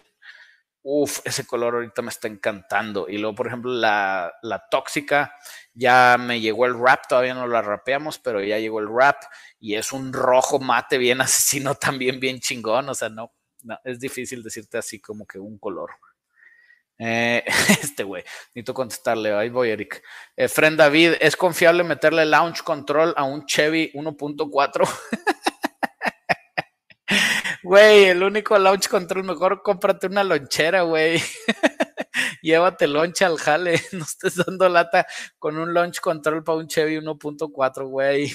Uf, 0.84 1.20
ese 1.26 1.46
color 1.46 1.76
ahorita 1.76 2.02
me 2.02 2.10
está 2.10 2.28
encantando. 2.28 3.08
Y 3.08 3.20
luego, 3.20 3.36
por 3.36 3.46
ejemplo, 3.46 3.72
la, 3.72 4.34
la 4.42 4.68
tóxica, 4.70 5.36
ya 5.76 6.18
me 6.20 6.42
llegó 6.42 6.66
el 6.66 6.74
wrap, 6.74 7.08
todavía 7.08 7.36
no 7.36 7.46
la 7.46 7.62
rapeamos, 7.62 8.18
pero 8.18 8.42
ya 8.44 8.58
llegó 8.58 8.80
el 8.80 8.88
wrap 8.88 9.22
y 9.60 9.76
es 9.76 9.92
un 9.92 10.12
rojo 10.14 10.60
mate 10.60 10.98
bien 10.98 11.22
asesino, 11.22 11.76
también 11.76 12.20
bien 12.20 12.40
chingón, 12.40 12.90
o 12.90 12.96
sea, 12.96 13.10
no 13.10 13.32
no, 13.64 13.80
es 13.84 14.00
difícil 14.00 14.44
decirte 14.44 14.78
así 14.78 15.00
como 15.00 15.26
que 15.26 15.40
un 15.40 15.58
color. 15.58 15.92
Eh, 16.98 17.44
este 17.82 18.04
güey, 18.04 18.24
necesito 18.50 18.74
contestarle. 18.74 19.34
Ahí 19.34 19.50
voy, 19.50 19.70
Eric. 19.70 20.04
Eh, 20.36 20.48
Friend 20.48 20.78
David, 20.78 21.14
¿es 21.20 21.36
confiable 21.36 21.84
meterle 21.84 22.26
launch 22.26 22.64
control 22.64 23.14
a 23.18 23.24
un 23.24 23.46
Chevy 23.46 23.92
1.4? 23.94 24.90
Güey, 27.64 28.06
el 28.06 28.24
único 28.24 28.58
launch 28.58 28.88
control, 28.88 29.24
mejor 29.24 29.62
cómprate 29.62 30.08
una 30.08 30.24
lonchera, 30.24 30.82
güey. 30.82 31.22
Llévate 32.42 32.88
loncha 32.88 33.28
al 33.28 33.38
jale, 33.38 33.80
no 33.92 34.04
estés 34.04 34.36
dando 34.36 34.68
lata 34.68 35.06
con 35.38 35.58
un 35.58 35.72
launch 35.72 36.00
control 36.00 36.44
para 36.44 36.58
un 36.58 36.68
Chevy 36.68 36.98
1.4, 36.98 37.88
güey. 37.88 38.34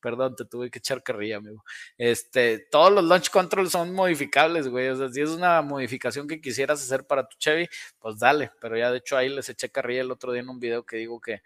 Perdón, 0.00 0.36
te 0.36 0.44
tuve 0.44 0.70
que 0.70 0.78
echar 0.78 1.02
carrilla, 1.02 1.36
amigo. 1.36 1.64
Este, 1.98 2.58
todos 2.70 2.92
los 2.92 3.04
launch 3.04 3.30
controls 3.30 3.72
son 3.72 3.92
modificables, 3.94 4.68
güey. 4.68 4.88
O 4.88 4.96
sea, 4.96 5.08
si 5.08 5.20
es 5.20 5.30
una 5.30 5.62
modificación 5.62 6.28
que 6.28 6.40
quisieras 6.40 6.82
hacer 6.82 7.06
para 7.06 7.28
tu 7.28 7.36
Chevy, 7.38 7.68
pues 7.98 8.18
dale. 8.18 8.50
Pero 8.60 8.76
ya 8.76 8.90
de 8.90 8.98
hecho 8.98 9.16
ahí 9.16 9.28
les 9.28 9.48
eché 9.48 9.70
carrilla 9.70 10.02
el 10.02 10.10
otro 10.10 10.32
día 10.32 10.42
en 10.42 10.48
un 10.48 10.60
video 10.60 10.84
que 10.84 10.96
digo 10.96 11.20
que, 11.20 11.42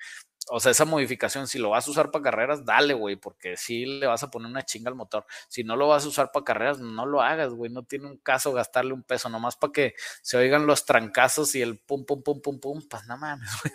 o 0.51 0.61
sea, 0.61 0.73
esa 0.73 0.85
modificación, 0.85 1.47
si 1.47 1.59
lo 1.59 1.70
vas 1.70 1.89
a 1.89 1.90
usar 1.90 2.11
para 2.11 2.24
carreras, 2.24 2.65
dale, 2.65 2.94
güey, 2.94 3.16
porque 3.16 3.56
si 3.56 3.86
le 3.86 4.06
vas 4.06 4.23
a 4.23 4.31
poner 4.31 4.51
una 4.51 4.62
chinga 4.62 4.90
al 4.90 4.94
motor. 4.94 5.24
Si 5.48 5.65
no 5.65 5.77
lo 5.77 5.89
vas 5.89 6.05
a 6.05 6.09
usar 6.09 6.31
para 6.32 6.44
carreras, 6.44 6.81
no 6.81 7.06
lo 7.06 7.23
hagas, 7.23 7.55
güey. 7.55 7.70
No 7.70 7.82
tiene 7.85 8.06
un 8.06 8.19
caso 8.19 8.52
gastarle 8.52 8.93
un 8.93 9.02
peso, 9.02 9.28
nomás 9.28 9.56
para 9.56 9.73
que 9.73 9.94
se 10.23 10.36
oigan 10.36 10.66
los 10.66 10.85
trancazos 10.85 11.55
y 11.55 11.62
el 11.62 11.78
pum, 11.78 12.05
pum, 12.05 12.23
pum, 12.23 12.40
pum, 12.43 12.61
pum. 12.61 12.82
Pues 12.89 13.06
nada 13.06 13.19
mames, 13.20 13.51
güey. 13.62 13.74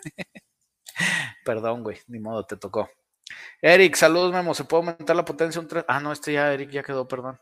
Perdón, 1.43 1.83
güey, 1.83 1.97
ni 2.07 2.19
modo, 2.19 2.45
te 2.45 2.57
tocó. 2.57 2.89
Eric, 3.61 3.95
saludos, 3.95 4.31
Memo. 4.31 4.53
¿Se 4.53 4.63
puede 4.63 4.81
aumentar 4.83 5.15
la 5.15 5.25
potencia 5.25 5.59
un 5.59 5.67
3? 5.67 5.85
Ah, 5.87 5.99
no, 5.99 6.11
este 6.11 6.33
ya, 6.33 6.53
Eric, 6.53 6.69
ya 6.69 6.83
quedó, 6.83 7.07
perdón. 7.07 7.39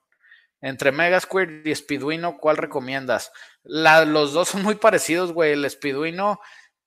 Entre 0.61 0.91
Mega 0.91 1.19
Square 1.19 1.61
y 1.65 1.75
Speeduino, 1.75 2.37
¿cuál 2.37 2.57
recomiendas? 2.57 3.31
los 3.63 4.33
dos 4.33 4.49
son 4.49 4.63
muy 4.63 4.75
parecidos, 4.75 5.31
güey. 5.31 5.51
El 5.51 5.69
Speeduino 5.69 6.39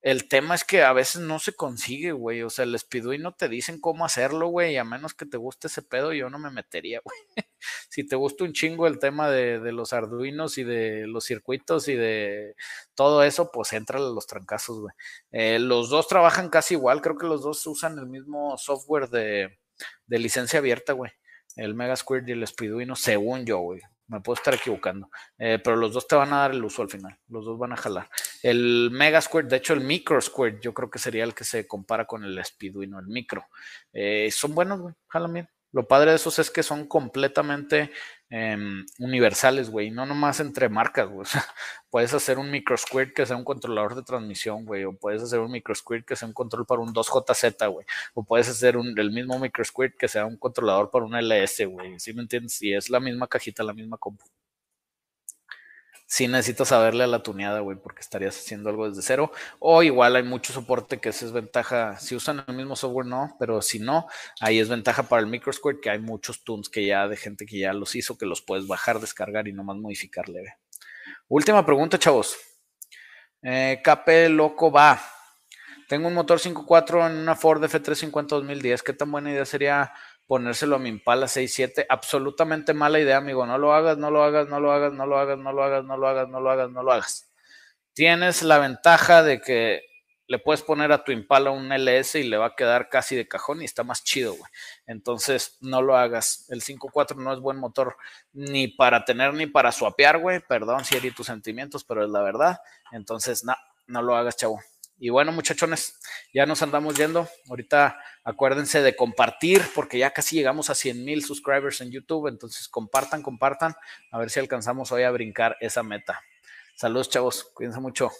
el 0.02 0.28
tema 0.28 0.54
es 0.54 0.64
que 0.64 0.82
a 0.82 0.92
veces 0.94 1.20
no 1.20 1.38
se 1.38 1.54
consigue, 1.54 2.12
güey. 2.12 2.42
O 2.42 2.50
sea, 2.50 2.64
el 2.64 2.78
Speeduino 2.78 3.34
te 3.34 3.48
dicen 3.48 3.80
cómo 3.80 4.04
hacerlo, 4.04 4.48
güey. 4.48 4.72
Y 4.74 4.76
a 4.78 4.84
menos 4.84 5.12
que 5.14 5.26
te 5.26 5.36
guste 5.36 5.66
ese 5.68 5.82
pedo, 5.82 6.12
yo 6.14 6.30
no 6.30 6.38
me 6.38 6.50
metería, 6.50 7.00
güey. 7.04 7.46
si 7.90 8.06
te 8.06 8.16
gusta 8.16 8.44
un 8.44 8.52
chingo 8.52 8.86
el 8.86 8.98
tema 8.98 9.30
de, 9.30 9.58
los 9.72 9.92
Arduinos 9.92 10.56
y 10.58 10.64
de 10.64 11.06
los 11.06 11.24
circuitos 11.24 11.88
y 11.88 11.96
de 11.96 12.54
todo 12.94 13.22
eso, 13.22 13.50
pues 13.52 13.72
entra 13.74 13.98
a 13.98 14.02
los 14.02 14.26
trancazos, 14.26 14.80
güey. 14.80 14.94
Eh, 15.32 15.58
los 15.58 15.90
dos 15.90 16.08
trabajan 16.08 16.48
casi 16.48 16.74
igual. 16.74 17.02
Creo 17.02 17.16
que 17.16 17.26
los 17.26 17.42
dos 17.42 17.66
usan 17.66 17.98
el 17.98 18.06
mismo 18.06 18.56
software 18.56 19.10
de, 19.10 19.58
de 20.06 20.18
licencia 20.18 20.60
abierta, 20.60 20.94
güey. 20.94 21.12
El 21.56 21.74
Mega 21.74 21.96
Square 21.96 22.24
y 22.26 22.32
el 22.32 22.46
Speeduino, 22.46 22.96
según 22.96 23.44
yo, 23.44 23.58
güey 23.58 23.80
me 24.10 24.20
puedo 24.20 24.34
estar 24.34 24.52
equivocando, 24.52 25.08
eh, 25.38 25.60
pero 25.62 25.76
los 25.76 25.92
dos 25.92 26.06
te 26.06 26.16
van 26.16 26.32
a 26.32 26.40
dar 26.40 26.50
el 26.50 26.64
uso 26.64 26.82
al 26.82 26.90
final, 26.90 27.16
los 27.28 27.44
dos 27.44 27.58
van 27.58 27.72
a 27.72 27.76
jalar. 27.76 28.10
El 28.42 28.90
Mega 28.90 29.20
Square, 29.20 29.46
de 29.46 29.56
hecho 29.56 29.72
el 29.72 29.82
Micro 29.82 30.20
Square, 30.20 30.58
yo 30.60 30.74
creo 30.74 30.90
que 30.90 30.98
sería 30.98 31.24
el 31.24 31.34
que 31.34 31.44
se 31.44 31.66
compara 31.66 32.06
con 32.06 32.24
el 32.24 32.44
Speedway, 32.44 32.88
no 32.88 32.98
el 32.98 33.06
Micro. 33.06 33.46
Eh, 33.92 34.28
son 34.32 34.54
buenos, 34.54 34.80
güey, 34.80 34.94
jalan 35.08 35.32
bien. 35.32 35.48
Lo 35.72 35.86
padre 35.86 36.10
de 36.10 36.16
esos 36.16 36.38
es 36.38 36.50
que 36.50 36.62
son 36.62 36.86
completamente 36.86 37.92
em, 38.28 38.84
universales, 38.98 39.70
güey, 39.70 39.90
no 39.90 40.04
nomás 40.06 40.40
entre 40.40 40.68
marcas, 40.68 41.08
güey. 41.08 41.26
puedes 41.90 42.12
hacer 42.14 42.38
un 42.38 42.50
microsquid 42.50 43.12
que 43.14 43.26
sea 43.26 43.36
un 43.36 43.44
controlador 43.44 43.94
de 43.94 44.02
transmisión, 44.02 44.64
güey, 44.64 44.84
o 44.84 44.92
puedes 44.92 45.22
hacer 45.22 45.40
un 45.40 45.52
microsquid 45.52 46.04
que 46.04 46.16
sea 46.16 46.28
un 46.28 46.34
control 46.34 46.66
para 46.66 46.80
un 46.80 46.92
2JZ, 46.92 47.70
güey, 47.72 47.86
o 48.14 48.24
puedes 48.24 48.48
hacer 48.48 48.76
el 48.76 49.12
mismo 49.12 49.38
microsquid 49.38 49.92
que 49.98 50.08
sea 50.08 50.26
un 50.26 50.36
controlador 50.36 50.90
para 50.90 51.04
un 51.04 51.14
LS, 51.14 51.66
güey. 51.66 51.98
¿Sí 52.00 52.12
me 52.14 52.22
entiendes? 52.22 52.60
Y 52.62 52.74
es 52.74 52.90
la 52.90 53.00
misma 53.00 53.28
cajita, 53.28 53.62
la 53.62 53.74
misma 53.74 53.96
compu 53.98 54.24
sí 56.10 56.26
necesitas 56.26 56.66
saberle 56.66 57.04
a 57.04 57.06
la 57.06 57.22
tuneada, 57.22 57.60
güey, 57.60 57.78
porque 57.78 58.00
estarías 58.00 58.36
haciendo 58.36 58.68
algo 58.68 58.88
desde 58.88 59.00
cero. 59.00 59.30
O 59.60 59.84
igual 59.84 60.16
hay 60.16 60.24
mucho 60.24 60.52
soporte 60.52 60.98
que 60.98 61.10
es 61.10 61.32
ventaja. 61.32 62.00
Si 62.00 62.16
usan 62.16 62.44
el 62.48 62.56
mismo 62.56 62.74
software, 62.74 63.06
no, 63.06 63.36
pero 63.38 63.62
si 63.62 63.78
no, 63.78 64.08
ahí 64.40 64.58
es 64.58 64.68
ventaja 64.68 65.04
para 65.04 65.20
el 65.20 65.28
MicroSquirt, 65.28 65.80
que 65.80 65.88
hay 65.88 66.00
muchos 66.00 66.42
tunes 66.42 66.68
que 66.68 66.84
ya 66.84 67.06
de 67.06 67.16
gente 67.16 67.46
que 67.46 67.60
ya 67.60 67.72
los 67.72 67.94
hizo, 67.94 68.18
que 68.18 68.26
los 68.26 68.42
puedes 68.42 68.66
bajar, 68.66 68.98
descargar 68.98 69.46
y 69.46 69.52
nomás 69.52 69.76
modificar 69.76 70.28
leve. 70.28 70.56
Última 71.28 71.64
pregunta, 71.64 71.96
chavos. 71.96 72.36
Eh, 73.42 73.80
KP 73.80 74.30
Loco 74.30 74.72
va. 74.72 75.00
Tengo 75.88 76.08
un 76.08 76.14
motor 76.14 76.40
5.4 76.40 77.08
en 77.08 77.18
una 77.18 77.36
Ford 77.36 77.62
F350 77.62 78.26
2010. 78.26 78.82
¿Qué 78.82 78.92
tan 78.92 79.12
buena 79.12 79.30
idea 79.30 79.46
sería 79.46 79.92
ponérselo 80.30 80.76
a 80.76 80.78
mi 80.78 80.90
Impala 80.90 81.26
67. 81.26 81.86
Absolutamente 81.88 82.72
mala 82.72 83.00
idea, 83.00 83.16
amigo. 83.16 83.44
No 83.46 83.58
lo 83.58 83.74
hagas, 83.74 83.98
no 83.98 84.12
lo 84.12 84.22
hagas, 84.22 84.46
no 84.46 84.60
lo 84.60 84.70
hagas, 84.70 84.92
no 84.92 85.04
lo 85.04 85.18
hagas, 85.18 85.36
no 85.40 85.52
lo 85.52 85.60
hagas, 85.64 85.84
no 85.84 85.96
lo 85.96 86.06
hagas, 86.06 86.28
no 86.28 86.40
lo 86.40 86.50
hagas, 86.52 86.70
no 86.70 86.82
lo 86.84 86.92
hagas. 86.92 87.28
Tienes 87.94 88.44
la 88.44 88.60
ventaja 88.60 89.24
de 89.24 89.40
que 89.40 89.82
le 90.28 90.38
puedes 90.38 90.62
poner 90.62 90.92
a 90.92 91.02
tu 91.02 91.10
Impala 91.10 91.50
un 91.50 91.72
LS 91.72 92.14
y 92.14 92.22
le 92.22 92.36
va 92.36 92.46
a 92.46 92.54
quedar 92.54 92.88
casi 92.88 93.16
de 93.16 93.26
cajón 93.26 93.60
y 93.60 93.64
está 93.64 93.82
más 93.82 94.04
chido, 94.04 94.34
güey. 94.34 94.48
Entonces, 94.86 95.56
no 95.62 95.82
lo 95.82 95.96
hagas. 95.96 96.46
El 96.48 96.62
5.4 96.62 97.16
no 97.16 97.32
es 97.32 97.40
buen 97.40 97.56
motor 97.56 97.96
ni 98.32 98.68
para 98.68 99.04
tener 99.04 99.34
ni 99.34 99.46
para 99.46 99.72
suapear, 99.72 100.18
güey. 100.18 100.38
Perdón 100.38 100.84
si 100.84 100.94
herí 100.94 101.10
tus 101.10 101.26
sentimientos, 101.26 101.82
pero 101.82 102.04
es 102.04 102.10
la 102.10 102.22
verdad. 102.22 102.60
Entonces, 102.92 103.42
no, 103.42 103.56
no 103.88 104.00
lo 104.00 104.14
hagas, 104.14 104.36
chavo. 104.36 104.60
Y 105.02 105.08
bueno, 105.08 105.32
muchachones, 105.32 105.98
ya 106.32 106.44
nos 106.44 106.62
andamos 106.62 106.94
yendo. 106.94 107.26
Ahorita 107.48 107.98
acuérdense 108.22 108.82
de 108.82 108.94
compartir 108.94 109.62
porque 109.74 109.98
ya 109.98 110.10
casi 110.10 110.36
llegamos 110.36 110.68
a 110.68 110.74
100 110.74 111.04
mil 111.04 111.24
subscribers 111.24 111.80
en 111.80 111.90
YouTube. 111.90 112.28
Entonces 112.28 112.68
compartan, 112.68 113.22
compartan. 113.22 113.74
A 114.10 114.18
ver 114.18 114.28
si 114.28 114.40
alcanzamos 114.40 114.92
hoy 114.92 115.04
a 115.04 115.10
brincar 115.10 115.56
esa 115.60 115.82
meta. 115.82 116.20
Saludos, 116.74 117.08
chavos. 117.08 117.44
Cuídense 117.54 117.80
mucho. 117.80 118.10